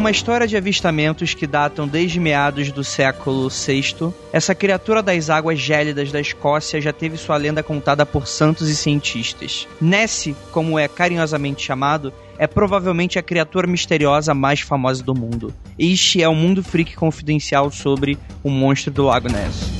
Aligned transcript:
Uma 0.00 0.10
história 0.10 0.46
de 0.46 0.56
avistamentos 0.56 1.34
que 1.34 1.46
datam 1.46 1.86
desde 1.86 2.18
meados 2.18 2.72
do 2.72 2.82
século 2.82 3.50
VI, 3.50 4.14
essa 4.32 4.54
criatura 4.54 5.02
das 5.02 5.28
águas 5.28 5.60
gélidas 5.60 6.10
da 6.10 6.18
Escócia 6.18 6.80
já 6.80 6.90
teve 6.90 7.18
sua 7.18 7.36
lenda 7.36 7.62
contada 7.62 8.06
por 8.06 8.26
santos 8.26 8.70
e 8.70 8.74
cientistas. 8.74 9.68
Nessie, 9.78 10.34
como 10.52 10.78
é 10.78 10.88
carinhosamente 10.88 11.62
chamado, 11.62 12.14
é 12.38 12.46
provavelmente 12.46 13.18
a 13.18 13.22
criatura 13.22 13.66
misteriosa 13.66 14.32
mais 14.32 14.60
famosa 14.60 15.04
do 15.04 15.14
mundo. 15.14 15.54
Este 15.78 16.22
é 16.22 16.28
o 16.28 16.34
Mundo 16.34 16.62
Freak 16.62 16.96
Confidencial 16.96 17.70
sobre 17.70 18.16
o 18.42 18.48
monstro 18.48 18.90
do 18.90 19.04
Lago 19.04 19.30
Ness. 19.30 19.79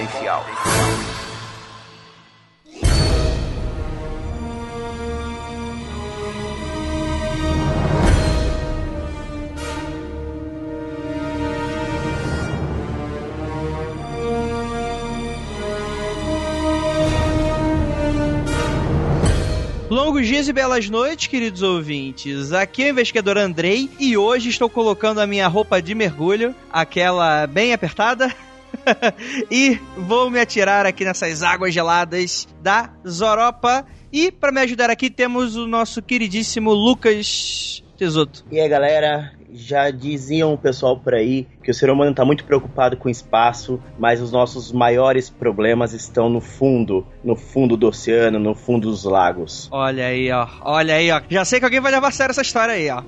Longos 20.21 20.35
dias 20.35 20.47
e 20.47 20.53
belas 20.53 20.87
noites, 20.87 21.25
queridos 21.25 21.63
ouvintes. 21.63 22.53
Aqui 22.53 22.83
é 22.83 22.85
o 22.85 22.89
investigador 22.91 23.39
Andrei 23.39 23.89
e 23.99 24.15
hoje 24.15 24.49
estou 24.49 24.69
colocando 24.69 25.19
a 25.19 25.25
minha 25.25 25.47
roupa 25.47 25.81
de 25.81 25.95
mergulho, 25.95 26.53
aquela 26.71 27.47
bem 27.47 27.73
apertada. 27.73 28.31
e 29.49 29.79
vou 29.97 30.29
me 30.29 30.39
atirar 30.39 30.85
aqui 30.85 31.03
nessas 31.03 31.41
águas 31.41 31.73
geladas 31.73 32.47
da 32.61 32.91
Zoropa. 33.07 33.83
E 34.13 34.31
para 34.31 34.51
me 34.51 34.61
ajudar 34.61 34.91
aqui 34.91 35.09
temos 35.09 35.55
o 35.55 35.65
nosso 35.65 36.03
queridíssimo 36.03 36.71
Lucas 36.71 37.83
Tesoto. 37.97 38.45
E 38.51 38.59
aí, 38.59 38.69
galera, 38.69 39.33
já 39.53 39.91
diziam 39.91 40.53
o 40.53 40.57
pessoal 40.57 40.97
por 40.97 41.13
aí 41.13 41.47
que 41.63 41.71
o 41.71 41.73
ser 41.73 41.89
humano 41.89 42.11
está 42.11 42.23
muito 42.25 42.43
preocupado 42.43 42.97
com 42.97 43.07
o 43.07 43.11
espaço, 43.11 43.79
mas 43.99 44.21
os 44.21 44.31
nossos 44.31 44.71
maiores 44.71 45.29
problemas 45.29 45.93
estão 45.93 46.29
no 46.29 46.41
fundo, 46.41 47.05
no 47.23 47.35
fundo 47.35 47.77
do 47.77 47.87
oceano, 47.87 48.39
no 48.39 48.55
fundo 48.55 48.89
dos 48.89 49.03
lagos. 49.03 49.67
Olha 49.71 50.07
aí, 50.07 50.31
ó. 50.31 50.47
Olha 50.61 50.95
aí, 50.95 51.11
ó. 51.11 51.21
Já 51.29 51.45
sei 51.45 51.59
que 51.59 51.65
alguém 51.65 51.79
vai 51.79 51.91
levar 51.91 52.07
a 52.07 52.11
sério 52.11 52.31
essa 52.31 52.41
história 52.41 52.73
aí, 52.73 52.89
ó. 52.89 53.03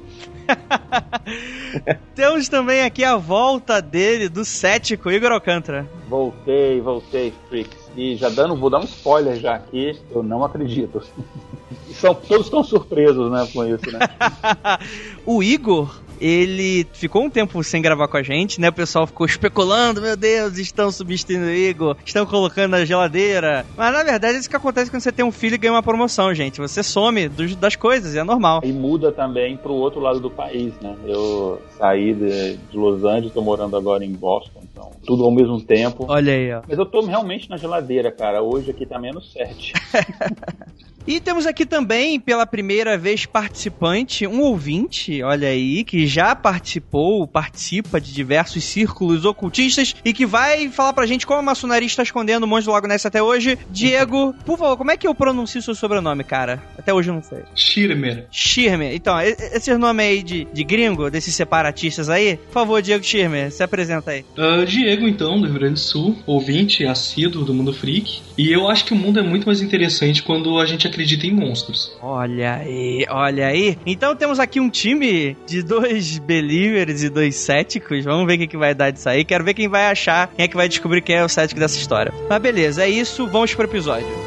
Temos 2.16 2.50
também 2.50 2.84
aqui 2.84 3.04
a 3.04 3.16
volta 3.16 3.81
dele, 3.81 4.30
do 4.30 4.44
cético 4.46 5.10
Igor 5.10 5.31
Alcântara. 5.31 5.88
Voltei, 6.10 6.81
voltei, 6.81 7.34
freaks. 7.50 7.84
E 7.96 8.16
já 8.16 8.30
dando, 8.30 8.56
vou 8.56 8.70
dar 8.70 8.80
um 8.80 8.86
spoiler 8.86 9.36
já 9.40 9.56
aqui, 9.56 10.00
eu 10.12 10.24
não 10.24 10.44
acredito. 10.44 11.02
São, 11.94 12.14
todos 12.16 12.48
estão 12.48 12.64
surpresos, 12.64 13.31
né, 13.31 13.48
com 13.54 13.66
isso, 13.66 13.92
né? 13.92 14.00
o 15.25 15.44
Igor 15.44 16.03
ele 16.19 16.85
ficou 16.94 17.24
um 17.24 17.29
tempo 17.29 17.63
sem 17.63 17.81
gravar 17.81 18.07
com 18.07 18.18
a 18.18 18.24
gente, 18.24 18.59
né? 18.59 18.69
O 18.69 18.74
pessoal 18.74 19.06
ficou 19.07 19.25
especulando, 19.25 20.01
meu 20.01 20.16
Deus, 20.16 20.57
estão 20.57 20.91
substituindo 20.91 21.46
o 21.46 21.51
Igor, 21.51 21.96
estão 22.06 22.25
colocando 22.25 22.72
na 22.72 22.85
geladeira. 22.85 23.66
Mas 23.75 23.94
na 23.94 24.03
verdade, 24.03 24.35
é 24.35 24.40
isso 24.40 24.50
que 24.50 24.56
acontece 24.56 24.90
quando 24.90 25.01
você 25.01 25.12
tem 25.12 25.25
um 25.25 25.31
filho 25.31 25.56
e 25.56 25.57
ganha 25.57 25.74
uma 25.74 25.84
promoção, 25.84 26.34
gente. 26.34 26.59
Você 26.59 26.84
some 26.84 27.28
dos, 27.28 27.56
das 27.56 27.75
coisas, 27.75 28.16
é 28.16 28.24
normal. 28.24 28.62
E 28.63 28.72
muda 28.72 29.12
também 29.12 29.57
pro 29.57 29.74
outro 29.74 30.00
lado 30.00 30.19
do 30.19 30.29
país, 30.29 30.74
né? 30.81 30.96
Eu 31.06 31.62
saí 31.78 32.13
de, 32.13 32.57
de 32.57 32.78
Los 32.78 33.03
Angeles, 33.03 33.34
tô 33.34 33.41
morando 33.41 33.75
agora 33.75 34.03
em 34.03 34.12
Boston, 34.12 34.62
então 34.63 34.91
tudo 35.06 35.24
ao 35.24 35.31
mesmo 35.31 35.62
tempo. 35.62 36.06
Olha 36.07 36.34
aí, 36.34 36.53
ó. 36.53 36.62
Mas 36.68 36.78
eu 36.78 36.85
tô 36.85 37.01
realmente 37.01 37.50
na 37.50 37.57
geladeira, 37.57 38.12
cara. 38.12 38.41
Hoje 38.41 38.72
aqui 38.72 38.85
tá 38.85 39.00
menos 39.00 39.31
7. 39.34 39.74
E 41.06 41.19
temos 41.19 41.46
aqui 41.46 41.66
também, 41.66 42.19
pela 42.19 42.46
primeira 42.46 42.97
vez, 42.97 43.25
participante, 43.25 44.25
um 44.25 44.40
ouvinte, 44.41 45.22
olha 45.22 45.50
aí, 45.50 45.84
que 45.84 46.08
já 46.08 46.34
participou, 46.34 47.28
participa 47.28 48.00
de 48.00 48.14
diversos 48.14 48.64
círculos 48.64 49.25
ocultistas 49.25 49.96
e 50.06 50.13
que 50.13 50.25
vai 50.25 50.69
falar 50.69 50.94
pra 50.94 51.06
gente 51.06 51.28
como 51.28 51.40
a 51.40 51.44
maçonaria 51.44 51.86
está 51.86 52.03
escondendo 52.03 52.44
o 52.44 52.47
monstro 52.47 52.72
do 52.72 52.74
Lago 52.74 52.88
Ness 52.88 53.06
até 53.06 53.22
hoje. 53.22 53.58
Diego, 53.69 54.34
por 54.46 54.58
favor, 54.58 54.78
como 54.78 54.92
é 54.92 54.97
que 54.97 55.06
eu 55.06 55.13
pronuncio 55.13 55.62
seu 55.62 55.75
sobrenome, 55.75 56.24
cara? 56.24 56.63
Até 56.78 56.94
hoje 56.94 57.09
eu 57.09 57.16
não 57.16 57.22
sei. 57.22 57.40
Schirmer. 57.53 58.28
Schirmer. 58.31 58.94
Então, 58.94 59.19
esse 59.19 59.75
nome 59.78 60.03
aí 60.03 60.24
de, 60.24 60.47
de 60.53 60.63
gringo, 60.63 61.12
desses 61.12 61.36
separatistas 61.36 62.09
aí, 62.09 62.38
por 62.38 62.53
favor, 62.53 62.81
Diego 62.81 63.03
Schirmer, 63.03 63.52
se 63.52 63.62
apresenta 63.62 64.12
aí. 64.12 64.24
Uh, 64.38 64.66
Diego, 64.66 65.06
então, 65.06 65.40
do 65.40 65.47
Rio 65.47 65.56
Grande 65.56 65.74
do 65.74 65.80
Sul, 65.80 66.18
ouvinte 66.25 66.86
assíduo 66.86 67.44
do 67.44 67.53
Mundo 67.53 67.74
Freak. 67.74 68.22
E 68.38 68.52
eu 68.52 68.69
acho 68.69 68.86
que 68.86 68.94
o 68.94 68.96
mundo 68.96 69.19
é 69.19 69.24
muito 69.24 69.46
mais 69.46 69.62
interessante 69.62 70.24
quando 70.24 70.58
a 70.59 70.66
gente 70.66 70.88
acredita 70.94 71.28
em 71.28 71.31
monstros. 71.31 71.92
Olha 72.02 72.56
aí, 72.56 73.06
olha 73.09 73.48
aí. 73.48 73.78
Então 73.86 74.16
temos 74.16 74.40
aqui 74.40 74.59
um 74.59 74.70
time 74.70 75.36
de 75.46 75.62
dois 75.62 76.18
believers 76.20 77.04
e 77.04 77.09
dois 77.09 77.36
céticos. 77.36 78.06
Vamos 78.06 78.26
ver 78.28 78.36
o 78.36 78.38
que, 78.40 78.48
que 78.48 78.58
vai 78.58 78.74
dar 78.74 78.92
disso 78.92 79.09
aí. 79.09 79.26
Quero 79.26 79.44
ver 79.44 79.54
quem 79.54 79.68
vai 79.68 79.88
achar, 79.88 80.28
quem 80.28 80.46
é 80.46 80.48
que 80.48 80.56
vai 80.56 80.70
descobrir 80.70 81.02
quem 81.02 81.16
é 81.16 81.24
o 81.24 81.30
cético 81.30 81.59
dessa 81.59 81.78
história. 81.78 82.14
Mas 82.30 82.42
beleza, 82.42 82.84
é 82.84 82.90
isso. 82.90 83.28
Vamos 83.28 83.54
pro 83.54 83.66
episódio. 83.66 84.22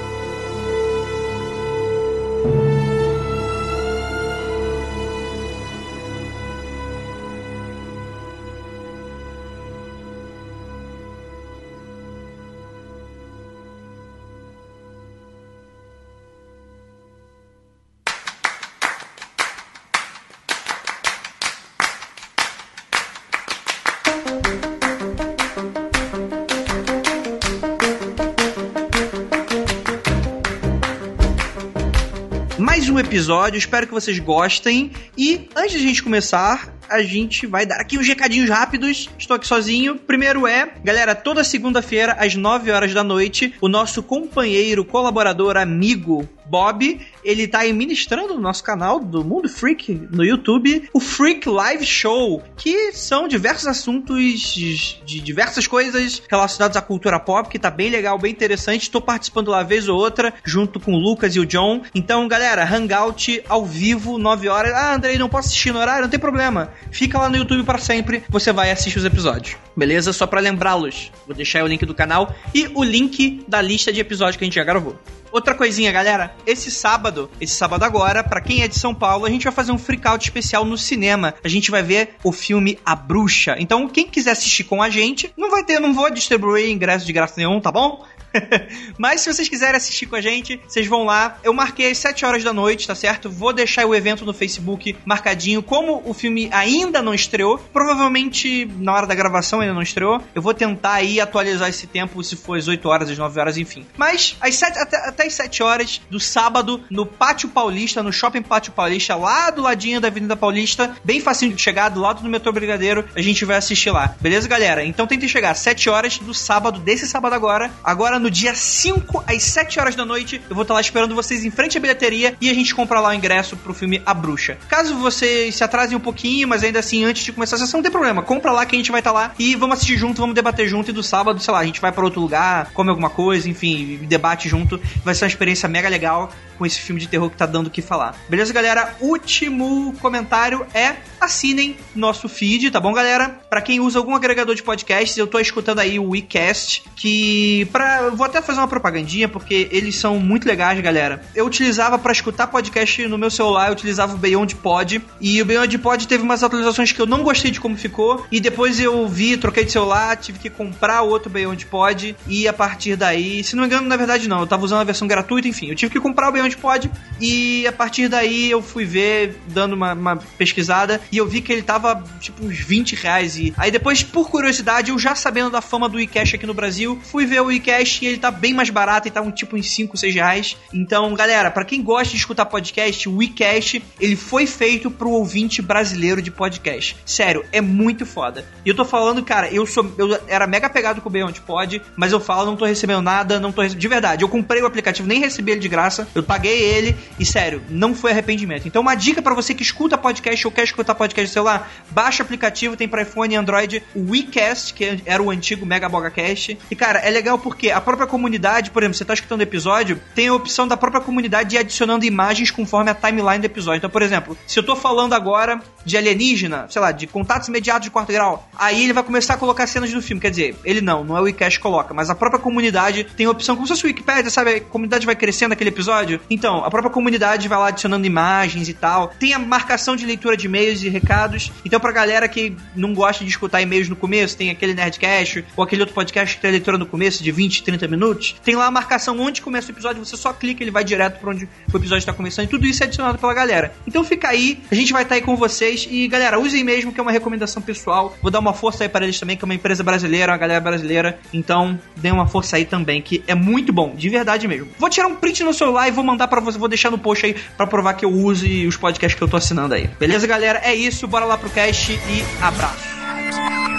Episódio, 33.26 33.58
espero 33.58 33.88
que 33.88 33.92
vocês 33.92 34.20
gostem. 34.20 34.92
E 35.18 35.48
antes 35.56 35.72
de 35.72 35.78
a 35.78 35.88
gente 35.88 36.02
começar, 36.02 36.72
a 36.88 37.02
gente 37.02 37.44
vai 37.44 37.66
dar 37.66 37.80
aqui 37.80 37.98
uns 37.98 38.06
recadinhos 38.06 38.48
rápidos. 38.48 39.10
Estou 39.18 39.34
aqui 39.34 39.48
sozinho. 39.48 39.96
Primeiro 39.96 40.46
é, 40.46 40.74
galera, 40.84 41.12
toda 41.12 41.42
segunda-feira, 41.42 42.16
às 42.20 42.36
9 42.36 42.70
horas 42.70 42.94
da 42.94 43.02
noite, 43.02 43.52
o 43.60 43.66
nosso 43.66 44.00
companheiro, 44.00 44.84
colaborador, 44.84 45.56
amigo, 45.56 46.28
Bob, 46.48 47.01
ele 47.25 47.48
tá 47.48 47.65
ministrando 47.65 48.34
no 48.34 48.41
nosso 48.41 48.63
canal 48.63 49.01
do 49.01 49.25
Mundo 49.25 49.48
Freak 49.48 50.09
no 50.10 50.25
YouTube 50.25 50.89
o 50.93 51.01
Freak 51.01 51.48
Live 51.48 51.84
Show, 51.84 52.43
que 52.57 52.93
são 52.93 53.28
diversos 53.28 53.66
assuntos 53.66 54.54
de 54.54 55.21
diversas 55.21 55.66
coisas 55.66 56.22
relacionadas 56.28 56.77
à 56.77 56.81
cultura 56.81 57.19
pop, 57.19 57.48
que 57.48 57.59
tá 57.59 57.71
bem 57.71 57.91
legal, 57.91 58.19
bem 58.19 58.33
interessante. 58.33 58.91
Tô 58.91 59.01
participando 59.01 59.48
lá 59.48 59.63
vez 59.63 59.89
ou 59.89 59.98
outra, 59.98 60.33
junto 60.45 60.78
com 60.78 60.93
o 60.93 60.98
Lucas 60.98 61.34
e 61.34 61.41
o 61.41 61.47
John. 61.47 61.83
Então, 61.95 62.27
galera, 62.28 62.65
hangout 62.65 63.43
ao 63.48 63.65
vivo, 63.65 64.19
9 64.19 64.48
horas. 64.48 64.72
Ah, 64.72 64.95
Andrei, 64.95 65.19
não 65.19 65.28
posso 65.28 65.48
assistir 65.48 65.72
no 65.72 65.78
horário? 65.78 66.03
Não 66.03 66.10
tem 66.10 66.21
problema. 66.21 66.71
Fica 66.91 67.19
lá 67.19 67.28
no 67.28 67.37
YouTube 67.37 67.65
para 67.65 67.78
sempre, 67.78 68.22
você 68.28 68.53
vai 68.53 68.71
assistir 68.71 68.98
os 68.98 69.04
episódios. 69.04 69.57
Beleza? 69.77 70.13
Só 70.13 70.27
para 70.27 70.41
lembrá-los. 70.41 71.10
Vou 71.27 71.34
deixar 71.34 71.65
o 71.65 71.66
link 71.66 71.84
do 71.84 71.95
canal 71.95 72.34
e 72.54 72.69
o 72.75 72.83
link 72.83 73.45
da 73.47 73.60
lista 73.60 73.93
de 73.93 74.01
episódios 74.01 74.37
que 74.37 74.45
a 74.45 74.47
gente 74.47 74.54
já 74.54 74.65
gravou. 74.65 74.98
Outra 75.32 75.54
coisinha, 75.54 75.92
galera. 75.92 76.34
Esse 76.46 76.70
sábado, 76.70 77.30
esse 77.40 77.54
sábado 77.54 77.82
agora, 77.82 78.22
para 78.22 78.40
quem 78.40 78.62
é 78.62 78.68
de 78.68 78.78
São 78.78 78.94
Paulo, 78.94 79.26
a 79.26 79.30
gente 79.30 79.44
vai 79.44 79.52
fazer 79.52 79.72
um 79.72 79.78
freakout 79.78 80.24
especial 80.24 80.64
no 80.64 80.78
cinema. 80.78 81.34
A 81.42 81.48
gente 81.48 81.70
vai 81.70 81.82
ver 81.82 82.16
o 82.22 82.32
filme 82.32 82.78
A 82.84 82.94
Bruxa. 82.94 83.56
Então, 83.58 83.88
quem 83.88 84.06
quiser 84.06 84.32
assistir 84.32 84.64
com 84.64 84.82
a 84.82 84.88
gente, 84.88 85.32
não 85.36 85.50
vai 85.50 85.64
ter, 85.64 85.80
não 85.80 85.92
vou 85.92 86.10
distribuir 86.10 86.70
ingresso 86.70 87.04
de 87.04 87.12
graça 87.12 87.34
nenhum, 87.36 87.60
tá 87.60 87.70
bom? 87.70 88.04
Mas 88.98 89.21
se 89.21 89.33
vocês 89.33 89.48
quiserem 89.48 89.77
assistir 89.77 90.06
com 90.06 90.16
a 90.16 90.21
gente, 90.21 90.60
vocês 90.66 90.86
vão 90.86 91.04
lá. 91.04 91.38
Eu 91.42 91.53
marquei 91.53 91.91
às 91.91 91.98
7 91.98 92.24
horas 92.24 92.44
da 92.44 92.53
noite, 92.53 92.86
tá 92.86 92.94
certo? 92.94 93.30
Vou 93.30 93.53
deixar 93.53 93.86
o 93.86 93.94
evento 93.94 94.24
no 94.24 94.33
Facebook 94.33 94.97
marcadinho. 95.04 95.62
Como 95.62 96.03
o 96.04 96.15
filme 96.15 96.48
ainda 96.53 97.03
não 97.03 97.15
estreou, 97.15 97.59
provavelmente 97.72 98.66
na 98.78 98.92
hora 98.92 99.06
da 99.06 99.15
gravação 99.15 99.60
ainda 99.60 99.74
não 99.74 99.83
estreou, 99.83 100.21
eu 100.34 100.42
vou 100.42 100.54
tentar 100.54 100.94
aí 100.94 101.21
atualizar 101.21 101.68
esse 101.68 101.86
tempo, 101.86 102.22
se 102.22 102.36
for 102.36 102.59
às 102.59 102.68
8 102.68 102.88
horas, 102.88 103.10
às 103.10 103.18
9 103.18 103.41
horas, 103.41 103.59
enfim. 103.59 103.86
Mas 103.97 104.36
às 104.41 104.54
7, 104.56 104.78
até, 104.78 104.97
até 105.09 105.27
às 105.27 105.34
7 105.34 105.62
horas 105.62 106.00
do 106.10 106.21
sábado, 106.21 106.83
no 106.91 107.06
Pátio 107.06 107.48
Paulista, 107.48 108.03
no 108.03 108.12
Shopping 108.12 108.42
Pátio 108.42 108.72
Paulista, 108.72 109.15
lá 109.15 109.50
do 109.50 109.62
ladinho 109.62 110.00
da 110.00 110.09
Avenida 110.09 110.36
Paulista, 110.36 110.97
bem 111.04 111.21
facinho 111.21 111.54
de 111.54 111.60
chegar, 111.60 111.88
do 111.88 112.00
lado 112.00 112.22
do 112.22 112.28
metrô 112.28 112.53
Brigadeiro, 112.53 113.04
a 113.15 113.21
gente 113.21 113.44
vai 113.44 113.56
assistir 113.56 113.91
lá. 113.91 114.15
Beleza, 114.21 114.48
galera? 114.48 114.84
Então 114.84 115.06
tentem 115.06 115.28
chegar 115.28 115.50
às 115.50 115.59
7 115.59 115.88
horas 115.91 116.18
do 116.18 116.34
sábado, 116.34 116.80
desse 116.80 117.06
sábado 117.06 117.34
agora. 117.34 117.71
Agora 117.83 118.18
no 118.18 118.25
dia 118.30 118.54
5 118.54 119.24
às 119.26 119.42
7 119.42 119.80
horas 119.80 119.94
da 119.94 120.04
noite, 120.04 120.40
eu 120.48 120.54
vou 120.54 120.62
estar 120.62 120.74
lá 120.74 120.80
esperando 120.80 121.14
vocês 121.14 121.44
em 121.44 121.50
frente 121.50 121.78
à 121.78 121.80
bilheteria 121.80 122.34
e 122.40 122.50
a 122.50 122.54
gente 122.54 122.74
compra 122.74 123.00
lá 123.00 123.10
o 123.10 123.14
ingresso 123.14 123.56
pro 123.56 123.74
filme 123.74 124.02
A 124.04 124.14
Bruxa. 124.14 124.58
Caso 124.68 124.96
vocês 124.96 125.54
se 125.54 125.64
atrasem 125.64 125.96
um 125.96 126.00
pouquinho, 126.00 126.48
mas 126.48 126.62
ainda 126.62 126.78
assim 126.78 127.04
antes 127.04 127.24
de 127.24 127.32
começar 127.32 127.56
a 127.56 127.58
sessão, 127.58 127.78
não 127.78 127.82
tem 127.82 127.92
problema. 127.92 128.22
Compra 128.22 128.52
lá 128.52 128.66
que 128.66 128.74
a 128.74 128.78
gente 128.78 128.90
vai 128.90 129.00
estar 129.00 129.12
lá 129.12 129.32
e 129.38 129.54
vamos 129.54 129.76
assistir 129.76 129.96
junto, 129.96 130.20
vamos 130.20 130.34
debater 130.34 130.68
junto 130.68 130.90
e 130.90 130.92
do 130.92 131.02
sábado, 131.02 131.40
sei 131.40 131.52
lá, 131.52 131.60
a 131.60 131.64
gente 131.64 131.80
vai 131.80 131.92
para 131.92 132.04
outro 132.04 132.20
lugar, 132.20 132.70
come 132.72 132.90
alguma 132.90 133.10
coisa, 133.10 133.48
enfim, 133.48 133.98
debate 134.02 134.48
junto. 134.48 134.80
Vai 135.04 135.14
ser 135.14 135.24
uma 135.24 135.28
experiência 135.28 135.68
mega 135.68 135.88
legal 135.88 136.32
com 136.56 136.66
esse 136.66 136.80
filme 136.80 137.00
de 137.00 137.08
terror 137.08 137.30
que 137.30 137.36
tá 137.36 137.47
dando 137.47 137.68
o 137.68 137.70
que 137.70 137.82
falar. 137.82 138.16
Beleza, 138.28 138.53
galera? 138.53 138.94
Último 139.00 139.94
comentário 140.00 140.66
é 140.74 140.97
assinem 141.20 141.76
nosso 141.94 142.28
feed, 142.28 142.70
tá 142.70 142.80
bom, 142.80 142.92
galera? 142.92 143.41
Para 143.48 143.60
quem 143.60 143.80
usa 143.80 143.98
algum 143.98 144.14
agregador 144.14 144.54
de 144.54 144.62
podcasts, 144.62 145.16
eu 145.16 145.26
tô 145.26 145.38
escutando 145.38 145.80
aí 145.80 145.98
o 145.98 146.10
WeCast, 146.10 146.84
que 146.94 147.66
para 147.72 148.10
vou 148.10 148.26
até 148.26 148.41
fazer 148.41 148.60
uma 148.60 148.68
propagandinha 148.68 149.28
porque 149.28 149.68
eles 149.70 149.97
são 149.97 150.18
muito 150.18 150.47
legais, 150.47 150.80
galera. 150.80 151.22
Eu 151.34 151.47
utilizava 151.47 151.98
para 151.98 152.12
escutar 152.12 152.47
podcast 152.47 153.06
no 153.09 153.18
meu 153.18 153.30
celular, 153.30 153.68
eu 153.68 153.72
utilizava 153.72 154.14
o 154.14 154.18
Beyond 154.18 154.56
Pod 154.56 155.02
e 155.20 155.41
o 155.41 155.44
Beyond 155.44 155.78
Pod 155.78 156.06
teve 156.06 156.22
umas 156.22 156.42
atualizações 156.42 156.92
que 156.92 157.00
eu 157.00 157.06
não 157.06 157.22
gostei 157.22 157.50
de 157.50 157.60
como 157.60 157.76
ficou 157.76 158.26
e 158.30 158.41
depois 158.41 158.78
eu 158.78 159.06
vi, 159.09 159.36
troquei 159.36 159.64
de 159.64 159.72
celular, 159.72 160.16
tive 160.16 160.38
que 160.38 160.50
comprar 160.50 161.02
outro 161.02 161.30
Beyond 161.30 161.66
Pod 161.66 162.16
e 162.26 162.47
a 162.47 162.52
partir 162.52 162.97
daí, 162.97 163.42
se 163.42 163.56
não 163.56 163.62
me 163.62 163.68
engano, 163.68 163.88
na 163.88 163.97
verdade 163.97 164.28
não, 164.28 164.41
eu 164.41 164.47
tava 164.47 164.64
usando 164.64 164.80
a 164.80 164.84
versão 164.84 165.09
gratuita, 165.09 165.48
enfim, 165.48 165.68
eu 165.68 165.74
tive 165.74 165.92
que 165.92 166.00
comprar 166.00 166.28
o 166.28 166.32
Beyond 166.32 166.46
Pod 166.54 166.91
e 167.21 167.66
a 167.66 167.72
partir 167.72 168.09
daí 168.09 168.51
eu 168.51 168.60
fui 168.60 168.84
ver, 168.84 169.37
dando 169.48 169.75
uma, 169.75 169.93
uma 169.95 170.16
pesquisada 170.16 171.01
e 171.10 171.16
eu 171.16 171.27
vi 171.27 171.41
que 171.41 171.53
ele 171.53 171.63
tava 171.63 172.03
tipo 172.21 172.45
uns 172.45 172.59
20 172.59 172.95
reais. 172.95 173.37
E 173.39 173.54
aí 173.57 173.71
depois, 173.71 174.03
por 174.03 174.31
curiosidade, 174.31 174.91
eu 174.91 174.98
já 174.98 175.15
sabendo 175.15 175.51
da 175.51 175.60
fama 175.60 175.89
do 175.89 176.01
iCash 176.01 176.34
aqui 176.34 176.47
no 176.47 176.54
Brasil, 176.54 177.01
fui 177.03 177.27
ver 177.27 177.41
o 177.41 177.51
iCash 177.51 178.03
e 178.03 178.07
ele 178.07 178.19
tá 178.19 178.31
bem 178.31 178.53
mais 178.53 178.71
barato, 178.71 179.09
ele 179.09 179.15
tá 179.15 179.22
um 179.22 179.31
tipo 179.31 179.57
em 179.57 179.63
5, 179.63 179.97
6 179.97 180.15
reais. 180.15 180.57
Então, 180.72 181.15
galera, 181.15 181.51
para 181.51 181.65
quem 181.65 181.83
gosta 181.83 182.10
de 182.10 182.16
escutar 182.16 182.47
podcast, 182.47 183.09
o 183.09 183.22
iCash, 183.22 183.81
ele 183.98 184.16
foi 184.16 184.47
feito 184.47 184.91
pro 184.91 185.10
ouvinte 185.10 185.63
brasileiro 185.63 186.21
de 186.21 186.31
podcast. 186.31 186.97
Sério, 187.04 187.45
é 187.51 187.60
muito 187.60 188.04
foda. 188.04 188.45
E 188.65 188.69
eu 188.69 188.75
tô 188.75 188.84
falando, 188.84 189.22
cara, 189.22 189.51
eu 189.51 189.66
sou 189.66 189.87
eu 189.97 190.19
era 190.27 190.47
mega 190.47 190.69
pegado 190.69 191.01
com 191.01 191.09
o 191.09 191.13
Beyond 191.13 191.41
Pod, 191.43 191.81
mas 191.97 192.13
eu 192.13 192.21
falo, 192.21 192.47
não 192.47 192.57
tô 192.57 192.65
recebendo 192.65 193.03
nada, 193.03 193.41
não 193.41 193.53
tô 193.53 193.63
recebendo, 193.63 193.81
de 193.81 193.89
verdade, 193.89 194.22
eu 194.25 194.28
comprei 194.28 194.63
o 194.63 194.66
aplicativo, 194.66 195.09
nem 195.09 195.21
recebi 195.21 195.53
ele 195.53 195.60
de 195.60 195.69
graça. 195.69 196.07
Eu 196.15 196.22
ele 196.44 196.97
e 197.18 197.24
sério, 197.24 197.62
não 197.71 197.94
foi 197.94 198.10
arrependimento. 198.10 198.66
Então, 198.66 198.83
uma 198.83 198.94
dica 198.94 199.22
para 199.22 199.34
você 199.34 199.54
que 199.54 199.62
escuta 199.62 199.97
podcast 199.97 200.47
ou 200.47 200.53
quer 200.53 200.65
escutar 200.65 200.94
podcast 200.94 201.30
no 201.30 201.33
celular, 201.33 201.71
baixa 201.91 202.22
o 202.22 202.27
aplicativo, 202.27 202.77
tem 202.77 202.88
para 202.88 203.03
iPhone 203.03 203.33
e 203.33 203.36
Android 203.36 203.83
o 203.94 204.10
WeCast, 204.10 204.74
que 204.74 205.03
era 205.06 205.22
o 205.22 205.30
antigo 205.30 205.65
Mega 205.65 205.88
Bogacast. 205.88 206.59
E 206.71 206.77
cara, 206.77 206.98
é 206.98 207.10
legal 207.10 207.38
porque 207.38 207.71
a 207.71 207.80
própria 207.80 208.06
comunidade, 208.06 208.71
por 208.71 208.83
exemplo, 208.83 208.98
você 208.98 209.04
tá 209.04 209.15
escutando 209.15 209.42
episódio, 209.42 210.00
tem 210.15 210.28
a 210.28 210.34
opção 210.34 210.66
da 210.66 210.77
própria 210.77 211.00
comunidade 211.00 211.50
de 211.50 211.56
ir 211.56 211.59
adicionando 211.60 212.04
imagens 212.04 212.50
conforme 212.50 212.91
a 212.91 212.94
timeline 212.94 213.38
do 213.38 213.47
episódio. 213.47 213.78
Então, 213.78 213.91
por 213.91 214.03
exemplo, 214.03 214.36
se 214.47 214.59
eu 214.59 214.62
tô 214.62 214.74
falando 214.74 215.15
agora 215.15 215.60
de 215.84 215.97
alienígena, 215.97 216.66
sei 216.68 216.83
lá, 216.83 216.92
de 216.92 217.06
contatos 217.06 217.48
imediatos 217.48 217.84
de 217.84 217.91
quarto 217.91 218.12
grau, 218.12 218.48
aí 218.59 218.83
ele 218.83 218.92
vai 218.92 219.03
começar 219.03 219.34
a 219.34 219.36
colocar 219.36 219.66
cenas 219.66 219.92
do 219.92 220.03
filme. 220.03 220.21
Quer 220.21 220.30
dizer, 220.30 220.56
ele 220.65 220.80
não, 220.80 221.04
não 221.04 221.16
é 221.16 221.21
o 221.21 221.24
WeCast 221.24 221.59
que 221.59 221.62
coloca, 221.62 221.94
mas 221.94 222.10
a 222.10 222.15
própria 222.15 222.41
comunidade 222.41 223.04
tem 223.16 223.27
a 223.27 223.30
opção, 223.30 223.54
como 223.54 223.66
se 223.66 223.72
fosse 223.72 223.84
o 223.84 223.88
Wikipedia, 223.88 224.30
sabe? 224.30 224.54
A 224.54 224.60
comunidade 224.60 225.06
vai 225.06 225.15
crescendo 225.15 225.50
naquele 225.50 225.71
episódio. 225.71 226.21
Então, 226.30 226.64
a 226.64 226.70
própria 226.70 226.90
comunidade 226.90 227.48
vai 227.48 227.58
lá 227.58 227.68
adicionando 227.68 228.06
imagens 228.06 228.68
e 228.68 228.74
tal. 228.74 229.08
Tem 229.18 229.32
a 229.32 229.38
marcação 229.38 229.96
de 229.96 230.06
leitura 230.06 230.36
de 230.36 230.46
e-mails 230.46 230.82
e 230.82 230.88
recados. 230.88 231.52
Então, 231.64 231.78
pra 231.78 231.92
galera 231.92 232.28
que 232.28 232.56
não 232.74 232.94
gosta 232.94 233.24
de 233.24 233.30
escutar 233.30 233.60
e-mails 233.60 233.88
no 233.88 233.96
começo, 233.96 234.36
tem 234.36 234.50
aquele 234.50 234.74
Nerdcast 234.74 235.44
ou 235.56 235.64
aquele 235.64 235.82
outro 235.82 235.94
podcast 235.94 236.36
que 236.36 236.42
tem 236.42 236.48
a 236.48 236.52
leitura 236.52 236.78
no 236.78 236.86
começo 236.86 237.22
de 237.22 237.30
20, 237.30 237.62
30 237.62 237.88
minutos. 237.88 238.36
Tem 238.42 238.54
lá 238.54 238.66
a 238.66 238.70
marcação 238.70 239.18
onde 239.20 239.42
começa 239.42 239.68
o 239.68 239.74
episódio, 239.74 240.04
você 240.04 240.16
só 240.16 240.32
clica, 240.32 240.62
ele 240.62 240.70
vai 240.70 240.84
direto 240.84 241.20
pra 241.20 241.30
onde 241.30 241.44
o 241.44 241.76
episódio 241.76 241.98
está 241.98 242.12
começando. 242.12 242.46
E 242.46 242.48
tudo 242.48 242.66
isso 242.66 242.82
é 242.82 242.86
adicionado 242.86 243.18
pela 243.18 243.34
galera. 243.34 243.74
Então 243.86 244.02
fica 244.04 244.28
aí, 244.28 244.60
a 244.70 244.74
gente 244.74 244.92
vai 244.92 245.02
estar 245.02 245.14
aí 245.14 245.22
com 245.22 245.36
vocês. 245.36 245.86
E 245.90 246.08
galera, 246.08 246.38
usem 246.38 246.64
mesmo, 246.64 246.92
que 246.92 247.00
é 247.00 247.02
uma 247.02 247.12
recomendação 247.12 247.62
pessoal. 247.62 248.16
Vou 248.22 248.30
dar 248.30 248.38
uma 248.38 248.52
força 248.52 248.84
aí 248.84 248.88
para 248.88 249.04
eles 249.04 249.18
também, 249.18 249.36
que 249.36 249.44
é 249.44 249.46
uma 249.46 249.54
empresa 249.54 249.82
brasileira, 249.82 250.32
uma 250.32 250.38
galera 250.38 250.60
brasileira. 250.60 251.18
Então, 251.32 251.78
dê 251.96 252.10
uma 252.10 252.26
força 252.26 252.56
aí 252.56 252.64
também, 252.64 253.00
que 253.00 253.22
é 253.26 253.34
muito 253.34 253.72
bom, 253.72 253.94
de 253.94 254.08
verdade 254.08 254.48
mesmo. 254.48 254.68
Vou 254.78 254.90
tirar 254.90 255.06
um 255.06 255.16
print 255.16 255.44
no 255.44 255.52
celular 255.52 255.88
e 255.88 255.90
vou 255.90 256.04
mandar 256.04 256.15
para 256.25 256.40
você, 256.40 256.57
vou 256.57 256.68
deixar 256.68 256.90
no 256.90 256.99
post 256.99 257.26
aí 257.26 257.35
para 257.57 257.66
provar 257.66 257.95
que 257.95 258.04
eu 258.04 258.12
use 258.12 258.66
os 258.66 258.76
podcasts 258.76 259.18
que 259.18 259.23
eu 259.23 259.28
tô 259.28 259.37
assinando 259.37 259.75
aí. 259.75 259.88
Beleza, 259.99 260.26
galera? 260.26 260.61
É 260.62 260.73
isso, 260.75 261.09
bora 261.09 261.25
lá 261.25 261.37
pro 261.37 261.50
cast 261.50 261.92
e 261.92 262.25
abraço. 262.40 263.75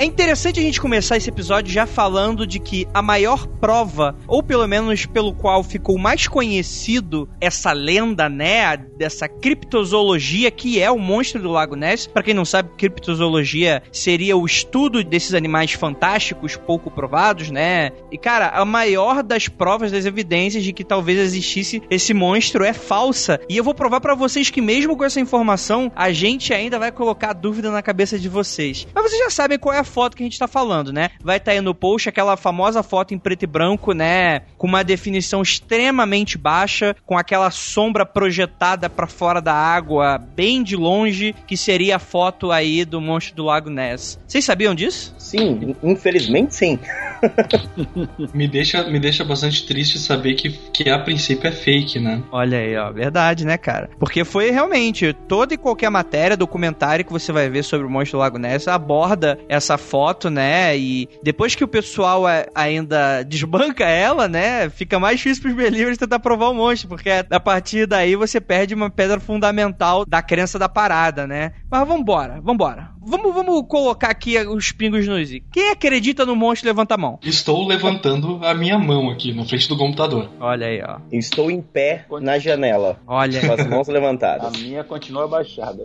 É 0.00 0.04
interessante 0.04 0.60
a 0.60 0.62
gente 0.62 0.80
começar 0.80 1.16
esse 1.16 1.28
episódio 1.28 1.72
já 1.72 1.84
falando 1.84 2.46
de 2.46 2.60
que 2.60 2.86
a 2.94 3.02
maior 3.02 3.48
prova, 3.48 4.14
ou 4.28 4.44
pelo 4.44 4.64
menos 4.68 5.04
pelo 5.06 5.34
qual 5.34 5.64
ficou 5.64 5.98
mais 5.98 6.28
conhecido 6.28 7.28
essa 7.40 7.72
lenda, 7.72 8.28
né, 8.28 8.76
dessa 8.76 9.26
criptozoologia 9.26 10.52
que 10.52 10.80
é 10.80 10.88
o 10.88 11.00
monstro 11.00 11.42
do 11.42 11.50
Lago 11.50 11.74
Ness. 11.74 12.06
Para 12.06 12.22
quem 12.22 12.32
não 12.32 12.44
sabe, 12.44 12.70
criptozoologia 12.76 13.82
seria 13.90 14.36
o 14.36 14.46
estudo 14.46 15.02
desses 15.02 15.34
animais 15.34 15.72
fantásticos 15.72 16.54
pouco 16.54 16.92
provados, 16.92 17.50
né? 17.50 17.90
E 18.12 18.16
cara, 18.16 18.50
a 18.50 18.64
maior 18.64 19.24
das 19.24 19.48
provas 19.48 19.90
das 19.90 20.06
evidências 20.06 20.62
de 20.62 20.72
que 20.72 20.84
talvez 20.84 21.18
existisse 21.18 21.82
esse 21.90 22.14
monstro 22.14 22.62
é 22.62 22.72
falsa. 22.72 23.40
E 23.48 23.56
eu 23.56 23.64
vou 23.64 23.74
provar 23.74 24.00
para 24.00 24.14
vocês 24.14 24.48
que 24.48 24.60
mesmo 24.60 24.96
com 24.96 25.04
essa 25.04 25.18
informação, 25.18 25.90
a 25.96 26.12
gente 26.12 26.54
ainda 26.54 26.78
vai 26.78 26.92
colocar 26.92 27.32
dúvida 27.32 27.72
na 27.72 27.82
cabeça 27.82 28.16
de 28.16 28.28
vocês. 28.28 28.86
Mas 28.94 29.10
vocês 29.10 29.18
já 29.24 29.30
sabem 29.30 29.58
qual 29.58 29.74
é 29.74 29.80
a 29.80 29.87
foto 29.88 30.16
que 30.16 30.22
a 30.22 30.26
gente 30.26 30.38
tá 30.38 30.46
falando, 30.46 30.92
né? 30.92 31.10
Vai 31.20 31.38
estar 31.38 31.50
tá 31.50 31.56
aí 31.56 31.60
no 31.60 31.74
post 31.74 32.08
aquela 32.08 32.36
famosa 32.36 32.82
foto 32.82 33.12
em 33.12 33.18
preto 33.18 33.42
e 33.42 33.46
branco, 33.46 33.92
né? 33.92 34.42
Com 34.56 34.66
uma 34.66 34.84
definição 34.84 35.42
extremamente 35.42 36.38
baixa, 36.38 36.94
com 37.04 37.18
aquela 37.18 37.50
sombra 37.50 38.06
projetada 38.06 38.88
para 38.88 39.06
fora 39.06 39.40
da 39.40 39.54
água, 39.54 40.18
bem 40.18 40.62
de 40.62 40.76
longe, 40.76 41.34
que 41.46 41.56
seria 41.56 41.96
a 41.96 41.98
foto 41.98 42.52
aí 42.52 42.84
do 42.84 43.00
monstro 43.00 43.34
do 43.34 43.44
Lago 43.44 43.70
Ness. 43.70 44.20
Vocês 44.26 44.44
sabiam 44.44 44.74
disso? 44.74 45.14
Sim, 45.18 45.74
infelizmente 45.82 46.54
sim. 46.54 46.78
me, 48.34 48.46
deixa, 48.46 48.84
me 48.84 48.98
deixa 48.98 49.24
bastante 49.24 49.66
triste 49.66 49.98
saber 49.98 50.34
que, 50.34 50.50
que 50.50 50.88
a 50.88 50.98
princípio 50.98 51.48
é 51.48 51.52
fake, 51.52 51.98
né? 51.98 52.22
Olha 52.30 52.58
aí, 52.58 52.76
ó, 52.76 52.92
verdade, 52.92 53.44
né, 53.44 53.56
cara? 53.56 53.90
Porque 53.98 54.24
foi 54.24 54.50
realmente 54.50 55.12
toda 55.12 55.54
e 55.54 55.58
qualquer 55.58 55.90
matéria, 55.90 56.36
documentário 56.36 57.04
que 57.04 57.12
você 57.12 57.32
vai 57.32 57.48
ver 57.48 57.62
sobre 57.62 57.86
o 57.86 57.90
monstro 57.90 58.18
do 58.18 58.20
Lago 58.20 58.38
Ness 58.38 58.68
aborda 58.68 59.38
essa 59.48 59.77
foto, 59.78 60.28
né? 60.28 60.76
E 60.76 61.08
depois 61.22 61.54
que 61.54 61.64
o 61.64 61.68
pessoal 61.68 62.24
ainda 62.54 63.22
desbanca 63.22 63.84
ela, 63.84 64.28
né? 64.28 64.68
Fica 64.68 64.98
mais 64.98 65.18
difícil 65.18 65.42
pros 65.42 65.54
believers 65.54 65.98
tentar 65.98 66.18
provar 66.18 66.48
o 66.48 66.54
monstro, 66.54 66.88
porque 66.88 67.08
a 67.08 67.40
partir 67.40 67.86
daí 67.86 68.16
você 68.16 68.40
perde 68.40 68.74
uma 68.74 68.90
pedra 68.90 69.20
fundamental 69.20 70.04
da 70.04 70.20
crença 70.20 70.58
da 70.58 70.68
parada, 70.68 71.26
né? 71.26 71.52
Mas 71.70 71.86
vambora, 71.86 72.40
vambora. 72.42 72.98
Vamos, 73.08 73.32
vamos 73.32 73.64
colocar 73.66 74.10
aqui 74.10 74.36
os 74.38 74.70
pingos 74.70 75.06
nos 75.06 75.32
i. 75.32 75.42
Quem 75.50 75.70
acredita 75.70 76.26
no 76.26 76.36
monstro, 76.36 76.68
levanta 76.68 76.94
a 76.94 76.98
mão. 76.98 77.18
Estou 77.22 77.66
levantando 77.66 78.44
a 78.44 78.52
minha 78.52 78.78
mão 78.78 79.08
aqui 79.08 79.32
na 79.32 79.46
frente 79.46 79.66
do 79.66 79.78
computador. 79.78 80.28
Olha 80.38 80.66
aí, 80.66 80.82
ó. 80.82 80.98
Estou 81.10 81.50
em 81.50 81.62
pé 81.62 82.04
na 82.20 82.38
janela. 82.38 83.00
Olha. 83.06 83.40
Com 83.40 83.52
as 83.54 83.66
mãos 83.66 83.88
levantadas. 83.88 84.46
A 84.46 84.50
minha 84.50 84.84
continua 84.84 85.26
baixada. 85.26 85.84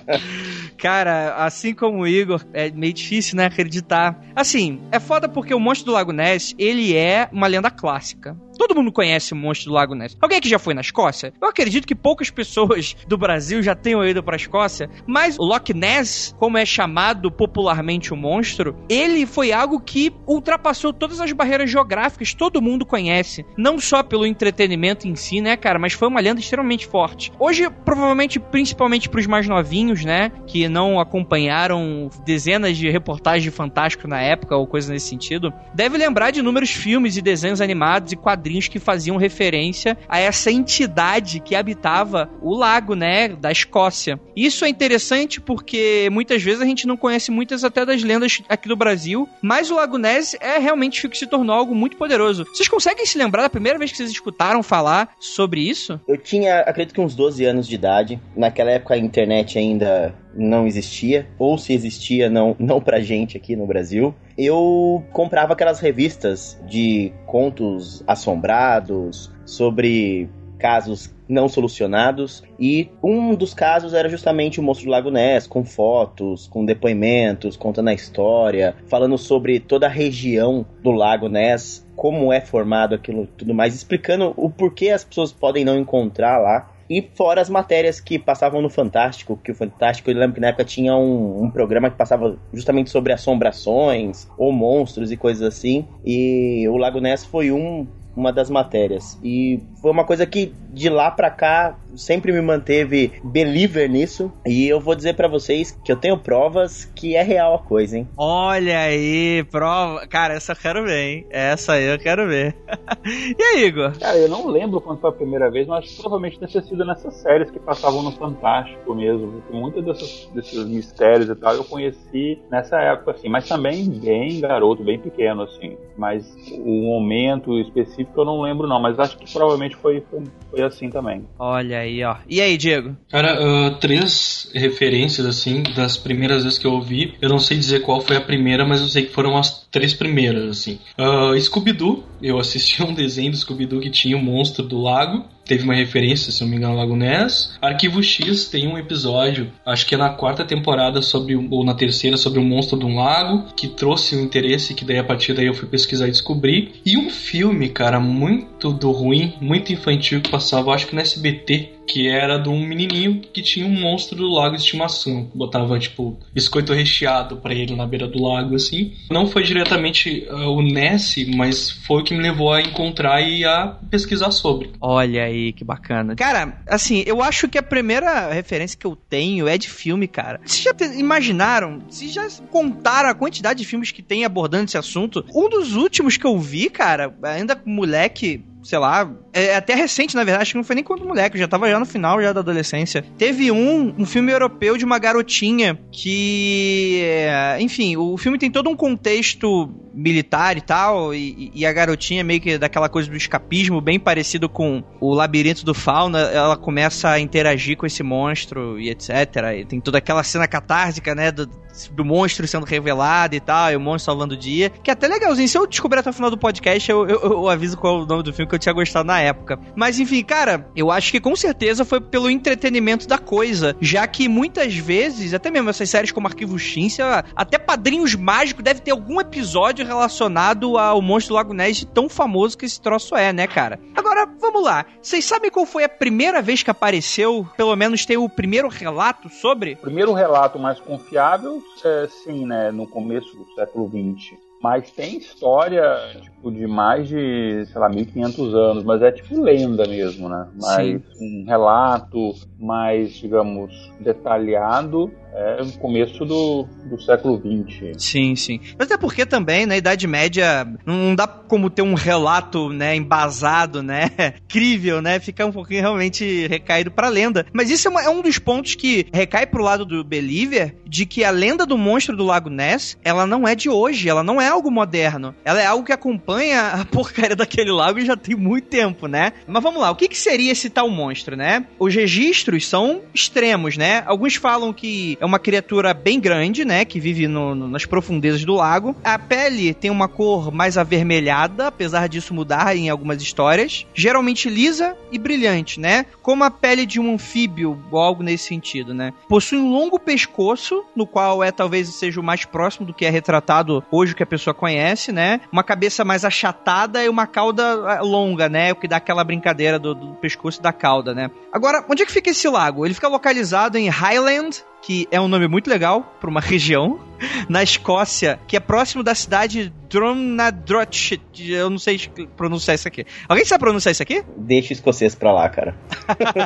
Cara, 0.78 1.34
assim 1.36 1.74
como 1.74 2.00
o 2.00 2.08
Igor, 2.08 2.42
é 2.54 2.70
meio 2.70 2.94
difícil, 2.94 3.15
né, 3.34 3.46
acreditar. 3.46 4.20
Assim, 4.34 4.80
é 4.90 5.00
foda 5.00 5.28
porque 5.28 5.54
o 5.54 5.60
Monstro 5.60 5.86
do 5.86 5.92
Lago 5.92 6.12
Ness, 6.12 6.54
ele 6.58 6.94
é 6.94 7.28
uma 7.32 7.46
lenda 7.46 7.70
clássica. 7.70 8.36
Todo 8.58 8.74
mundo 8.74 8.90
conhece 8.90 9.32
o 9.32 9.36
monstro 9.36 9.70
do 9.70 9.74
Lago 9.74 9.94
Ness. 9.94 10.16
Alguém 10.20 10.40
que 10.40 10.48
já 10.48 10.58
foi 10.58 10.74
na 10.74 10.80
Escócia? 10.80 11.32
Eu 11.40 11.48
acredito 11.48 11.86
que 11.86 11.94
poucas 11.94 12.30
pessoas 12.30 12.96
do 13.06 13.18
Brasil 13.18 13.62
já 13.62 13.74
tenham 13.74 14.04
ido 14.04 14.22
pra 14.22 14.36
Escócia, 14.36 14.88
mas 15.06 15.38
o 15.38 15.42
Loch 15.42 15.72
Ness, 15.74 16.34
como 16.38 16.58
é 16.58 16.64
chamado 16.64 17.30
popularmente 17.30 18.12
o 18.12 18.16
monstro, 18.16 18.76
ele 18.88 19.26
foi 19.26 19.52
algo 19.52 19.80
que 19.80 20.12
ultrapassou 20.26 20.92
todas 20.92 21.20
as 21.20 21.32
barreiras 21.32 21.70
geográficas, 21.70 22.34
todo 22.34 22.62
mundo 22.62 22.86
conhece. 22.86 23.44
Não 23.56 23.78
só 23.78 24.02
pelo 24.02 24.26
entretenimento 24.26 25.06
em 25.06 25.14
si, 25.14 25.40
né, 25.40 25.56
cara, 25.56 25.78
mas 25.78 25.92
foi 25.92 26.08
uma 26.08 26.20
lenda 26.20 26.40
extremamente 26.40 26.86
forte. 26.86 27.32
Hoje, 27.38 27.68
provavelmente, 27.84 28.40
principalmente 28.40 29.08
pros 29.08 29.26
mais 29.26 29.46
novinhos, 29.46 30.04
né, 30.04 30.32
que 30.46 30.68
não 30.68 30.98
acompanharam 30.98 32.08
dezenas 32.24 32.76
de 32.76 32.90
reportagens 32.90 33.42
de 33.42 33.50
Fantástico 33.50 34.08
na 34.08 34.20
época 34.20 34.56
ou 34.56 34.66
coisa 34.66 34.92
nesse 34.92 35.08
sentido, 35.08 35.52
deve 35.74 35.98
lembrar 35.98 36.30
de 36.30 36.40
inúmeros 36.40 36.70
filmes 36.70 37.16
e 37.16 37.22
desenhos 37.22 37.60
animados 37.60 38.12
e 38.12 38.16
quadrinhos 38.16 38.45
que 38.68 38.78
faziam 38.78 39.16
referência 39.16 39.96
a 40.08 40.18
essa 40.18 40.50
entidade 40.50 41.40
que 41.40 41.54
habitava 41.54 42.30
o 42.40 42.54
lago, 42.54 42.94
né, 42.94 43.28
da 43.28 43.50
Escócia. 43.50 44.18
Isso 44.34 44.64
é 44.64 44.68
interessante 44.68 45.40
porque 45.40 46.08
muitas 46.10 46.42
vezes 46.42 46.60
a 46.60 46.64
gente 46.64 46.86
não 46.86 46.96
conhece 46.96 47.30
muitas 47.30 47.64
até 47.64 47.84
das 47.84 48.02
lendas 48.02 48.42
aqui 48.48 48.68
do 48.68 48.76
Brasil, 48.76 49.28
mas 49.42 49.70
o 49.70 49.74
Lago 49.74 49.98
Ness 49.98 50.36
é 50.40 50.58
realmente 50.58 51.08
que 51.08 51.18
se 51.18 51.26
tornou 51.26 51.54
algo 51.54 51.74
muito 51.74 51.96
poderoso. 51.96 52.44
Vocês 52.44 52.68
conseguem 52.68 53.04
se 53.06 53.18
lembrar 53.18 53.42
da 53.42 53.50
primeira 53.50 53.78
vez 53.78 53.90
que 53.90 53.96
vocês 53.96 54.10
escutaram 54.10 54.62
falar 54.62 55.14
sobre 55.18 55.60
isso? 55.60 56.00
Eu 56.08 56.16
tinha, 56.16 56.60
acredito 56.60 56.94
que 56.94 57.00
uns 57.00 57.14
12 57.14 57.44
anos 57.44 57.66
de 57.66 57.74
idade. 57.74 58.20
Naquela 58.36 58.70
época 58.70 58.94
a 58.94 58.98
internet 58.98 59.58
ainda 59.58 60.14
não 60.36 60.66
existia, 60.66 61.26
ou 61.38 61.56
se 61.56 61.72
existia, 61.72 62.28
não, 62.28 62.54
não 62.60 62.80
pra 62.80 63.00
gente 63.00 63.36
aqui 63.36 63.56
no 63.56 63.66
Brasil. 63.66 64.14
Eu 64.36 65.02
comprava 65.12 65.52
aquelas 65.52 65.80
revistas 65.80 66.60
de 66.66 67.12
contos 67.26 68.02
assombrados, 68.06 69.30
sobre 69.44 70.28
casos 70.58 71.14
não 71.28 71.48
solucionados. 71.48 72.42
E 72.58 72.88
um 73.02 73.34
dos 73.34 73.54
casos 73.54 73.94
era 73.94 74.08
justamente 74.08 74.60
o 74.60 74.62
Monstro 74.62 74.86
do 74.86 74.92
Lago 74.92 75.10
Ness, 75.10 75.46
com 75.46 75.64
fotos, 75.64 76.46
com 76.46 76.64
depoimentos, 76.64 77.56
contando 77.56 77.88
a 77.88 77.94
história, 77.94 78.74
falando 78.86 79.18
sobre 79.18 79.60
toda 79.60 79.86
a 79.86 79.90
região 79.90 80.66
do 80.82 80.90
Lago 80.90 81.28
Ness, 81.28 81.86
como 81.94 82.32
é 82.32 82.40
formado 82.40 82.94
aquilo 82.94 83.26
tudo 83.26 83.54
mais, 83.54 83.74
explicando 83.74 84.32
o 84.36 84.50
porquê 84.50 84.90
as 84.90 85.04
pessoas 85.04 85.32
podem 85.32 85.64
não 85.64 85.78
encontrar 85.78 86.38
lá. 86.38 86.70
E 86.88 87.02
fora 87.14 87.40
as 87.40 87.48
matérias 87.48 88.00
que 88.00 88.18
passavam 88.18 88.62
no 88.62 88.70
Fantástico, 88.70 89.38
que 89.42 89.50
o 89.50 89.54
Fantástico, 89.54 90.10
eu 90.10 90.16
lembro 90.16 90.34
que 90.34 90.40
na 90.40 90.48
época 90.48 90.64
tinha 90.64 90.96
um, 90.96 91.44
um, 91.44 91.50
programa 91.50 91.90
que 91.90 91.96
passava 91.96 92.38
justamente 92.52 92.90
sobre 92.90 93.12
assombrações 93.12 94.28
ou 94.38 94.52
monstros 94.52 95.10
e 95.10 95.16
coisas 95.16 95.42
assim. 95.42 95.86
E 96.04 96.66
o 96.68 96.76
Lago 96.76 97.00
Ness 97.00 97.24
foi 97.24 97.50
um 97.50 97.86
uma 98.16 98.32
das 98.32 98.48
matérias. 98.48 99.18
E 99.22 99.60
foi 99.82 99.90
uma 99.90 100.04
coisa 100.04 100.26
que 100.26 100.54
de 100.76 100.90
lá 100.90 101.10
pra 101.10 101.30
cá 101.30 101.74
sempre 101.96 102.32
me 102.32 102.40
manteve 102.42 103.12
believer 103.24 103.88
nisso. 103.88 104.30
E 104.44 104.68
eu 104.68 104.78
vou 104.78 104.94
dizer 104.94 105.14
para 105.14 105.26
vocês 105.26 105.72
que 105.82 105.90
eu 105.90 105.96
tenho 105.96 106.18
provas 106.18 106.84
que 106.94 107.16
é 107.16 107.22
real 107.22 107.54
a 107.54 107.58
coisa, 107.58 107.96
hein? 107.96 108.06
Olha 108.16 108.80
aí, 108.80 109.42
prova. 109.50 110.06
Cara, 110.06 110.34
essa 110.34 110.52
eu 110.52 110.56
quero 110.56 110.84
ver, 110.84 110.98
hein? 110.98 111.26
Essa 111.30 111.72
aí 111.72 111.84
eu 111.86 111.98
quero 111.98 112.28
ver. 112.28 112.54
e 113.06 113.42
aí, 113.42 113.64
Igor? 113.64 113.98
Cara, 113.98 114.18
eu 114.18 114.28
não 114.28 114.48
lembro 114.48 114.80
quando 114.80 115.00
foi 115.00 115.08
a 115.08 115.14
primeira 115.14 115.50
vez, 115.50 115.66
mas 115.66 115.90
provavelmente 115.94 116.38
deve 116.38 116.52
ter 116.52 116.62
sido 116.62 116.84
nessas 116.84 117.14
séries 117.14 117.50
que 117.50 117.58
passavam 117.58 118.02
no 118.02 118.12
Fantástico 118.12 118.94
mesmo. 118.94 119.42
Muitos 119.50 119.82
desses, 119.82 120.28
desses 120.34 120.66
mistérios 120.66 121.28
e 121.28 121.34
tal 121.34 121.54
eu 121.54 121.64
conheci 121.64 122.38
nessa 122.50 122.78
época, 122.80 123.12
assim. 123.12 123.28
Mas 123.28 123.48
também 123.48 123.88
bem 123.88 124.40
garoto, 124.40 124.84
bem 124.84 124.98
pequeno, 124.98 125.42
assim. 125.42 125.76
Mas 125.96 126.26
o 126.52 126.82
momento 126.82 127.58
específico 127.58 128.20
eu 128.20 128.24
não 128.24 128.42
lembro, 128.42 128.66
não. 128.66 128.80
Mas 128.80 128.98
acho 128.98 129.16
que 129.16 129.32
provavelmente 129.32 129.76
foi, 129.76 130.02
foi, 130.10 130.22
foi 130.50 130.65
assim 130.66 130.90
também. 130.90 131.24
Olha 131.38 131.78
aí, 131.78 132.02
ó. 132.04 132.16
E 132.28 132.40
aí, 132.40 132.56
Diego? 132.56 132.96
Cara, 133.10 133.38
uh, 133.40 133.74
três 133.76 134.50
referências, 134.54 135.26
assim, 135.26 135.62
das 135.74 135.96
primeiras 135.96 136.44
vezes 136.44 136.58
que 136.58 136.66
eu 136.66 136.72
ouvi. 136.72 137.14
Eu 137.20 137.28
não 137.28 137.38
sei 137.38 137.56
dizer 137.56 137.80
qual 137.80 138.00
foi 138.00 138.16
a 138.16 138.20
primeira, 138.20 138.66
mas 138.66 138.80
eu 138.80 138.88
sei 138.88 139.06
que 139.06 139.12
foram 139.12 139.36
as 139.36 139.66
três 139.70 139.94
primeiras, 139.94 140.50
assim. 140.50 140.78
Uh, 140.98 141.38
Scooby-Doo, 141.38 142.04
eu 142.22 142.38
assisti 142.38 142.82
a 142.82 142.86
um 142.86 142.94
desenho 142.94 143.30
do 143.30 143.36
Scooby-Doo 143.36 143.80
que 143.80 143.90
tinha 143.90 144.16
o 144.16 144.22
monstro 144.22 144.64
do 144.64 144.80
lago 144.80 145.24
teve 145.46 145.64
uma 145.64 145.74
referência, 145.74 146.32
se 146.32 146.42
não 146.42 146.50
me 146.50 146.56
engano, 146.56 146.76
Lago 146.76 146.96
Ness. 146.96 147.56
Arquivo 147.62 148.02
X 148.02 148.46
tem 148.46 148.66
um 148.66 148.76
episódio, 148.76 149.52
acho 149.64 149.86
que 149.86 149.94
é 149.94 149.98
na 149.98 150.10
quarta 150.10 150.44
temporada 150.44 151.00
sobre 151.00 151.36
ou 151.36 151.64
na 151.64 151.74
terceira 151.74 152.16
sobre 152.16 152.38
o 152.38 152.44
monstro 152.44 152.78
de 152.78 152.84
um 152.84 152.96
lago, 152.96 153.46
que 153.56 153.68
trouxe 153.68 154.16
um 154.16 154.22
interesse 154.22 154.74
que 154.74 154.84
daí 154.84 154.98
a 154.98 155.04
partir 155.04 155.32
daí 155.32 155.46
eu 155.46 155.54
fui 155.54 155.68
pesquisar 155.68 156.08
e 156.08 156.10
descobrir. 156.10 156.74
E 156.84 156.96
um 156.96 157.08
filme, 157.10 157.68
cara, 157.68 158.00
muito 158.00 158.72
do 158.72 158.90
ruim, 158.90 159.34
muito 159.40 159.72
infantil 159.72 160.20
que 160.20 160.30
passava, 160.30 160.72
acho 160.72 160.86
que 160.86 160.94
no 160.94 161.00
SBT, 161.00 161.75
que 161.86 162.08
era 162.08 162.38
de 162.38 162.48
um 162.48 162.66
menininho 162.66 163.20
que 163.20 163.42
tinha 163.42 163.66
um 163.66 163.80
monstro 163.80 164.16
do 164.16 164.28
lago 164.28 164.56
de 164.56 164.62
estimação. 164.62 165.30
Botava, 165.34 165.78
tipo, 165.78 166.18
biscoito 166.32 166.72
recheado 166.72 167.36
para 167.36 167.54
ele 167.54 167.74
na 167.76 167.86
beira 167.86 168.06
do 168.06 168.22
lago, 168.22 168.54
assim. 168.54 168.92
Não 169.10 169.26
foi 169.26 169.42
diretamente 169.42 170.26
uh, 170.28 170.50
o 170.50 170.62
Ness, 170.62 171.16
mas 171.34 171.70
foi 171.70 172.02
o 172.02 172.04
que 172.04 172.14
me 172.14 172.22
levou 172.22 172.52
a 172.52 172.60
encontrar 172.60 173.20
e 173.20 173.44
a 173.44 173.78
pesquisar 173.90 174.30
sobre. 174.30 174.70
Olha 174.80 175.24
aí, 175.24 175.52
que 175.52 175.64
bacana. 175.64 176.14
Cara, 176.16 176.60
assim, 176.66 177.02
eu 177.06 177.22
acho 177.22 177.48
que 177.48 177.58
a 177.58 177.62
primeira 177.62 178.32
referência 178.32 178.78
que 178.78 178.86
eu 178.86 178.96
tenho 178.96 179.48
é 179.48 179.56
de 179.56 179.68
filme, 179.68 180.08
cara. 180.08 180.40
Vocês 180.44 180.64
já 180.64 180.94
imaginaram? 180.94 181.82
Vocês 181.88 182.12
já 182.12 182.26
contaram 182.50 183.08
a 183.08 183.14
quantidade 183.14 183.60
de 183.60 183.66
filmes 183.66 183.90
que 183.90 184.02
tem 184.02 184.24
abordando 184.24 184.64
esse 184.64 184.78
assunto? 184.78 185.24
Um 185.34 185.48
dos 185.48 185.74
últimos 185.74 186.16
que 186.16 186.26
eu 186.26 186.38
vi, 186.38 186.68
cara, 186.68 187.14
ainda 187.22 187.60
moleque, 187.64 188.42
sei 188.66 188.78
lá, 188.80 189.08
é 189.32 189.54
até 189.54 189.74
recente, 189.74 190.16
na 190.16 190.24
verdade, 190.24 190.42
acho 190.42 190.52
que 190.52 190.58
não 190.58 190.64
foi 190.64 190.74
nem 190.74 190.84
quando 190.84 191.06
moleque, 191.06 191.38
já 191.38 191.46
tava 191.46 191.70
já 191.70 191.78
no 191.78 191.86
final 191.86 192.20
já 192.20 192.32
da 192.32 192.40
adolescência. 192.40 193.04
Teve 193.16 193.52
um, 193.52 193.94
um 193.96 194.04
filme 194.04 194.32
europeu 194.32 194.76
de 194.76 194.84
uma 194.84 194.98
garotinha 194.98 195.78
que, 195.92 197.00
é, 197.04 197.58
enfim, 197.60 197.96
o 197.96 198.16
filme 198.16 198.38
tem 198.38 198.50
todo 198.50 198.68
um 198.68 198.74
contexto 198.74 199.72
militar 199.94 200.56
e 200.56 200.60
tal, 200.60 201.14
e, 201.14 201.52
e, 201.54 201.64
a 201.64 201.72
garotinha 201.72 202.24
meio 202.24 202.40
que 202.40 202.58
daquela 202.58 202.88
coisa 202.88 203.08
do 203.08 203.16
escapismo, 203.16 203.80
bem 203.80 203.98
parecido 203.98 204.48
com 204.48 204.82
o 205.00 205.14
labirinto 205.14 205.64
do 205.64 205.72
fauna, 205.72 206.18
ela 206.18 206.56
começa 206.56 207.08
a 207.08 207.20
interagir 207.20 207.76
com 207.76 207.86
esse 207.86 208.02
monstro 208.02 208.78
e 208.80 208.90
etc. 208.90 209.10
E 209.58 209.64
tem 209.64 209.80
toda 209.80 209.98
aquela 209.98 210.22
cena 210.22 210.46
catársica, 210.48 211.14
né, 211.14 211.30
do, 211.30 211.48
do 211.90 212.04
monstro 212.04 212.46
sendo 212.46 212.64
revelado 212.64 213.34
e 213.34 213.40
tal, 213.40 213.72
e 213.72 213.76
o 213.76 213.80
monstro 213.80 214.12
salvando 214.12 214.34
o 214.34 214.36
dia, 214.36 214.70
que 214.70 214.90
é 214.90 214.92
até 214.92 215.06
legalzinho. 215.06 215.48
Se 215.48 215.58
eu 215.58 215.66
descobrir 215.66 216.00
até 216.00 216.10
o 216.10 216.12
final 216.12 216.30
do 216.30 216.38
podcast, 216.38 216.90
eu, 216.90 217.06
eu, 217.06 217.20
eu 217.20 217.48
aviso 217.48 217.76
qual 217.76 218.00
é 218.00 218.02
o 218.02 218.06
nome 218.06 218.22
do 218.22 218.32
filme 218.32 218.48
que 218.48 218.54
eu 218.54 218.58
tinha 218.58 218.72
gostado 218.72 219.06
na 219.06 219.20
época. 219.20 219.58
Mas 219.74 219.98
enfim, 219.98 220.22
cara, 220.22 220.68
eu 220.74 220.90
acho 220.90 221.10
que 221.10 221.20
com 221.20 221.34
certeza 221.36 221.84
foi 221.84 222.00
pelo 222.00 222.30
entretenimento 222.30 223.06
da 223.06 223.18
coisa, 223.18 223.76
já 223.80 224.06
que 224.06 224.28
muitas 224.28 224.74
vezes, 224.76 225.34
até 225.34 225.50
mesmo 225.50 225.70
essas 225.70 225.88
séries 225.88 226.12
como 226.12 226.26
Arquivo 226.26 226.58
X, 226.58 226.98
até 227.34 227.58
Padrinhos 227.58 228.14
Mágicos 228.14 228.64
deve 228.64 228.80
ter 228.80 228.92
algum 228.92 229.20
episódio 229.20 229.86
relacionado 229.86 230.78
ao 230.78 231.02
Monstro 231.02 231.34
do 231.34 231.36
Lago 231.36 231.52
Ness 231.52 231.84
tão 231.92 232.08
famoso 232.08 232.56
que 232.56 232.64
esse 232.64 232.80
troço 232.80 233.16
é, 233.16 233.32
né, 233.32 233.46
cara? 233.46 233.78
Agora, 233.94 234.28
vamos 234.40 234.62
lá. 234.62 234.86
Vocês 235.02 235.24
sabem 235.24 235.50
qual 235.50 235.66
foi 235.66 235.84
a 235.84 235.88
primeira 235.88 236.40
vez 236.40 236.62
que 236.62 236.70
apareceu, 236.70 237.46
pelo 237.56 237.74
menos 237.74 238.06
tem 238.06 238.16
o 238.16 238.28
primeiro 238.28 238.68
relato 238.68 239.28
sobre? 239.28 239.76
Primeiro 239.76 240.12
relato 240.12 240.58
mais 240.58 240.78
confiável, 240.80 241.62
é, 241.84 242.06
sim, 242.08 242.46
né, 242.46 242.70
no 242.70 242.86
começo 242.86 243.36
do 243.36 243.44
século 243.54 243.88
XX. 243.88 244.38
Mas 244.62 244.90
tem 244.90 245.18
história, 245.18 245.84
tipo, 246.22 246.50
de 246.50 246.66
mais 246.66 247.06
de, 247.08 247.66
sei 247.66 247.80
lá, 247.80 247.88
1500 247.88 248.54
anos, 248.54 248.84
mas 248.84 249.02
é 249.02 249.12
tipo 249.12 249.40
lenda 249.40 249.86
mesmo, 249.86 250.28
né? 250.28 250.48
Mas 250.54 251.02
Sim. 251.18 251.42
um 251.42 251.44
relato 251.46 252.32
mais, 252.58 253.12
digamos, 253.12 253.92
detalhado 254.00 255.12
é 255.36 255.62
no 255.62 255.72
começo 255.72 256.24
do, 256.24 256.66
do 256.86 257.00
século 257.00 257.38
XX. 257.38 258.02
Sim, 258.02 258.34
sim. 258.34 258.60
Mas 258.78 258.90
até 258.90 258.96
porque 258.96 259.26
também, 259.26 259.66
na 259.66 259.76
Idade 259.76 260.06
Média, 260.06 260.66
não 260.86 261.14
dá 261.14 261.26
como 261.26 261.68
ter 261.68 261.82
um 261.82 261.94
relato, 261.94 262.70
né, 262.70 262.96
embasado, 262.96 263.82
né, 263.82 264.10
crível, 264.48 265.02
né, 265.02 265.20
fica 265.20 265.44
um 265.44 265.52
pouquinho 265.52 265.82
realmente 265.82 266.46
recaído 266.46 266.90
pra 266.90 267.08
lenda. 267.08 267.44
Mas 267.52 267.70
isso 267.70 267.86
é, 267.86 267.90
uma, 267.90 268.02
é 268.02 268.08
um 268.08 268.22
dos 268.22 268.38
pontos 268.38 268.74
que 268.74 269.06
recai 269.12 269.46
pro 269.46 269.62
lado 269.62 269.84
do 269.84 270.02
Believer, 270.02 270.74
de 270.86 271.04
que 271.04 271.22
a 271.22 271.30
lenda 271.30 271.66
do 271.66 271.76
monstro 271.76 272.16
do 272.16 272.24
Lago 272.24 272.48
Ness, 272.48 272.96
ela 273.04 273.26
não 273.26 273.46
é 273.46 273.54
de 273.54 273.68
hoje, 273.68 274.08
ela 274.08 274.22
não 274.22 274.40
é 274.40 274.48
algo 274.48 274.70
moderno. 274.70 275.34
Ela 275.44 275.60
é 275.60 275.66
algo 275.66 275.84
que 275.84 275.92
acompanha 275.92 276.68
a 276.68 276.84
porcaria 276.86 277.36
daquele 277.36 277.70
lago 277.70 278.00
já 278.00 278.16
tem 278.16 278.34
muito 278.34 278.68
tempo, 278.68 279.06
né? 279.06 279.32
Mas 279.46 279.62
vamos 279.62 279.80
lá, 279.80 279.90
o 279.90 279.96
que, 279.96 280.08
que 280.08 280.16
seria 280.16 280.52
esse 280.52 280.70
tal 280.70 280.88
monstro, 280.88 281.36
né? 281.36 281.66
Os 281.78 281.94
registros 281.94 282.66
são 282.66 283.02
extremos, 283.12 283.76
né? 283.76 284.02
Alguns 284.06 284.36
falam 284.36 284.72
que 284.72 285.18
é 285.20 285.25
uma 285.26 285.38
criatura 285.38 285.92
bem 285.92 286.20
grande, 286.20 286.64
né? 286.64 286.84
Que 286.84 287.00
vive 287.00 287.26
no, 287.26 287.54
no, 287.54 287.68
nas 287.68 287.84
profundezas 287.84 288.44
do 288.44 288.54
lago. 288.54 288.94
A 289.04 289.18
pele 289.18 289.74
tem 289.74 289.90
uma 289.90 290.08
cor 290.08 290.52
mais 290.52 290.78
avermelhada, 290.78 291.66
apesar 291.68 292.08
disso 292.08 292.34
mudar 292.34 292.76
em 292.76 292.88
algumas 292.88 293.20
histórias. 293.20 293.86
Geralmente 293.94 294.48
lisa 294.48 294.96
e 295.10 295.18
brilhante, 295.18 295.80
né? 295.80 296.06
Como 296.22 296.44
a 296.44 296.50
pele 296.50 296.86
de 296.86 297.00
um 297.00 297.14
anfíbio 297.14 297.78
ou 297.90 297.98
algo 297.98 298.22
nesse 298.22 298.44
sentido, 298.44 298.94
né? 298.94 299.12
Possui 299.28 299.58
um 299.58 299.70
longo 299.70 299.98
pescoço, 299.98 300.84
no 300.94 301.06
qual 301.06 301.42
é 301.42 301.50
talvez 301.50 301.88
seja 301.88 302.20
o 302.20 302.24
mais 302.24 302.44
próximo 302.44 302.86
do 302.86 302.94
que 302.94 303.04
é 303.04 303.10
retratado 303.10 303.84
hoje, 303.90 304.14
que 304.14 304.22
a 304.22 304.26
pessoa 304.26 304.54
conhece, 304.54 305.12
né? 305.12 305.40
Uma 305.50 305.64
cabeça 305.64 306.04
mais 306.04 306.24
achatada 306.24 307.04
e 307.04 307.08
uma 307.08 307.26
cauda 307.26 307.62
eh, 307.62 308.00
longa, 308.02 308.48
né? 308.48 308.72
O 308.72 308.76
que 308.76 308.88
dá 308.88 308.96
aquela 308.96 309.24
brincadeira 309.24 309.78
do, 309.78 309.94
do 309.94 310.14
pescoço 310.14 310.60
e 310.60 310.62
da 310.62 310.72
cauda, 310.72 311.14
né? 311.14 311.30
Agora, 311.52 311.84
onde 311.88 312.02
é 312.02 312.06
que 312.06 312.12
fica 312.12 312.30
esse 312.30 312.48
lago? 312.48 312.84
Ele 312.84 312.94
fica 312.94 313.08
localizado 313.08 313.78
em 313.78 313.88
Highland, 313.88 314.64
que 314.86 315.08
é 315.10 315.20
um 315.20 315.26
nome 315.26 315.48
muito 315.48 315.68
legal 315.68 316.14
para 316.20 316.30
uma 316.30 316.38
região, 316.40 317.00
na 317.48 317.62
Escócia, 317.62 318.38
que 318.46 318.56
é 318.56 318.60
próximo 318.60 319.02
da 319.02 319.14
cidade 319.14 319.72
Drumnadrochit. 319.88 321.50
Eu 321.50 321.70
não 321.70 321.78
sei 321.78 322.00
pronunciar 322.36 322.74
isso 322.74 322.88
aqui. 322.88 323.06
Alguém 323.28 323.44
sabe 323.44 323.60
pronunciar 323.60 323.92
isso 323.92 324.02
aqui? 324.02 324.22
Deixa 324.36 324.70
o 324.70 324.72
escocês 324.72 325.14
pra 325.14 325.32
lá, 325.32 325.48
cara. 325.48 325.74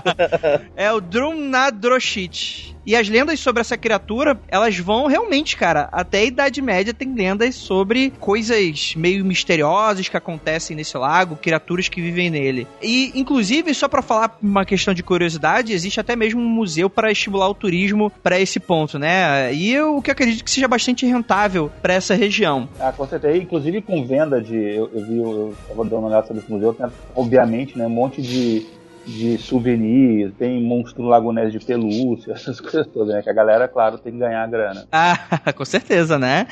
é 0.76 0.92
o 0.92 1.00
Drumnadrochit. 1.00 2.76
E 2.86 2.96
as 2.96 3.08
lendas 3.08 3.38
sobre 3.40 3.60
essa 3.60 3.76
criatura, 3.76 4.40
elas 4.48 4.76
vão 4.78 5.06
realmente, 5.06 5.56
cara, 5.56 5.88
até 5.92 6.20
a 6.20 6.24
Idade 6.24 6.62
Média 6.62 6.94
tem 6.94 7.14
lendas 7.14 7.54
sobre 7.54 8.10
coisas 8.18 8.94
meio 8.96 9.24
misteriosas 9.24 10.08
que 10.08 10.16
acontecem 10.16 10.76
nesse 10.76 10.96
lago, 10.96 11.36
criaturas 11.36 11.88
que 11.88 12.00
vivem 12.00 12.30
nele. 12.30 12.66
E, 12.82 13.12
inclusive, 13.14 13.74
só 13.74 13.86
para 13.86 14.02
falar 14.02 14.38
uma 14.42 14.64
questão 14.64 14.94
de 14.94 15.02
curiosidade, 15.02 15.72
existe 15.72 16.00
até 16.00 16.16
mesmo 16.16 16.40
um 16.40 16.48
museu 16.48 16.88
para 16.88 17.12
estimular 17.12 17.48
o 17.48 17.54
turismo 17.54 18.10
para 18.22 18.40
esse 18.40 18.58
ponto, 18.58 18.98
né? 18.98 19.54
E 19.54 19.78
o 19.78 20.00
que 20.00 20.10
eu 20.10 20.12
acredito 20.12 20.42
que 20.42 20.50
seja 20.60 20.68
bastante 20.68 21.06
rentável 21.06 21.70
para 21.80 21.94
essa 21.94 22.14
região. 22.14 22.68
Ah, 22.78 22.92
com 22.92 23.06
certeza. 23.06 23.36
Inclusive 23.36 23.80
com 23.80 24.04
venda 24.04 24.40
de. 24.40 24.56
Eu, 24.56 24.90
eu 24.92 25.04
vi, 25.06 25.18
eu 25.18 25.54
tava 25.66 25.84
dando 25.84 25.98
uma 25.98 26.08
olhada 26.08 26.26
sobre 26.26 26.42
esse 26.42 26.52
museu, 26.52 26.74
tem, 26.74 26.86
obviamente, 27.14 27.78
né, 27.78 27.86
um 27.86 27.90
monte 27.90 28.20
de 28.20 28.66
de 29.02 29.38
souvenir, 29.38 30.30
tem 30.38 30.62
monstro 30.62 31.02
lagunés 31.04 31.50
de 31.50 31.58
pelúcia, 31.58 32.32
essas 32.36 32.60
coisas 32.60 32.86
todas, 32.86 33.14
né? 33.14 33.22
Que 33.22 33.30
a 33.30 33.32
galera, 33.32 33.66
claro, 33.66 33.96
tem 33.96 34.12
que 34.12 34.18
ganhar 34.18 34.44
a 34.44 34.46
grana. 34.46 34.86
Ah, 34.92 35.18
com 35.56 35.64
certeza, 35.64 36.18
né? 36.18 36.46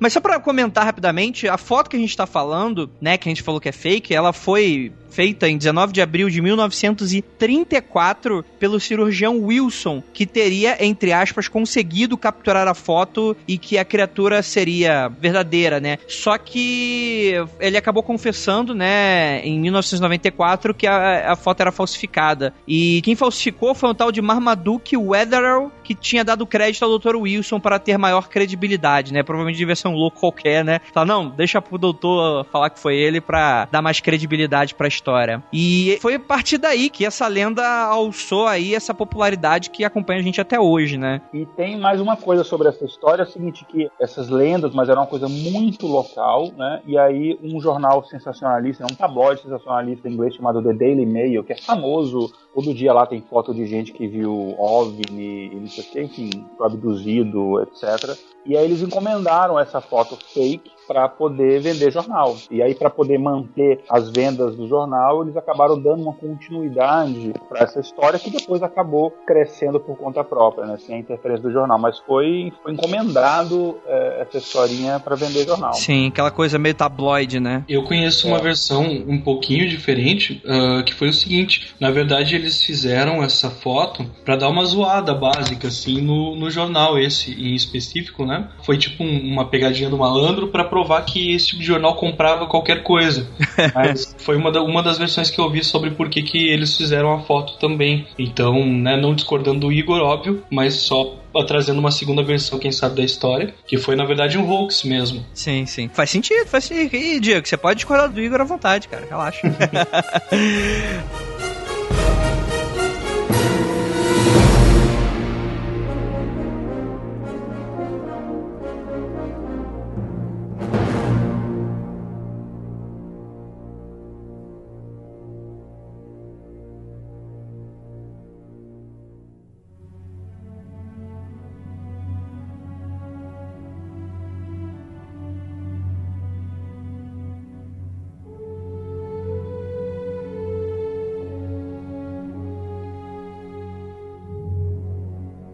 Mas 0.00 0.12
só 0.12 0.20
para 0.20 0.38
comentar 0.40 0.84
rapidamente, 0.84 1.48
a 1.48 1.56
foto 1.56 1.88
que 1.88 1.96
a 1.96 2.00
gente 2.00 2.16
tá 2.16 2.26
falando, 2.26 2.90
né, 3.00 3.16
que 3.16 3.28
a 3.28 3.30
gente 3.30 3.42
falou 3.42 3.60
que 3.60 3.68
é 3.68 3.72
fake, 3.72 4.12
ela 4.12 4.32
foi 4.32 4.92
feita 5.12 5.48
em 5.48 5.58
19 5.58 5.92
de 5.92 6.00
abril 6.00 6.30
de 6.30 6.40
1934 6.40 8.44
pelo 8.58 8.80
cirurgião 8.80 9.38
Wilson, 9.38 10.02
que 10.12 10.24
teria, 10.24 10.84
entre 10.84 11.12
aspas, 11.12 11.48
conseguido 11.48 12.16
capturar 12.16 12.66
a 12.66 12.74
foto 12.74 13.36
e 13.46 13.58
que 13.58 13.76
a 13.76 13.84
criatura 13.84 14.42
seria 14.42 15.08
verdadeira, 15.08 15.80
né? 15.80 15.98
Só 16.08 16.38
que 16.38 17.34
ele 17.60 17.76
acabou 17.76 18.02
confessando, 18.02 18.74
né, 18.74 19.42
em 19.44 19.60
1994 19.60 20.74
que 20.74 20.86
a, 20.86 21.32
a 21.32 21.36
foto 21.36 21.60
era 21.60 21.70
falsificada. 21.70 22.54
E 22.66 23.02
quem 23.02 23.14
falsificou 23.14 23.74
foi 23.74 23.90
um 23.90 23.94
tal 23.94 24.10
de 24.10 24.22
Marmaduke 24.22 24.96
Wetherell, 24.96 25.70
que 25.94 26.00
tinha 26.00 26.24
dado 26.24 26.46
crédito 26.46 26.84
ao 26.84 26.98
Dr. 26.98 27.16
Wilson 27.16 27.60
para 27.60 27.78
ter 27.78 27.98
maior 27.98 28.28
credibilidade, 28.28 29.12
né? 29.12 29.22
Provavelmente 29.22 29.56
devia 29.56 29.76
ser 29.76 29.88
um 29.88 29.94
louco 29.94 30.20
qualquer, 30.20 30.64
né? 30.64 30.80
Fala, 30.92 31.06
não, 31.06 31.28
deixa 31.28 31.60
pro 31.60 31.78
doutor 31.78 32.44
falar 32.46 32.70
que 32.70 32.80
foi 32.80 32.96
ele 32.96 33.20
para 33.20 33.66
dar 33.70 33.82
mais 33.82 34.00
credibilidade 34.00 34.74
pra 34.74 34.88
história. 34.88 35.42
E 35.52 35.98
foi 36.00 36.14
a 36.14 36.20
partir 36.20 36.58
daí 36.58 36.88
que 36.90 37.04
essa 37.04 37.26
lenda 37.26 37.64
alçou 37.86 38.46
aí 38.46 38.74
essa 38.74 38.94
popularidade 38.94 39.70
que 39.70 39.84
acompanha 39.84 40.20
a 40.20 40.22
gente 40.22 40.40
até 40.40 40.58
hoje, 40.58 40.96
né? 40.96 41.20
E 41.32 41.46
tem 41.46 41.78
mais 41.78 42.00
uma 42.00 42.16
coisa 42.16 42.44
sobre 42.44 42.68
essa 42.68 42.84
história, 42.84 43.22
é 43.22 43.26
o 43.26 43.28
seguinte, 43.28 43.64
que 43.64 43.90
essas 44.00 44.28
lendas, 44.28 44.74
mas 44.74 44.88
era 44.88 44.98
uma 44.98 45.06
coisa 45.06 45.28
muito 45.28 45.86
local, 45.86 46.52
né? 46.56 46.80
E 46.86 46.98
aí 46.98 47.38
um 47.42 47.60
jornal 47.60 48.04
sensacionalista, 48.04 48.84
um 48.84 48.94
tabloide 48.94 49.42
sensacionalista 49.42 50.08
inglês 50.08 50.34
chamado 50.34 50.62
The 50.62 50.72
Daily 50.72 51.06
Mail, 51.06 51.44
que 51.44 51.52
é 51.52 51.56
famoso, 51.56 52.32
todo 52.54 52.74
dia 52.74 52.92
lá 52.92 53.06
tem 53.06 53.20
foto 53.22 53.54
de 53.54 53.66
gente 53.66 53.92
que 53.92 54.06
viu 54.06 54.54
OVNI 54.58 55.50
o 55.54 56.00
enfim, 56.00 56.30
abduzido, 56.60 57.60
etc. 57.62 58.16
E 58.44 58.56
aí 58.56 58.64
eles 58.64 58.82
encomendaram 58.82 59.58
essa 59.58 59.80
foto 59.80 60.16
fake 60.16 60.70
para 60.86 61.08
poder 61.08 61.60
vender 61.60 61.90
jornal. 61.90 62.36
E 62.50 62.62
aí, 62.62 62.74
para 62.74 62.90
poder 62.90 63.18
manter 63.18 63.80
as 63.88 64.10
vendas 64.10 64.56
do 64.56 64.66
jornal, 64.66 65.22
eles 65.22 65.36
acabaram 65.36 65.80
dando 65.80 66.02
uma 66.02 66.12
continuidade 66.12 67.32
para 67.48 67.60
essa 67.60 67.80
história 67.80 68.18
que 68.18 68.30
depois 68.30 68.62
acabou 68.62 69.10
crescendo 69.26 69.80
por 69.80 69.96
conta 69.96 70.22
própria, 70.24 70.66
né? 70.66 70.76
sem 70.78 70.96
a 70.96 70.98
interferência 70.98 71.42
do 71.42 71.52
jornal. 71.52 71.78
Mas 71.78 71.98
foi, 72.00 72.52
foi 72.62 72.72
encomendado 72.72 73.78
é, 73.86 74.22
essa 74.22 74.38
historinha 74.38 75.00
para 75.00 75.16
vender 75.16 75.46
jornal. 75.46 75.72
Sim, 75.74 76.08
aquela 76.08 76.30
coisa 76.30 76.58
meio 76.58 76.74
tabloide, 76.74 77.40
né? 77.40 77.64
Eu 77.68 77.84
conheço 77.84 78.28
uma 78.28 78.38
é. 78.38 78.42
versão 78.42 78.84
um 78.84 79.20
pouquinho 79.20 79.68
diferente, 79.68 80.42
uh, 80.44 80.84
que 80.84 80.94
foi 80.94 81.08
o 81.08 81.12
seguinte: 81.12 81.74
na 81.80 81.90
verdade, 81.90 82.34
eles 82.34 82.62
fizeram 82.62 83.22
essa 83.22 83.50
foto 83.50 84.04
para 84.24 84.36
dar 84.36 84.48
uma 84.48 84.64
zoada 84.64 85.14
básica, 85.14 85.68
assim, 85.68 86.00
no, 86.00 86.36
no 86.36 86.50
jornal, 86.50 86.98
esse 86.98 87.32
em 87.32 87.54
específico, 87.54 88.24
né? 88.24 88.48
Foi 88.62 88.76
tipo 88.76 89.02
um, 89.02 89.32
uma 89.32 89.44
pegadinha 89.46 89.90
do 89.90 89.98
malandro 89.98 90.48
para 90.48 90.64
provar 90.72 91.02
que 91.02 91.34
esse 91.34 91.48
tipo 91.48 91.60
de 91.60 91.66
jornal 91.66 91.96
comprava 91.96 92.46
qualquer 92.46 92.82
coisa. 92.82 93.28
Mas 93.76 94.16
foi 94.16 94.36
uma, 94.36 94.50
da, 94.50 94.62
uma 94.62 94.82
das 94.82 94.96
versões 94.96 95.28
que 95.28 95.38
eu 95.38 95.50
vi 95.50 95.62
sobre 95.62 95.90
por 95.90 96.08
que, 96.08 96.22
que 96.22 96.48
eles 96.48 96.74
fizeram 96.74 97.12
a 97.12 97.20
foto 97.20 97.58
também. 97.58 98.06
Então, 98.18 98.66
né, 98.66 98.96
não 98.96 99.14
discordando 99.14 99.60
do 99.60 99.72
Igor, 99.72 100.00
óbvio, 100.00 100.42
mas 100.50 100.74
só 100.74 101.18
trazendo 101.46 101.78
uma 101.78 101.90
segunda 101.90 102.22
versão, 102.22 102.58
quem 102.58 102.72
sabe, 102.72 102.96
da 102.96 103.02
história, 103.02 103.54
que 103.66 103.76
foi, 103.76 103.96
na 103.96 104.06
verdade, 104.06 104.38
um 104.38 104.50
hoax 104.50 104.82
mesmo. 104.82 105.24
Sim, 105.34 105.66
sim. 105.66 105.88
Faz 105.88 106.08
sentido, 106.08 106.46
faz 106.46 106.64
sentido. 106.64 106.96
E, 106.96 107.20
Diego, 107.20 107.46
você 107.46 107.56
pode 107.56 107.76
discordar 107.76 108.10
do 108.10 108.20
Igor 108.20 108.40
à 108.40 108.44
vontade, 108.44 108.88
cara. 108.88 109.06
Relaxa. 109.06 109.42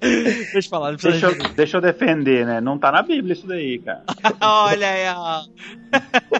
deixa 0.00 0.58
eu 0.58 0.62
falar. 0.70 0.96
Deixa 0.96 1.26
eu, 1.26 1.36
deixa 1.54 1.76
eu 1.76 1.80
defender, 1.80 2.46
né? 2.46 2.60
Não 2.60 2.78
tá 2.78 2.90
na 2.90 3.02
Bíblia 3.02 3.34
isso 3.34 3.46
daí, 3.46 3.78
cara. 3.80 4.02
Olha 4.40 4.88
aí, 4.88 5.08
ó. 5.14 5.42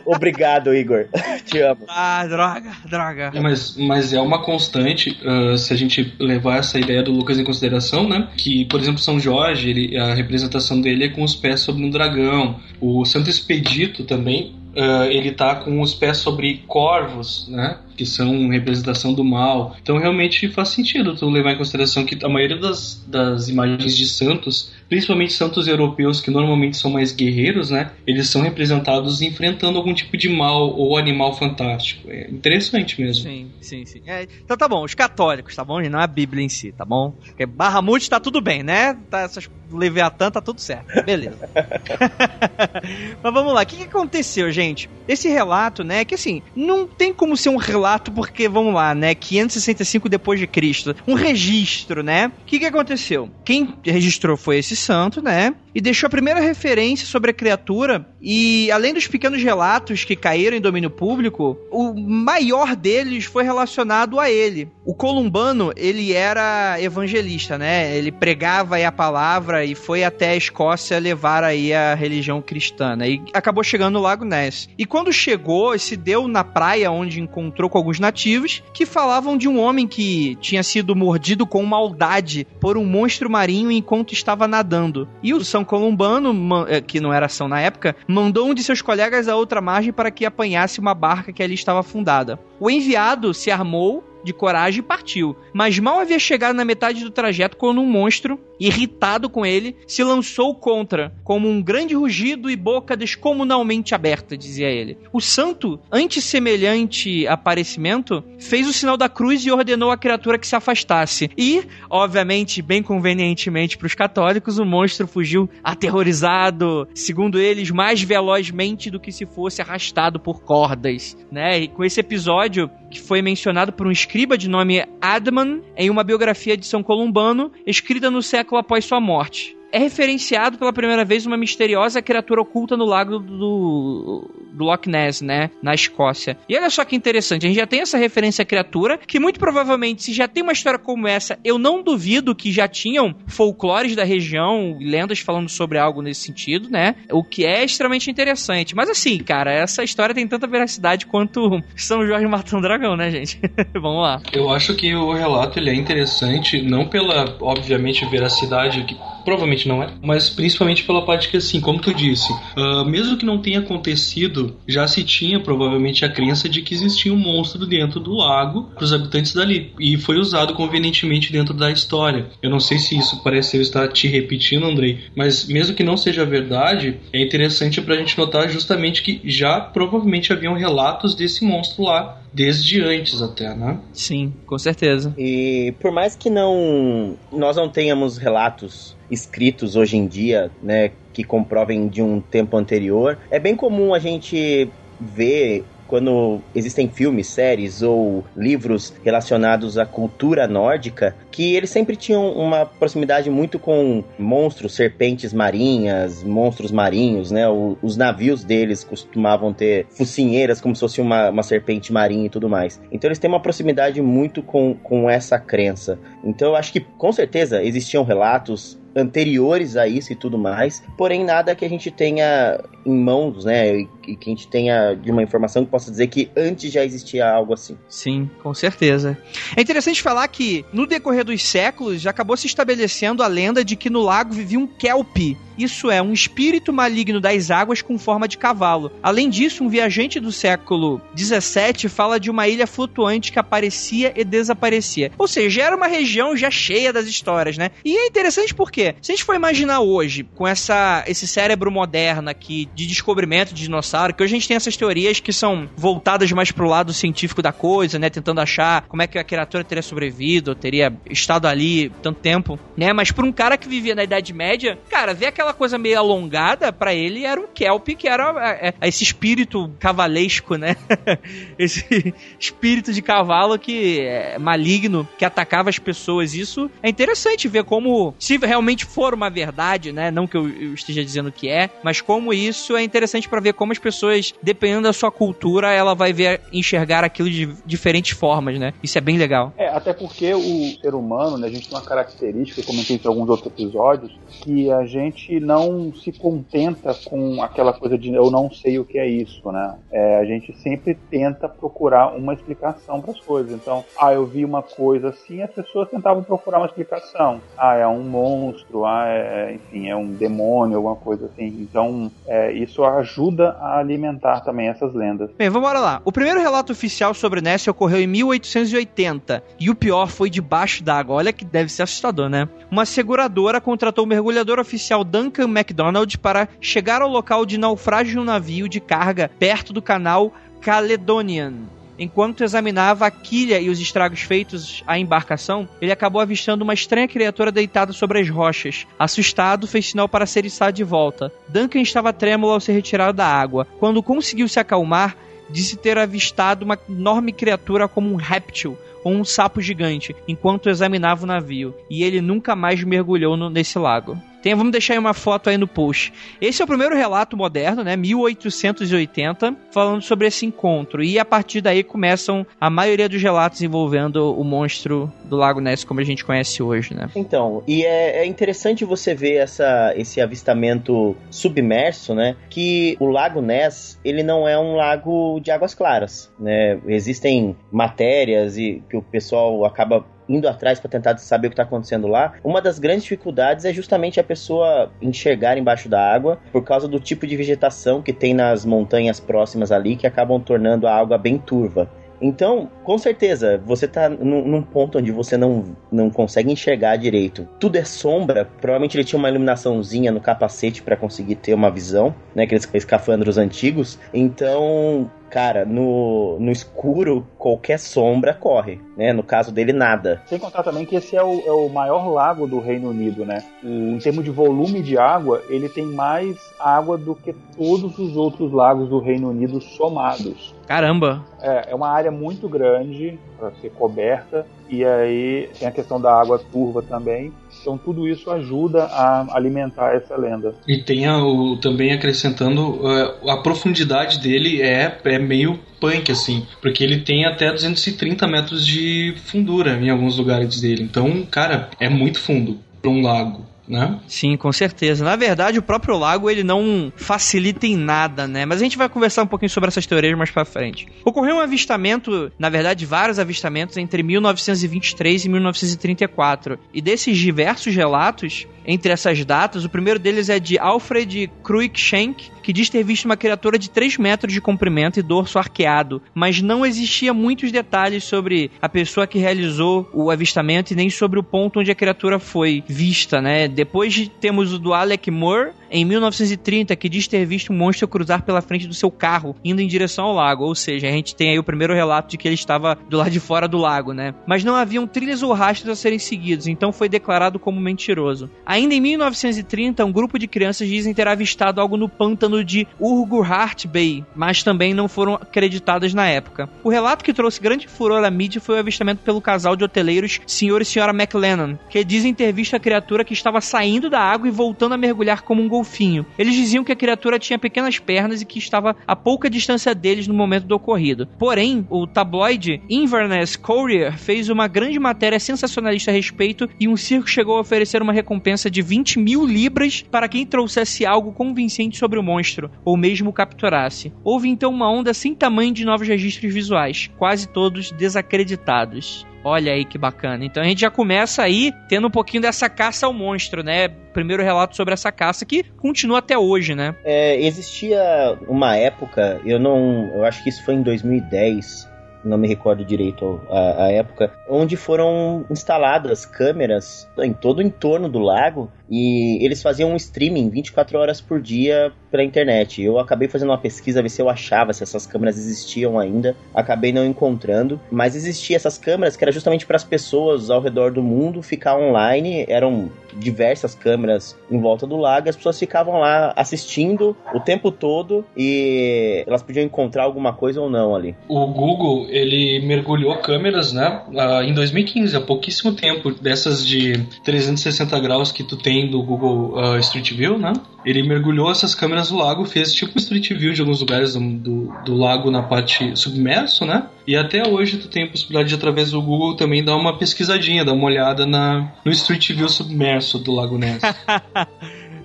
Obrigado, 0.04 0.74
Igor. 0.74 1.06
Te 1.44 1.60
amo. 1.60 1.84
Ah, 1.88 2.26
droga, 2.38 2.72
droga. 2.88 3.30
É, 3.34 3.40
mas, 3.40 3.76
mas 3.76 4.12
é 4.12 4.20
uma 4.20 4.40
constante, 4.40 5.18
uh, 5.24 5.58
se 5.58 5.72
a 5.72 5.76
gente 5.76 6.14
levar 6.20 6.58
essa 6.58 6.78
ideia 6.78 7.02
do 7.02 7.10
Lucas 7.10 7.38
em 7.38 7.44
consideração, 7.44 8.08
né? 8.08 8.28
Que, 8.36 8.64
por 8.66 8.78
exemplo, 8.78 9.00
São 9.00 9.18
Jorge, 9.18 9.70
ele, 9.70 9.98
a 9.98 10.14
representação 10.14 10.80
dele 10.80 11.04
é 11.04 11.08
com 11.08 11.24
os 11.24 11.34
pés 11.34 11.60
sobre 11.60 11.84
um 11.84 11.90
dragão. 11.90 12.60
O 12.80 13.04
Santo 13.04 13.28
Expedito 13.28 14.04
também, 14.04 14.54
uh, 14.76 15.04
ele 15.10 15.32
tá 15.32 15.56
com 15.56 15.80
os 15.80 15.94
pés 15.94 16.18
sobre 16.18 16.62
corvos, 16.68 17.48
né? 17.48 17.78
Que 17.96 18.06
são 18.06 18.48
representação 18.48 19.12
do 19.12 19.24
mal. 19.24 19.76
Então 19.82 19.98
realmente 19.98 20.48
faz 20.48 20.68
sentido 20.68 21.16
tu 21.16 21.28
levar 21.28 21.52
em 21.52 21.58
consideração 21.58 22.04
que 22.04 22.16
a 22.24 22.28
maioria 22.28 22.58
das, 22.58 23.04
das 23.08 23.48
imagens 23.48 23.96
de 23.96 24.06
santos, 24.06 24.72
principalmente 24.88 25.32
santos 25.32 25.66
europeus 25.66 26.20
que 26.20 26.30
normalmente 26.30 26.76
são 26.76 26.90
mais 26.90 27.12
guerreiros, 27.12 27.70
né? 27.70 27.92
Eles 28.06 28.28
são 28.28 28.42
representados 28.42 29.20
enfrentando 29.22 29.78
algum 29.78 29.94
tipo 29.94 30.16
de 30.16 30.28
mal 30.28 30.70
ou 30.76 30.96
animal 30.96 31.36
fantástico. 31.36 32.10
É 32.10 32.30
interessante 32.30 33.00
mesmo. 33.00 33.24
Sim, 33.24 33.50
sim, 33.60 33.84
sim. 33.84 34.00
É, 34.06 34.26
então 34.44 34.56
tá 34.56 34.68
bom, 34.68 34.84
os 34.84 34.94
católicos, 34.94 35.54
tá 35.54 35.64
bom? 35.64 35.80
E 35.80 35.88
não 35.88 36.00
a 36.00 36.06
Bíblia 36.06 36.44
em 36.44 36.48
si, 36.48 36.72
tá 36.72 36.84
bom? 36.84 37.12
Porque 37.24 37.46
Barramute 37.46 38.08
tá 38.08 38.18
tudo 38.18 38.40
bem, 38.40 38.62
né? 38.62 38.96
Tá, 39.10 39.20
essas 39.20 39.48
Leviatã 39.70 40.30
tá 40.30 40.40
tudo 40.40 40.60
certo. 40.60 41.04
Beleza. 41.04 41.48
Mas 43.22 43.34
vamos 43.34 43.52
lá, 43.52 43.62
o 43.62 43.66
que, 43.66 43.76
que 43.76 43.82
aconteceu, 43.84 44.50
gente? 44.50 44.88
Esse 45.06 45.28
relato, 45.28 45.84
né, 45.84 46.04
que 46.04 46.14
assim, 46.14 46.42
não 46.54 46.86
tem 46.86 47.12
como 47.12 47.36
ser 47.36 47.50
um 47.50 47.56
relato 47.56 48.10
porque, 48.12 48.48
vamos 48.48 48.74
lá, 48.74 48.94
né, 48.94 49.14
565 49.14 50.08
depois 50.08 50.40
de 50.40 50.46
Cristo, 50.46 50.94
um 51.06 51.14
registro, 51.14 52.02
né? 52.02 52.28
O 52.42 52.46
que, 52.46 52.58
que 52.58 52.66
aconteceu? 52.66 53.30
Quem 53.44 53.74
registrou 53.84 54.36
foi 54.36 54.58
esse 54.58 54.76
santo, 54.78 55.22
né? 55.22 55.54
E 55.74 55.80
deixou 55.80 56.06
a 56.06 56.10
primeira 56.10 56.40
referência 56.40 57.06
sobre 57.06 57.30
a 57.30 57.34
criatura 57.34 58.06
e 58.20 58.70
além 58.70 58.92
dos 58.92 59.06
pequenos 59.06 59.42
relatos 59.42 60.04
que 60.04 60.16
caíram 60.16 60.56
em 60.56 60.60
domínio 60.60 60.90
público, 60.90 61.56
o 61.70 61.94
maior 61.94 62.74
deles 62.74 63.24
foi 63.24 63.44
relacionado 63.44 64.18
a 64.18 64.30
ele. 64.30 64.68
O 64.84 64.94
Columbano, 64.94 65.72
ele 65.76 66.12
era 66.12 66.80
evangelista, 66.80 67.56
né? 67.56 67.96
Ele 67.96 68.10
pregava 68.10 68.76
a 68.78 68.92
palavra 68.92 69.64
e 69.64 69.74
foi 69.74 70.02
até 70.02 70.30
a 70.30 70.36
Escócia 70.36 70.98
levar 70.98 71.44
aí 71.44 71.72
a 71.72 71.94
religião 71.94 72.40
cristã, 72.40 72.96
né? 72.96 73.10
E 73.10 73.22
acabou 73.32 73.62
chegando 73.62 73.94
no 73.94 74.00
Lago 74.00 74.24
Ness. 74.24 74.68
E 74.78 74.84
quando 74.84 75.12
chegou, 75.12 75.78
se 75.78 75.96
deu 75.96 76.26
na 76.26 76.42
praia 76.42 76.90
onde 76.90 77.20
encontrou 77.20 77.70
com 77.70 77.78
alguns 77.78 78.00
nativos 78.00 78.62
que 78.72 78.86
falavam 78.86 79.36
de 79.36 79.48
um 79.48 79.60
homem 79.60 79.86
que 79.86 80.36
tinha 80.40 80.62
sido 80.62 80.96
mordido 80.96 81.46
com 81.46 81.62
maldade 81.64 82.46
por 82.60 82.76
um 82.76 82.84
monstro 82.84 83.30
marinho 83.30 83.70
enquanto 83.70 84.12
estava 84.12 84.48
nadando. 84.48 85.08
E 85.22 85.34
o 85.34 85.44
São 85.44 85.64
Columbano, 85.68 86.66
eh, 86.66 86.80
que 86.80 86.98
não 86.98 87.12
era 87.12 87.26
ação 87.26 87.46
na 87.46 87.60
época, 87.60 87.94
mandou 88.08 88.48
um 88.48 88.54
de 88.54 88.64
seus 88.64 88.80
colegas 88.80 89.28
a 89.28 89.36
outra 89.36 89.60
margem 89.60 89.92
para 89.92 90.10
que 90.10 90.24
apanhasse 90.24 90.80
uma 90.80 90.94
barca 90.94 91.32
que 91.32 91.42
ali 91.42 91.54
estava 91.54 91.80
afundada. 91.80 92.40
O 92.58 92.70
enviado 92.70 93.34
se 93.34 93.50
armou 93.50 94.02
de 94.22 94.32
coragem 94.32 94.80
e 94.80 94.82
partiu. 94.82 95.36
Mas 95.52 95.78
mal 95.78 96.00
havia 96.00 96.18
chegado 96.18 96.56
na 96.56 96.64
metade 96.64 97.02
do 97.02 97.10
trajeto 97.10 97.56
quando 97.56 97.80
um 97.80 97.86
monstro, 97.86 98.38
irritado 98.58 99.30
com 99.30 99.46
ele, 99.46 99.76
se 99.86 100.02
lançou 100.02 100.54
contra, 100.54 101.12
como 101.22 101.48
um 101.48 101.62
grande 101.62 101.94
rugido 101.94 102.50
e 102.50 102.56
boca 102.56 102.96
descomunalmente 102.96 103.94
aberta, 103.94 104.36
dizia 104.36 104.68
ele. 104.68 104.98
O 105.12 105.20
santo, 105.20 105.80
ante 105.90 106.20
semelhante 106.20 107.26
aparecimento, 107.26 108.24
fez 108.38 108.68
o 108.68 108.72
sinal 108.72 108.96
da 108.96 109.08
cruz 109.08 109.44
e 109.44 109.50
ordenou 109.50 109.90
à 109.90 109.96
criatura 109.96 110.38
que 110.38 110.46
se 110.46 110.56
afastasse. 110.56 111.30
E, 111.36 111.62
obviamente, 111.88 112.60
bem 112.60 112.82
convenientemente 112.82 113.78
para 113.78 113.86
os 113.86 113.94
católicos, 113.94 114.58
o 114.58 114.64
monstro 114.64 115.06
fugiu 115.06 115.48
aterrorizado, 115.62 116.88
segundo 116.94 117.38
eles, 117.38 117.70
mais 117.70 118.02
velozmente 118.02 118.90
do 118.90 119.00
que 119.00 119.12
se 119.12 119.26
fosse 119.26 119.62
arrastado 119.62 120.18
por 120.18 120.42
cordas, 120.42 121.16
né? 121.30 121.60
E 121.60 121.68
com 121.68 121.84
esse 121.84 122.00
episódio 122.00 122.70
que 122.90 123.00
foi 123.00 123.20
mencionado 123.22 123.72
por 123.72 123.86
um 123.86 123.90
escriba 124.08 124.38
de 124.38 124.48
nome 124.48 124.86
Adman 125.02 125.60
em 125.76 125.90
uma 125.90 126.02
biografia 126.02 126.56
de 126.56 126.64
São 126.64 126.82
Columbano, 126.82 127.52
escrita 127.66 128.10
no 128.10 128.22
século 128.22 128.58
após 128.58 128.86
sua 128.86 128.98
morte 128.98 129.57
é 129.70 129.78
referenciado 129.78 130.58
pela 130.58 130.72
primeira 130.72 131.04
vez 131.04 131.26
uma 131.26 131.36
misteriosa 131.36 132.00
criatura 132.02 132.40
oculta 132.40 132.76
no 132.76 132.84
lago 132.84 133.18
do, 133.18 134.30
do 134.52 134.64
Loch 134.64 134.88
Ness, 134.88 135.20
né? 135.20 135.50
Na 135.62 135.74
Escócia. 135.74 136.36
E 136.48 136.56
olha 136.56 136.70
só 136.70 136.84
que 136.84 136.96
interessante, 136.96 137.46
a 137.46 137.48
gente 137.48 137.58
já 137.58 137.66
tem 137.66 137.80
essa 137.80 137.98
referência 137.98 138.42
à 138.42 138.46
criatura, 138.46 138.98
que 138.98 139.20
muito 139.20 139.38
provavelmente, 139.38 140.02
se 140.02 140.12
já 140.12 140.26
tem 140.26 140.42
uma 140.42 140.52
história 140.52 140.78
como 140.78 141.06
essa, 141.06 141.38
eu 141.44 141.58
não 141.58 141.82
duvido 141.82 142.34
que 142.34 142.50
já 142.50 142.66
tinham 142.66 143.14
folclores 143.26 143.94
da 143.94 144.04
região, 144.04 144.76
lendas 144.80 145.20
falando 145.20 145.48
sobre 145.48 145.78
algo 145.78 146.02
nesse 146.02 146.22
sentido, 146.22 146.68
né? 146.70 146.94
O 147.10 147.22
que 147.22 147.44
é 147.44 147.64
extremamente 147.64 148.10
interessante. 148.10 148.74
Mas 148.74 148.88
assim, 148.88 149.18
cara, 149.18 149.52
essa 149.52 149.84
história 149.84 150.14
tem 150.14 150.26
tanta 150.26 150.46
veracidade 150.46 151.06
quanto 151.06 151.62
São 151.76 152.06
Jorge 152.06 152.26
matando 152.26 152.58
um 152.58 152.62
dragão, 152.62 152.96
né, 152.96 153.10
gente? 153.10 153.40
Vamos 153.74 154.02
lá. 154.02 154.20
Eu 154.32 154.50
acho 154.50 154.74
que 154.74 154.94
o 154.94 155.12
relato 155.12 155.58
ele 155.58 155.70
é 155.70 155.74
interessante, 155.74 156.62
não 156.62 156.88
pela, 156.88 157.36
obviamente, 157.40 158.04
veracidade 158.06 158.84
que 158.84 158.96
provavelmente 159.28 159.68
não 159.68 159.82
é, 159.82 159.90
mas 160.02 160.30
principalmente 160.30 160.84
pela 160.84 161.04
parte 161.04 161.28
que, 161.28 161.36
assim, 161.36 161.60
como 161.60 161.78
tu 161.78 161.92
disse, 161.92 162.32
uh, 162.32 162.82
mesmo 162.86 163.18
que 163.18 163.26
não 163.26 163.36
tenha 163.36 163.58
acontecido, 163.58 164.56
já 164.66 164.88
se 164.88 165.04
tinha 165.04 165.38
provavelmente 165.38 166.02
a 166.02 166.08
crença 166.08 166.48
de 166.48 166.62
que 166.62 166.72
existia 166.72 167.12
um 167.12 167.16
monstro 167.16 167.66
dentro 167.66 168.00
do 168.00 168.14
lago 168.14 168.70
para 168.74 168.84
os 168.84 168.92
habitantes 168.94 169.34
dali, 169.34 169.74
e 169.78 169.98
foi 169.98 170.16
usado 170.18 170.54
convenientemente 170.54 171.30
dentro 171.30 171.52
da 171.52 171.70
história. 171.70 172.30
Eu 172.42 172.48
não 172.48 172.58
sei 172.58 172.78
se 172.78 172.96
isso 172.96 173.22
parece 173.22 173.58
eu 173.58 173.60
estar 173.60 173.86
te 173.88 174.08
repetindo, 174.08 174.64
Andrei, 174.64 175.00
mas 175.14 175.46
mesmo 175.46 175.76
que 175.76 175.84
não 175.84 175.98
seja 175.98 176.24
verdade, 176.24 176.96
é 177.12 177.22
interessante 177.22 177.82
para 177.82 177.96
a 177.96 177.98
gente 177.98 178.16
notar 178.16 178.48
justamente 178.48 179.02
que 179.02 179.20
já 179.24 179.60
provavelmente 179.60 180.32
haviam 180.32 180.54
relatos 180.54 181.14
desse 181.14 181.44
monstro 181.44 181.84
lá 181.84 182.18
desde 182.32 182.80
antes 182.82 183.22
até, 183.22 183.54
né? 183.54 183.80
Sim, 183.92 184.32
com 184.46 184.58
certeza. 184.58 185.14
E 185.16 185.74
por 185.80 185.90
mais 185.90 186.14
que 186.14 186.30
não 186.30 187.16
nós 187.32 187.56
não 187.56 187.68
tenhamos 187.68 188.18
relatos 188.18 188.96
escritos 189.10 189.76
hoje 189.76 189.96
em 189.96 190.06
dia, 190.06 190.50
né, 190.62 190.90
que 191.12 191.24
comprovem 191.24 191.88
de 191.88 192.02
um 192.02 192.20
tempo 192.20 192.56
anterior, 192.56 193.18
é 193.30 193.38
bem 193.38 193.56
comum 193.56 193.94
a 193.94 193.98
gente 193.98 194.68
ver 195.00 195.64
quando 195.88 196.40
existem 196.54 196.88
filmes, 196.88 197.26
séries 197.26 197.82
ou 197.82 198.24
livros 198.36 198.92
relacionados 199.02 199.78
à 199.78 199.86
cultura 199.86 200.46
nórdica, 200.46 201.16
que 201.30 201.54
eles 201.54 201.70
sempre 201.70 201.96
tinham 201.96 202.30
uma 202.32 202.66
proximidade 202.66 203.30
muito 203.30 203.58
com 203.58 204.04
monstros, 204.18 204.74
serpentes 204.74 205.32
marinhas, 205.32 206.22
monstros 206.22 206.70
marinhos, 206.70 207.30
né? 207.30 207.48
O, 207.48 207.76
os 207.82 207.96
navios 207.96 208.44
deles 208.44 208.84
costumavam 208.84 209.52
ter 209.52 209.86
focinheiras 209.90 210.60
como 210.60 210.76
se 210.76 210.80
fosse 210.80 211.00
uma, 211.00 211.30
uma 211.30 211.42
serpente 211.42 211.92
marinha 211.92 212.26
e 212.26 212.30
tudo 212.30 212.48
mais. 212.48 212.80
Então 212.92 213.08
eles 213.08 213.18
têm 213.18 213.28
uma 213.28 213.40
proximidade 213.40 214.02
muito 214.02 214.42
com, 214.42 214.74
com 214.74 215.08
essa 215.08 215.38
crença. 215.38 215.98
Então 216.22 216.48
eu 216.48 216.56
acho 216.56 216.72
que 216.72 216.80
com 216.80 217.10
certeza 217.12 217.62
existiam 217.62 218.04
relatos 218.04 218.78
anteriores 218.98 219.76
a 219.76 219.86
isso 219.86 220.12
e 220.12 220.16
tudo 220.16 220.36
mais, 220.36 220.82
porém 220.96 221.24
nada 221.24 221.54
que 221.54 221.64
a 221.64 221.68
gente 221.68 221.90
tenha 221.90 222.60
em 222.84 222.94
mãos, 222.94 223.44
né, 223.44 223.78
e 224.06 224.16
que 224.16 224.30
a 224.30 224.30
gente 224.30 224.48
tenha 224.48 224.94
de 224.94 225.10
uma 225.10 225.22
informação 225.22 225.64
que 225.64 225.70
possa 225.70 225.90
dizer 225.90 226.08
que 226.08 226.30
antes 226.36 226.72
já 226.72 226.84
existia 226.84 227.30
algo 227.30 227.54
assim. 227.54 227.76
Sim, 227.88 228.28
com 228.42 228.52
certeza. 228.52 229.16
É 229.56 229.60
interessante 229.60 230.02
falar 230.02 230.26
que 230.28 230.64
no 230.72 230.86
decorrer 230.86 231.24
dos 231.24 231.42
séculos 231.42 232.00
já 232.00 232.10
acabou 232.10 232.36
se 232.36 232.46
estabelecendo 232.46 233.22
a 233.22 233.26
lenda 233.26 233.64
de 233.64 233.76
que 233.76 233.90
no 233.90 234.02
lago 234.02 234.34
vivia 234.34 234.58
um 234.58 234.66
kelp. 234.66 235.16
Isso 235.58 235.90
é, 235.90 236.00
um 236.00 236.12
espírito 236.12 236.72
maligno 236.72 237.20
das 237.20 237.50
águas 237.50 237.82
com 237.82 237.98
forma 237.98 238.28
de 238.28 238.38
cavalo. 238.38 238.92
Além 239.02 239.28
disso, 239.28 239.64
um 239.64 239.68
viajante 239.68 240.20
do 240.20 240.32
século 240.32 241.00
17 241.14 241.88
fala 241.88 242.20
de 242.20 242.30
uma 242.30 242.46
ilha 242.48 242.66
flutuante 242.66 243.32
que 243.32 243.38
aparecia 243.38 244.12
e 244.16 244.24
desaparecia. 244.24 245.10
Ou 245.18 245.26
seja, 245.26 245.62
era 245.62 245.76
uma 245.76 245.86
região 245.86 246.36
já 246.36 246.50
cheia 246.50 246.92
das 246.92 247.06
histórias, 247.06 247.58
né? 247.58 247.70
E 247.84 247.96
é 247.96 248.06
interessante 248.06 248.54
porque, 248.54 248.94
se 249.02 249.12
a 249.12 249.14
gente 249.14 249.24
for 249.24 249.34
imaginar 249.34 249.80
hoje, 249.80 250.24
com 250.34 250.46
essa, 250.46 251.04
esse 251.06 251.26
cérebro 251.26 251.70
moderno 251.70 252.30
aqui 252.30 252.68
de 252.74 252.86
descobrimento 252.86 253.52
de 253.52 253.62
dinossauro, 253.62 254.14
que 254.14 254.22
hoje 254.22 254.34
a 254.34 254.38
gente 254.38 254.48
tem 254.48 254.56
essas 254.56 254.76
teorias 254.76 255.20
que 255.20 255.32
são 255.32 255.68
voltadas 255.76 256.30
mais 256.32 256.52
pro 256.52 256.68
lado 256.68 256.92
científico 256.92 257.42
da 257.42 257.52
coisa, 257.52 257.98
né? 257.98 258.08
Tentando 258.10 258.40
achar 258.40 258.82
como 258.82 259.02
é 259.02 259.06
que 259.06 259.18
a 259.18 259.24
criatura 259.24 259.64
teria 259.64 259.82
sobrevivido, 259.82 260.54
teria 260.54 260.92
estado 261.10 261.46
ali 261.46 261.90
tanto 262.02 262.20
tempo, 262.20 262.58
né? 262.76 262.92
Mas 262.92 263.10
para 263.10 263.24
um 263.24 263.32
cara 263.32 263.56
que 263.56 263.68
vivia 263.68 263.94
na 263.94 264.04
Idade 264.04 264.32
Média, 264.32 264.78
cara, 264.88 265.14
ver 265.14 265.26
aquela 265.26 265.47
coisa 265.54 265.78
meio 265.78 265.98
alongada, 265.98 266.72
para 266.72 266.94
ele 266.94 267.24
era 267.24 267.40
um 267.40 267.46
Kelp, 267.46 267.88
que 267.96 268.08
era 268.08 268.58
é, 268.60 268.74
é, 268.80 268.88
esse 268.88 269.02
espírito 269.02 269.70
cavalesco, 269.78 270.56
né? 270.56 270.76
esse 271.58 272.14
espírito 272.38 272.92
de 272.92 273.02
cavalo 273.02 273.58
que 273.58 274.00
é 274.00 274.38
maligno, 274.38 275.08
que 275.18 275.24
atacava 275.24 275.68
as 275.68 275.78
pessoas. 275.78 276.34
Isso 276.34 276.70
é 276.82 276.88
interessante 276.88 277.48
ver 277.48 277.64
como, 277.64 278.14
se 278.18 278.36
realmente 278.36 278.84
for 278.84 279.14
uma 279.14 279.30
verdade, 279.30 279.92
né? 279.92 280.10
Não 280.10 280.26
que 280.26 280.36
eu, 280.36 280.48
esteja 280.74 281.04
dizendo 281.04 281.32
que 281.32 281.48
é, 281.48 281.70
mas 281.82 282.00
como 282.00 282.32
isso 282.32 282.68
isso 282.68 282.76
é 282.76 282.82
interessante 282.82 283.28
para 283.28 283.40
ver 283.40 283.54
como 283.54 283.72
as 283.72 283.78
pessoas, 283.78 284.34
dependendo 284.42 284.82
da 284.82 284.92
sua 284.92 285.10
cultura, 285.10 285.72
ela 285.72 285.94
vai 285.94 286.12
ver 286.12 286.40
enxergar 286.52 287.04
aquilo 287.04 287.30
de 287.30 287.46
diferentes 287.64 288.16
formas, 288.16 288.58
né? 288.58 288.74
Isso 288.82 288.98
é 288.98 289.00
bem 289.00 289.16
legal. 289.16 289.52
É, 289.56 289.68
até 289.68 289.92
porque 289.92 290.34
o 290.34 290.80
ser 290.80 290.94
humano, 290.94 291.38
né, 291.38 291.46
a 291.46 291.50
gente 291.50 291.68
tem 291.68 291.78
uma 291.78 291.84
característica, 291.84 292.60
eu 292.60 292.64
comentei 292.64 293.00
em 293.02 293.08
alguns 293.08 293.28
outros 293.28 293.46
episódios, 293.46 294.12
que 294.42 294.70
a 294.70 294.84
gente 294.84 295.37
não 295.40 295.92
se 295.92 296.12
contenta 296.12 296.94
com 297.04 297.42
aquela 297.42 297.72
coisa 297.72 297.96
de 297.96 298.12
eu 298.12 298.30
não 298.30 298.50
sei 298.50 298.78
o 298.78 298.84
que 298.84 298.98
é 298.98 299.06
isso, 299.06 299.50
né? 299.50 299.76
É, 299.90 300.18
a 300.18 300.24
gente 300.24 300.56
sempre 300.58 300.94
tenta 301.10 301.48
procurar 301.48 302.08
uma 302.16 302.34
explicação 302.34 303.00
para 303.00 303.12
as 303.12 303.20
coisas. 303.20 303.52
Então, 303.52 303.84
ah, 304.00 304.12
eu 304.12 304.26
vi 304.26 304.44
uma 304.44 304.62
coisa 304.62 305.08
assim, 305.08 305.42
as 305.42 305.50
pessoas 305.50 305.88
tentavam 305.88 306.22
procurar 306.22 306.58
uma 306.58 306.66
explicação. 306.66 307.40
Ah, 307.56 307.74
é 307.74 307.86
um 307.86 308.02
monstro, 308.02 308.84
ah, 308.84 309.06
é, 309.06 309.54
enfim, 309.54 309.88
é 309.88 309.96
um 309.96 310.08
demônio, 310.12 310.76
alguma 310.76 310.96
coisa 310.96 311.26
assim. 311.26 311.46
Então, 311.46 312.10
é, 312.26 312.52
isso 312.52 312.84
ajuda 312.84 313.50
a 313.60 313.78
alimentar 313.78 314.40
também 314.40 314.68
essas 314.68 314.94
lendas. 314.94 315.30
Bem, 315.36 315.48
vamos 315.48 315.72
lá. 315.72 316.00
O 316.04 316.12
primeiro 316.12 316.40
relato 316.40 316.72
oficial 316.72 317.14
sobre 317.14 317.40
Nessie 317.40 317.70
ocorreu 317.70 318.00
em 318.00 318.06
1880 318.06 319.42
e 319.60 319.70
o 319.70 319.74
pior 319.74 320.08
foi 320.08 320.30
debaixo 320.30 320.82
d'água. 320.82 321.16
Olha 321.16 321.32
que 321.32 321.44
deve 321.44 321.70
ser 321.70 321.82
assustador, 321.82 322.28
né? 322.28 322.48
Uma 322.70 322.84
seguradora 322.84 323.60
contratou 323.60 324.04
o 324.04 324.08
mergulhador 324.08 324.58
oficial 324.58 325.04
Duncan 325.28 325.48
MacDonald 325.48 326.18
para 326.18 326.48
chegar 326.58 327.02
ao 327.02 327.08
local 327.08 327.44
de 327.44 327.58
naufrágio 327.58 328.12
de 328.14 328.18
um 328.18 328.24
navio 328.24 328.66
de 328.66 328.80
carga 328.80 329.30
perto 329.38 329.74
do 329.74 329.82
canal 329.82 330.32
Caledonian. 330.62 331.52
Enquanto 331.98 332.42
examinava 332.42 333.06
a 333.06 333.10
quilha 333.10 333.60
e 333.60 333.68
os 333.68 333.78
estragos 333.78 334.20
feitos 334.20 334.82
à 334.86 334.98
embarcação, 334.98 335.68
ele 335.82 335.92
acabou 335.92 336.22
avistando 336.22 336.64
uma 336.64 336.72
estranha 336.72 337.06
criatura 337.06 337.52
deitada 337.52 337.92
sobre 337.92 338.20
as 338.20 338.30
rochas. 338.30 338.86
Assustado, 338.98 339.66
fez 339.66 339.90
sinal 339.90 340.08
para 340.08 340.24
ser 340.24 340.46
içado 340.46 340.72
de 340.72 340.84
volta. 340.84 341.30
Duncan 341.48 341.80
estava 341.80 342.12
trêmulo 342.12 342.52
ao 342.52 342.60
ser 342.60 342.72
retirado 342.72 343.12
da 343.12 343.26
água. 343.26 343.66
Quando 343.78 344.02
conseguiu 344.02 344.48
se 344.48 344.58
acalmar, 344.58 345.14
disse 345.50 345.76
ter 345.76 345.98
avistado 345.98 346.64
uma 346.64 346.78
enorme 346.88 347.32
criatura 347.32 347.86
como 347.86 348.10
um 348.10 348.16
réptil 348.16 348.78
ou 349.04 349.12
um 349.12 349.24
sapo 349.24 349.60
gigante 349.60 350.16
enquanto 350.26 350.70
examinava 350.70 351.24
o 351.24 351.26
navio, 351.26 351.74
e 351.90 352.02
ele 352.02 352.20
nunca 352.20 352.56
mais 352.56 352.82
mergulhou 352.82 353.36
no, 353.36 353.50
nesse 353.50 353.78
lago. 353.78 354.18
Tem, 354.42 354.54
vamos 354.54 354.72
deixar 354.72 354.94
aí 354.94 354.98
uma 354.98 355.14
foto 355.14 355.50
aí 355.50 355.58
no 355.58 355.66
post. 355.66 356.12
Esse 356.40 356.62
é 356.62 356.64
o 356.64 356.68
primeiro 356.68 356.94
relato 356.94 357.36
moderno, 357.36 357.82
né? 357.82 357.96
1880, 357.96 359.56
falando 359.70 360.02
sobre 360.02 360.26
esse 360.26 360.46
encontro. 360.46 361.02
E 361.02 361.18
a 361.18 361.24
partir 361.24 361.60
daí 361.60 361.82
começam 361.82 362.46
a 362.60 362.70
maioria 362.70 363.08
dos 363.08 363.20
relatos 363.20 363.62
envolvendo 363.62 364.34
o 364.38 364.44
monstro 364.44 365.12
do 365.24 365.36
Lago 365.36 365.60
Ness, 365.60 365.84
como 365.84 366.00
a 366.00 366.04
gente 366.04 366.24
conhece 366.24 366.62
hoje, 366.62 366.94
né? 366.94 367.08
Então, 367.16 367.62
e 367.66 367.84
é, 367.84 368.18
é 368.18 368.26
interessante 368.26 368.84
você 368.84 369.14
ver 369.14 369.34
essa, 369.34 369.92
esse 369.96 370.20
avistamento 370.20 371.16
submerso, 371.30 372.14
né? 372.14 372.36
Que 372.48 372.96
o 373.00 373.06
Lago 373.06 373.40
Ness, 373.40 373.98
ele 374.04 374.22
não 374.22 374.48
é 374.48 374.58
um 374.58 374.74
lago 374.74 375.40
de 375.40 375.50
águas 375.50 375.74
claras, 375.74 376.32
né? 376.38 376.78
Existem 376.86 377.56
matérias 377.72 378.56
e 378.56 378.82
que 378.88 378.96
o 378.96 379.02
pessoal 379.02 379.64
acaba 379.64 380.04
indo 380.28 380.48
atrás 380.48 380.78
para 380.78 380.90
tentar 380.90 381.16
saber 381.18 381.48
o 381.48 381.50
que 381.50 381.54
está 381.54 381.62
acontecendo 381.62 382.06
lá, 382.06 382.34
uma 382.44 382.60
das 382.60 382.78
grandes 382.78 383.04
dificuldades 383.04 383.64
é 383.64 383.72
justamente 383.72 384.20
a 384.20 384.24
pessoa 384.24 384.90
enxergar 385.00 385.56
embaixo 385.56 385.88
da 385.88 386.00
água 386.00 386.38
por 386.52 386.64
causa 386.64 386.86
do 386.86 387.00
tipo 387.00 387.26
de 387.26 387.36
vegetação 387.36 388.02
que 388.02 388.12
tem 388.12 388.34
nas 388.34 388.64
montanhas 388.64 389.18
próximas 389.18 389.72
ali 389.72 389.96
que 389.96 390.06
acabam 390.06 390.40
tornando 390.40 390.86
a 390.86 390.94
água 390.94 391.16
bem 391.16 391.38
turva. 391.38 391.90
Então, 392.20 392.68
com 392.82 392.98
certeza, 392.98 393.62
você 393.64 393.86
tá 393.86 394.08
num, 394.08 394.46
num, 394.46 394.62
ponto 394.62 394.98
onde 394.98 395.12
você 395.12 395.36
não, 395.36 395.76
não 395.90 396.10
consegue 396.10 396.50
enxergar 396.50 396.96
direito. 396.96 397.48
Tudo 397.60 397.76
é 397.76 397.84
sombra. 397.84 398.44
Provavelmente 398.60 398.96
ele 398.96 399.04
tinha 399.04 399.18
uma 399.18 399.28
iluminaçãozinha 399.28 400.10
no 400.10 400.20
capacete 400.20 400.82
para 400.82 400.96
conseguir 400.96 401.36
ter 401.36 401.54
uma 401.54 401.70
visão, 401.70 402.14
né? 402.34 402.42
Aqueles 402.42 402.68
escafandros 402.74 403.38
antigos. 403.38 403.98
Então, 404.12 405.08
cara, 405.28 405.64
no, 405.64 406.38
no 406.38 406.50
escuro, 406.50 407.26
qualquer 407.38 407.78
sombra 407.78 408.34
corre, 408.34 408.80
né? 408.96 409.12
No 409.12 409.22
caso 409.22 409.52
dele, 409.52 409.72
nada. 409.72 410.22
Sem 410.26 410.38
contar 410.38 410.62
também 410.62 410.84
que 410.84 410.96
esse 410.96 411.16
é 411.16 411.22
o, 411.22 411.40
é 411.46 411.52
o 411.52 411.68
maior 411.68 412.08
lago 412.08 412.46
do 412.46 412.58
Reino 412.58 412.90
Unido, 412.90 413.24
né? 413.24 413.42
E, 413.62 413.92
em 413.92 413.98
termos 413.98 414.24
de 414.24 414.30
volume 414.30 414.82
de 414.82 414.98
água, 414.98 415.42
ele 415.48 415.68
tem 415.68 415.84
mais 415.84 416.36
água 416.58 416.96
do 416.98 417.14
que 417.14 417.32
todos 417.56 417.98
os 417.98 418.16
outros 418.16 418.52
lagos 418.52 418.88
do 418.88 418.98
Reino 418.98 419.30
Unido 419.30 419.60
somados. 419.60 420.54
Caramba! 420.66 421.24
É, 421.40 421.70
é 421.70 421.74
uma 421.74 421.88
área 421.88 422.10
muito 422.10 422.48
grande 422.48 423.18
para 423.38 423.52
ser 423.52 423.70
coberta, 423.70 424.46
e 424.68 424.84
aí 424.84 425.50
tem 425.58 425.66
a 425.66 425.72
questão 425.72 426.00
da 426.00 426.12
água 426.12 426.38
turva 426.38 426.82
também. 426.82 427.32
Então 427.68 427.76
tudo 427.76 428.08
isso 428.08 428.30
ajuda 428.30 428.84
a 428.84 429.36
alimentar 429.36 429.94
essa 429.94 430.16
lenda. 430.16 430.54
E 430.66 430.78
tem 430.78 431.06
o, 431.06 431.58
também 431.58 431.92
acrescentando 431.92 432.80
a, 432.86 433.34
a 433.34 433.36
profundidade 433.42 434.18
dele 434.20 434.62
é, 434.62 434.98
é 435.04 435.18
meio 435.18 435.58
punk 435.78 436.10
assim, 436.10 436.46
porque 436.62 436.82
ele 436.82 437.00
tem 437.00 437.26
até 437.26 437.52
230 437.52 438.26
metros 438.26 438.66
de 438.66 439.14
fundura 439.26 439.72
em 439.72 439.90
alguns 439.90 440.16
lugares 440.16 440.58
dele. 440.62 440.82
Então, 440.82 441.26
cara, 441.30 441.68
é 441.78 441.90
muito 441.90 442.18
fundo 442.18 442.58
para 442.80 442.90
um 442.90 443.02
lago 443.02 443.44
né? 443.68 444.00
Sim, 444.08 444.36
com 444.36 444.52
certeza. 444.52 445.04
Na 445.04 445.16
verdade, 445.16 445.58
o 445.58 445.62
próprio 445.62 445.96
lago 445.96 446.30
ele 446.30 446.42
não 446.42 446.92
facilita 446.96 447.66
em 447.66 447.76
nada, 447.76 448.26
né? 448.26 448.46
Mas 448.46 448.60
a 448.60 448.64
gente 448.64 448.78
vai 448.78 448.88
conversar 448.88 449.22
um 449.22 449.26
pouquinho 449.26 449.50
sobre 449.50 449.68
essas 449.68 449.86
teorias 449.86 450.16
mais 450.16 450.30
para 450.30 450.44
frente. 450.44 450.88
Ocorreu 451.04 451.36
um 451.36 451.40
avistamento, 451.40 452.32
na 452.38 452.48
verdade, 452.48 452.86
vários 452.86 453.18
avistamentos 453.18 453.76
entre 453.76 454.02
1923 454.02 455.24
e 455.24 455.28
1934. 455.28 456.58
E 456.72 456.80
desses 456.80 457.18
diversos 457.18 457.74
relatos, 457.74 458.46
entre 458.66 458.92
essas 458.92 459.24
datas, 459.24 459.64
o 459.64 459.70
primeiro 459.70 459.98
deles 459.98 460.28
é 460.28 460.38
de 460.38 460.58
Alfred 460.58 461.30
Cruikshank, 461.42 462.30
que 462.42 462.52
diz 462.52 462.68
ter 462.68 462.82
visto 462.84 463.06
uma 463.06 463.16
criatura 463.16 463.58
de 463.58 463.70
3 463.70 463.96
metros 463.96 464.32
de 464.32 464.42
comprimento 464.42 465.00
e 465.00 465.02
dorso 465.02 465.38
arqueado, 465.38 466.02
mas 466.14 466.42
não 466.42 466.66
existia 466.66 467.14
muitos 467.14 467.50
detalhes 467.50 468.04
sobre 468.04 468.50
a 468.60 468.68
pessoa 468.68 469.06
que 469.06 469.18
realizou 469.18 469.88
o 469.92 470.10
avistamento 470.10 470.72
e 470.72 470.76
nem 470.76 470.90
sobre 470.90 471.18
o 471.18 471.22
ponto 471.22 471.60
onde 471.60 471.70
a 471.70 471.74
criatura 471.74 472.18
foi 472.18 472.62
vista, 472.68 473.22
né? 473.22 473.48
Depois 473.58 474.08
temos 474.20 474.52
o 474.52 474.58
do 474.58 474.72
Alec 474.72 475.10
Moore, 475.10 475.50
em 475.70 475.84
1930, 475.84 476.74
que 476.76 476.88
diz 476.88 477.06
ter 477.06 477.24
visto 477.24 477.52
um 477.52 477.56
monstro 477.56 477.88
cruzar 477.88 478.22
pela 478.22 478.42
frente 478.42 478.66
do 478.66 478.74
seu 478.74 478.90
carro, 478.90 479.36
indo 479.44 479.60
em 479.60 479.66
direção 479.66 480.06
ao 480.06 480.14
lago. 480.14 480.44
Ou 480.44 480.54
seja, 480.54 480.88
a 480.88 480.90
gente 480.90 481.14
tem 481.14 481.30
aí 481.30 481.38
o 481.38 481.44
primeiro 481.44 481.74
relato 481.74 482.10
de 482.10 482.18
que 482.18 482.26
ele 482.26 482.34
estava 482.34 482.78
do 482.88 482.96
lado 482.96 483.10
de 483.10 483.20
fora 483.20 483.48
do 483.48 483.58
lago, 483.58 483.92
né? 483.92 484.14
Mas 484.26 484.44
não 484.44 484.54
haviam 484.54 484.86
trilhas 484.86 485.22
ou 485.22 485.32
rastros 485.32 485.70
a 485.70 485.76
serem 485.76 485.98
seguidos, 485.98 486.46
então 486.46 486.72
foi 486.72 486.88
declarado 486.88 487.38
como 487.38 487.60
mentiroso. 487.60 488.30
Ainda 488.44 488.74
em 488.74 488.80
1930, 488.80 489.84
um 489.84 489.92
grupo 489.92 490.18
de 490.18 490.26
crianças 490.26 490.68
dizem 490.68 490.94
ter 490.94 491.08
avistado 491.08 491.60
algo 491.60 491.76
no 491.76 491.88
pântano 491.88 492.44
de 492.44 492.66
Urquhart 492.78 493.66
Bay, 493.66 494.04
mas 494.14 494.42
também 494.42 494.74
não 494.74 494.88
foram 494.88 495.14
acreditadas 495.14 495.94
na 495.94 496.06
época. 496.08 496.48
O 496.62 496.70
relato 496.70 497.04
que 497.04 497.12
trouxe 497.12 497.40
grande 497.40 497.68
furor 497.68 498.04
à 498.04 498.10
mídia 498.10 498.40
foi 498.40 498.56
o 498.56 498.58
avistamento 498.58 499.02
pelo 499.02 499.20
casal 499.20 499.56
de 499.56 499.64
hoteleiros 499.64 500.20
Sr. 500.26 500.60
e 500.60 500.62
Sra. 500.62 500.90
McLennan, 500.90 501.58
que 501.68 501.84
dizem 501.84 502.14
ter 502.14 502.32
visto 502.32 502.54
a 502.54 502.60
criatura 502.60 503.04
que 503.04 503.12
estava 503.12 503.40
saindo 503.40 503.90
da 503.90 504.00
água 504.00 504.28
e 504.28 504.30
voltando 504.30 504.74
a 504.74 504.78
mergulhar 504.78 505.22
como 505.22 505.42
um 505.42 505.48
golfinho. 505.58 506.06
Eles 506.16 506.34
diziam 506.34 506.62
que 506.62 506.72
a 506.72 506.76
criatura 506.76 507.18
tinha 507.18 507.38
pequenas 507.38 507.78
pernas 507.78 508.22
e 508.22 508.26
que 508.26 508.38
estava 508.38 508.76
a 508.86 508.94
pouca 508.94 509.28
distância 509.28 509.74
deles 509.74 510.06
no 510.06 510.14
momento 510.14 510.46
do 510.46 510.54
ocorrido. 510.54 511.06
Porém, 511.18 511.66
o 511.68 511.86
tabloide 511.86 512.62
Inverness 512.70 513.36
Courier 513.36 513.98
fez 513.98 514.28
uma 514.28 514.46
grande 514.46 514.78
matéria 514.78 515.18
sensacionalista 515.18 515.90
a 515.90 515.94
respeito 515.94 516.48
e 516.60 516.68
um 516.68 516.76
circo 516.76 517.08
chegou 517.08 517.36
a 517.36 517.40
oferecer 517.40 517.82
uma 517.82 517.92
recompensa 517.92 518.50
de 518.50 518.62
20 518.62 518.98
mil 519.00 519.26
libras 519.26 519.82
para 519.82 520.08
quem 520.08 520.24
trouxesse 520.24 520.86
algo 520.86 521.12
convincente 521.12 521.76
sobre 521.76 521.98
o 521.98 522.02
monstro, 522.02 522.50
ou 522.64 522.76
mesmo 522.76 523.12
capturasse. 523.12 523.92
Houve 524.04 524.28
então 524.28 524.50
uma 524.50 524.70
onda 524.70 524.94
sem 524.94 525.14
tamanho 525.14 525.52
de 525.52 525.64
novos 525.64 525.88
registros 525.88 526.32
visuais, 526.32 526.90
quase 526.98 527.28
todos 527.28 527.72
desacreditados. 527.72 529.06
Olha 529.28 529.52
aí 529.52 529.64
que 529.64 529.76
bacana. 529.76 530.24
Então 530.24 530.42
a 530.42 530.46
gente 530.46 530.60
já 530.62 530.70
começa 530.70 531.22
aí 531.22 531.52
tendo 531.68 531.86
um 531.86 531.90
pouquinho 531.90 532.22
dessa 532.22 532.48
caça 532.48 532.86
ao 532.86 532.92
monstro, 532.92 533.42
né? 533.42 533.68
Primeiro 533.68 534.22
relato 534.22 534.56
sobre 534.56 534.72
essa 534.72 534.90
caça 534.90 535.26
que 535.26 535.42
continua 535.42 535.98
até 535.98 536.16
hoje, 536.16 536.54
né? 536.54 536.74
É, 536.84 537.20
existia 537.20 538.16
uma 538.26 538.56
época, 538.56 539.20
eu 539.24 539.38
não. 539.38 539.90
Eu 539.94 540.04
acho 540.04 540.22
que 540.22 540.30
isso 540.30 540.44
foi 540.44 540.54
em 540.54 540.62
2010 540.62 541.68
não 542.04 542.16
me 542.16 542.28
recordo 542.28 542.64
direito 542.64 543.20
a, 543.28 543.64
a, 543.64 543.72
época, 543.72 544.12
onde 544.28 544.56
foram 544.56 545.26
instaladas 545.28 546.06
câmeras 546.06 546.88
em 546.98 547.12
todo 547.12 547.38
o 547.38 547.42
entorno 547.42 547.88
do 547.88 547.98
lago 547.98 548.50
e 548.70 549.24
eles 549.24 549.42
faziam 549.42 549.72
um 549.72 549.76
streaming 549.76 550.28
24 550.28 550.78
horas 550.78 551.00
por 551.00 551.20
dia 551.20 551.72
pela 551.90 552.04
internet. 552.04 552.62
Eu 552.62 552.78
acabei 552.78 553.08
fazendo 553.08 553.30
uma 553.30 553.38
pesquisa 553.38 553.82
ver 553.82 553.88
se 553.88 554.00
eu 554.00 554.08
achava 554.08 554.52
se 554.52 554.62
essas 554.62 554.86
câmeras 554.86 555.16
existiam 555.18 555.78
ainda, 555.78 556.16
acabei 556.34 556.72
não 556.72 556.84
encontrando, 556.84 557.60
mas 557.70 557.96
existiam 557.96 558.36
essas 558.36 558.58
câmeras 558.58 558.96
que 558.96 559.04
era 559.04 559.12
justamente 559.12 559.46
para 559.46 559.56
as 559.56 559.64
pessoas 559.64 560.30
ao 560.30 560.40
redor 560.40 560.72
do 560.72 560.82
mundo 560.82 561.22
ficar 561.22 561.56
online, 561.58 562.24
eram 562.28 562.70
diversas 562.94 563.54
câmeras 563.54 564.16
em 564.30 564.40
volta 564.40 564.66
do 564.66 564.76
lago, 564.76 565.08
as 565.08 565.16
pessoas 565.16 565.38
ficavam 565.38 565.78
lá 565.78 566.12
assistindo 566.16 566.96
o 567.14 567.20
tempo 567.20 567.50
todo 567.50 568.04
e 568.16 569.04
elas 569.06 569.22
podiam 569.22 569.44
encontrar 569.44 569.84
alguma 569.84 570.12
coisa 570.12 570.40
ou 570.40 570.50
não 570.50 570.74
ali. 570.74 570.94
O 571.08 571.26
Google, 571.28 571.86
ele 571.88 572.44
mergulhou 572.46 572.96
câmeras, 572.98 573.52
né, 573.52 573.82
em 574.24 574.34
2015, 574.34 574.96
há 574.96 575.00
pouquíssimo 575.00 575.52
tempo, 575.52 575.90
dessas 575.92 576.46
de 576.46 576.86
360 577.04 577.78
graus 577.80 578.12
que 578.12 578.24
tu 578.24 578.36
tem 578.36 578.57
do 578.66 578.82
Google 578.82 579.38
uh, 579.38 579.58
Street 579.58 579.92
View, 579.92 580.18
né? 580.18 580.32
Ele 580.64 580.82
mergulhou 580.82 581.30
essas 581.30 581.54
câmeras 581.54 581.90
no 581.90 581.98
lago, 581.98 582.24
fez 582.24 582.52
tipo 582.52 582.72
um 582.74 582.78
Street 582.78 583.08
View 583.12 583.32
de 583.32 583.40
alguns 583.40 583.60
lugares 583.60 583.94
do, 583.94 584.00
do, 584.00 584.52
do 584.64 584.74
lago 584.74 585.10
na 585.10 585.22
parte 585.22 585.76
submerso, 585.76 586.44
né? 586.44 586.66
E 586.86 586.96
até 586.96 587.26
hoje 587.26 587.58
tu 587.58 587.68
tem 587.68 587.84
a 587.84 587.90
possibilidade 587.90 588.28
de, 588.28 588.34
através 588.34 588.70
do 588.70 588.82
Google, 588.82 589.16
também 589.16 589.44
dar 589.44 589.56
uma 589.56 589.78
pesquisadinha, 589.78 590.44
dar 590.44 590.52
uma 590.52 590.64
olhada 590.64 591.06
na, 591.06 591.52
no 591.64 591.70
Street 591.70 592.12
View 592.12 592.28
submerso 592.28 592.98
do 592.98 593.12
Lago 593.12 593.38
Ness. 593.38 593.62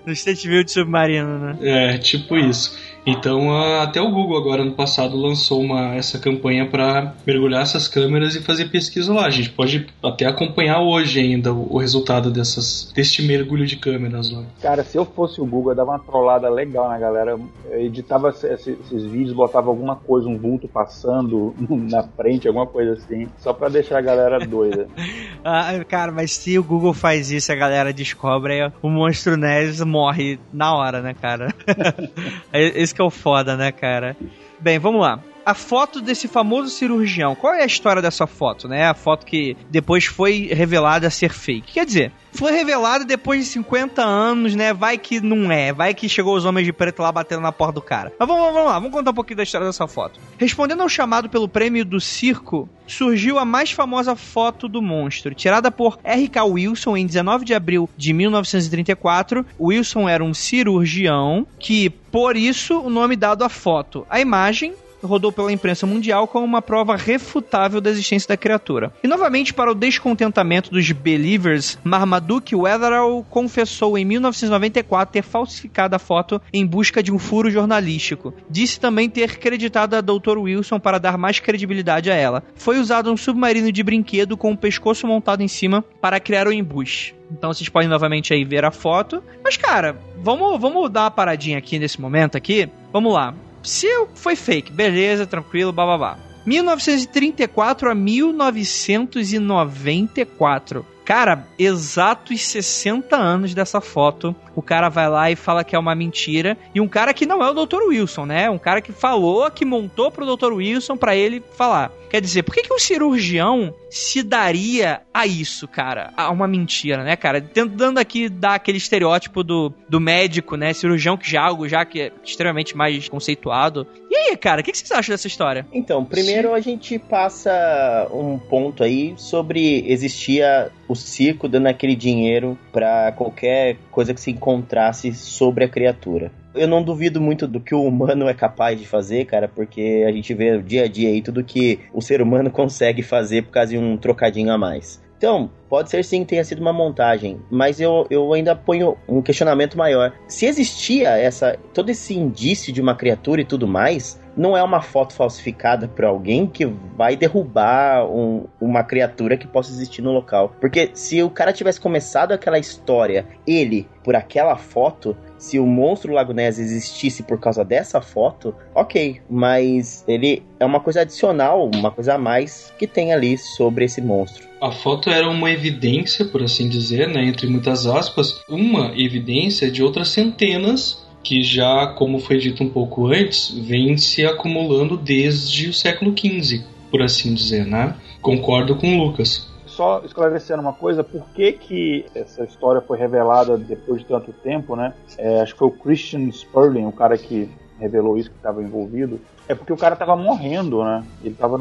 No 0.05 0.11
State 0.11 0.47
View 0.47 0.63
de 0.63 0.71
submarino, 0.71 1.39
né? 1.39 1.57
É, 1.61 1.97
tipo 1.97 2.37
isso. 2.37 2.77
Então, 3.05 3.51
até 3.81 4.01
o 4.01 4.09
Google 4.09 4.37
agora 4.37 4.63
no 4.63 4.71
passado 4.71 5.17
lançou 5.17 5.61
uma, 5.61 5.93
essa 5.95 6.17
campanha 6.17 6.65
para 6.65 7.13
mergulhar 7.27 7.61
essas 7.61 7.87
câmeras 7.87 8.35
e 8.35 8.41
fazer 8.41 8.65
pesquisa 8.69 9.13
lá. 9.13 9.25
A 9.25 9.29
gente 9.29 9.49
pode 9.49 9.87
até 10.01 10.25
acompanhar 10.25 10.79
hoje 10.81 11.19
ainda 11.19 11.53
o, 11.53 11.73
o 11.75 11.77
resultado 11.79 12.31
dessas, 12.31 12.91
deste 12.95 13.21
mergulho 13.21 13.65
de 13.65 13.75
câmeras 13.75 14.31
lá. 14.31 14.43
Cara, 14.61 14.83
se 14.83 14.97
eu 14.97 15.03
fosse 15.05 15.41
o 15.41 15.45
Google, 15.45 15.71
eu 15.73 15.75
dava 15.75 15.91
uma 15.91 15.99
trollada 15.99 16.49
legal 16.49 16.87
na 16.87 16.97
galera. 16.97 17.31
Eu 17.31 17.79
editava 17.81 18.29
esse- 18.29 18.47
esse- 18.47 18.77
esses 18.85 19.03
vídeos, 19.03 19.33
botava 19.35 19.67
alguma 19.69 19.95
coisa, 19.97 20.27
um 20.29 20.37
vulto 20.37 20.67
passando 20.67 21.53
na 21.69 22.03
frente, 22.03 22.47
alguma 22.47 22.65
coisa 22.67 22.93
assim, 22.93 23.27
só 23.39 23.51
pra 23.51 23.67
deixar 23.67 23.97
a 23.97 24.01
galera 24.01 24.39
doida. 24.45 24.87
Ah, 25.45 25.73
cara, 25.85 26.09
mas 26.09 26.31
se 26.31 26.57
o 26.57 26.63
Google 26.63 26.93
faz 26.93 27.29
isso 27.29 27.51
e 27.51 27.53
a 27.53 27.57
galera 27.57 27.91
descobre, 27.91 28.61
aí 28.61 28.71
o 28.81 28.87
monstro 28.87 29.35
Ness 29.35 29.81
morre 29.81 30.39
na 30.53 30.73
hora, 30.73 31.01
né, 31.01 31.13
cara? 31.13 31.49
É 32.53 32.81
Que 32.93 33.01
é 33.01 33.03
o 33.03 33.09
foda, 33.09 33.55
né, 33.57 33.71
cara? 33.71 34.15
Bem, 34.59 34.79
vamos 34.79 35.01
lá. 35.01 35.19
A 35.45 35.53
foto 35.53 35.99
desse 35.99 36.27
famoso 36.27 36.69
cirurgião, 36.69 37.35
qual 37.35 37.53
é 37.53 37.63
a 37.63 37.65
história 37.65 38.01
dessa 38.01 38.25
foto, 38.25 38.67
né? 38.67 38.85
A 38.87 38.93
foto 38.93 39.25
que 39.25 39.57
depois 39.69 40.05
foi 40.05 40.49
revelada 40.53 41.09
ser 41.09 41.33
fake. 41.33 41.73
Quer 41.73 41.85
dizer, 41.85 42.11
foi 42.31 42.51
revelada 42.51 43.05
depois 43.05 43.41
de 43.41 43.51
50 43.51 44.01
anos, 44.01 44.55
né? 44.55 44.73
Vai 44.73 44.97
que 44.97 45.21
não 45.21 45.51
é, 45.51 45.71
vai 45.71 45.93
que 45.93 46.09
chegou 46.09 46.35
os 46.35 46.45
homens 46.45 46.65
de 46.65 46.73
preto 46.73 47.01
lá 47.01 47.11
batendo 47.11 47.41
na 47.41 47.51
porta 47.51 47.73
do 47.73 47.81
cara. 47.81 48.11
Mas 48.17 48.27
vamos, 48.27 48.53
vamos 48.53 48.65
lá, 48.65 48.73
vamos 48.73 48.91
contar 48.91 49.11
um 49.11 49.13
pouquinho 49.13 49.37
da 49.37 49.43
história 49.43 49.67
dessa 49.67 49.87
foto. 49.87 50.19
Respondendo 50.37 50.81
ao 50.81 50.89
chamado 50.89 51.29
pelo 51.29 51.47
prêmio 51.47 51.85
do 51.85 51.99
circo, 51.99 52.67
surgiu 52.87 53.37
a 53.37 53.45
mais 53.45 53.71
famosa 53.71 54.15
foto 54.15 54.67
do 54.67 54.81
monstro, 54.81 55.35
tirada 55.35 55.71
por 55.71 55.99
R.K. 56.03 56.43
Wilson 56.43 56.97
em 56.97 57.05
19 57.05 57.45
de 57.45 57.53
abril 57.53 57.89
de 57.95 58.13
1934. 58.13 59.45
Wilson 59.59 60.09
era 60.09 60.23
um 60.23 60.33
cirurgião 60.33 61.45
que, 61.59 61.89
por 61.89 62.35
isso, 62.35 62.79
o 62.79 62.89
nome 62.89 63.15
dado 63.15 63.43
à 63.43 63.49
foto. 63.49 64.05
A 64.09 64.19
imagem 64.19 64.73
rodou 65.03 65.31
pela 65.31 65.51
imprensa 65.51 65.85
mundial 65.85 66.27
como 66.27 66.45
uma 66.45 66.61
prova 66.61 66.95
refutável 66.95 67.81
da 67.81 67.89
existência 67.89 68.27
da 68.27 68.37
criatura. 68.37 68.91
E 69.03 69.07
novamente, 69.07 69.53
para 69.53 69.71
o 69.71 69.75
descontentamento 69.75 70.71
dos 70.71 70.91
believers, 70.91 71.77
Marmaduke 71.83 72.55
Weatherall 72.55 73.23
confessou 73.29 73.97
em 73.97 74.05
1994 74.05 75.13
ter 75.13 75.23
falsificado 75.23 75.95
a 75.95 75.99
foto 75.99 76.41
em 76.51 76.65
busca 76.65 77.03
de 77.03 77.11
um 77.11 77.19
furo 77.19 77.51
jornalístico. 77.51 78.33
Disse 78.49 78.79
também 78.79 79.09
ter 79.09 79.37
creditado 79.37 79.95
a 79.95 80.01
Dr. 80.01 80.37
Wilson 80.37 80.79
para 80.79 80.99
dar 80.99 81.17
mais 81.17 81.39
credibilidade 81.39 82.09
a 82.09 82.15
ela. 82.15 82.43
Foi 82.55 82.79
usado 82.79 83.11
um 83.11 83.17
submarino 83.17 83.71
de 83.71 83.83
brinquedo 83.83 84.37
com 84.37 84.51
o 84.51 84.57
pescoço 84.57 85.07
montado 85.07 85.41
em 85.41 85.47
cima 85.47 85.83
para 86.01 86.19
criar 86.19 86.47
o 86.47 86.53
embuste. 86.53 87.15
Então 87.31 87.53
vocês 87.53 87.67
podem 87.67 87.89
novamente 87.89 88.33
aí 88.33 88.43
ver 88.43 88.63
a 88.63 88.71
foto. 88.71 89.23
Mas, 89.43 89.57
cara, 89.57 89.97
vamos, 90.17 90.59
vamos 90.59 90.89
dar 90.89 91.01
uma 91.01 91.11
paradinha 91.11 91.57
aqui 91.57 91.79
nesse 91.79 91.99
momento 91.99 92.37
aqui. 92.37 92.69
Vamos 92.91 93.13
lá. 93.13 93.33
Se 93.63 93.87
foi 94.13 94.35
fake, 94.35 94.71
beleza, 94.71 95.25
tranquilo, 95.25 95.71
bababá. 95.71 96.19
1934 96.45 97.89
a 97.89 97.95
1994. 97.95 100.85
Cara, 101.05 101.47
exatos 101.59 102.41
60 102.45 103.15
anos 103.15 103.53
dessa 103.53 103.81
foto. 103.81 104.35
O 104.55 104.61
cara 104.61 104.89
vai 104.89 105.09
lá 105.09 105.31
e 105.31 105.35
fala 105.35 105.63
que 105.63 105.75
é 105.75 105.79
uma 105.79 105.95
mentira. 105.95 106.57
E 106.73 106.79
um 106.79 106.87
cara 106.87 107.13
que 107.13 107.25
não 107.25 107.43
é 107.43 107.49
o 107.49 107.65
Dr. 107.65 107.81
Wilson, 107.87 108.25
né? 108.25 108.49
Um 108.49 108.57
cara 108.57 108.81
que 108.81 108.91
falou, 108.91 109.49
que 109.51 109.65
montou 109.65 110.11
pro 110.11 110.25
Dr. 110.25 110.53
Wilson 110.53 110.95
pra 110.95 111.15
ele 111.15 111.43
falar. 111.57 111.91
Quer 112.13 112.21
dizer, 112.21 112.43
por 112.43 112.53
que, 112.53 112.61
que 112.61 112.71
um 112.71 112.77
cirurgião 112.77 113.73
se 113.89 114.21
daria 114.21 115.01
a 115.11 115.25
isso, 115.25 115.67
cara? 115.67 116.13
A 116.15 116.29
uma 116.29 116.47
mentira, 116.47 117.03
né, 117.03 117.15
cara? 117.15 117.41
Tentando 117.41 117.97
aqui 117.97 118.29
dar 118.29 118.53
aquele 118.53 118.77
estereótipo 118.77 119.43
do, 119.43 119.73
do 119.89 119.99
médico, 119.99 120.55
né? 120.55 120.73
Cirurgião 120.73 121.17
que 121.17 121.27
já 121.27 121.39
é 121.39 121.43
algo 121.43 121.67
já 121.67 121.83
que 121.83 122.01
é 122.01 122.11
extremamente 122.23 122.77
mais 122.77 123.09
conceituado. 123.09 123.87
E 124.11 124.15
aí, 124.15 124.37
cara, 124.37 124.61
o 124.61 124.63
que, 124.63 124.71
que 124.71 124.77
vocês 124.77 124.91
acham 124.91 125.11
dessa 125.11 125.25
história? 125.25 125.65
Então, 125.73 126.05
primeiro 126.05 126.53
a 126.53 126.59
gente 126.59 126.99
passa 126.99 128.07
um 128.13 128.37
ponto 128.37 128.83
aí 128.83 129.15
sobre 129.17 129.83
existia 129.87 130.71
o 130.93 130.95
circo 130.95 131.47
dando 131.47 131.67
aquele 131.67 131.95
dinheiro 131.95 132.57
pra 132.71 133.11
qualquer 133.11 133.77
coisa 133.91 134.13
que 134.13 134.21
se 134.21 134.31
encontrasse 134.31 135.13
sobre 135.13 135.65
a 135.65 135.69
criatura. 135.69 136.31
Eu 136.55 136.67
não 136.67 136.83
duvido 136.83 137.19
muito 137.19 137.47
do 137.47 137.59
que 137.59 137.73
o 137.73 137.83
humano 137.83 138.29
é 138.29 138.33
capaz 138.33 138.79
de 138.79 138.87
fazer, 138.87 139.25
cara, 139.25 139.47
porque 139.47 140.05
a 140.07 140.11
gente 140.11 140.33
vê 140.33 140.61
dia 140.61 140.83
a 140.83 140.87
dia 140.87 141.09
aí 141.09 141.21
tudo 141.21 141.43
que 141.43 141.79
o 141.91 142.01
ser 142.01 142.21
humano 142.21 142.49
consegue 142.51 143.01
fazer 143.01 143.43
por 143.43 143.51
causa 143.51 143.71
de 143.71 143.77
um 143.77 143.97
trocadinho 143.97 144.51
a 144.51 144.57
mais. 144.57 145.03
Então, 145.17 145.49
pode 145.69 145.89
ser 145.89 146.03
sim 146.03 146.19
que 146.19 146.31
tenha 146.31 146.43
sido 146.43 146.59
uma 146.59 146.73
montagem, 146.73 147.39
mas 147.49 147.79
eu, 147.79 148.05
eu 148.09 148.33
ainda 148.33 148.53
ponho 148.55 148.97
um 149.07 149.21
questionamento 149.21 149.77
maior. 149.77 150.11
Se 150.27 150.45
existia 150.45 151.11
essa 151.17 151.57
todo 151.73 151.89
esse 151.89 152.13
indício 152.13 152.73
de 152.73 152.81
uma 152.81 152.93
criatura 152.93 153.39
e 153.39 153.45
tudo 153.45 153.65
mais, 153.65 154.19
não 154.35 154.57
é 154.57 154.63
uma 154.63 154.81
foto 154.81 155.13
falsificada 155.13 155.87
por 155.87 156.05
alguém 156.05 156.47
que 156.47 156.65
vai 156.65 157.15
derrubar 157.15 158.05
um- 158.05 158.45
uma 158.59 158.83
criatura 158.83 159.37
que 159.37 159.47
possa 159.47 159.71
existir 159.71 160.01
no 160.01 160.11
local. 160.11 160.55
Porque 160.59 160.91
se 160.93 161.21
o 161.21 161.29
cara 161.29 161.53
tivesse 161.53 161.79
começado 161.79 162.31
aquela 162.31 162.59
história, 162.59 163.25
ele, 163.45 163.87
por 164.03 164.15
aquela 164.15 164.55
foto, 164.55 165.15
se 165.37 165.59
o 165.59 165.65
monstro 165.65 166.13
Lago 166.13 166.33
Ness 166.33 166.57
existisse 166.57 167.23
por 167.23 167.39
causa 167.39 167.63
dessa 167.63 168.01
foto, 168.01 168.55
ok. 168.73 169.21
Mas 169.29 170.03
ele 170.07 170.43
é 170.59 170.65
uma 170.65 170.79
coisa 170.79 171.01
adicional, 171.01 171.69
uma 171.73 171.91
coisa 171.91 172.15
a 172.15 172.17
mais 172.17 172.73
que 172.77 172.87
tem 172.87 173.13
ali 173.13 173.37
sobre 173.37 173.85
esse 173.85 174.01
monstro. 174.01 174.47
A 174.61 174.71
foto 174.71 175.09
era 175.09 175.29
uma 175.29 175.51
evidência, 175.51 176.23
por 176.25 176.41
assim 176.41 176.69
dizer, 176.69 177.09
né, 177.09 177.25
entre 177.25 177.47
muitas 177.47 177.85
aspas, 177.85 178.41
uma 178.47 178.93
evidência 178.95 179.69
de 179.69 179.83
outras 179.83 180.09
centenas 180.09 181.02
que 181.23 181.41
já, 181.41 181.87
como 181.87 182.19
foi 182.19 182.37
dito 182.37 182.63
um 182.63 182.69
pouco 182.69 183.07
antes, 183.07 183.49
vem 183.49 183.97
se 183.97 184.25
acumulando 184.25 184.97
desde 184.97 185.69
o 185.69 185.73
século 185.73 186.13
XV, 186.15 186.63
por 186.91 187.01
assim 187.01 187.33
dizer, 187.33 187.65
né? 187.65 187.95
Concordo 188.21 188.75
com 188.75 188.95
o 188.95 189.03
Lucas. 189.03 189.51
Só 189.65 190.03
esclarecendo 190.05 190.61
uma 190.61 190.73
coisa, 190.73 191.03
por 191.03 191.25
que, 191.33 191.53
que 191.53 192.05
essa 192.13 192.43
história 192.43 192.81
foi 192.81 192.97
revelada 192.97 193.57
depois 193.57 194.01
de 194.01 194.07
tanto 194.07 194.31
tempo, 194.31 194.75
né? 194.75 194.93
É, 195.17 195.41
acho 195.41 195.53
que 195.53 195.59
foi 195.59 195.67
o 195.69 195.71
Christian 195.71 196.29
Sperling, 196.29 196.85
o 196.85 196.91
cara 196.91 197.17
que 197.17 197.49
revelou 197.79 198.17
isso, 198.17 198.29
que 198.29 198.35
estava 198.35 198.61
envolvido. 198.61 199.19
É 199.47 199.53
porque 199.53 199.73
o 199.73 199.77
cara 199.77 199.93
estava 199.93 200.15
morrendo, 200.15 200.83
né? 200.83 201.03
Ele 201.21 201.33
estava 201.33 201.57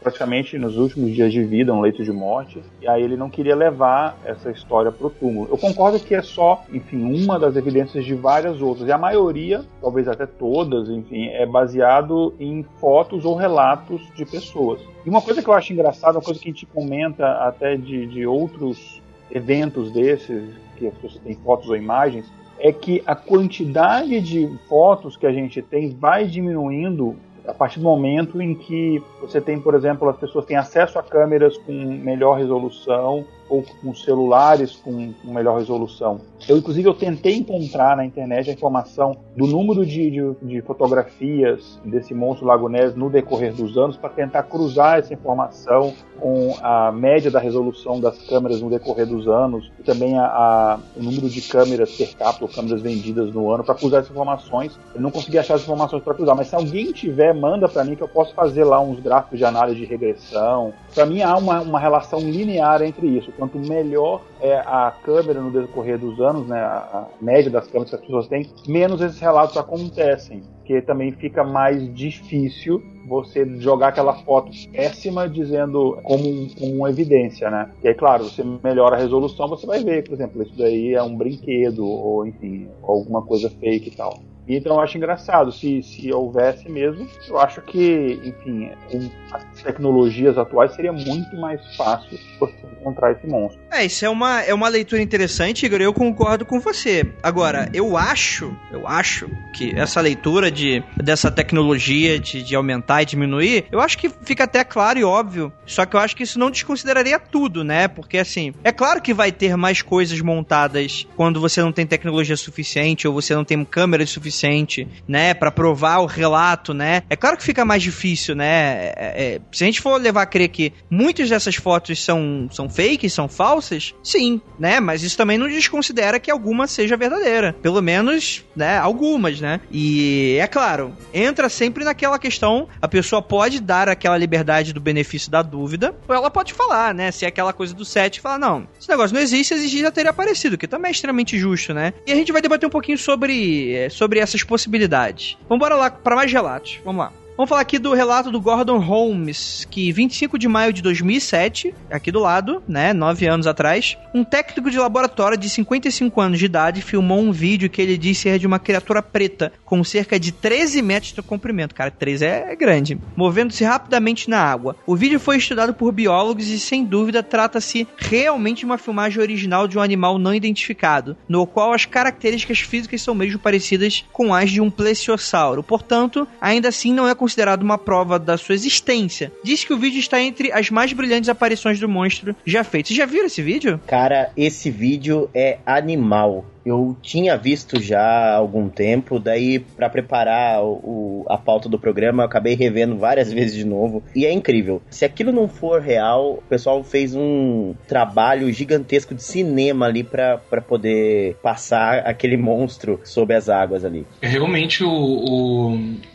praticamente 0.00 0.56
nos 0.58 0.76
últimos 0.76 1.12
dias 1.12 1.32
de 1.32 1.42
vida, 1.42 1.72
no 1.72 1.80
leito 1.80 2.04
de 2.04 2.12
morte, 2.12 2.62
e 2.80 2.88
aí 2.88 3.02
ele 3.02 3.16
não 3.16 3.28
queria 3.28 3.56
levar 3.56 4.16
essa 4.24 4.50
história 4.50 4.92
pro 4.92 5.10
túmulo. 5.10 5.48
Eu 5.50 5.58
concordo 5.58 5.98
que 5.98 6.14
é 6.14 6.22
só, 6.22 6.62
enfim, 6.72 7.24
uma 7.24 7.38
das 7.38 7.56
evidências 7.56 8.04
de 8.04 8.14
várias 8.14 8.62
outras, 8.62 8.88
e 8.88 8.92
a 8.92 8.98
maioria, 8.98 9.64
talvez 9.80 10.06
até 10.06 10.24
todas, 10.24 10.88
enfim, 10.88 11.26
é 11.26 11.44
baseado 11.44 12.34
em 12.38 12.64
fotos 12.80 13.24
ou 13.24 13.34
relatos 13.34 14.00
de 14.14 14.24
pessoas. 14.24 14.80
E 15.04 15.08
uma 15.08 15.20
coisa 15.20 15.42
que 15.42 15.48
eu 15.48 15.54
acho 15.54 15.72
engraçada, 15.72 16.18
uma 16.18 16.24
coisa 16.24 16.38
que 16.40 16.48
a 16.48 16.52
gente 16.52 16.66
comenta 16.66 17.26
até 17.46 17.76
de, 17.76 18.06
de 18.06 18.24
outros 18.24 19.02
eventos 19.30 19.90
desses, 19.90 20.44
que 20.76 20.86
as 20.86 20.94
pessoas 20.94 21.22
têm 21.22 21.34
fotos 21.34 21.68
ou 21.68 21.76
imagens, 21.76 22.26
é 22.58 22.72
que 22.72 23.02
a 23.06 23.14
quantidade 23.14 24.20
de 24.20 24.58
fotos 24.68 25.16
que 25.16 25.26
a 25.26 25.32
gente 25.32 25.60
tem 25.62 25.94
vai 25.94 26.26
diminuindo 26.26 27.16
a 27.46 27.54
partir 27.54 27.78
do 27.78 27.84
momento 27.84 28.40
em 28.42 28.54
que 28.54 29.02
você 29.20 29.40
tem, 29.40 29.60
por 29.60 29.74
exemplo, 29.74 30.08
as 30.08 30.16
pessoas 30.16 30.44
têm 30.44 30.56
acesso 30.56 30.98
a 30.98 31.02
câmeras 31.02 31.56
com 31.58 31.72
melhor 31.72 32.38
resolução 32.38 33.24
ou 33.48 33.64
com 33.80 33.94
celulares 33.94 34.76
com, 34.76 35.12
melhor 35.24 35.58
resolução. 35.58 36.20
Eu, 36.48 36.56
inclusive, 36.56 36.88
eu 36.88 36.94
tentei 36.94 37.36
encontrar 37.36 37.96
na 37.96 38.04
internet 38.04 38.50
a 38.50 38.52
informação 38.52 39.16
do 39.36 39.46
número 39.46 39.84
de, 39.84 40.10
de, 40.10 40.34
de 40.42 40.62
fotografias 40.62 41.80
desse 41.84 42.14
monstro 42.14 42.46
Lago 42.46 42.68
Ness 42.68 42.94
no 42.94 43.10
decorrer 43.10 43.52
dos 43.52 43.76
anos 43.76 43.96
para 43.96 44.10
tentar 44.10 44.44
cruzar 44.44 44.98
essa 44.98 45.12
informação 45.12 45.92
com 46.18 46.54
a 46.62 46.90
média 46.92 47.30
da 47.30 47.38
resolução 47.38 48.00
das 48.00 48.18
câmeras 48.26 48.60
no 48.60 48.70
decorrer 48.70 49.06
dos 49.06 49.28
anos 49.28 49.70
e 49.78 49.82
também 49.82 50.18
a, 50.18 50.24
a, 50.24 50.78
o 50.96 51.02
número 51.02 51.28
de 51.28 51.40
câmeras 51.42 51.92
per 51.92 52.16
capita 52.16 52.44
ou 52.44 52.50
câmeras 52.50 52.80
vendidas 52.80 53.32
no 53.32 53.50
ano 53.50 53.64
para 53.64 53.74
cruzar 53.74 54.00
essas 54.00 54.10
informações. 54.10 54.78
Eu 54.94 55.00
não 55.00 55.10
consegui 55.10 55.38
achar 55.38 55.54
as 55.54 55.62
informações 55.62 56.02
para 56.02 56.14
cruzar, 56.14 56.34
mas 56.34 56.48
se 56.48 56.54
alguém 56.54 56.92
tiver, 56.92 57.34
manda 57.34 57.68
para 57.68 57.84
mim 57.84 57.96
que 57.96 58.02
eu 58.02 58.08
posso 58.08 58.34
fazer 58.34 58.64
lá 58.64 58.80
uns 58.80 59.00
gráficos 59.00 59.38
de 59.38 59.44
análise 59.44 59.78
de 59.78 59.84
regressão. 59.86 60.72
Para 60.94 61.06
mim 61.06 61.22
há 61.22 61.36
uma, 61.36 61.60
uma 61.60 61.78
relação 61.78 62.20
linear 62.20 62.82
entre 62.82 63.06
isso. 63.06 63.32
Quanto 63.36 63.58
melhor 63.58 64.22
é 64.40 64.54
a 64.54 64.94
câmera 65.04 65.40
no 65.40 65.50
decorrer 65.50 65.98
dos 65.98 66.18
anos, 66.20 66.46
né, 66.46 66.58
a, 66.58 67.06
média 67.20 67.50
das 67.50 67.66
câmeras 67.66 67.90
que 67.90 67.96
as 67.96 68.02
pessoas 68.02 68.28
têm, 68.28 68.50
menos 68.66 69.00
esses 69.00 69.20
relatos 69.20 69.56
acontecem. 69.56 70.42
Porque 70.58 70.82
também 70.82 71.12
fica 71.12 71.44
mais 71.44 71.94
difícil 71.94 72.82
você 73.06 73.46
jogar 73.60 73.88
aquela 73.88 74.14
foto 74.24 74.50
péssima 74.72 75.28
dizendo 75.28 75.98
como, 76.02 76.28
um, 76.28 76.48
como 76.58 76.74
uma 76.74 76.90
evidência, 76.90 77.48
né? 77.50 77.70
E 77.84 77.88
aí, 77.88 77.94
claro, 77.94 78.24
você 78.24 78.42
melhora 78.64 78.96
a 78.96 78.98
resolução, 78.98 79.48
você 79.48 79.64
vai 79.64 79.84
ver, 79.84 80.02
por 80.02 80.14
exemplo, 80.14 80.42
isso 80.42 80.56
daí 80.58 80.94
é 80.94 81.02
um 81.02 81.16
brinquedo, 81.16 81.86
ou 81.86 82.26
enfim, 82.26 82.68
alguma 82.82 83.22
coisa 83.22 83.48
fake 83.48 83.88
e 83.88 83.96
tal. 83.96 84.18
Então 84.48 84.74
eu 84.74 84.80
acho 84.80 84.96
engraçado, 84.96 85.50
se, 85.52 85.82
se 85.82 86.12
houvesse 86.12 86.68
mesmo, 86.68 87.08
eu 87.28 87.38
acho 87.38 87.60
que, 87.62 88.20
enfim, 88.24 88.70
com 88.90 89.10
as 89.34 89.62
tecnologias 89.62 90.38
atuais 90.38 90.74
seria 90.74 90.92
muito 90.92 91.36
mais 91.36 91.60
fácil 91.76 92.18
você 92.38 92.54
encontrar 92.80 93.12
esse 93.12 93.26
monstro. 93.26 93.60
É, 93.70 93.84
isso 93.84 94.04
é 94.04 94.08
uma, 94.08 94.42
é 94.42 94.54
uma 94.54 94.68
leitura 94.68 95.02
interessante, 95.02 95.66
Igor, 95.66 95.80
eu 95.80 95.92
concordo 95.92 96.46
com 96.46 96.60
você. 96.60 97.04
Agora, 97.22 97.68
eu 97.74 97.96
acho, 97.96 98.56
eu 98.70 98.86
acho 98.86 99.28
que 99.52 99.74
essa 99.74 100.00
leitura 100.00 100.50
de, 100.50 100.82
dessa 100.96 101.30
tecnologia 101.30 102.18
de, 102.18 102.42
de 102.42 102.54
aumentar 102.54 103.02
e 103.02 103.06
diminuir, 103.06 103.66
eu 103.70 103.80
acho 103.80 103.98
que 103.98 104.08
fica 104.08 104.44
até 104.44 104.62
claro 104.62 104.98
e 104.98 105.04
óbvio, 105.04 105.52
só 105.66 105.84
que 105.84 105.96
eu 105.96 106.00
acho 106.00 106.14
que 106.14 106.22
isso 106.22 106.38
não 106.38 106.50
desconsideraria 106.50 107.18
tudo, 107.18 107.64
né? 107.64 107.88
Porque, 107.88 108.18
assim, 108.18 108.54
é 108.62 108.70
claro 108.70 109.02
que 109.02 109.12
vai 109.12 109.32
ter 109.32 109.56
mais 109.56 109.82
coisas 109.82 110.20
montadas 110.20 111.06
quando 111.16 111.40
você 111.40 111.60
não 111.60 111.72
tem 111.72 111.86
tecnologia 111.86 112.36
suficiente 112.36 113.08
ou 113.08 113.14
você 113.14 113.34
não 113.34 113.44
tem 113.44 113.64
câmera 113.64 114.06
suficiente, 114.36 114.86
né, 115.08 115.32
para 115.34 115.50
provar 115.50 115.98
o 115.98 116.06
relato, 116.06 116.74
né? 116.74 117.02
É 117.08 117.16
claro 117.16 117.36
que 117.36 117.42
fica 117.42 117.64
mais 117.64 117.82
difícil, 117.82 118.34
né? 118.34 118.46
É, 118.46 118.94
é, 118.96 119.40
se 119.50 119.64
a 119.64 119.66
gente 119.66 119.80
for 119.80 120.00
levar 120.00 120.22
a 120.22 120.26
crer 120.26 120.48
que 120.48 120.72
muitas 120.90 121.30
dessas 121.30 121.56
fotos 121.56 122.02
são, 122.02 122.48
são 122.52 122.68
fakes, 122.68 123.12
são 123.12 123.28
falsas, 123.28 123.94
sim, 124.02 124.40
né? 124.58 124.78
Mas 124.78 125.02
isso 125.02 125.16
também 125.16 125.38
não 125.38 125.48
desconsidera 125.48 126.20
que 126.20 126.30
alguma 126.30 126.66
seja 126.66 126.96
verdadeira. 126.96 127.54
Pelo 127.62 127.80
menos, 127.80 128.44
né, 128.54 128.78
algumas, 128.78 129.40
né? 129.40 129.60
E 129.70 130.36
é 130.40 130.46
claro, 130.46 130.92
entra 131.12 131.48
sempre 131.48 131.84
naquela 131.84 132.18
questão, 132.18 132.68
a 132.80 132.88
pessoa 132.88 133.22
pode 133.22 133.60
dar 133.60 133.88
aquela 133.88 134.16
liberdade 134.16 134.72
do 134.72 134.80
benefício 134.80 135.30
da 135.30 135.42
dúvida, 135.42 135.94
ou 136.06 136.14
ela 136.14 136.30
pode 136.30 136.52
falar, 136.52 136.94
né? 136.94 137.10
Se 137.10 137.24
é 137.24 137.28
aquela 137.28 137.52
coisa 137.52 137.74
do 137.74 137.84
set, 137.84 138.20
falar, 138.20 138.38
não, 138.38 138.68
esse 138.78 138.88
negócio 138.88 139.14
não 139.14 139.22
existe, 139.22 139.54
exigir 139.54 139.82
já 139.82 139.90
teria 139.90 140.10
aparecido, 140.10 140.58
que 140.58 140.66
também 140.66 140.88
é 140.88 140.92
extremamente 140.92 141.38
justo, 141.38 141.72
né? 141.72 141.92
E 142.06 142.12
a 142.12 142.14
gente 142.14 142.32
vai 142.32 142.42
debater 142.42 142.66
um 142.66 142.70
pouquinho 142.70 142.98
sobre, 142.98 143.72
é, 143.72 143.88
sobre 143.88 144.20
essas 144.28 144.42
possibilidades. 144.42 145.36
Vamos 145.48 145.60
lá 145.76 145.90
para 145.90 146.16
mais 146.16 146.32
relatos. 146.32 146.80
Vamos 146.84 147.04
lá. 147.04 147.12
Vamos 147.36 147.50
falar 147.50 147.60
aqui 147.60 147.78
do 147.78 147.92
relato 147.92 148.30
do 148.30 148.40
Gordon 148.40 148.78
Holmes, 148.78 149.66
que 149.70 149.92
25 149.92 150.38
de 150.38 150.48
maio 150.48 150.72
de 150.72 150.80
2007, 150.80 151.74
aqui 151.90 152.10
do 152.10 152.18
lado, 152.18 152.62
né, 152.66 152.94
nove 152.94 153.26
anos 153.28 153.46
atrás, 153.46 153.98
um 154.14 154.24
técnico 154.24 154.70
de 154.70 154.78
laboratório 154.78 155.36
de 155.36 155.50
55 155.50 156.18
anos 156.18 156.38
de 156.38 156.46
idade 156.46 156.80
filmou 156.80 157.20
um 157.20 157.32
vídeo 157.32 157.68
que 157.68 157.82
ele 157.82 157.98
disse 157.98 158.22
ser 158.22 158.38
de 158.38 158.46
uma 158.46 158.58
criatura 158.58 159.02
preta 159.02 159.52
com 159.66 159.84
cerca 159.84 160.18
de 160.18 160.32
13 160.32 160.80
metros 160.80 161.12
de 161.12 161.20
comprimento, 161.20 161.74
cara, 161.74 161.90
13 161.90 162.24
é 162.24 162.56
grande, 162.56 162.98
movendo-se 163.14 163.62
rapidamente 163.62 164.30
na 164.30 164.40
água. 164.40 164.74
O 164.86 164.96
vídeo 164.96 165.20
foi 165.20 165.36
estudado 165.36 165.74
por 165.74 165.92
biólogos 165.92 166.48
e 166.48 166.58
sem 166.58 166.86
dúvida 166.86 167.22
trata-se 167.22 167.86
realmente 167.98 168.60
de 168.60 168.64
uma 168.64 168.78
filmagem 168.78 169.20
original 169.20 169.68
de 169.68 169.76
um 169.76 169.82
animal 169.82 170.18
não 170.18 170.34
identificado, 170.34 171.14
no 171.28 171.46
qual 171.46 171.74
as 171.74 171.84
características 171.84 172.60
físicas 172.60 173.02
são 173.02 173.14
mesmo 173.14 173.38
parecidas 173.38 174.06
com 174.10 174.32
as 174.32 174.50
de 174.50 174.62
um 174.62 174.70
plesiosauro. 174.70 175.62
Portanto, 175.62 176.26
ainda 176.40 176.70
assim 176.70 176.94
não 176.94 177.06
é 177.06 177.14
considerado 177.26 177.62
uma 177.62 177.76
prova 177.76 178.20
da 178.20 178.38
sua 178.38 178.54
existência. 178.54 179.32
Diz 179.42 179.64
que 179.64 179.74
o 179.74 179.78
vídeo 179.78 179.98
está 179.98 180.20
entre 180.20 180.52
as 180.52 180.70
mais 180.70 180.92
brilhantes 180.92 181.28
aparições 181.28 181.80
do 181.80 181.88
monstro 181.88 182.36
já 182.44 182.62
feitas. 182.62 182.88
Vocês 182.88 182.98
já 182.98 183.04
viram 183.04 183.26
esse 183.26 183.42
vídeo? 183.42 183.80
Cara, 183.84 184.30
esse 184.36 184.70
vídeo 184.70 185.28
é 185.34 185.58
animal 185.66 186.46
eu 186.66 186.96
tinha 187.00 187.36
visto 187.36 187.80
já 187.80 188.00
há 188.00 188.34
algum 188.34 188.68
tempo, 188.68 189.20
daí 189.20 189.60
para 189.60 189.88
preparar 189.88 190.64
o, 190.64 191.24
a 191.28 191.38
pauta 191.38 191.68
do 191.68 191.78
programa 191.78 192.24
eu 192.24 192.26
acabei 192.26 192.56
revendo 192.56 192.96
várias 192.96 193.32
vezes 193.32 193.54
de 193.54 193.64
novo 193.64 194.02
e 194.14 194.26
é 194.26 194.32
incrível. 194.32 194.82
Se 194.90 195.04
aquilo 195.04 195.30
não 195.30 195.48
for 195.48 195.80
real, 195.80 196.34
o 196.34 196.42
pessoal 196.48 196.82
fez 196.82 197.14
um 197.14 197.74
trabalho 197.86 198.52
gigantesco 198.52 199.14
de 199.14 199.22
cinema 199.22 199.86
ali 199.86 200.02
para 200.02 200.38
poder 200.66 201.36
passar 201.36 201.98
aquele 202.00 202.36
monstro 202.36 203.00
sob 203.04 203.32
as 203.32 203.48
águas 203.48 203.84
ali. 203.84 204.04
É 204.20 204.26
realmente 204.26 204.82
o, 204.82 204.90
o, 204.90 205.72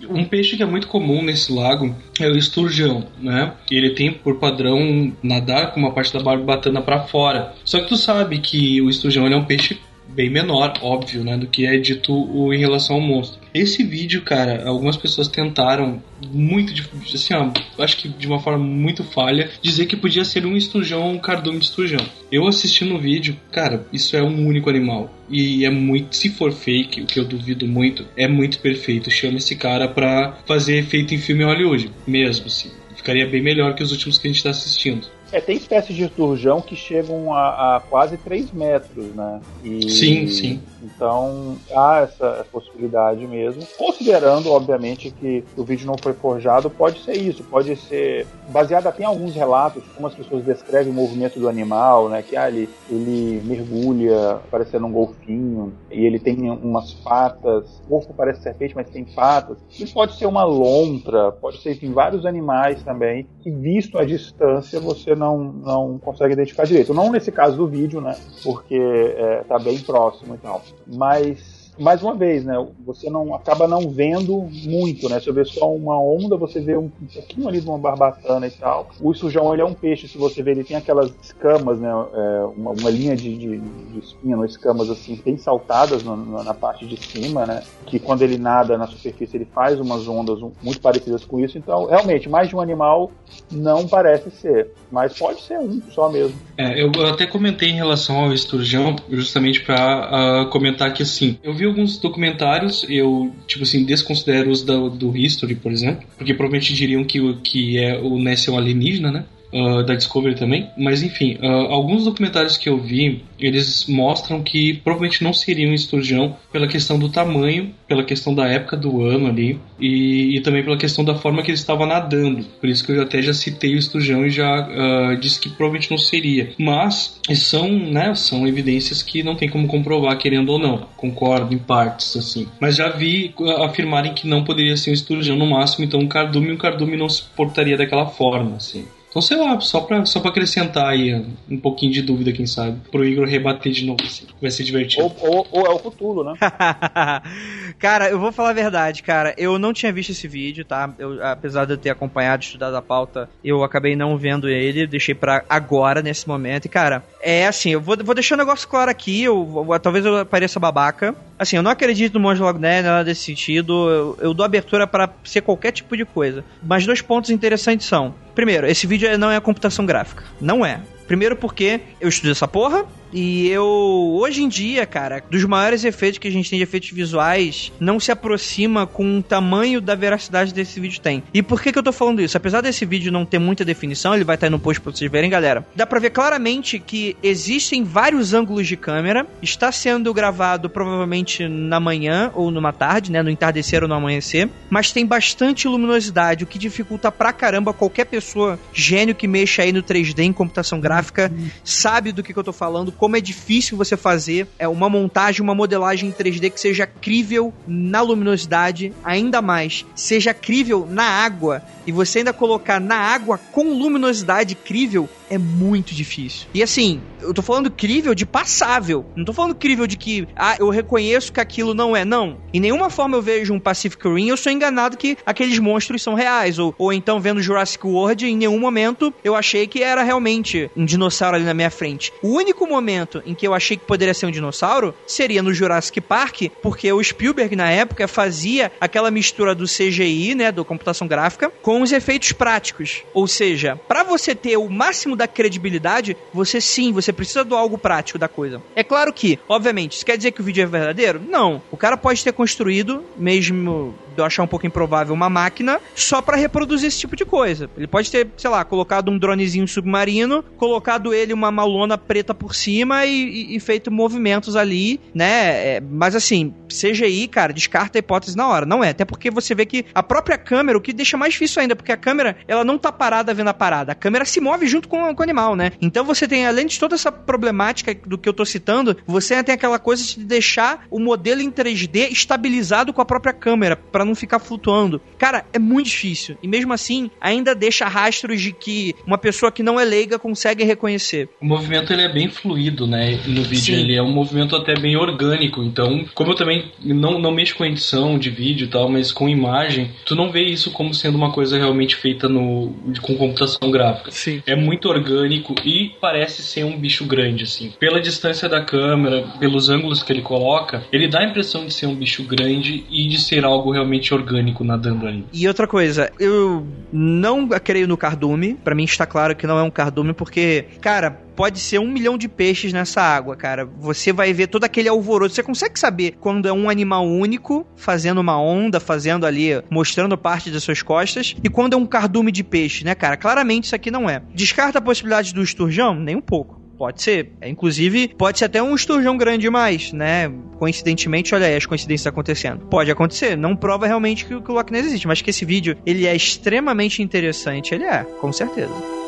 um 0.09 0.25
peixe 0.25 0.57
que 0.57 0.63
é 0.63 0.65
muito 0.65 0.87
comum 0.87 1.23
nesse 1.23 1.53
lago 1.53 1.95
é 2.19 2.27
o 2.27 2.37
esturjão, 2.37 3.05
né? 3.19 3.53
Ele 3.71 3.91
tem 3.91 4.11
por 4.11 4.37
padrão 4.37 5.13
nadar 5.23 5.73
com 5.73 5.79
uma 5.79 5.93
parte 5.93 6.11
da 6.11 6.19
barbatana 6.19 6.81
para 6.81 7.03
fora. 7.03 7.53
Só 7.63 7.79
que 7.79 7.87
tu 7.87 7.95
sabe 7.95 8.39
que 8.39 8.81
o 8.81 8.89
esturjão 8.89 9.27
é 9.27 9.35
um 9.35 9.45
peixe 9.45 9.79
bem 10.13 10.29
menor, 10.29 10.73
óbvio, 10.81 11.23
né, 11.23 11.37
do 11.37 11.47
que 11.47 11.65
é 11.65 11.77
dito 11.77 12.13
o, 12.13 12.53
em 12.53 12.59
relação 12.59 12.95
ao 12.97 13.01
monstro. 13.01 13.39
Esse 13.53 13.83
vídeo, 13.83 14.21
cara, 14.21 14.67
algumas 14.67 14.95
pessoas 14.95 15.27
tentaram 15.27 16.01
muito, 16.31 16.73
assim, 17.13 17.33
ó, 17.33 17.51
acho 17.83 17.97
que 17.97 18.07
de 18.07 18.27
uma 18.27 18.39
forma 18.39 18.63
muito 18.63 19.03
falha, 19.03 19.49
dizer 19.61 19.85
que 19.85 19.95
podia 19.95 20.23
ser 20.23 20.45
um 20.45 20.55
esturjão 20.55 21.01
ou 21.01 21.11
um 21.11 21.19
cardume 21.19 21.59
de 21.59 21.65
esturjão. 21.65 22.05
Eu 22.31 22.47
assisti 22.47 22.85
no 22.85 22.99
vídeo, 22.99 23.37
cara, 23.51 23.85
isso 23.91 24.15
é 24.15 24.23
um 24.23 24.47
único 24.47 24.69
animal. 24.69 25.13
E 25.29 25.65
é 25.65 25.69
muito, 25.69 26.15
se 26.15 26.29
for 26.29 26.51
fake, 26.51 27.01
o 27.01 27.05
que 27.05 27.19
eu 27.19 27.25
duvido 27.25 27.67
muito, 27.67 28.05
é 28.15 28.27
muito 28.27 28.59
perfeito. 28.59 29.09
Chama 29.09 29.37
esse 29.37 29.55
cara 29.55 29.87
pra 29.87 30.37
fazer 30.45 30.77
efeito 30.77 31.13
em 31.13 31.17
filme 31.17 31.43
Hollywood, 31.43 31.89
mesmo, 32.05 32.47
assim. 32.47 32.69
Ficaria 32.95 33.25
bem 33.25 33.41
melhor 33.41 33.73
que 33.73 33.81
os 33.81 33.91
últimos 33.91 34.17
que 34.17 34.27
a 34.27 34.31
gente 34.31 34.43
tá 34.43 34.51
assistindo. 34.51 35.07
É, 35.31 35.39
tem 35.39 35.55
espécies 35.55 35.95
de 35.95 36.09
turjão 36.09 36.61
que 36.61 36.75
chegam 36.75 37.33
a, 37.33 37.77
a, 37.77 37.79
quase 37.79 38.17
3 38.17 38.51
metros, 38.51 39.15
né? 39.15 39.41
E, 39.63 39.89
sim, 39.89 40.27
sim. 40.27 40.61
Então 40.83 41.55
há 41.75 42.01
essa 42.01 42.45
possibilidade 42.51 43.25
mesmo. 43.27 43.61
Considerando, 43.77 44.51
obviamente, 44.51 45.11
que 45.11 45.43
o 45.55 45.63
vídeo 45.63 45.85
não 45.85 45.95
foi 45.97 46.13
forjado, 46.13 46.69
pode 46.69 47.03
ser 47.03 47.17
isso, 47.17 47.43
pode 47.43 47.75
ser 47.75 48.25
baseado 48.49 48.87
até 48.87 49.03
em 49.03 49.05
alguns 49.05 49.35
relatos, 49.35 49.83
como 49.95 50.07
as 50.07 50.15
pessoas 50.15 50.43
descrevem 50.43 50.91
o 50.91 50.95
movimento 50.95 51.39
do 51.39 51.47
animal, 51.47 52.09
né? 52.09 52.21
Que 52.21 52.35
ah, 52.35 52.47
ele, 52.49 52.69
ele 52.89 53.41
mergulha 53.45 54.39
parecendo 54.49 54.85
um 54.85 54.91
golfinho 54.91 55.73
e 55.91 56.05
ele 56.05 56.19
tem 56.19 56.49
umas 56.49 56.93
patas, 56.93 57.81
o 57.85 57.89
corpo 57.89 58.13
parece 58.13 58.41
serpente, 58.41 58.75
mas 58.75 58.89
tem 58.89 59.03
patas. 59.03 59.57
Isso 59.69 59.93
pode 59.93 60.17
ser 60.17 60.25
uma 60.25 60.43
lontra, 60.43 61.31
pode 61.31 61.61
ser 61.61 61.77
em 61.83 61.91
vários 61.91 62.25
animais 62.25 62.81
também, 62.83 63.27
que 63.41 63.51
visto 63.51 63.97
a 63.97 64.05
distância 64.05 64.79
você 64.79 65.15
não, 65.15 65.37
não 65.37 65.99
consegue 65.99 66.33
identificar 66.33 66.65
direito. 66.65 66.93
Não 66.93 67.11
nesse 67.11 67.31
caso 67.31 67.57
do 67.57 67.67
vídeo, 67.67 68.01
né? 68.01 68.15
Porque 68.43 68.75
é, 68.75 69.43
tá 69.47 69.57
bem 69.59 69.79
próximo 69.79 70.35
e 70.35 70.37
tal. 70.37 70.61
Mas 70.85 71.60
mais 71.79 72.03
uma 72.03 72.13
vez, 72.13 72.43
né, 72.43 72.55
você 72.85 73.09
não 73.09 73.33
acaba 73.33 73.67
não 73.67 73.89
vendo 73.89 74.47
muito, 74.63 75.09
né? 75.09 75.19
Você 75.19 75.31
vê 75.31 75.45
só 75.45 75.73
uma 75.73 75.99
onda, 75.99 76.35
você 76.37 76.59
vê 76.59 76.77
um, 76.77 76.91
um 77.01 77.07
pouquinho 77.13 77.47
ali 77.47 77.61
de 77.61 77.67
uma 77.67 77.77
barbatana 77.77 78.47
e 78.47 78.51
tal. 78.51 78.89
O 78.99 79.13
sujão 79.13 79.53
ele 79.53 79.61
é 79.61 79.65
um 79.65 79.73
peixe, 79.73 80.07
se 80.07 80.17
você 80.17 80.43
ver, 80.43 80.51
ele 80.51 80.63
tem 80.63 80.77
aquelas 80.77 81.11
escamas, 81.21 81.79
né? 81.79 81.89
É, 81.89 82.45
uma, 82.55 82.71
uma, 82.71 82.89
linha 82.89 83.15
de, 83.15 83.37
de, 83.37 83.57
de 83.57 83.99
espinha, 83.99 84.37
ou 84.37 84.45
escamas 84.45 84.89
assim, 84.89 85.19
bem 85.23 85.37
saltadas 85.37 86.03
no, 86.03 86.15
no, 86.15 86.43
na 86.43 86.53
parte 86.53 86.85
de 86.85 86.97
cima, 86.97 87.45
né? 87.45 87.63
Que 87.85 87.99
quando 87.99 88.21
ele 88.21 88.37
nada 88.37 88.77
na 88.77 88.87
superfície, 88.87 89.37
ele 89.37 89.45
faz 89.45 89.79
umas 89.79 90.07
ondas 90.07 90.39
muito 90.61 90.81
parecidas 90.81 91.25
com 91.25 91.39
isso. 91.39 91.57
Então, 91.57 91.85
realmente, 91.85 92.29
mais 92.29 92.49
de 92.49 92.55
um 92.55 92.61
animal 92.61 93.11
não 93.51 93.87
parece 93.87 94.29
ser, 94.31 94.71
mas 94.91 95.17
pode 95.17 95.41
ser 95.41 95.57
um 95.59 95.81
só 95.91 96.09
mesmo. 96.09 96.37
É, 96.57 96.81
eu 96.81 96.91
até 97.07 97.25
comentei 97.25 97.69
em 97.69 97.75
relação 97.75 98.25
ao 98.25 98.33
esturjão, 98.33 98.95
justamente 99.09 99.63
para 99.63 99.75
uh, 99.75 100.13
ah, 100.13 100.49
comentar 100.51 100.93
que 100.93 101.03
assim, 101.03 101.37
eu 101.41 101.53
vi 101.53 101.65
alguns 101.71 101.97
documentários, 101.97 102.85
eu, 102.89 103.33
tipo 103.47 103.63
assim, 103.63 103.83
desconsidero 103.83 104.49
os 104.51 104.61
do, 104.61 104.89
History, 105.17 105.55
por 105.55 105.71
exemplo, 105.71 106.07
porque 106.17 106.33
provavelmente 106.33 106.73
diriam 106.73 107.03
que, 107.03 107.33
que 107.43 107.77
é, 107.77 107.97
o 107.97 108.17
Ness 108.19 108.47
é 108.47 108.51
um 108.51 108.57
alienígena, 108.57 109.11
né? 109.11 109.25
Uh, 109.53 109.83
da 109.83 109.95
Discovery 109.95 110.35
também. 110.35 110.69
Mas 110.77 111.03
enfim, 111.03 111.37
uh, 111.41 111.71
alguns 111.71 112.05
documentários 112.05 112.57
que 112.57 112.69
eu 112.69 112.77
vi, 112.77 113.23
eles 113.39 113.85
mostram 113.87 114.41
que 114.41 114.75
provavelmente 114.75 115.23
não 115.23 115.33
seria 115.33 115.67
um 115.67 115.73
esturjão 115.73 116.35
pela 116.51 116.67
questão 116.67 116.97
do 116.97 117.09
tamanho, 117.09 117.73
pela 117.87 118.03
questão 118.03 118.33
da 118.33 118.47
época 118.47 118.77
do 118.77 119.03
ano 119.03 119.27
ali 119.27 119.59
e, 119.79 120.37
e 120.37 120.41
também 120.41 120.63
pela 120.63 120.77
questão 120.77 121.03
da 121.03 121.15
forma 121.15 121.41
que 121.41 121.51
ele 121.51 121.57
estava 121.57 121.85
nadando. 121.85 122.45
Por 122.59 122.69
isso 122.69 122.85
que 122.85 122.91
eu 122.91 123.01
até 123.01 123.21
já 123.21 123.33
citei 123.33 123.75
o 123.75 123.77
esturjão 123.77 124.25
e 124.25 124.29
já 124.29 124.67
uh, 124.67 125.17
disse 125.17 125.39
que 125.39 125.49
provavelmente 125.49 125.91
não 125.91 125.97
seria. 125.97 126.53
Mas 126.57 127.19
são, 127.35 127.69
né, 127.69 128.13
são 128.15 128.47
evidências 128.47 129.01
que 129.01 129.23
não 129.23 129.35
tem 129.35 129.49
como 129.49 129.67
comprovar 129.67 130.17
querendo 130.17 130.49
ou 130.49 130.59
não. 130.59 130.87
Concordo 130.95 131.53
em 131.53 131.57
partes 131.57 132.15
assim. 132.15 132.47
Mas 132.59 132.75
já 132.75 132.89
vi 132.89 133.33
afirmarem 133.59 134.13
que 134.13 134.27
não 134.27 134.43
poderia 134.43 134.77
ser 134.77 134.91
um 134.91 134.93
esturjão 134.93 135.35
no 135.35 135.47
máximo, 135.47 135.85
então 135.85 135.99
um 135.99 136.07
cardume, 136.07 136.51
um 136.51 136.57
cardume 136.57 136.97
não 136.97 137.09
se 137.09 137.23
portaria 137.35 137.77
daquela 137.77 138.05
forma 138.05 138.55
assim. 138.57 138.85
Então, 139.11 139.21
sei 139.21 139.35
lá, 139.35 139.59
só 139.59 139.81
pra, 139.81 140.05
só 140.05 140.21
pra 140.21 140.29
acrescentar 140.29 140.87
aí 140.87 141.13
um 141.49 141.57
pouquinho 141.57 141.91
de 141.91 142.01
dúvida, 142.01 142.31
quem 142.31 142.45
sabe, 142.45 142.79
pro 142.89 143.03
Igor 143.03 143.27
rebater 143.27 143.69
de 143.69 143.85
novo, 143.85 144.01
assim. 144.05 144.25
Vai 144.41 144.49
ser 144.49 144.63
divertido. 144.63 145.03
Ou, 145.03 145.15
ou, 145.19 145.47
ou 145.51 145.65
é 145.65 145.69
o 145.69 145.79
futuro, 145.79 146.23
né? 146.23 146.33
cara, 147.77 148.09
eu 148.09 148.17
vou 148.17 148.31
falar 148.31 148.51
a 148.51 148.53
verdade, 148.53 149.03
cara. 149.03 149.35
Eu 149.37 149.59
não 149.59 149.73
tinha 149.73 149.91
visto 149.91 150.11
esse 150.11 150.29
vídeo, 150.29 150.63
tá? 150.63 150.93
Eu, 150.97 151.21
apesar 151.25 151.65
de 151.65 151.73
eu 151.73 151.77
ter 151.77 151.89
acompanhado, 151.89 152.43
estudado 152.43 152.73
a 152.73 152.81
pauta, 152.81 153.29
eu 153.43 153.65
acabei 153.65 153.97
não 153.97 154.17
vendo 154.17 154.47
ele, 154.47 154.87
deixei 154.87 155.13
pra 155.13 155.43
agora, 155.49 156.01
nesse 156.01 156.25
momento. 156.25 156.65
E, 156.65 156.69
cara, 156.69 157.03
é 157.21 157.47
assim, 157.47 157.71
eu 157.71 157.81
vou, 157.81 157.95
vou 158.03 158.15
deixar 158.15 158.35
o 158.35 158.37
um 158.37 158.39
negócio 158.39 158.67
claro 158.67 158.89
aqui, 158.89 159.23
eu, 159.23 159.65
eu, 159.69 159.79
talvez 159.79 160.05
eu 160.05 160.25
pareça 160.25 160.59
babaca. 160.59 161.15
Assim, 161.37 161.55
eu 161.55 161.63
não 161.63 161.71
acredito 161.71 162.13
no 162.13 162.19
Monge 162.19 162.41
Log 162.41 162.59
né, 162.59 162.81
nada 162.81 163.03
desse 163.03 163.23
sentido. 163.23 163.89
Eu, 163.89 164.17
eu 164.21 164.33
dou 164.33 164.45
abertura 164.45 164.85
para 164.85 165.09
ser 165.23 165.41
qualquer 165.41 165.71
tipo 165.71 165.95
de 165.95 166.05
coisa. 166.05 166.43
Mas 166.61 166.85
dois 166.85 167.01
pontos 167.01 167.29
interessantes 167.29 167.87
são: 167.87 168.13
primeiro, 168.35 168.67
esse 168.67 168.85
vídeo 168.87 169.17
não 169.17 169.31
é 169.31 169.39
computação 169.39 169.85
gráfica. 169.85 170.23
Não 170.39 170.65
é. 170.65 170.81
Primeiro 171.11 171.35
porque 171.35 171.81
eu 171.99 172.07
estudei 172.07 172.31
essa 172.31 172.47
porra, 172.47 172.85
E 173.13 173.49
eu, 173.49 173.65
hoje 173.65 174.41
em 174.41 174.47
dia, 174.47 174.85
cara, 174.85 175.21
dos 175.29 175.43
maiores 175.43 175.83
efeitos 175.83 176.17
que 176.17 176.29
a 176.29 176.31
gente 176.31 176.49
tem 176.49 176.57
de 176.57 176.63
efeitos 176.63 176.91
visuais, 176.91 177.69
não 177.77 177.99
se 177.99 178.09
aproxima 178.09 178.87
com 178.87 179.19
o 179.19 179.21
tamanho 179.21 179.81
da 179.81 179.93
veracidade 179.93 180.53
desse 180.53 180.79
vídeo 180.79 181.01
tem. 181.01 181.21
E 181.33 181.43
por 181.43 181.61
que 181.61 181.73
que 181.73 181.77
eu 181.77 181.83
tô 181.83 181.91
falando 181.91 182.21
isso? 182.21 182.37
Apesar 182.37 182.61
desse 182.61 182.85
vídeo 182.85 183.11
não 183.11 183.25
ter 183.25 183.39
muita 183.39 183.65
definição, 183.65 184.15
ele 184.15 184.23
vai 184.23 184.35
estar 184.35 184.47
aí 184.47 184.49
no 184.49 184.59
post 184.59 184.79
pra 184.79 184.93
vocês 184.93 185.11
verem, 185.11 185.29
galera. 185.29 185.67
Dá 185.75 185.85
pra 185.85 185.99
ver 185.99 186.11
claramente 186.11 186.79
que 186.79 187.10
existem 187.21 187.83
vários 187.83 188.33
ângulos 188.33 188.67
de 188.67 188.75
câmera, 188.75 189.25
está 189.41 189.71
sendo 189.71 190.13
gravado 190.13 190.69
provavelmente 190.69 191.47
na 191.47 191.79
manhã 191.79 192.31
ou 192.33 192.51
numa 192.51 192.73
tarde, 192.73 193.11
né, 193.11 193.21
no 193.21 193.29
entardecer 193.29 193.83
ou 193.83 193.89
no 193.89 193.95
amanhecer, 193.95 194.49
mas 194.69 194.91
tem 194.91 195.05
bastante 195.05 195.67
luminosidade, 195.67 196.43
o 196.43 196.47
que 196.47 196.59
dificulta 196.59 197.11
pra 197.11 197.33
caramba 197.33 197.73
qualquer 197.73 198.05
pessoa 198.05 198.59
gênio 198.73 199.15
que 199.15 199.27
mexa 199.27 199.63
aí 199.63 199.71
no 199.71 199.83
3D 199.83 200.19
em 200.19 200.33
computação 200.33 200.79
gráfica, 200.79 201.31
sabe 201.63 202.11
do 202.11 202.23
que, 202.23 202.33
que 202.33 202.39
eu 202.39 202.43
tô 202.43 202.53
falando, 202.53 202.91
como 202.91 203.15
é 203.15 203.21
difícil 203.21 203.77
você 203.77 203.97
fazer. 203.97 204.47
É 204.59 204.67
uma 204.67 204.89
montagem, 204.89 205.41
uma 205.41 205.55
modelagem 205.55 206.09
em 206.09 206.11
3D 206.11 206.51
que 206.51 206.59
seja 206.59 206.85
crível 206.85 207.53
na 207.67 208.01
luminosidade, 208.01 208.93
ainda 209.03 209.41
mais, 209.41 209.85
seja 209.95 210.33
crível 210.33 210.87
na 210.89 211.03
água, 211.03 211.61
e 211.85 211.91
você 211.91 212.19
ainda 212.19 212.33
colocar 212.33 212.79
na 212.79 212.95
água 212.95 213.39
com 213.51 213.73
luminosidade 213.73 214.55
crível, 214.55 215.09
é 215.31 215.37
muito 215.37 215.95
difícil. 215.95 216.45
E 216.53 216.61
assim, 216.61 217.01
eu 217.21 217.33
tô 217.33 217.41
falando 217.41 217.71
crível 217.71 218.13
de 218.13 218.25
passável. 218.25 219.05
Não 219.15 219.23
tô 219.23 219.31
falando 219.31 219.55
crível 219.55 219.87
de 219.87 219.95
que, 219.95 220.27
ah, 220.35 220.57
eu 220.59 220.69
reconheço 220.69 221.31
que 221.31 221.39
aquilo 221.39 221.73
não 221.73 221.95
é. 221.95 222.03
Não. 222.03 222.37
Em 222.53 222.59
nenhuma 222.59 222.89
forma 222.89 223.15
eu 223.15 223.21
vejo 223.21 223.53
um 223.53 223.59
Pacific 223.59 224.05
Rim 224.07 224.27
eu 224.27 224.35
sou 224.35 224.51
enganado 224.51 224.97
que 224.97 225.17
aqueles 225.25 225.57
monstros 225.57 226.03
são 226.03 226.13
reais. 226.13 226.59
Ou, 226.59 226.75
ou 226.77 226.91
então 226.91 227.21
vendo 227.21 227.41
Jurassic 227.41 227.87
World, 227.87 228.27
em 228.27 228.35
nenhum 228.35 228.59
momento 228.59 229.13
eu 229.23 229.33
achei 229.33 229.65
que 229.67 229.81
era 229.81 230.03
realmente 230.03 230.69
um 230.75 230.83
dinossauro 230.83 231.37
ali 231.37 231.45
na 231.45 231.53
minha 231.53 231.71
frente. 231.71 232.11
O 232.21 232.35
único 232.35 232.67
momento 232.67 233.23
em 233.25 233.33
que 233.33 233.47
eu 233.47 233.53
achei 233.53 233.77
que 233.77 233.85
poderia 233.85 234.13
ser 234.13 234.25
um 234.25 234.31
dinossauro 234.31 234.93
seria 235.07 235.41
no 235.41 235.53
Jurassic 235.53 236.01
Park, 236.01 236.41
porque 236.61 236.91
o 236.91 237.01
Spielberg 237.01 237.55
na 237.55 237.69
época 237.69 238.05
fazia 238.05 238.69
aquela 238.81 239.09
mistura 239.09 239.55
do 239.55 239.63
CGI, 239.63 240.35
né, 240.35 240.51
do 240.51 240.65
computação 240.65 241.07
gráfica, 241.07 241.49
com 241.61 241.81
os 241.81 241.93
efeitos 241.93 242.33
práticos. 242.33 243.03
Ou 243.13 243.27
seja, 243.27 243.79
para 243.87 244.03
você 244.03 244.35
ter 244.35 244.57
o 244.57 244.69
máximo 244.69 245.20
da 245.21 245.27
credibilidade, 245.27 246.17
você 246.33 246.59
sim, 246.59 246.91
você 246.91 247.13
precisa 247.13 247.43
do 247.43 247.55
algo 247.55 247.77
prático 247.77 248.17
da 248.17 248.27
coisa. 248.27 248.61
É 248.75 248.83
claro 248.83 249.13
que, 249.13 249.37
obviamente, 249.47 249.93
isso 249.93 250.05
quer 250.05 250.17
dizer 250.17 250.31
que 250.31 250.41
o 250.41 250.43
vídeo 250.43 250.63
é 250.63 250.65
verdadeiro? 250.65 251.21
Não. 251.27 251.61
O 251.71 251.77
cara 251.77 251.95
pode 251.95 252.23
ter 252.23 252.33
construído, 252.33 253.03
mesmo 253.15 253.93
eu 254.17 254.25
achar 254.25 254.43
um 254.43 254.47
pouco 254.47 254.67
improvável, 254.67 255.13
uma 255.13 255.29
máquina 255.29 255.79
só 255.95 256.21
para 256.21 256.37
reproduzir 256.37 256.87
esse 256.87 256.99
tipo 256.99 257.15
de 257.15 257.25
coisa. 257.25 257.69
Ele 257.77 257.87
pode 257.87 258.11
ter, 258.11 258.27
sei 258.37 258.49
lá, 258.49 258.63
colocado 258.63 259.09
um 259.09 259.17
dronezinho 259.17 259.67
submarino, 259.67 260.43
colocado 260.57 261.13
ele 261.13 261.33
uma 261.33 261.51
malona 261.51 261.97
preta 261.97 262.33
por 262.33 262.55
cima 262.55 263.05
e, 263.05 263.11
e, 263.11 263.55
e 263.55 263.59
feito 263.59 263.91
movimentos 263.91 264.55
ali, 264.55 264.99
né? 265.13 265.75
É, 265.75 265.81
mas 265.81 266.15
assim, 266.15 266.53
CGI, 266.67 267.27
cara, 267.27 267.53
descarta 267.53 267.97
a 267.97 267.99
hipótese 267.99 268.35
na 268.35 268.47
hora. 268.47 268.65
Não 268.65 268.83
é. 268.83 268.89
Até 268.89 269.05
porque 269.05 269.29
você 269.29 269.53
vê 269.53 269.65
que 269.65 269.85
a 269.93 270.03
própria 270.03 270.37
câmera, 270.37 270.77
o 270.77 270.81
que 270.81 270.93
deixa 270.93 271.17
mais 271.17 271.33
difícil 271.33 271.61
ainda, 271.61 271.75
porque 271.75 271.91
a 271.91 271.97
câmera, 271.97 272.35
ela 272.47 272.63
não 272.63 272.77
tá 272.77 272.91
parada 272.91 273.33
vendo 273.33 273.49
a 273.49 273.53
parada. 273.53 273.91
A 273.91 273.95
câmera 273.95 274.25
se 274.25 274.39
move 274.39 274.67
junto 274.67 274.87
com, 274.87 275.10
com 275.15 275.21
o 275.21 275.23
animal, 275.23 275.55
né? 275.55 275.71
Então 275.81 276.03
você 276.03 276.27
tem, 276.27 276.45
além 276.45 276.65
de 276.65 276.79
toda 276.79 276.95
essa 276.95 277.11
problemática 277.11 277.93
do 278.05 278.17
que 278.17 278.27
eu 278.27 278.33
tô 278.33 278.45
citando, 278.45 278.97
você 279.05 279.41
tem 279.43 279.55
aquela 279.55 279.79
coisa 279.79 280.03
de 280.03 280.23
deixar 280.23 280.85
o 280.89 280.99
modelo 280.99 281.41
em 281.41 281.51
3D 281.51 282.11
estabilizado 282.11 282.93
com 282.93 283.01
a 283.01 283.05
própria 283.05 283.33
câmera, 283.33 283.75
para 283.75 284.05
não 284.05 284.15
ficar 284.15 284.39
flutuando. 284.39 285.01
Cara, 285.17 285.45
é 285.53 285.59
muito 285.59 285.87
difícil. 285.87 286.37
E 286.41 286.47
mesmo 286.47 286.73
assim, 286.73 287.09
ainda 287.19 287.55
deixa 287.55 287.87
rastros 287.87 288.41
de 288.41 288.51
que 288.51 288.93
uma 289.05 289.17
pessoa 289.17 289.51
que 289.51 289.63
não 289.63 289.79
é 289.79 289.85
leiga 289.85 290.19
consegue 290.19 290.63
reconhecer. 290.63 291.29
O 291.41 291.45
movimento 291.45 291.91
ele 291.91 292.03
é 292.03 292.11
bem 292.11 292.29
fluido, 292.29 292.87
né? 292.87 293.19
No 293.25 293.43
vídeo 293.43 293.75
Sim. 293.75 293.81
ele 293.81 293.95
é 293.95 294.01
um 294.01 294.11
movimento 294.11 294.55
até 294.55 294.73
bem 294.79 294.95
orgânico. 294.95 295.63
Então, 295.63 296.05
como 296.13 296.31
eu 296.31 296.35
também 296.35 296.71
não, 296.83 297.19
não 297.19 297.31
mexo 297.31 297.55
com 297.55 297.65
edição 297.65 298.17
de 298.17 298.29
vídeo 298.29 298.65
e 298.65 298.69
tal, 298.69 298.89
mas 298.89 299.11
com 299.11 299.27
imagem, 299.27 299.91
tu 300.05 300.15
não 300.15 300.31
vê 300.31 300.43
isso 300.43 300.71
como 300.71 300.93
sendo 300.93 301.17
uma 301.17 301.31
coisa 301.31 301.57
realmente 301.57 301.95
feita 301.95 302.27
no, 302.27 302.73
com 303.01 303.15
computação 303.15 303.71
gráfica. 303.71 304.11
Sim. 304.11 304.41
É 304.45 304.55
muito 304.55 304.89
orgânico 304.91 305.55
e 305.65 305.91
parece 305.99 306.41
ser 306.41 306.63
um 306.63 306.77
bicho 306.77 307.05
grande, 307.05 307.43
assim. 307.43 307.73
Pela 307.79 307.99
distância 307.99 308.47
da 308.47 308.63
câmera, 308.63 309.25
pelos 309.39 309.69
ângulos 309.69 310.03
que 310.03 310.11
ele 310.13 310.21
coloca, 310.21 310.83
ele 310.91 311.07
dá 311.07 311.19
a 311.19 311.25
impressão 311.25 311.65
de 311.65 311.73
ser 311.73 311.87
um 311.87 311.95
bicho 311.95 312.23
grande 312.23 312.85
e 312.89 313.07
de 313.07 313.19
ser 313.19 313.43
algo 313.43 313.71
realmente 313.71 314.13
orgânico 314.13 314.63
nadando 314.63 315.07
ali. 315.07 315.25
E 315.33 315.47
outra 315.47 315.67
coisa, 315.67 316.11
eu 316.19 316.65
não 316.91 317.47
creio 317.47 317.87
no 317.87 317.97
cardume. 317.97 318.55
Pra 318.55 318.75
mim 318.75 318.83
está 318.83 319.05
claro 319.05 319.35
que 319.35 319.47
não 319.47 319.57
é 319.57 319.63
um 319.63 319.71
cardume, 319.71 320.13
porque, 320.13 320.65
cara, 320.79 321.19
pode 321.41 321.57
ser 321.57 321.79
um 321.79 321.87
milhão 321.87 322.19
de 322.19 322.27
peixes 322.27 322.71
nessa 322.71 323.01
água, 323.01 323.35
cara. 323.35 323.65
Você 323.79 324.13
vai 324.13 324.31
ver 324.31 324.45
todo 324.45 324.63
aquele 324.63 324.87
alvoroço. 324.87 325.33
Você 325.33 325.41
consegue 325.41 325.79
saber 325.79 326.15
quando 326.19 326.47
é 326.47 326.53
um 326.53 326.69
animal 326.69 327.03
único 327.03 327.65
fazendo 327.75 328.21
uma 328.21 328.39
onda, 328.39 328.79
fazendo 328.79 329.25
ali, 329.25 329.59
mostrando 329.67 330.15
parte 330.15 330.51
das 330.51 330.61
suas 330.61 330.83
costas, 330.83 331.35
e 331.43 331.49
quando 331.49 331.73
é 331.73 331.75
um 331.75 331.87
cardume 331.87 332.31
de 332.31 332.43
peixe, 332.43 332.85
né, 332.85 332.93
cara? 332.93 333.17
Claramente 333.17 333.63
isso 333.63 333.75
aqui 333.75 333.89
não 333.89 334.07
é. 334.07 334.21
Descarta 334.35 334.77
a 334.77 334.81
possibilidade 334.83 335.33
do 335.33 335.41
esturjão? 335.41 335.95
Nem 335.95 336.15
um 336.15 336.21
pouco. 336.21 336.61
Pode 336.77 337.01
ser. 337.01 337.31
É, 337.41 337.49
inclusive, 337.49 338.09
pode 338.09 338.37
ser 338.37 338.45
até 338.45 338.61
um 338.61 338.75
esturjão 338.75 339.17
grande 339.17 339.39
demais, 339.39 339.91
né? 339.91 340.31
Coincidentemente, 340.59 341.33
olha 341.33 341.47
aí 341.47 341.55
as 341.55 341.65
coincidências 341.65 342.05
acontecendo. 342.05 342.67
Pode 342.67 342.91
acontecer. 342.91 343.35
Não 343.35 343.55
prova 343.55 343.87
realmente 343.87 344.25
que, 344.25 344.39
que 344.39 344.51
o 344.51 344.53
Loch 344.53 344.71
Ness 344.71 344.85
existe, 344.85 345.07
mas 345.07 345.23
que 345.23 345.31
esse 345.31 345.43
vídeo, 345.43 345.75
ele 345.87 346.05
é 346.05 346.15
extremamente 346.15 347.01
interessante. 347.01 347.73
Ele 347.73 347.85
é, 347.85 348.03
com 348.03 348.31
certeza. 348.31 349.00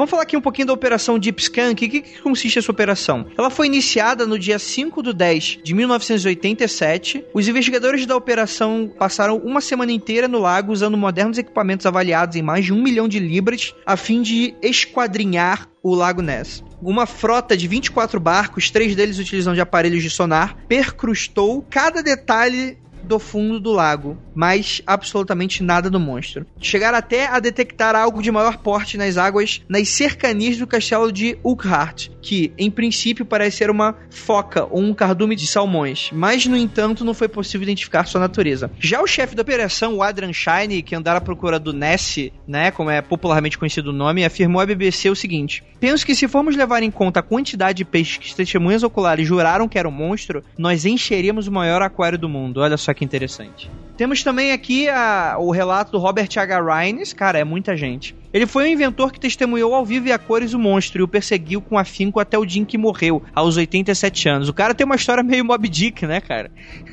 Vamos 0.00 0.10
falar 0.10 0.22
aqui 0.22 0.34
um 0.34 0.40
pouquinho 0.40 0.68
da 0.68 0.72
operação 0.72 1.18
Deep 1.18 1.42
Scan. 1.42 1.72
O 1.72 1.74
que, 1.74 1.86
que 1.88 2.22
consiste 2.22 2.58
essa 2.58 2.70
operação? 2.70 3.26
Ela 3.36 3.50
foi 3.50 3.66
iniciada 3.66 4.26
no 4.26 4.38
dia 4.38 4.58
5 4.58 5.02
de 5.02 5.12
10 5.12 5.58
de 5.62 5.74
1987. 5.74 7.26
Os 7.34 7.46
investigadores 7.46 8.06
da 8.06 8.16
operação 8.16 8.90
passaram 8.98 9.36
uma 9.36 9.60
semana 9.60 9.92
inteira 9.92 10.26
no 10.26 10.38
lago 10.38 10.72
usando 10.72 10.96
modernos 10.96 11.36
equipamentos 11.36 11.84
avaliados 11.84 12.34
em 12.36 12.42
mais 12.42 12.64
de 12.64 12.72
um 12.72 12.82
milhão 12.82 13.06
de 13.06 13.18
libras 13.18 13.74
a 13.84 13.94
fim 13.94 14.22
de 14.22 14.54
esquadrinhar 14.62 15.68
o 15.82 15.94
Lago 15.94 16.22
Ness. 16.22 16.62
Uma 16.82 17.06
frota 17.06 17.56
de 17.56 17.68
24 17.68 18.18
barcos, 18.18 18.70
três 18.70 18.94
deles 18.94 19.18
utilizando 19.18 19.54
de 19.54 19.60
aparelhos 19.60 20.02
de 20.02 20.10
sonar, 20.10 20.56
percrustou 20.66 21.64
cada 21.68 22.02
detalhe 22.02 22.78
do 23.02 23.18
fundo 23.18 23.60
do 23.60 23.72
lago, 23.72 24.16
mas 24.34 24.82
absolutamente 24.86 25.62
nada 25.62 25.90
do 25.90 26.00
monstro. 26.00 26.46
Chegaram 26.60 26.98
até 26.98 27.26
a 27.26 27.38
detectar 27.38 27.94
algo 27.94 28.22
de 28.22 28.30
maior 28.30 28.58
porte 28.58 28.96
nas 28.96 29.16
águas 29.16 29.62
nas 29.68 29.88
cercanias 29.88 30.56
do 30.56 30.66
castelo 30.66 31.12
de 31.12 31.38
Urquhart, 31.42 32.08
que 32.20 32.52
em 32.58 32.70
princípio 32.70 33.24
parece 33.24 33.58
ser 33.58 33.70
uma 33.70 33.96
foca 34.10 34.66
ou 34.70 34.80
um 34.80 34.94
cardume 34.94 35.36
de 35.36 35.46
salmões, 35.46 36.10
mas 36.12 36.46
no 36.46 36.56
entanto 36.56 37.04
não 37.04 37.14
foi 37.14 37.28
possível 37.28 37.62
identificar 37.64 38.06
sua 38.06 38.20
natureza. 38.20 38.70
Já 38.78 39.00
o 39.00 39.06
chefe 39.06 39.34
da 39.34 39.42
operação, 39.42 39.96
o 39.96 40.02
Adrian 40.02 40.32
Shine, 40.32 40.82
que 40.82 40.94
andara 40.94 41.18
à 41.18 41.20
procura 41.20 41.58
do 41.58 41.72
Ness, 41.72 42.30
né, 42.46 42.70
como 42.70 42.90
é 42.90 43.00
popularmente 43.00 43.58
conhecido 43.58 43.90
o 43.90 43.92
nome, 43.92 44.24
afirmou 44.24 44.60
à 44.60 44.66
BBC 44.66 45.10
o 45.10 45.16
seguinte: 45.16 45.62
Penso 45.78 46.04
que 46.04 46.14
se 46.14 46.28
formos 46.28 46.56
levar 46.56 46.82
em 46.82 46.90
conta 46.90 47.20
a 47.20 47.22
quantidade 47.22 47.78
de 47.78 47.84
peixes 47.84 48.18
que 48.18 48.28
as 48.28 48.34
testemunhas 48.34 48.82
oculares 48.82 49.26
juraram 49.26 49.68
que 49.68 49.78
era 49.78 49.88
um 49.88 49.92
monstro, 49.92 50.44
nós 50.58 50.84
encheríamos 50.84 51.46
o 51.46 51.52
maior 51.52 51.80
aquário 51.82 52.18
do 52.18 52.28
mundo. 52.28 52.60
Olha 52.60 52.76
só 52.76 52.89
que 52.94 53.04
interessante. 53.04 53.70
Temos 53.96 54.22
também 54.22 54.52
aqui 54.52 54.88
a- 54.88 55.36
o 55.38 55.50
relato 55.50 55.92
do 55.92 55.98
Robert 55.98 56.28
H. 56.36 56.60
Rines, 56.60 57.12
cara, 57.12 57.38
é 57.38 57.44
muita 57.44 57.76
gente. 57.76 58.14
Ele 58.32 58.46
foi 58.46 58.64
um 58.64 58.72
inventor 58.72 59.12
que 59.12 59.18
testemunhou 59.18 59.74
ao 59.74 59.84
vivo 59.84 60.08
e 60.08 60.12
a 60.12 60.18
cores 60.18 60.54
o 60.54 60.58
monstro 60.58 61.00
e 61.00 61.04
o 61.04 61.08
perseguiu 61.08 61.60
com 61.60 61.76
afinco 61.76 62.20
até 62.20 62.38
o 62.38 62.46
dia 62.46 62.62
em 62.62 62.64
que 62.64 62.78
morreu, 62.78 63.22
aos 63.34 63.56
87 63.56 64.28
anos. 64.28 64.48
O 64.48 64.54
cara 64.54 64.74
tem 64.74 64.84
uma 64.84 64.96
história 64.96 65.22
meio 65.22 65.44
Mob 65.44 65.68
Dick, 65.68 66.06
né, 66.06 66.20
cara? 66.20 66.50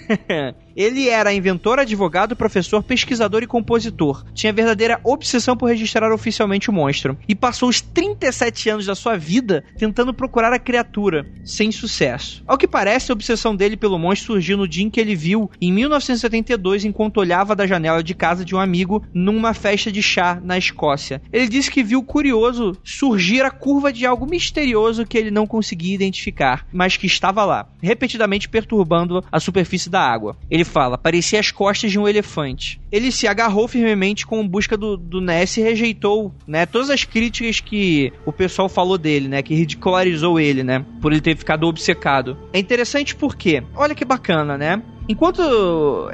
Ele 0.78 1.10
era 1.10 1.34
inventor, 1.34 1.80
advogado, 1.80 2.36
professor, 2.36 2.84
pesquisador 2.84 3.42
e 3.42 3.48
compositor. 3.48 4.24
Tinha 4.32 4.54
verdadeira 4.54 5.00
obsessão 5.04 5.58
por 5.58 5.66
registrar 5.70 6.14
oficialmente 6.14 6.70
o 6.70 6.74
monstro. 6.74 7.18
E 7.28 7.34
passou 7.34 7.68
os 7.68 7.82
37 7.82 8.70
anos 8.70 8.86
da 8.86 8.94
sua 8.94 9.18
vida 9.18 9.64
tentando 9.76 10.14
procurar 10.14 10.54
a 10.54 10.60
criatura, 10.60 11.26
sem 11.44 11.72
sucesso. 11.72 12.44
Ao 12.46 12.60
que 12.60 12.68
parece, 12.68 13.12
a 13.12 13.14
obsessão 13.14 13.56
dele 13.56 13.76
pelo 13.76 13.98
monstro 13.98 14.34
surgiu 14.34 14.56
no 14.56 14.68
dia 14.68 14.84
em 14.84 14.90
que 14.92 15.00
ele 15.00 15.16
viu, 15.16 15.50
em 15.60 15.72
1972, 15.72 16.86
enquanto 16.86 17.18
olhava 17.18 17.56
da 17.56 17.66
janela 17.66 18.04
de 18.04 18.14
casa 18.14 18.46
de 18.46 18.54
um 18.54 18.60
amigo 18.60 19.04
numa 19.12 19.56
festa 19.56 19.92
de 19.92 20.04
chá 20.04 20.40
na 20.44 20.60
Escócia. 20.60 21.24
Ele 21.32 21.48
disse 21.48 21.72
que 21.72 21.84
viu 21.84 22.04
curioso 22.04 22.78
surgir 22.84 23.42
a 23.44 23.52
curva 23.52 23.92
de 23.92 24.06
algo 24.06 24.26
misterioso 24.26 25.06
que 25.06 25.18
ele 25.18 25.32
não 25.32 25.48
conseguia 25.48 25.96
identificar, 25.96 26.66
mas 26.72 26.98
que 26.98 27.08
estava 27.08 27.44
lá, 27.46 27.68
repetidamente 27.82 28.50
perturbando 28.50 29.24
a 29.32 29.40
superfície 29.40 29.90
da 29.90 30.02
água. 30.02 30.36
Ele 30.50 30.64
fala, 30.64 30.98
parecia 30.98 31.40
as 31.40 31.52
costas 31.52 31.92
de 31.92 32.00
um 32.00 32.08
elefante. 32.08 32.80
Ele 32.92 33.12
se 33.12 33.28
agarrou 33.28 33.68
firmemente 33.68 34.26
com 34.26 34.48
busca 34.48 34.78
do, 34.78 34.98
do 34.98 35.22
Ness 35.22 35.58
e 35.58 35.62
rejeitou, 35.62 36.34
né, 36.48 36.66
todas 36.66 36.90
as 36.90 37.04
críticas 37.04 37.60
que 37.60 38.12
o 38.26 38.32
pessoal 38.32 38.70
falou 38.70 38.98
dele, 38.98 39.28
né, 39.28 39.42
que 39.42 39.56
ridicularizou 39.56 40.40
ele, 40.40 40.64
né, 40.64 40.86
por 41.02 41.12
ele 41.12 41.22
ter 41.22 41.36
ficado 41.36 41.68
obcecado. 41.68 42.38
É 42.54 42.60
interessante 42.60 43.16
porque, 43.16 43.64
olha 43.76 43.96
que 43.96 44.06
bacana, 44.06 44.58
né? 44.58 44.82
Enquanto 45.10 45.42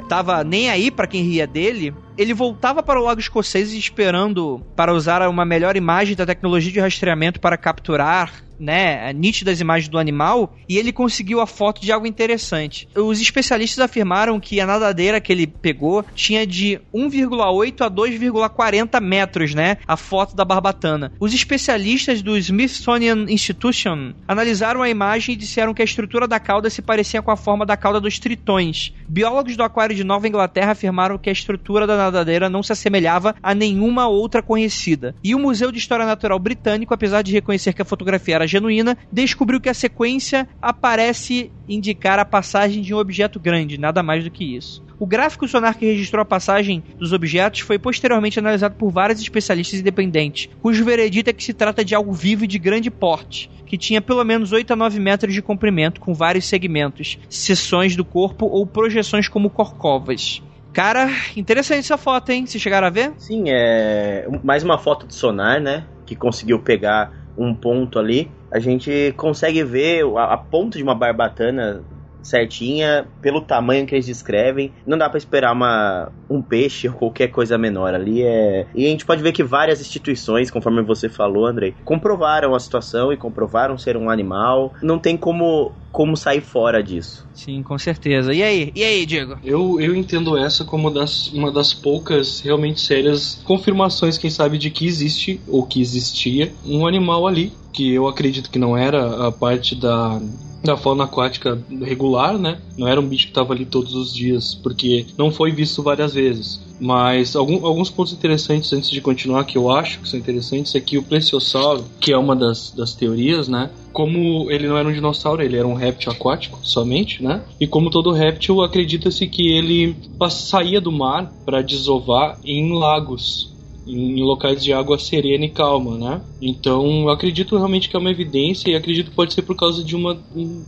tava 0.08 0.44
nem 0.44 0.70
aí 0.70 0.90
para 0.90 1.08
quem 1.08 1.22
ria 1.22 1.46
dele, 1.46 1.92
ele 2.16 2.34
voltava 2.34 2.82
para 2.82 3.00
o 3.00 3.04
Lago 3.04 3.20
Escocês 3.20 3.72
esperando 3.72 4.64
para 4.76 4.92
usar 4.92 5.26
uma 5.28 5.44
melhor 5.44 5.76
imagem 5.76 6.14
da 6.14 6.26
tecnologia 6.26 6.72
de 6.72 6.80
rastreamento 6.80 7.40
para 7.40 7.56
capturar 7.56 8.44
né, 8.58 9.12
nítidas 9.12 9.60
imagens 9.60 9.88
do 9.88 9.98
animal 9.98 10.54
e 10.68 10.78
ele 10.78 10.92
conseguiu 10.92 11.40
a 11.40 11.46
foto 11.46 11.80
de 11.80 11.92
algo 11.92 12.06
interessante. 12.06 12.88
Os 12.94 13.20
especialistas 13.20 13.84
afirmaram 13.84 14.38
que 14.40 14.60
a 14.60 14.66
nadadeira 14.66 15.20
que 15.20 15.32
ele 15.32 15.46
pegou 15.46 16.04
tinha 16.14 16.46
de 16.46 16.80
1,8 16.94 17.80
a 17.82 17.90
2,40 17.90 19.00
metros, 19.00 19.54
né, 19.54 19.78
a 19.86 19.96
foto 19.96 20.34
da 20.34 20.44
barbatana. 20.44 21.12
Os 21.18 21.34
especialistas 21.34 22.22
do 22.22 22.36
Smithsonian 22.36 23.26
Institution 23.28 24.12
analisaram 24.26 24.82
a 24.82 24.88
imagem 24.88 25.34
e 25.34 25.38
disseram 25.38 25.74
que 25.74 25.82
a 25.82 25.84
estrutura 25.84 26.26
da 26.26 26.40
cauda 26.40 26.70
se 26.70 26.82
parecia 26.82 27.22
com 27.22 27.30
a 27.30 27.36
forma 27.36 27.66
da 27.66 27.76
cauda 27.76 28.00
dos 28.00 28.18
tritões. 28.18 28.92
Biólogos 29.08 29.56
do 29.56 29.62
aquário 29.62 29.94
de 29.94 30.04
Nova 30.04 30.28
Inglaterra 30.28 30.72
afirmaram 30.72 31.18
que 31.18 31.28
a 31.28 31.32
estrutura 31.32 31.86
da 31.86 31.96
nadadeira 32.04 32.48
não 32.48 32.62
se 32.62 32.72
assemelhava 32.72 33.34
a 33.42 33.54
nenhuma 33.54 34.08
outra 34.08 34.42
conhecida. 34.42 35.14
E 35.22 35.34
o 35.34 35.38
Museu 35.38 35.70
de 35.70 35.78
História 35.78 36.06
Natural 36.06 36.38
Britânico, 36.38 36.94
apesar 36.94 37.22
de 37.22 37.32
reconhecer 37.32 37.72
que 37.72 37.82
a 37.82 37.84
fotografia 37.84 38.36
era 38.36 38.46
genuína, 38.46 38.96
descobriu 39.10 39.60
que 39.60 39.68
a 39.68 39.74
sequência 39.74 40.48
aparece 40.60 41.50
indicar 41.68 42.18
a 42.18 42.24
passagem 42.24 42.82
de 42.82 42.94
um 42.94 42.98
objeto 42.98 43.40
grande, 43.40 43.78
nada 43.78 44.02
mais 44.02 44.24
do 44.24 44.30
que 44.30 44.56
isso. 44.56 44.84
O 44.98 45.06
gráfico 45.06 45.48
sonar 45.48 45.76
que 45.76 45.86
registrou 45.86 46.22
a 46.22 46.24
passagem 46.24 46.82
dos 46.98 47.12
objetos 47.12 47.60
foi 47.60 47.78
posteriormente 47.78 48.38
analisado 48.38 48.76
por 48.76 48.90
vários 48.90 49.20
especialistas 49.20 49.80
independentes, 49.80 50.48
cujo 50.62 50.84
veredito 50.84 51.30
é 51.30 51.32
que 51.32 51.42
se 51.42 51.52
trata 51.52 51.84
de 51.84 51.94
algo 51.94 52.12
vivo 52.12 52.44
e 52.44 52.48
de 52.48 52.58
grande 52.58 52.90
porte, 52.90 53.50
que 53.66 53.76
tinha 53.76 54.00
pelo 54.00 54.22
menos 54.24 54.52
8 54.52 54.72
a 54.72 54.76
9 54.76 55.00
metros 55.00 55.34
de 55.34 55.42
comprimento, 55.42 56.00
com 56.00 56.14
vários 56.14 56.46
segmentos, 56.46 57.18
seções 57.28 57.96
do 57.96 58.04
corpo 58.04 58.46
ou 58.46 58.66
projeções 58.66 59.28
como 59.28 59.50
corcovas. 59.50 60.42
Cara, 60.74 61.08
interessante 61.36 61.78
essa 61.78 61.96
foto, 61.96 62.30
hein? 62.30 62.46
Vocês 62.46 62.60
chegaram 62.60 62.88
a 62.88 62.90
ver? 62.90 63.12
Sim, 63.16 63.44
é 63.46 64.26
mais 64.42 64.64
uma 64.64 64.76
foto 64.76 65.06
de 65.06 65.14
sonar, 65.14 65.60
né? 65.60 65.86
Que 66.04 66.16
conseguiu 66.16 66.58
pegar 66.58 67.12
um 67.38 67.54
ponto 67.54 67.96
ali. 67.96 68.28
A 68.52 68.58
gente 68.58 69.14
consegue 69.16 69.62
ver 69.62 70.04
a, 70.16 70.34
a 70.34 70.36
ponta 70.36 70.76
de 70.76 70.82
uma 70.82 70.94
barbatana 70.94 71.84
certinha, 72.24 73.06
pelo 73.20 73.40
tamanho 73.40 73.86
que 73.86 73.94
eles 73.94 74.06
descrevem. 74.06 74.72
Não 74.86 74.98
dá 74.98 75.08
para 75.08 75.18
esperar 75.18 75.52
uma, 75.52 76.10
um 76.28 76.42
peixe 76.42 76.88
ou 76.88 76.94
qualquer 76.94 77.28
coisa 77.28 77.56
menor 77.58 77.94
ali. 77.94 78.22
É... 78.22 78.66
E 78.74 78.86
a 78.86 78.88
gente 78.88 79.04
pode 79.04 79.22
ver 79.22 79.32
que 79.32 79.44
várias 79.44 79.80
instituições, 79.80 80.50
conforme 80.50 80.82
você 80.82 81.08
falou, 81.08 81.46
Andrei, 81.46 81.74
comprovaram 81.84 82.54
a 82.54 82.60
situação 82.60 83.12
e 83.12 83.16
comprovaram 83.16 83.78
ser 83.78 83.96
um 83.96 84.10
animal. 84.10 84.72
Não 84.82 84.98
tem 84.98 85.16
como 85.16 85.72
como 85.94 86.16
sair 86.16 86.40
fora 86.40 86.82
disso. 86.82 87.24
Sim, 87.32 87.62
com 87.62 87.78
certeza. 87.78 88.34
E 88.34 88.42
aí? 88.42 88.72
E 88.74 88.82
aí, 88.82 89.06
Diego? 89.06 89.38
Eu, 89.44 89.80
eu 89.80 89.94
entendo 89.94 90.36
essa 90.36 90.64
como 90.64 90.90
das, 90.90 91.28
uma 91.32 91.52
das 91.52 91.72
poucas 91.72 92.40
realmente 92.40 92.80
sérias 92.80 93.40
confirmações, 93.44 94.18
quem 94.18 94.28
sabe, 94.28 94.58
de 94.58 94.70
que 94.70 94.86
existe 94.88 95.40
ou 95.46 95.64
que 95.64 95.80
existia 95.80 96.52
um 96.66 96.84
animal 96.84 97.28
ali, 97.28 97.52
que 97.74 97.92
eu 97.92 98.06
acredito 98.06 98.50
que 98.50 98.58
não 98.58 98.76
era 98.76 99.26
a 99.26 99.32
parte 99.32 99.74
da 99.74 100.20
da 100.64 100.78
fauna 100.78 101.04
aquática 101.04 101.62
regular, 101.82 102.38
né? 102.38 102.58
Não 102.78 102.88
era 102.88 102.98
um 102.98 103.06
bicho 103.06 103.26
que 103.26 103.32
estava 103.32 103.52
ali 103.52 103.66
todos 103.66 103.94
os 103.94 104.14
dias, 104.14 104.54
porque 104.54 105.04
não 105.18 105.30
foi 105.30 105.52
visto 105.52 105.82
várias 105.82 106.14
vezes. 106.14 106.58
Mas 106.80 107.36
algum, 107.36 107.64
alguns 107.66 107.90
pontos 107.90 108.14
interessantes 108.14 108.72
antes 108.72 108.90
de 108.90 109.00
continuar 109.00 109.44
que 109.44 109.58
eu 109.58 109.70
acho 109.70 110.00
que 110.00 110.08
são 110.08 110.18
interessantes 110.18 110.74
é 110.74 110.80
que 110.80 110.96
o 110.96 111.02
plesiosauro, 111.02 111.84
que 112.00 112.12
é 112.12 112.16
uma 112.16 112.34
das, 112.34 112.72
das 112.72 112.94
teorias, 112.94 113.46
né? 113.46 113.70
Como 113.92 114.50
ele 114.50 114.66
não 114.66 114.76
era 114.76 114.88
um 114.88 114.92
dinossauro, 114.92 115.42
ele 115.42 115.56
era 115.56 115.68
um 115.68 115.74
réptil 115.74 116.10
aquático 116.10 116.58
somente, 116.62 117.22
né? 117.22 117.42
E 117.60 117.66
como 117.66 117.90
todo 117.90 118.10
réptil, 118.10 118.62
acredita-se 118.62 119.26
que 119.28 119.52
ele 119.52 119.94
saía 120.30 120.80
do 120.80 120.90
mar 120.90 121.30
para 121.44 121.62
desovar 121.62 122.38
em 122.42 122.72
lagos 122.72 123.53
em 123.86 124.22
locais 124.22 124.62
de 124.62 124.72
água 124.72 124.98
serena 124.98 125.44
e 125.44 125.50
calma, 125.50 125.98
né? 125.98 126.22
Então, 126.40 127.08
acredito 127.08 127.56
realmente 127.56 127.88
que 127.88 127.96
é 127.96 127.98
uma 127.98 128.10
evidência 128.10 128.70
e 128.70 128.74
acredito 128.74 129.10
que 129.10 129.16
pode 129.16 129.34
ser 129.34 129.42
por 129.42 129.56
causa 129.56 129.84
de 129.84 129.94
uma, 129.94 130.18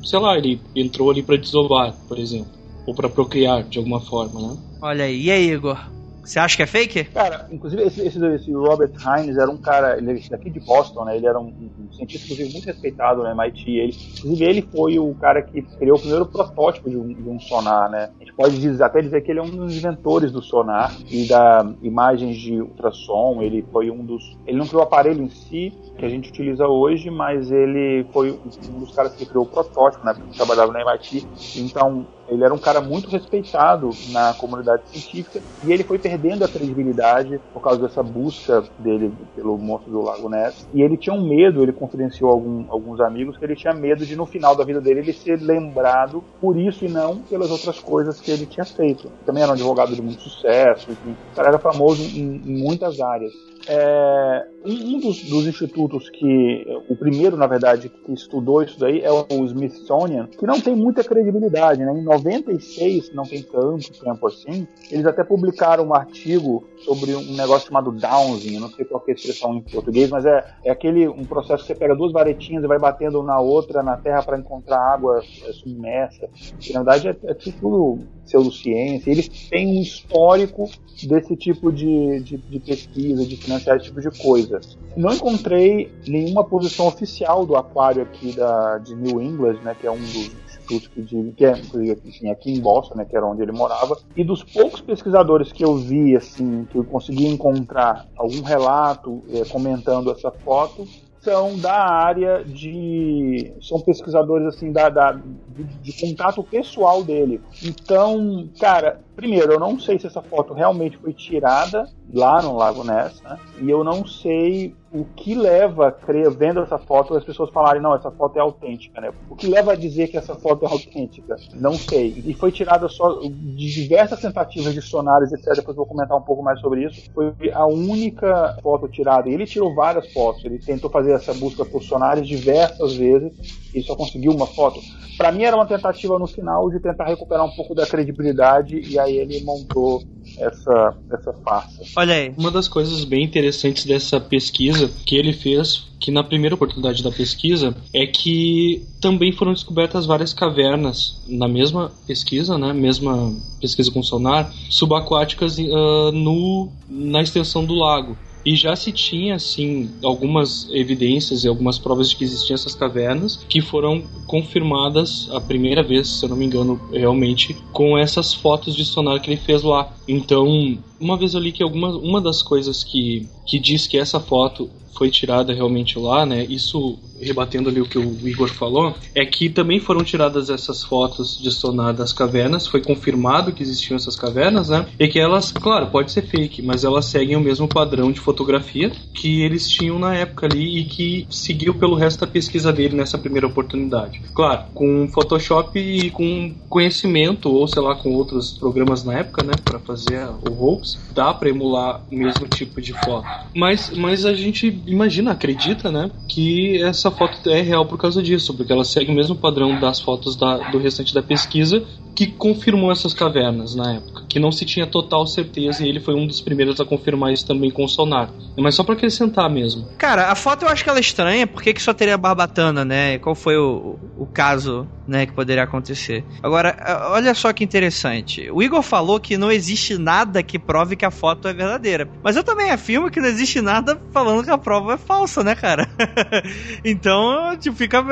sei 0.04 0.18
lá, 0.18 0.36
ele 0.36 0.60
entrou 0.74 1.10
ali 1.10 1.22
para 1.22 1.36
desovar, 1.36 1.94
por 2.08 2.18
exemplo, 2.18 2.52
ou 2.86 2.94
para 2.94 3.08
procriar 3.08 3.64
de 3.64 3.78
alguma 3.78 4.00
forma, 4.00 4.40
né? 4.40 4.56
Olha 4.82 5.04
aí, 5.04 5.22
e 5.22 5.30
aí, 5.30 5.50
Igor? 5.50 5.78
Você 6.26 6.40
acha 6.40 6.56
que 6.56 6.62
é 6.64 6.66
fake? 6.66 7.04
Cara, 7.04 7.46
inclusive 7.52 7.82
esse, 7.84 8.04
esse, 8.04 8.26
esse 8.26 8.52
Robert 8.52 8.90
Hines 8.90 9.38
era 9.38 9.48
um 9.48 9.56
cara, 9.56 9.96
ele 9.96 10.10
é 10.10 10.28
daqui 10.28 10.50
de 10.50 10.58
Boston, 10.58 11.04
né? 11.04 11.16
Ele 11.16 11.26
era 11.26 11.38
um, 11.38 11.46
um 11.46 11.92
cientista, 11.92 12.24
inclusive, 12.24 12.52
muito 12.52 12.66
respeitado 12.66 13.22
no 13.22 13.30
MIT. 13.30 13.70
Ele, 13.70 13.96
inclusive, 14.18 14.44
ele 14.44 14.62
foi 14.62 14.98
o 14.98 15.14
cara 15.14 15.40
que 15.40 15.62
criou 15.62 15.96
o 15.96 16.00
primeiro 16.00 16.26
protótipo 16.26 16.90
de 16.90 16.96
um, 16.96 17.06
de 17.06 17.28
um 17.28 17.38
sonar, 17.38 17.88
né? 17.88 18.10
A 18.16 18.24
gente 18.24 18.34
pode 18.34 18.58
dizer, 18.60 18.82
até 18.82 19.00
dizer 19.00 19.20
que 19.20 19.30
ele 19.30 19.38
é 19.38 19.42
um 19.42 19.50
dos 19.50 19.76
inventores 19.76 20.32
do 20.32 20.42
sonar 20.42 20.92
e 21.08 21.28
da 21.28 21.64
imagens 21.80 22.36
de 22.36 22.60
ultrassom. 22.60 23.40
Ele 23.40 23.64
foi 23.70 23.88
um 23.88 24.04
dos. 24.04 24.36
Ele 24.46 24.58
não 24.58 24.66
criou 24.66 24.82
o 24.82 24.84
aparelho 24.84 25.22
em 25.22 25.28
si, 25.28 25.72
que 25.96 26.04
a 26.04 26.08
gente 26.08 26.30
utiliza 26.30 26.66
hoje, 26.66 27.08
mas 27.08 27.52
ele 27.52 28.04
foi 28.12 28.32
um 28.32 28.80
dos 28.80 28.92
caras 28.92 29.14
que 29.14 29.24
criou 29.24 29.44
o 29.44 29.48
protótipo, 29.48 30.04
né? 30.04 30.12
Porque 30.12 30.36
trabalhava 30.36 30.72
no 30.72 30.78
MIT. 30.80 31.24
Então, 31.56 32.04
ele 32.28 32.44
era 32.44 32.52
um 32.52 32.58
cara 32.58 32.80
muito 32.80 33.08
respeitado 33.08 33.90
na 34.10 34.34
comunidade 34.34 34.82
científica 34.90 35.40
e 35.64 35.72
ele 35.72 35.84
foi 35.84 35.98
perdendo 35.98 36.44
a 36.44 36.48
credibilidade 36.48 37.40
por 37.52 37.60
causa 37.60 37.80
dessa 37.80 38.02
busca 38.02 38.64
dele 38.78 39.12
pelo 39.34 39.56
monstro 39.58 39.90
do 39.90 40.02
Lago 40.02 40.28
Ness. 40.28 40.66
E 40.74 40.82
ele 40.82 40.96
tinha 40.96 41.14
um 41.14 41.26
medo, 41.26 41.62
ele 41.62 41.72
confidenciou 41.72 42.30
algum, 42.30 42.64
alguns 42.68 43.00
amigos 43.00 43.36
que 43.36 43.44
ele 43.44 43.56
tinha 43.56 43.72
medo 43.72 44.04
de 44.04 44.16
no 44.16 44.26
final 44.26 44.54
da 44.54 44.64
vida 44.64 44.80
dele 44.80 45.00
ele 45.00 45.12
ser 45.12 45.40
lembrado 45.40 46.22
por 46.40 46.56
isso 46.56 46.84
e 46.84 46.88
não 46.88 47.18
pelas 47.18 47.50
outras 47.50 47.78
coisas 47.78 48.20
que 48.20 48.30
ele 48.30 48.46
tinha 48.46 48.64
feito. 48.64 49.10
Também 49.24 49.42
era 49.42 49.52
um 49.52 49.54
advogado 49.54 49.94
de 49.94 50.02
muito 50.02 50.22
sucesso, 50.22 50.90
enfim, 50.90 51.16
o 51.32 51.36
cara 51.36 51.48
era 51.48 51.58
famoso 51.58 52.02
em, 52.02 52.42
em 52.44 52.62
muitas 52.62 53.00
áreas. 53.00 53.32
É, 53.68 54.46
um 54.64 55.00
dos, 55.00 55.22
dos, 55.24 55.46
institutos 55.46 56.08
que, 56.10 56.64
o 56.88 56.94
primeiro, 56.94 57.36
na 57.36 57.46
verdade, 57.46 57.88
que 57.88 58.12
estudou 58.12 58.62
isso 58.62 58.78
daí 58.78 59.00
é 59.00 59.10
o 59.10 59.44
Smithsonian, 59.44 60.26
que 60.26 60.46
não 60.46 60.60
tem 60.60 60.74
muita 60.74 61.02
credibilidade, 61.02 61.84
né? 61.84 61.92
Em 61.92 62.02
96, 62.02 63.12
não 63.12 63.24
tem 63.24 63.42
tanto 63.42 63.92
tempo 63.92 64.26
assim, 64.26 64.66
eles 64.90 65.04
até 65.04 65.24
publicaram 65.24 65.86
um 65.86 65.94
artigo 65.94 66.64
sobre 66.78 67.14
um 67.14 67.34
negócio 67.34 67.68
chamado 67.68 67.90
dowsing, 67.90 68.58
não 68.58 68.70
sei 68.70 68.84
qual 68.84 69.02
é 69.06 69.10
a 69.10 69.14
expressão 69.14 69.54
em 69.56 69.62
português, 69.62 70.10
mas 70.10 70.24
é, 70.24 70.44
é 70.64 70.70
aquele 70.70 71.08
um 71.08 71.24
processo 71.24 71.62
que 71.62 71.68
você 71.68 71.74
pega 71.74 71.96
duas 71.96 72.12
varetinhas 72.12 72.62
e 72.62 72.68
vai 72.68 72.78
batendo 72.78 73.22
na 73.22 73.40
outra 73.40 73.82
na 73.82 73.96
terra 73.96 74.22
para 74.22 74.38
encontrar 74.38 74.78
água 74.78 75.22
é, 75.44 75.52
submersa. 75.52 76.28
Na 76.72 76.82
verdade 76.82 77.08
é, 77.08 77.16
é 77.30 77.34
tudo 77.34 77.98
pseudociência. 78.24 79.10
Eles 79.10 79.28
têm 79.48 79.78
um 79.78 79.80
histórico 79.80 80.68
desse 81.04 81.36
tipo 81.36 81.72
de, 81.72 82.20
de, 82.20 82.36
de 82.36 82.60
pesquisa, 82.60 83.24
de 83.24 83.36
financiar 83.56 83.76
esse 83.76 83.86
tipo 83.86 84.00
de 84.00 84.10
coisa. 84.10 84.60
Não 84.96 85.12
encontrei 85.12 85.92
nenhuma 86.06 86.44
posição 86.44 86.86
oficial 86.86 87.46
do 87.46 87.56
aquário 87.56 88.02
aqui 88.02 88.32
da, 88.32 88.78
de 88.78 88.94
New 88.94 89.20
England, 89.20 89.58
né, 89.62 89.76
que 89.78 89.86
é 89.86 89.90
um 89.90 89.98
dos 89.98 90.30
institutos 90.46 90.88
que, 90.88 91.32
que 91.32 91.44
é 91.44 91.50
assim, 91.50 92.30
aqui 92.30 92.52
em 92.52 92.60
Boston, 92.60 92.96
né, 92.96 93.04
que 93.04 93.16
era 93.16 93.26
onde 93.26 93.42
ele 93.42 93.52
morava, 93.52 93.98
e 94.16 94.24
dos 94.24 94.42
poucos 94.42 94.80
pesquisadores 94.80 95.52
que 95.52 95.64
eu 95.64 95.76
vi, 95.76 96.16
assim, 96.16 96.66
que 96.70 96.78
eu 96.78 96.84
consegui 96.84 97.26
encontrar 97.26 98.06
algum 98.16 98.42
relato 98.42 99.22
é, 99.32 99.44
comentando 99.44 100.10
essa 100.10 100.30
foto, 100.30 100.86
são 101.26 101.58
da 101.58 101.74
área 101.74 102.44
de. 102.44 103.52
são 103.60 103.80
pesquisadores 103.80 104.46
assim 104.46 104.70
da, 104.70 104.88
da 104.88 105.12
de, 105.12 105.64
de 105.64 105.92
contato 106.00 106.40
pessoal 106.44 107.02
dele. 107.02 107.40
Então, 107.64 108.48
cara, 108.60 109.00
primeiro, 109.16 109.54
eu 109.54 109.58
não 109.58 109.76
sei 109.80 109.98
se 109.98 110.06
essa 110.06 110.22
foto 110.22 110.54
realmente 110.54 110.96
foi 110.98 111.12
tirada 111.12 111.88
lá 112.14 112.40
no 112.40 112.56
Lago 112.56 112.84
Ness, 112.84 113.20
né? 113.22 113.36
E 113.60 113.68
eu 113.68 113.82
não 113.82 114.06
sei 114.06 114.72
o 115.00 115.04
que 115.14 115.34
leva 115.34 115.96
vendo 116.38 116.60
essa 116.60 116.78
foto, 116.78 117.14
as 117.14 117.24
pessoas 117.24 117.50
falarem, 117.50 117.82
não, 117.82 117.94
essa 117.94 118.10
foto 118.10 118.36
é 118.36 118.40
autêntica, 118.40 119.00
né? 119.00 119.12
O 119.28 119.36
que 119.36 119.46
leva 119.46 119.72
a 119.72 119.76
dizer 119.76 120.08
que 120.08 120.16
essa 120.16 120.34
foto 120.34 120.64
é 120.64 120.68
autêntica? 120.68 121.36
Não 121.54 121.74
sei. 121.74 122.22
E 122.24 122.32
foi 122.32 122.50
tirada 122.50 122.88
só 122.88 123.20
de 123.20 123.74
diversas 123.74 124.20
tentativas 124.20 124.72
de 124.72 124.80
sonares, 124.80 125.32
etc. 125.32 125.56
Depois 125.56 125.76
vou 125.76 125.86
comentar 125.86 126.16
um 126.16 126.22
pouco 126.22 126.42
mais 126.42 126.60
sobre 126.60 126.84
isso. 126.84 127.10
Foi 127.12 127.32
a 127.52 127.66
única 127.66 128.56
foto 128.62 128.88
tirada. 128.88 129.28
Ele 129.28 129.46
tirou 129.46 129.74
várias 129.74 130.10
fotos. 130.12 130.44
Ele 130.44 130.58
tentou 130.58 130.90
fazer 130.90 131.12
essa 131.12 131.34
busca 131.34 131.64
por 131.64 131.82
sonares 131.82 132.26
diversas 132.26 132.94
vezes 132.94 133.32
e 133.74 133.82
só 133.82 133.94
conseguiu 133.94 134.32
uma 134.32 134.46
foto. 134.46 134.80
Para 135.18 135.32
mim 135.32 135.44
era 135.44 135.56
uma 135.56 135.66
tentativa 135.66 136.18
no 136.18 136.26
final 136.26 136.70
de 136.70 136.80
tentar 136.80 137.04
recuperar 137.04 137.44
um 137.44 137.54
pouco 137.54 137.74
da 137.74 137.86
credibilidade 137.86 138.80
e 138.80 138.98
aí 138.98 139.16
ele 139.16 139.42
montou 139.44 140.02
essa, 140.38 140.94
essa 141.12 141.32
farsa. 141.44 141.82
Olha 141.96 142.14
aí. 142.14 142.34
Uma 142.36 142.50
das 142.50 142.68
coisas 142.68 143.04
bem 143.04 143.24
interessantes 143.24 143.84
dessa 143.84 144.20
pesquisa 144.20 144.90
que 145.04 145.16
ele 145.16 145.32
fez, 145.32 145.86
que 146.00 146.10
na 146.10 146.22
primeira 146.22 146.54
oportunidade 146.54 147.02
da 147.02 147.10
pesquisa, 147.10 147.74
é 147.92 148.06
que 148.06 148.86
também 149.00 149.32
foram 149.32 149.52
descobertas 149.52 150.06
várias 150.06 150.32
cavernas 150.32 151.22
na 151.26 151.48
mesma 151.48 151.92
pesquisa, 152.06 152.58
né, 152.58 152.72
mesma 152.72 153.34
pesquisa 153.60 153.90
com 153.90 154.02
sonar, 154.02 154.52
subaquáticas 154.70 155.58
uh, 155.58 156.12
no, 156.12 156.70
na 156.88 157.22
extensão 157.22 157.64
do 157.64 157.74
lago. 157.74 158.16
E 158.46 158.54
já 158.54 158.76
se 158.76 158.92
tinha, 158.92 159.34
assim, 159.34 159.90
algumas 160.04 160.68
evidências 160.70 161.42
e 161.42 161.48
algumas 161.48 161.80
provas 161.80 162.08
de 162.08 162.14
que 162.14 162.22
existiam 162.22 162.54
essas 162.54 162.76
cavernas 162.76 163.44
que 163.48 163.60
foram 163.60 164.04
confirmadas 164.24 165.28
a 165.32 165.40
primeira 165.40 165.82
vez, 165.82 166.06
se 166.06 166.24
eu 166.24 166.28
não 166.28 166.36
me 166.36 166.46
engano, 166.46 166.80
realmente, 166.92 167.56
com 167.72 167.98
essas 167.98 168.32
fotos 168.32 168.76
de 168.76 168.84
sonar 168.84 169.20
que 169.20 169.28
ele 169.28 169.40
fez 169.40 169.62
lá. 169.62 169.92
Então, 170.06 170.78
uma 171.00 171.16
vez 171.16 171.34
eu 171.34 171.40
li 171.40 171.50
que 171.50 171.62
alguma, 171.62 171.88
uma 171.96 172.20
das 172.20 172.40
coisas 172.40 172.84
que, 172.84 173.28
que 173.44 173.58
diz 173.58 173.88
que 173.88 173.98
essa 173.98 174.20
foto 174.20 174.70
foi 174.96 175.10
tirada 175.10 175.52
realmente 175.52 175.98
lá, 175.98 176.24
né? 176.24 176.44
Isso 176.48 176.98
rebatendo 177.20 177.68
ali 177.68 177.80
o 177.80 177.86
que 177.86 177.98
o 177.98 178.28
Igor 178.28 178.48
falou, 178.48 178.94
é 179.14 179.24
que 179.24 179.48
também 179.48 179.80
foram 179.80 180.04
tiradas 180.04 180.50
essas 180.50 180.82
fotos 180.82 181.38
de 181.40 181.50
sonar 181.50 181.94
das 181.94 182.12
cavernas, 182.12 182.66
foi 182.66 182.82
confirmado 182.82 183.52
que 183.52 183.62
existiam 183.62 183.96
essas 183.96 184.16
cavernas, 184.16 184.68
né? 184.68 184.86
E 184.98 185.08
que 185.08 185.18
elas, 185.18 185.52
claro, 185.52 185.86
pode 185.88 186.12
ser 186.12 186.22
fake, 186.22 186.62
mas 186.62 186.84
elas 186.84 187.06
seguem 187.06 187.36
o 187.36 187.40
mesmo 187.40 187.68
padrão 187.68 188.12
de 188.12 188.20
fotografia 188.20 188.90
que 189.14 189.42
eles 189.42 189.68
tinham 189.68 189.98
na 189.98 190.14
época 190.14 190.46
ali 190.46 190.80
e 190.80 190.84
que 190.84 191.26
seguiu 191.30 191.74
pelo 191.74 191.94
resto 191.96 192.20
da 192.20 192.26
pesquisa 192.26 192.72
dele 192.72 192.96
nessa 192.96 193.18
primeira 193.18 193.46
oportunidade. 193.46 194.20
Claro, 194.34 194.64
com 194.74 195.08
Photoshop 195.08 195.78
e 195.78 196.10
com 196.10 196.54
conhecimento 196.68 197.50
ou 197.50 197.66
sei 197.66 197.82
lá 197.82 197.94
com 197.94 198.12
outros 198.12 198.52
programas 198.52 199.04
na 199.04 199.14
época, 199.14 199.44
né, 199.44 199.52
para 199.64 199.78
fazer 199.78 200.26
o 200.48 200.52
hoax, 200.52 200.98
dá 201.14 201.32
para 201.32 201.48
emular 201.48 202.02
o 202.10 202.14
mesmo 202.14 202.46
tipo 202.48 202.80
de 202.80 202.92
foto. 202.92 203.26
Mas 203.54 203.90
mas 203.96 204.24
a 204.24 204.34
gente 204.34 204.70
imagina, 204.86 205.32
acredita, 205.32 205.90
né, 205.90 206.10
que 206.28 206.82
essa 206.82 207.10
foto 207.10 207.50
é 207.50 207.60
real 207.60 207.86
por 207.86 207.98
causa 207.98 208.22
disso, 208.22 208.54
porque 208.54 208.72
ela 208.72 208.84
segue 208.84 209.10
o 209.10 209.14
mesmo 209.14 209.34
padrão 209.34 209.78
das 209.78 210.00
fotos 210.00 210.36
da, 210.36 210.70
do 210.70 210.78
restante 210.78 211.12
da 211.12 211.22
pesquisa 211.22 211.84
que 212.16 212.26
confirmou 212.26 212.90
essas 212.90 213.12
cavernas 213.12 213.74
na 213.74 213.96
época, 213.96 214.24
que 214.26 214.40
não 214.40 214.50
se 214.50 214.64
tinha 214.64 214.86
total 214.86 215.26
certeza 215.26 215.84
e 215.84 215.88
ele 215.88 216.00
foi 216.00 216.14
um 216.14 216.26
dos 216.26 216.40
primeiros 216.40 216.80
a 216.80 216.84
confirmar 216.84 217.30
isso 217.30 217.46
também 217.46 217.70
com 217.70 217.84
o 217.84 217.88
sonar. 217.88 218.30
Mas 218.56 218.74
só 218.74 218.82
para 218.82 218.94
acrescentar 218.94 219.50
mesmo. 219.50 219.86
Cara, 219.98 220.32
a 220.32 220.34
foto 220.34 220.64
eu 220.64 220.68
acho 220.70 220.82
que 220.82 220.88
ela 220.88 220.98
é 220.98 221.00
estranha, 221.00 221.46
por 221.46 221.62
que, 221.62 221.74
que 221.74 221.82
só 221.82 221.92
teria 221.92 222.16
barbatana, 222.16 222.86
né? 222.86 223.18
Qual 223.18 223.34
foi 223.34 223.58
o, 223.58 223.98
o 224.16 224.26
caso, 224.26 224.88
né, 225.06 225.26
que 225.26 225.32
poderia 225.34 225.64
acontecer? 225.64 226.24
Agora, 226.42 227.10
olha 227.10 227.34
só 227.34 227.52
que 227.52 227.62
interessante. 227.62 228.50
O 228.50 228.62
Igor 228.62 228.80
falou 228.80 229.20
que 229.20 229.36
não 229.36 229.52
existe 229.52 229.98
nada 229.98 230.42
que 230.42 230.58
prove 230.58 230.96
que 230.96 231.04
a 231.04 231.10
foto 231.10 231.46
é 231.46 231.52
verdadeira. 231.52 232.08
Mas 232.22 232.34
eu 232.34 232.42
também 232.42 232.70
afirmo 232.70 233.10
que 233.10 233.20
não 233.20 233.28
existe 233.28 233.60
nada 233.60 234.00
falando 234.10 234.42
que 234.42 234.50
a 234.50 234.56
prova 234.76 234.94
é 234.94 234.98
falsa, 234.98 235.42
né, 235.42 235.54
cara? 235.54 235.88
então, 236.84 237.56
tipo, 237.58 237.76
fica 237.76 238.04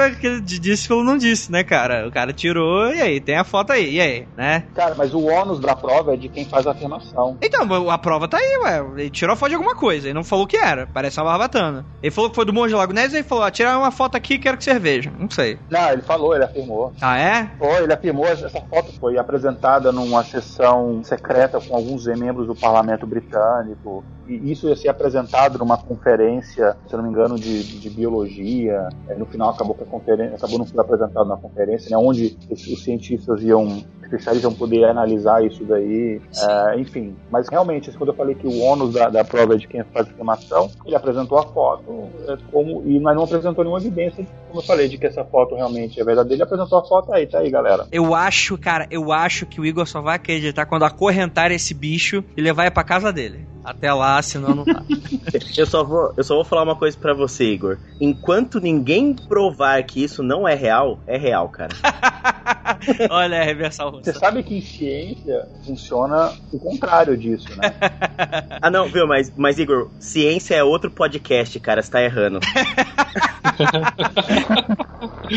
disse 0.42 0.88
pelo 0.88 1.04
não 1.04 1.16
disse, 1.16 1.50
né, 1.50 1.62
cara? 1.62 2.06
O 2.08 2.12
cara 2.12 2.32
tirou 2.32 2.92
e 2.92 3.00
aí, 3.00 3.20
tem 3.20 3.36
a 3.36 3.44
foto 3.44 3.72
aí 3.72 3.94
e 3.94 4.00
aí, 4.00 4.28
né? 4.36 4.64
Cara, 4.74 4.94
mas 4.94 5.14
o 5.14 5.24
ônus 5.24 5.60
da 5.60 5.76
prova 5.76 6.14
é 6.14 6.16
de 6.16 6.28
quem 6.28 6.44
faz 6.44 6.66
a 6.66 6.72
afirmação. 6.72 7.36
Então, 7.42 7.90
a 7.90 7.98
prova 7.98 8.28
tá 8.28 8.38
aí, 8.38 8.58
ué. 8.62 8.84
Ele 8.96 9.10
tirou 9.10 9.34
a 9.34 9.36
foto 9.36 9.50
de 9.50 9.56
alguma 9.56 9.74
coisa. 9.74 10.06
Ele 10.06 10.14
não 10.14 10.24
falou 10.24 10.44
o 10.44 10.48
que 10.48 10.56
era. 10.56 10.86
Parece 10.86 11.18
uma 11.18 11.30
barbatana. 11.30 11.84
Ele 12.02 12.10
falou 12.10 12.30
que 12.30 12.36
foi 12.36 12.44
do 12.44 12.52
Monge 12.52 12.74
Lago 12.74 12.92
Ness 12.92 13.12
e 13.12 13.16
ele 13.16 13.24
falou: 13.24 13.44
ah, 13.44 13.50
tirar 13.50 13.78
uma 13.78 13.90
foto 13.90 14.16
aqui, 14.16 14.38
quero 14.38 14.56
que 14.56 14.64
cerveja. 14.64 15.12
Não 15.18 15.28
sei. 15.30 15.58
Não, 15.70 15.90
ele 15.90 16.02
falou, 16.02 16.34
ele 16.34 16.44
afirmou. 16.44 16.92
Ah, 17.00 17.18
é? 17.18 17.50
Foi, 17.58 17.82
ele 17.82 17.92
afirmou. 17.92 18.26
Essa 18.26 18.48
foto 18.48 18.92
foi 18.98 19.18
apresentada 19.18 19.92
numa 19.92 20.24
sessão 20.24 21.02
secreta 21.04 21.60
com 21.60 21.74
alguns 21.74 22.06
membros 22.06 22.46
do 22.46 22.54
parlamento 22.54 23.06
britânico. 23.06 24.04
E 24.26 24.52
isso 24.52 24.68
ia 24.68 24.76
ser 24.76 24.88
apresentado 24.88 25.58
numa 25.58 25.76
conferência, 25.76 26.53
se 26.54 26.94
eu 26.94 26.96
não 26.98 27.04
me 27.04 27.10
engano, 27.10 27.36
de, 27.36 27.62
de 27.80 27.90
biologia. 27.90 28.88
É, 29.08 29.14
no 29.14 29.26
final 29.26 29.50
acabou 29.50 29.74
que 29.74 29.82
a 29.82 29.86
conferência 29.86 30.36
acabou 30.36 30.58
não 30.58 30.66
sendo 30.66 30.80
apresentado 30.80 31.28
na 31.28 31.36
conferência, 31.36 31.90
né, 31.90 31.96
onde 31.96 32.36
os, 32.50 32.66
os 32.66 32.82
cientistas 32.82 33.42
iam 33.42 33.82
especialistas 34.04 34.42
vão 34.42 34.54
poder 34.54 34.84
analisar 34.84 35.44
isso 35.44 35.64
daí, 35.64 36.20
é, 36.36 36.78
enfim. 36.78 37.16
Mas 37.30 37.48
realmente, 37.48 37.90
quando 37.92 38.10
eu 38.10 38.14
falei 38.14 38.34
que 38.34 38.46
o 38.46 38.60
ônus 38.60 38.92
da, 38.92 39.08
da 39.08 39.24
prova 39.24 39.54
é 39.54 39.56
de 39.56 39.66
quem 39.66 39.82
faz 39.84 40.06
a 40.06 40.10
afirmação, 40.10 40.70
ele 40.84 40.94
apresentou 40.94 41.38
a 41.38 41.42
foto, 41.42 42.08
é, 42.28 42.36
como, 42.50 42.82
e 42.86 43.00
mas 43.00 43.16
não 43.16 43.24
apresentou 43.24 43.64
nenhuma 43.64 43.80
evidência, 43.80 44.26
como 44.48 44.60
eu 44.60 44.64
falei, 44.64 44.88
de 44.88 44.98
que 44.98 45.06
essa 45.06 45.24
foto 45.24 45.54
realmente 45.54 46.00
é 46.00 46.04
verdadeira. 46.04 46.34
Ele 46.34 46.42
apresentou 46.42 46.78
a 46.78 46.84
foto 46.84 47.12
aí, 47.12 47.26
tá 47.26 47.38
aí, 47.38 47.50
galera. 47.50 47.86
Eu 47.90 48.14
acho, 48.14 48.56
cara, 48.58 48.86
eu 48.90 49.12
acho 49.12 49.46
que 49.46 49.60
o 49.60 49.66
Igor 49.66 49.86
só 49.86 50.00
vai 50.00 50.16
acreditar 50.16 50.66
quando 50.66 50.84
acorrentar 50.84 51.50
esse 51.50 51.74
bicho 51.74 52.22
e 52.36 52.40
levar 52.40 52.64
ele 52.64 52.70
pra 52.70 52.84
casa 52.84 53.12
dele. 53.12 53.46
Até 53.64 53.92
lá, 53.92 54.20
senão 54.20 54.54
não 54.54 54.64
tá. 54.64 54.82
eu, 55.56 55.66
só 55.66 55.82
vou, 55.82 56.12
eu 56.16 56.22
só 56.22 56.34
vou 56.34 56.43
falar 56.44 56.62
uma 56.62 56.76
coisa 56.76 56.96
para 56.96 57.14
você, 57.14 57.44
Igor. 57.44 57.78
Enquanto 58.00 58.60
ninguém 58.60 59.14
provar 59.14 59.82
que 59.82 60.02
isso 60.02 60.22
não 60.22 60.46
é 60.46 60.54
real, 60.54 61.00
é 61.06 61.16
real, 61.16 61.48
cara. 61.48 61.74
Olha, 63.10 63.36
é 63.36 63.44
reversal 63.44 63.92
Você 63.92 64.12
sabe 64.12 64.42
que 64.42 64.56
em 64.56 64.60
ciência 64.60 65.46
funciona 65.64 66.32
o 66.52 66.58
contrário 66.58 67.16
disso, 67.16 67.48
né? 67.56 67.74
ah, 68.60 68.70
não, 68.70 68.86
viu, 68.86 69.06
mas, 69.06 69.32
mas 69.36 69.58
Igor, 69.58 69.90
ciência 69.98 70.54
é 70.54 70.62
outro 70.62 70.90
podcast, 70.90 71.58
cara, 71.60 71.82
você 71.82 71.90
tá 71.90 72.02
errando. 72.02 72.40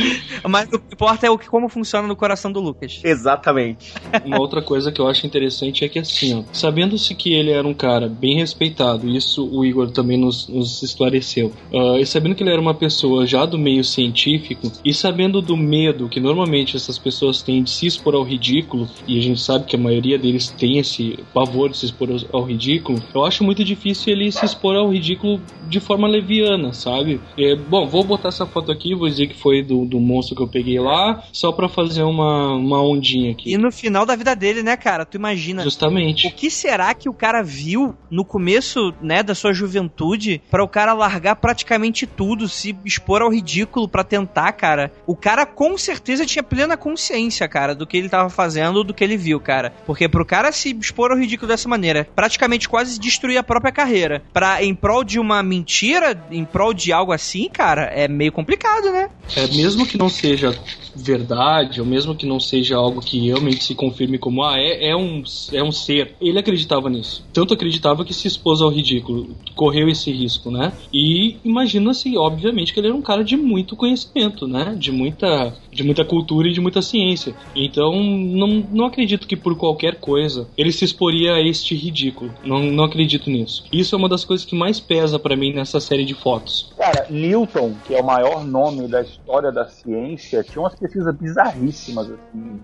mas 0.47 0.69
o 0.71 0.79
que 0.79 0.93
importa 0.93 1.27
é 1.27 1.29
o 1.29 1.37
que, 1.37 1.47
como 1.47 1.69
funciona 1.69 2.07
no 2.07 2.15
coração 2.15 2.51
do 2.51 2.59
Lucas. 2.59 2.99
Exatamente. 3.03 3.93
Uma 4.25 4.39
outra 4.39 4.61
coisa 4.61 4.91
que 4.91 4.99
eu 4.99 5.07
acho 5.07 5.25
interessante 5.25 5.83
é 5.83 5.89
que 5.89 5.99
assim, 5.99 6.35
ó, 6.39 6.43
sabendo-se 6.51 7.13
que 7.15 7.33
ele 7.33 7.51
era 7.51 7.67
um 7.67 7.73
cara 7.73 8.07
bem 8.07 8.37
respeitado, 8.37 9.07
isso 9.09 9.47
o 9.47 9.65
Igor 9.65 9.91
também 9.91 10.17
nos, 10.17 10.47
nos 10.47 10.81
esclareceu, 10.81 11.53
uh, 11.71 11.97
e 11.97 12.05
sabendo 12.05 12.35
que 12.35 12.43
ele 12.43 12.51
era 12.51 12.61
uma 12.61 12.73
pessoa 12.73 13.25
já 13.25 13.45
do 13.45 13.57
meio 13.57 13.83
científico, 13.83 14.71
e 14.83 14.93
sabendo 14.93 15.41
do 15.41 15.57
medo 15.57 16.09
que 16.09 16.19
normalmente 16.19 16.75
essas 16.75 16.97
pessoas 16.97 17.41
têm 17.41 17.63
de 17.63 17.69
se 17.69 17.85
expor 17.85 18.15
ao 18.15 18.23
ridículo, 18.23 18.87
e 19.07 19.17
a 19.17 19.21
gente 19.21 19.39
sabe 19.39 19.65
que 19.65 19.75
a 19.75 19.79
maioria 19.79 20.17
deles 20.17 20.49
tem 20.49 20.77
esse 20.77 21.19
pavor 21.33 21.69
de 21.69 21.77
se 21.77 21.85
expor 21.85 22.09
ao 22.31 22.43
ridículo, 22.43 23.01
eu 23.13 23.25
acho 23.25 23.43
muito 23.43 23.63
difícil 23.63 24.13
ele 24.13 24.31
se 24.31 24.45
expor 24.45 24.75
ao 24.75 24.89
ridículo 24.89 25.41
de 25.67 25.79
forma 25.79 26.07
leviana, 26.07 26.73
sabe? 26.73 27.19
É, 27.37 27.55
bom, 27.55 27.87
vou 27.87 28.03
botar 28.03 28.29
essa 28.29 28.45
foto 28.45 28.71
aqui, 28.71 28.95
vou 28.95 29.07
dizer 29.07 29.27
que 29.27 29.35
foi 29.35 29.56
do, 29.63 29.85
do 29.85 29.99
monstro 29.99 30.35
que 30.35 30.41
eu 30.41 30.47
peguei 30.47 30.79
lá, 30.79 31.23
só 31.31 31.51
para 31.51 31.67
fazer 31.69 32.03
uma, 32.03 32.55
uma 32.55 32.81
ondinha 32.81 33.31
aqui. 33.31 33.53
E 33.53 33.57
no 33.57 33.71
final 33.71 34.05
da 34.05 34.15
vida 34.15 34.35
dele, 34.35 34.63
né, 34.63 34.75
cara? 34.77 35.05
Tu 35.05 35.17
imagina. 35.17 35.63
Justamente. 35.63 36.27
O 36.27 36.31
que 36.31 36.49
será 36.49 36.93
que 36.93 37.09
o 37.09 37.13
cara 37.13 37.41
viu 37.43 37.95
no 38.09 38.23
começo, 38.23 38.93
né, 39.01 39.23
da 39.23 39.35
sua 39.35 39.53
juventude, 39.53 40.41
para 40.49 40.63
o 40.63 40.67
cara 40.67 40.93
largar 40.93 41.35
praticamente 41.35 42.05
tudo, 42.05 42.47
se 42.47 42.75
expor 42.85 43.21
ao 43.21 43.31
ridículo 43.31 43.87
para 43.87 44.03
tentar, 44.03 44.51
cara? 44.53 44.91
O 45.05 45.15
cara 45.15 45.45
com 45.45 45.77
certeza 45.77 46.25
tinha 46.25 46.43
plena 46.43 46.77
consciência, 46.77 47.47
cara, 47.47 47.73
do 47.73 47.85
que 47.85 47.97
ele 47.97 48.09
tava 48.09 48.29
fazendo, 48.29 48.83
do 48.83 48.93
que 48.93 49.03
ele 49.03 49.17
viu, 49.17 49.39
cara. 49.39 49.73
Porque 49.85 50.07
pro 50.07 50.25
cara 50.25 50.51
se 50.51 50.75
expor 50.79 51.11
ao 51.11 51.17
ridículo 51.17 51.47
dessa 51.47 51.67
maneira, 51.67 52.07
praticamente 52.15 52.69
quase 52.69 52.99
destruir 52.99 53.37
a 53.37 53.43
própria 53.43 53.71
carreira, 53.71 54.21
pra, 54.33 54.63
em 54.63 54.73
prol 54.75 55.03
de 55.03 55.19
uma 55.19 55.41
mentira, 55.41 56.19
em 56.31 56.45
prol 56.45 56.73
de 56.73 56.91
algo 56.91 57.11
assim, 57.11 57.49
cara, 57.49 57.83
é 57.85 58.07
meio 58.07 58.31
complicado, 58.31 58.91
né? 58.91 59.09
É, 59.35 59.46
mesmo 59.55 59.85
que 59.85 59.97
não 59.97 60.09
seja 60.09 60.57
verdade, 60.95 61.79
ou 61.79 61.85
mesmo 61.85 62.15
que 62.15 62.25
não 62.25 62.39
seja 62.39 62.75
algo 62.75 63.01
que 63.01 63.19
realmente 63.19 63.63
se 63.63 63.75
confirme 63.75 64.17
como 64.17 64.43
ah, 64.43 64.57
é, 64.57 64.89
é, 64.89 64.95
um, 64.95 65.23
é 65.53 65.63
um 65.63 65.71
ser, 65.71 66.15
ele 66.19 66.39
acreditava 66.39 66.89
nisso. 66.89 67.23
Tanto 67.31 67.53
acreditava 67.53 68.03
que 68.03 68.13
se 68.13 68.27
expôs 68.27 68.61
ao 68.61 68.69
ridículo, 68.69 69.35
correu 69.55 69.87
esse 69.89 70.11
risco, 70.11 70.49
né? 70.49 70.73
E 70.91 71.37
imagina-se, 71.45 72.17
obviamente, 72.17 72.73
que 72.73 72.79
ele 72.79 72.87
era 72.87 72.95
um 72.95 73.01
cara 73.01 73.23
de 73.23 73.37
muito 73.37 73.75
conhecimento, 73.75 74.47
né? 74.47 74.75
De 74.77 74.91
muita, 74.91 75.53
de 75.71 75.83
muita 75.83 76.03
cultura 76.03 76.47
e 76.47 76.53
de 76.53 76.61
muita 76.61 76.81
ciência. 76.81 77.35
Então, 77.55 78.01
não, 78.03 78.65
não 78.71 78.85
acredito 78.85 79.27
que 79.27 79.35
por 79.35 79.55
qualquer 79.55 79.95
coisa 79.95 80.47
ele 80.57 80.71
se 80.71 80.85
exporia 80.85 81.33
a 81.33 81.41
este 81.41 81.75
ridículo. 81.75 82.33
Não, 82.43 82.59
não 82.63 82.83
acredito 82.83 83.29
nisso. 83.29 83.63
Isso 83.71 83.93
é 83.93 83.97
uma 83.97 84.09
das 84.09 84.25
coisas 84.25 84.45
que 84.45 84.55
mais 84.55 84.79
pesa 84.79 85.19
para 85.19 85.35
mim 85.35 85.53
nessa 85.53 85.79
série 85.79 86.05
de 86.05 86.13
fotos. 86.13 86.71
Cara, 86.87 87.05
Newton, 87.09 87.75
que 87.83 87.93
é 87.93 87.99
o 87.99 88.05
maior 88.05 88.45
nome 88.45 88.87
da 88.87 89.01
história 89.01 89.51
da 89.51 89.67
ciência, 89.67 90.41
tinha 90.41 90.61
umas 90.61 90.73
pesquisas 90.73 91.13
bizarríssimas, 91.15 92.09
assim, 92.09 92.61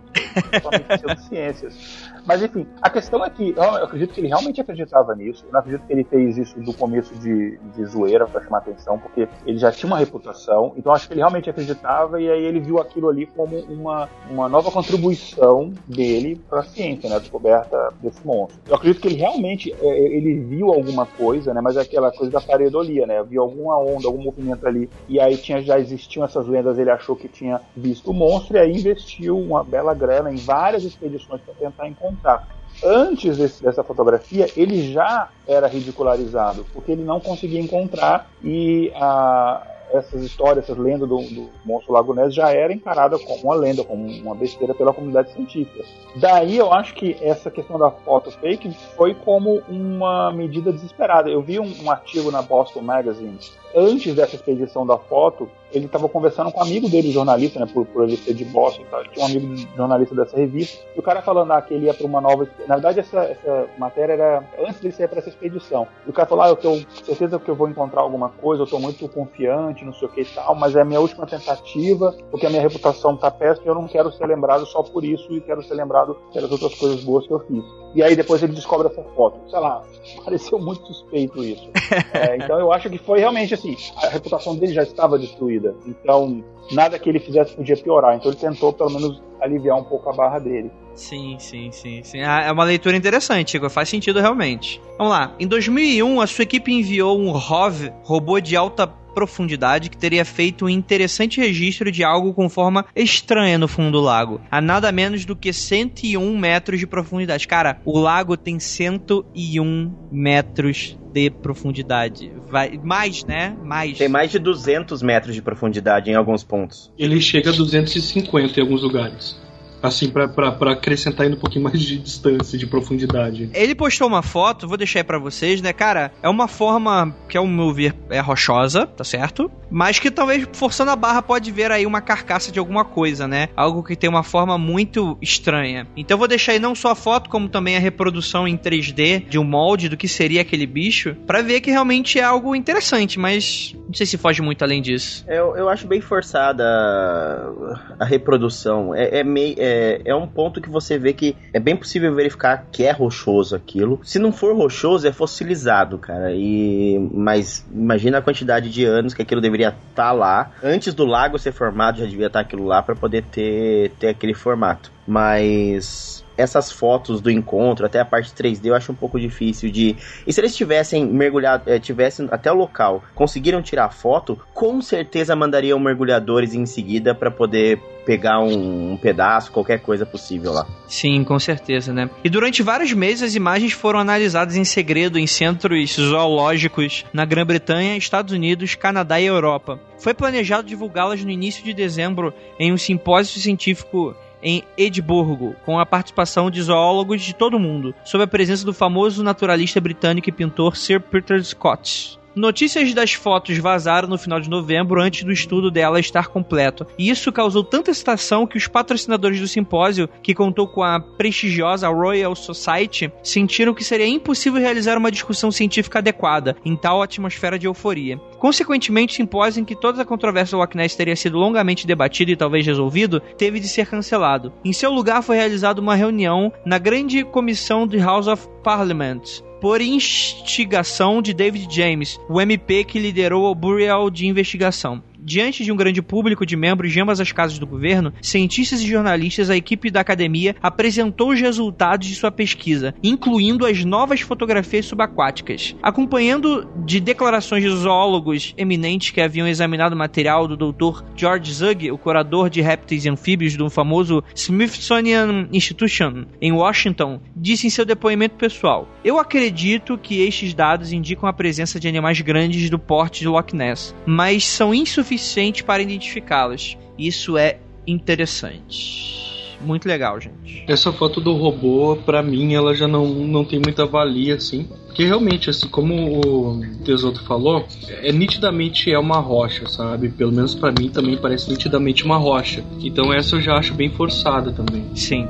somente 0.61 1.21
ciências. 1.27 2.09
Mas 2.25 2.41
enfim, 2.41 2.65
a 2.81 2.89
questão 2.89 3.23
é 3.25 3.29
que 3.29 3.53
eu 3.55 3.63
acredito 3.63 4.13
que 4.13 4.21
ele 4.21 4.29
realmente 4.29 4.61
acreditava 4.61 5.13
nisso. 5.13 5.43
Eu 5.45 5.51
não 5.51 5.59
acredito 5.59 5.85
que 5.85 5.91
ele 5.91 6.05
fez 6.05 6.37
isso 6.37 6.59
do 6.61 6.73
começo 6.73 7.13
de, 7.15 7.57
de 7.75 7.85
zoeira 7.85 8.25
para 8.25 8.41
chamar 8.41 8.59
atenção, 8.59 8.97
porque 8.97 9.27
ele 9.45 9.57
já 9.57 9.71
tinha 9.71 9.87
uma 9.91 9.99
reputação. 9.99 10.73
Então 10.77 10.93
acho 10.93 11.07
que 11.07 11.13
ele 11.13 11.19
realmente 11.19 11.49
acreditava 11.49 12.21
e 12.21 12.29
aí 12.29 12.45
ele 12.45 12.61
viu 12.61 12.79
aquilo 12.79 13.09
ali 13.09 13.25
como 13.25 13.59
uma, 13.63 14.09
uma 14.29 14.47
nova 14.47 14.71
contribuição 14.71 15.73
dele 15.85 16.41
para 16.49 16.61
a 16.61 16.63
ciência, 16.63 17.09
né, 17.09 17.17
a 17.17 17.19
descoberta 17.19 17.93
desse 18.01 18.25
monstro. 18.25 18.57
Eu 18.67 18.75
acredito 18.75 19.01
que 19.01 19.07
ele 19.09 19.17
realmente 19.17 19.73
é, 19.81 19.99
ele 20.15 20.39
viu 20.39 20.69
alguma 20.69 21.05
coisa, 21.05 21.53
né, 21.53 21.59
mas 21.59 21.75
é 21.75 21.81
aquela 21.81 22.09
coisa 22.11 22.31
da 22.31 22.39
pareidolia, 22.39 23.05
né, 23.05 23.21
viu 23.23 23.41
alguma 23.41 23.77
onda, 23.77 24.07
algum 24.13 24.23
movimento 24.23 24.65
ali 24.67 24.89
e 25.09 25.19
aí 25.19 25.35
tinha 25.37 25.61
já 25.61 25.79
existiam 25.79 26.23
essas 26.23 26.47
lendas, 26.47 26.77
ele 26.77 26.91
achou 26.91 27.15
que 27.15 27.27
tinha 27.27 27.59
visto 27.75 28.11
o 28.11 28.13
monstro 28.13 28.55
e 28.55 28.59
aí 28.59 28.71
investiu 28.71 29.37
uma 29.37 29.63
bela 29.63 29.93
grana 29.93 30.31
em 30.31 30.37
várias 30.37 30.83
expedições 30.83 31.41
para 31.41 31.53
tentar 31.55 31.87
encontrar. 31.87 32.47
Antes 32.83 33.37
desse, 33.37 33.61
dessa 33.61 33.83
fotografia, 33.83 34.47
ele 34.57 34.91
já 34.91 35.29
era 35.47 35.67
ridicularizado, 35.67 36.65
porque 36.73 36.91
ele 36.91 37.03
não 37.03 37.19
conseguia 37.19 37.59
encontrar 37.59 38.29
e 38.43 38.91
a, 38.95 39.65
essas 39.91 40.23
histórias, 40.23 40.65
essas 40.65 40.77
lendas 40.77 41.07
do, 41.07 41.17
do 41.17 41.49
monstro 41.63 41.93
Lago 41.93 42.13
Ness 42.13 42.33
já 42.33 42.51
era 42.51 42.73
encarada 42.73 43.17
como 43.19 43.43
uma 43.43 43.55
lenda, 43.55 43.83
como 43.83 44.05
uma 44.05 44.33
besteira 44.33 44.73
pela 44.73 44.91
comunidade 44.91 45.31
científica. 45.31 45.83
Daí 46.15 46.57
eu 46.57 46.73
acho 46.73 46.95
que 46.95 47.15
essa 47.21 47.51
questão 47.51 47.77
da 47.77 47.91
foto 47.91 48.31
fake 48.31 48.73
foi 48.95 49.13
como 49.13 49.61
uma 49.69 50.31
medida 50.31 50.71
desesperada. 50.71 51.29
Eu 51.29 51.41
vi 51.41 51.59
um, 51.59 51.71
um 51.83 51.91
artigo 51.91 52.31
na 52.31 52.41
Boston 52.41 52.81
Magazine 52.81 53.37
antes 53.75 54.15
dessa 54.15 54.35
expedição 54.35 54.85
da 54.85 54.97
foto, 54.97 55.49
ele 55.73 55.85
estava 55.85 56.07
conversando 56.07 56.51
com 56.51 56.59
um 56.59 56.63
amigo 56.63 56.87
dele, 56.87 57.11
jornalista, 57.11 57.59
né, 57.59 57.67
por, 57.71 57.85
por 57.87 58.03
ele 58.03 58.15
ser 58.15 58.33
de 58.33 58.45
Boston, 58.45 58.83
tá? 58.89 59.03
tinha 59.11 59.25
um 59.25 59.29
amigo 59.29 59.55
jornalista 59.75 60.15
dessa 60.15 60.37
revista, 60.37 60.83
e 60.95 60.99
o 60.99 61.01
cara 61.01 61.21
falando 61.21 61.51
ah, 61.51 61.61
que 61.61 61.73
ele 61.73 61.87
ia 61.87 61.93
para 61.93 62.05
uma 62.05 62.21
nova. 62.21 62.47
Na 62.67 62.75
verdade, 62.75 62.99
essa, 62.99 63.23
essa 63.23 63.67
matéria 63.77 64.13
era 64.13 64.43
antes 64.59 64.79
dele 64.79 64.93
sair 64.93 65.07
para 65.07 65.19
essa 65.19 65.29
expedição. 65.29 65.87
E 66.05 66.09
o 66.09 66.13
cara 66.13 66.27
falou: 66.27 66.43
ah, 66.43 66.49
eu 66.49 66.55
tenho 66.55 66.85
certeza 67.03 67.39
que 67.39 67.49
eu 67.49 67.55
vou 67.55 67.67
encontrar 67.67 68.01
alguma 68.01 68.29
coisa, 68.29 68.61
eu 68.61 68.65
estou 68.65 68.79
muito 68.79 69.07
confiante, 69.09 69.83
não 69.83 69.93
sei 69.93 70.07
o 70.07 70.11
que 70.11 70.21
e 70.21 70.25
tal, 70.25 70.53
mas 70.55 70.75
é 70.75 70.81
a 70.81 70.85
minha 70.85 70.99
última 70.99 71.25
tentativa, 71.25 72.15
porque 72.29 72.45
a 72.45 72.49
minha 72.49 72.61
reputação 72.61 73.15
está 73.15 73.31
péssima 73.31 73.65
e 73.65 73.69
eu 73.69 73.75
não 73.75 73.87
quero 73.87 74.11
ser 74.11 74.25
lembrado 74.27 74.65
só 74.67 74.83
por 74.83 75.03
isso 75.03 75.31
e 75.33 75.41
quero 75.41 75.63
ser 75.63 75.73
lembrado 75.73 76.15
pelas 76.31 76.51
outras 76.51 76.75
coisas 76.75 77.03
boas 77.03 77.25
que 77.25 77.33
eu 77.33 77.39
fiz. 77.39 77.63
E 77.95 78.01
aí 78.01 78.15
depois 78.15 78.41
ele 78.43 78.53
descobre 78.53 78.87
essa 78.87 79.03
foto. 79.15 79.39
Sei 79.49 79.59
lá, 79.59 79.81
pareceu 80.23 80.59
muito 80.59 80.85
suspeito 80.85 81.43
isso. 81.43 81.69
é, 82.13 82.37
então 82.37 82.59
eu 82.59 82.71
acho 82.71 82.89
que 82.89 82.97
foi 82.97 83.19
realmente 83.19 83.53
assim, 83.63 83.77
a 83.97 84.09
reputação 84.09 84.55
dele 84.55 84.73
já 84.73 84.83
estava 84.83 85.17
destruída. 85.17 85.75
Então, 85.85 86.43
nada 86.71 86.99
que 86.99 87.09
ele 87.09 87.19
fizesse 87.19 87.55
podia 87.55 87.77
piorar. 87.77 88.15
Então 88.15 88.31
ele 88.31 88.39
tentou 88.39 88.73
pelo 88.73 88.89
menos 88.89 89.21
aliviar 89.41 89.77
um 89.77 89.83
pouco 89.83 90.09
a 90.09 90.13
barra 90.13 90.39
dele. 90.39 90.71
Sim, 90.95 91.37
sim, 91.39 91.71
sim, 91.71 92.01
sim. 92.03 92.21
Ah, 92.21 92.43
é 92.43 92.51
uma 92.51 92.63
leitura 92.63 92.95
interessante, 92.95 93.57
Igor. 93.57 93.69
Faz 93.69 93.89
sentido 93.89 94.19
realmente. 94.19 94.81
Vamos 94.97 95.11
lá. 95.11 95.35
Em 95.39 95.47
2001, 95.47 96.21
a 96.21 96.27
sua 96.27 96.43
equipe 96.43 96.71
enviou 96.71 97.19
um 97.19 97.31
ROV, 97.31 97.91
robô 98.03 98.39
de 98.39 98.55
alta 98.55 98.87
profundidade 99.13 99.89
que 99.89 99.97
teria 99.97 100.25
feito 100.25 100.65
um 100.65 100.69
interessante 100.69 101.39
registro 101.39 101.91
de 101.91 102.03
algo 102.03 102.33
com 102.33 102.49
forma 102.49 102.85
estranha 102.95 103.57
no 103.57 103.67
fundo 103.67 103.91
do 103.91 104.01
lago, 104.01 104.41
a 104.49 104.59
nada 104.59 104.91
menos 104.91 105.25
do 105.25 105.35
que 105.35 105.53
101 105.53 106.37
metros 106.37 106.79
de 106.79 106.87
profundidade. 106.87 107.47
Cara, 107.47 107.79
o 107.85 107.99
lago 107.99 108.35
tem 108.35 108.59
101 108.59 109.93
metros 110.11 110.97
de 111.13 111.29
profundidade. 111.29 112.31
Vai, 112.49 112.79
mais, 112.83 113.23
né? 113.23 113.55
Mais. 113.63 113.97
Tem 113.97 114.09
mais 114.09 114.31
de 114.31 114.39
200 114.39 115.01
metros 115.03 115.35
de 115.35 115.41
profundidade 115.41 116.09
em 116.09 116.15
alguns 116.15 116.43
pontos. 116.43 116.91
Ele 116.97 117.21
chega 117.21 117.51
a 117.51 117.53
250 117.53 118.59
em 118.59 118.63
alguns 118.63 118.81
lugares 118.81 119.42
assim, 119.83 120.09
para 120.09 120.71
acrescentar 120.71 121.25
ainda 121.25 121.35
um 121.35 121.39
pouquinho 121.39 121.65
mais 121.65 121.79
de 121.81 121.97
distância, 121.97 122.57
de 122.57 122.65
profundidade. 122.65 123.49
Ele 123.53 123.75
postou 123.75 124.07
uma 124.07 124.21
foto, 124.21 124.67
vou 124.67 124.77
deixar 124.77 124.99
aí 124.99 125.03
pra 125.03 125.19
vocês, 125.19 125.61
né, 125.61 125.73
cara? 125.73 126.11
É 126.23 126.29
uma 126.29 126.47
forma 126.47 127.13
que, 127.27 127.37
ao 127.37 127.45
meu 127.45 127.73
ver, 127.73 127.93
é 128.09 128.19
rochosa, 128.21 128.87
tá 128.87 129.03
certo? 129.03 129.51
Mas 129.69 129.99
que 129.99 130.09
talvez, 130.09 130.47
forçando 130.53 130.91
a 130.91 130.95
barra, 130.95 131.21
pode 131.21 131.51
ver 131.51 131.71
aí 131.71 131.85
uma 131.85 131.99
carcaça 131.99 132.51
de 132.51 132.59
alguma 132.59 132.85
coisa, 132.85 133.27
né? 133.27 133.49
Algo 133.55 133.83
que 133.83 133.95
tem 133.95 134.09
uma 134.09 134.23
forma 134.23 134.57
muito 134.57 135.17
estranha. 135.21 135.85
Então 135.97 136.17
vou 136.17 136.27
deixar 136.27 136.53
aí 136.53 136.59
não 136.59 136.75
só 136.75 136.91
a 136.91 136.95
foto, 136.95 137.29
como 137.29 137.49
também 137.49 137.75
a 137.75 137.79
reprodução 137.79 138.47
em 138.47 138.57
3D 138.57 139.27
de 139.27 139.37
um 139.37 139.43
molde 139.43 139.89
do 139.89 139.97
que 139.97 140.07
seria 140.07 140.41
aquele 140.41 140.65
bicho, 140.65 141.15
para 141.27 141.41
ver 141.41 141.59
que 141.59 141.71
realmente 141.71 142.19
é 142.19 142.23
algo 142.23 142.55
interessante, 142.55 143.19
mas 143.19 143.75
não 143.87 143.93
sei 143.93 144.05
se 144.05 144.17
foge 144.17 144.41
muito 144.41 144.63
além 144.63 144.81
disso. 144.81 145.25
Eu, 145.27 145.55
eu 145.57 145.67
acho 145.67 145.87
bem 145.87 145.99
forçada 146.01 146.63
a, 146.63 147.95
a 147.99 148.05
reprodução. 148.05 148.95
É, 148.95 149.19
é 149.19 149.23
meio. 149.23 149.55
É 149.57 149.72
é, 149.73 150.01
é, 150.05 150.15
um 150.15 150.27
ponto 150.27 150.61
que 150.61 150.69
você 150.69 150.97
vê 150.97 151.13
que 151.13 151.35
é 151.51 151.59
bem 151.59 151.75
possível 151.75 152.13
verificar 152.13 152.65
que 152.71 152.83
é 152.83 152.91
rochoso 152.91 153.55
aquilo. 153.55 153.99
Se 154.03 154.19
não 154.19 154.31
for 154.31 154.55
rochoso, 154.55 155.07
é 155.07 155.11
fossilizado, 155.11 155.97
cara. 155.97 156.31
E 156.33 156.97
mas 157.11 157.65
imagina 157.71 158.19
a 158.19 158.21
quantidade 158.21 158.69
de 158.69 158.85
anos 158.85 159.13
que 159.13 159.21
aquilo 159.21 159.41
deveria 159.41 159.69
estar 159.69 159.79
tá 159.93 160.11
lá. 160.11 160.51
Antes 160.63 160.93
do 160.93 161.05
lago 161.05 161.39
ser 161.39 161.51
formado, 161.51 161.99
já 161.99 162.05
devia 162.05 162.27
estar 162.27 162.39
tá 162.39 162.45
aquilo 162.45 162.65
lá 162.65 162.81
para 162.81 162.95
poder 162.95 163.23
ter, 163.23 163.91
ter 163.99 164.09
aquele 164.09 164.33
formato. 164.33 164.91
Mas 165.07 166.22
essas 166.37 166.71
fotos 166.71 167.21
do 167.21 167.29
encontro, 167.29 167.85
até 167.85 167.99
a 167.99 168.05
parte 168.05 168.31
3D, 168.31 168.65
eu 168.65 168.75
acho 168.75 168.91
um 168.91 168.95
pouco 168.95 169.19
difícil 169.19 169.71
de. 169.71 169.95
E 170.25 170.33
se 170.33 170.39
eles 170.41 170.55
tivessem 170.55 171.05
mergulhado, 171.05 171.69
é, 171.69 171.79
tivessem 171.79 172.27
até 172.31 172.51
o 172.51 172.55
local, 172.55 173.03
conseguiram 173.15 173.61
tirar 173.61 173.89
foto, 173.89 174.39
com 174.53 174.81
certeza 174.81 175.35
mandariam 175.35 175.79
mergulhadores 175.79 176.53
em 176.53 176.65
seguida 176.65 177.13
para 177.13 177.31
poder 177.31 177.79
pegar 178.05 178.39
um, 178.41 178.93
um, 178.93 178.97
pedaço, 178.97 179.51
qualquer 179.51 179.79
coisa 179.79 180.05
possível 180.05 180.51
lá. 180.51 180.67
Sim, 180.87 181.23
com 181.23 181.39
certeza, 181.39 181.93
né? 181.93 182.09
E 182.23 182.29
durante 182.29 182.61
vários 182.61 182.93
meses 182.93 183.23
as 183.23 183.35
imagens 183.35 183.71
foram 183.71 183.99
analisadas 183.99 184.55
em 184.55 184.63
segredo 184.63 185.17
em 185.17 185.25
centros 185.25 185.93
zoológicos 185.93 187.05
na 187.13 187.25
Grã-Bretanha, 187.25 187.97
Estados 187.97 188.33
Unidos, 188.33 188.75
Canadá 188.75 189.19
e 189.19 189.25
Europa. 189.25 189.79
Foi 189.97 190.13
planejado 190.13 190.67
divulgá-las 190.67 191.23
no 191.23 191.31
início 191.31 191.63
de 191.63 191.73
dezembro 191.73 192.33
em 192.59 192.73
um 192.73 192.77
simpósio 192.77 193.39
científico 193.39 194.15
em 194.43 194.63
Edimburgo, 194.77 195.55
com 195.65 195.79
a 195.79 195.85
participação 195.85 196.51
de 196.51 196.61
zoólogos 196.61 197.21
de 197.21 197.33
todo 197.33 197.55
o 197.55 197.59
mundo, 197.59 197.95
sob 198.03 198.23
a 198.23 198.27
presença 198.27 198.65
do 198.65 198.73
famoso 198.73 199.23
naturalista 199.23 199.79
britânico 199.79 200.29
e 200.29 200.33
pintor 200.33 200.75
Sir 200.75 200.99
Peter 200.99 201.43
Scott. 201.43 202.19
Notícias 202.35 202.91
das 202.95 203.13
fotos 203.13 203.59
vazaram 203.59 204.07
no 204.07 204.17
final 204.17 204.39
de 204.39 204.49
novembro 204.49 204.99
antes 204.99 205.23
do 205.23 205.31
estudo 205.31 205.69
dela 205.69 205.99
estar 205.99 206.29
completo. 206.29 206.85
E 206.97 207.11
isso 207.11 207.31
causou 207.31 207.63
tanta 207.63 207.91
excitação 207.91 208.47
que 208.47 208.57
os 208.57 208.67
patrocinadores 208.67 209.39
do 209.39 209.47
simpósio, 209.47 210.09
que 210.23 210.33
contou 210.33 210.67
com 210.67 210.81
a 210.81 210.99
prestigiosa 210.99 211.87
Royal 211.89 212.35
Society, 212.35 213.11
sentiram 213.21 213.71
que 213.71 213.83
seria 213.83 214.07
impossível 214.07 214.59
realizar 214.59 214.97
uma 214.97 215.11
discussão 215.11 215.51
científica 215.51 215.99
adequada 215.99 216.57
em 216.65 216.75
tal 216.75 217.03
atmosfera 217.03 217.59
de 217.59 217.67
euforia. 217.67 218.19
Consequentemente, 218.43 219.13
o 219.13 219.15
simpósio 219.15 219.61
em 219.61 219.63
que 219.63 219.73
toda 219.73 220.01
a 220.01 220.05
controvérsia 220.05 220.57
do 220.57 220.59
Loch 220.59 220.75
Ness 220.75 220.97
teria 220.97 221.15
sido 221.15 221.37
longamente 221.37 221.87
debatida 221.87 222.29
e 222.29 222.35
talvez 222.35 222.65
resolvido, 222.65 223.21
teve 223.37 223.57
de 223.57 223.69
ser 223.69 223.87
cancelado. 223.87 224.51
Em 224.65 224.73
seu 224.73 224.91
lugar 224.91 225.23
foi 225.23 225.37
realizada 225.37 225.79
uma 225.79 225.95
reunião 225.95 226.51
na 226.65 226.77
grande 226.77 227.23
comissão 227.23 227.87
do 227.87 227.97
House 227.97 228.27
of 228.27 228.45
Parliament, 228.61 229.21
por 229.61 229.79
instigação 229.79 231.21
de 231.21 231.33
David 231.33 231.73
James, 231.73 232.19
o 232.27 232.41
MP 232.41 232.83
que 232.83 232.99
liderou 232.99 233.49
o 233.49 233.55
Bureau 233.55 234.09
de 234.09 234.27
Investigação. 234.27 235.01
Diante 235.25 235.63
de 235.63 235.71
um 235.71 235.75
grande 235.77 236.01
público 236.01 236.45
de 236.45 236.57
membros 236.57 236.91
de 236.91 236.99
ambas 236.99 237.21
as 237.21 237.31
casas 237.31 237.57
do 237.57 237.65
governo, 237.65 238.13
cientistas 238.21 238.81
e 238.81 238.87
jornalistas, 238.87 239.49
a 239.49 239.55
equipe 239.55 239.89
da 239.89 240.01
academia 240.01 240.53
apresentou 240.61 241.29
os 241.29 241.39
resultados 241.39 242.07
de 242.07 242.15
sua 242.15 242.29
pesquisa, 242.29 242.93
incluindo 243.01 243.65
as 243.65 243.85
novas 243.85 244.19
fotografias 244.19 244.85
subaquáticas. 244.85 245.77
Acompanhando 245.81 246.67
de 246.85 246.99
declarações 246.99 247.63
de 247.63 247.69
zoólogos 247.69 248.53
eminentes 248.57 249.11
que 249.11 249.21
haviam 249.21 249.47
examinado 249.47 249.95
o 249.95 249.97
material 249.97 250.45
do 250.45 250.57
Dr. 250.57 251.03
George 251.15 251.53
Zug, 251.53 251.89
o 251.89 251.97
curador 251.97 252.49
de 252.49 252.59
répteis 252.59 253.05
e 253.05 253.09
anfíbios 253.09 253.55
do 253.55 253.69
famoso 253.69 254.21
Smithsonian 254.35 255.47
Institution 255.53 256.25
em 256.41 256.51
Washington, 256.51 257.21
disse 257.33 257.65
em 257.65 257.69
seu 257.69 257.85
depoimento 257.85 258.35
pessoal: 258.35 258.89
Eu 259.05 259.17
acredito 259.17 259.97
que 259.97 260.21
estes 260.21 260.53
dados 260.53 260.91
indicam 260.91 261.29
a 261.29 261.33
presença 261.33 261.79
de 261.79 261.87
animais 261.87 262.19
grandes 262.19 262.69
do 262.69 262.77
porte 262.77 263.21
de 263.21 263.27
Loch 263.29 263.55
Ness, 263.55 263.95
mas 264.05 264.45
são 264.45 264.73
insuficientes 264.73 265.12
suficiente 265.17 265.63
para 265.63 265.81
identificá-las. 265.81 266.77
Isso 266.97 267.37
é 267.37 267.57
interessante. 267.85 269.13
Muito 269.61 269.87
legal, 269.87 270.19
gente. 270.19 270.65
Essa 270.67 270.91
foto 270.91 271.21
do 271.21 271.33
robô, 271.33 271.95
pra 272.05 272.21
mim, 272.21 272.53
ela 272.53 272.75
já 272.75 272.87
não, 272.87 273.07
não 273.07 273.45
tem 273.45 273.59
muita 273.59 273.85
valia, 273.85 274.35
assim. 274.35 274.67
Porque 274.85 275.05
realmente, 275.05 275.49
assim, 275.49 275.67
como 275.69 276.19
o 276.19 276.61
Tesouro 276.83 277.19
falou, 277.23 277.65
é 277.87 278.11
nitidamente 278.11 278.91
é 278.91 278.99
uma 278.99 279.19
rocha, 279.19 279.67
sabe? 279.67 280.09
Pelo 280.09 280.31
menos 280.31 280.53
pra 280.53 280.71
mim 280.71 280.89
também 280.89 281.17
parece 281.17 281.49
nitidamente 281.49 282.03
uma 282.03 282.17
rocha. 282.17 282.63
Então 282.81 283.11
essa 283.13 283.37
eu 283.37 283.41
já 283.41 283.55
acho 283.55 283.73
bem 283.73 283.89
forçada 283.89 284.51
também. 284.51 284.83
Sim. 284.95 285.25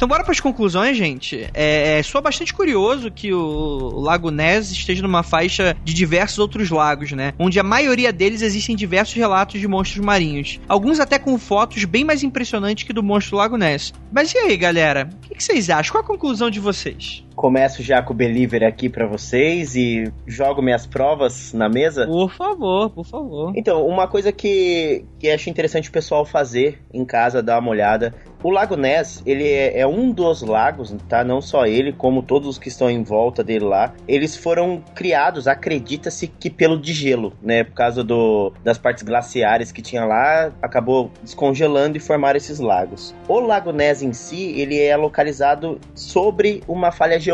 Então 0.00 0.08
bora 0.08 0.24
para 0.24 0.32
as 0.32 0.40
conclusões, 0.40 0.96
gente. 0.96 1.46
É, 1.52 1.98
é 1.98 2.02
só 2.02 2.22
bastante 2.22 2.54
curioso 2.54 3.10
que 3.10 3.34
o 3.34 4.00
Lago 4.00 4.30
Ness 4.30 4.70
esteja 4.70 5.02
numa 5.02 5.22
faixa 5.22 5.76
de 5.84 5.92
diversos 5.92 6.38
outros 6.38 6.70
lagos, 6.70 7.12
né? 7.12 7.34
Onde 7.38 7.60
a 7.60 7.62
maioria 7.62 8.10
deles 8.10 8.40
existem 8.40 8.74
diversos 8.74 9.14
relatos 9.14 9.60
de 9.60 9.68
monstros 9.68 10.02
marinhos. 10.02 10.58
Alguns 10.66 11.00
até 11.00 11.18
com 11.18 11.38
fotos 11.38 11.84
bem 11.84 12.02
mais 12.02 12.22
impressionantes 12.22 12.84
que 12.84 12.94
do 12.94 13.02
monstro 13.02 13.36
Lago 13.36 13.58
Ness. 13.58 13.92
Mas 14.10 14.32
e 14.32 14.38
aí, 14.38 14.56
galera? 14.56 15.10
O 15.22 15.28
que, 15.28 15.34
que 15.34 15.44
vocês 15.44 15.68
acham? 15.68 15.92
Qual 15.92 16.02
a 16.02 16.06
conclusão 16.06 16.48
de 16.48 16.60
vocês? 16.60 17.22
Começo 17.40 17.82
já 17.82 18.02
com 18.02 18.12
o 18.12 18.16
Believer 18.16 18.62
aqui 18.62 18.86
para 18.90 19.06
vocês 19.06 19.74
e 19.74 20.12
jogo 20.26 20.60
minhas 20.60 20.84
provas 20.84 21.54
na 21.54 21.70
mesa. 21.70 22.06
Por 22.06 22.30
favor, 22.30 22.90
por 22.90 23.06
favor. 23.06 23.52
Então, 23.56 23.86
uma 23.86 24.06
coisa 24.06 24.30
que, 24.30 25.06
que 25.18 25.30
acho 25.30 25.48
interessante 25.48 25.88
o 25.88 25.92
pessoal 25.92 26.26
fazer 26.26 26.82
em 26.92 27.02
casa, 27.02 27.42
dar 27.42 27.58
uma 27.58 27.70
olhada. 27.70 28.14
O 28.42 28.50
Lago 28.50 28.74
Ness, 28.74 29.22
ele 29.26 29.46
é, 29.46 29.80
é, 29.80 29.86
um 29.86 30.10
dos 30.10 30.40
lagos, 30.40 30.94
tá? 31.08 31.22
Não 31.22 31.42
só 31.42 31.66
ele, 31.66 31.92
como 31.92 32.22
todos 32.22 32.48
os 32.48 32.58
que 32.58 32.68
estão 32.68 32.90
em 32.90 33.02
volta 33.02 33.44
dele 33.44 33.66
lá. 33.66 33.92
Eles 34.08 34.34
foram 34.34 34.82
criados, 34.94 35.46
acredita-se 35.46 36.26
que 36.26 36.48
pelo 36.48 36.80
de 36.80 36.94
gelo, 36.94 37.34
né? 37.42 37.64
Por 37.64 37.74
causa 37.74 38.02
do, 38.02 38.52
das 38.64 38.78
partes 38.78 39.02
glaciares 39.02 39.70
que 39.70 39.82
tinha 39.82 40.06
lá, 40.06 40.52
acabou 40.62 41.10
descongelando 41.22 41.98
e 41.98 42.00
formaram 42.00 42.38
esses 42.38 42.58
lagos. 42.58 43.14
O 43.28 43.40
Lago 43.40 43.72
Ness 43.72 44.02
em 44.02 44.14
si, 44.14 44.58
ele 44.58 44.80
é 44.80 44.96
localizado 44.96 45.78
sobre 45.94 46.62
uma 46.66 46.90
falha 46.90 47.20
geológica. 47.20 47.29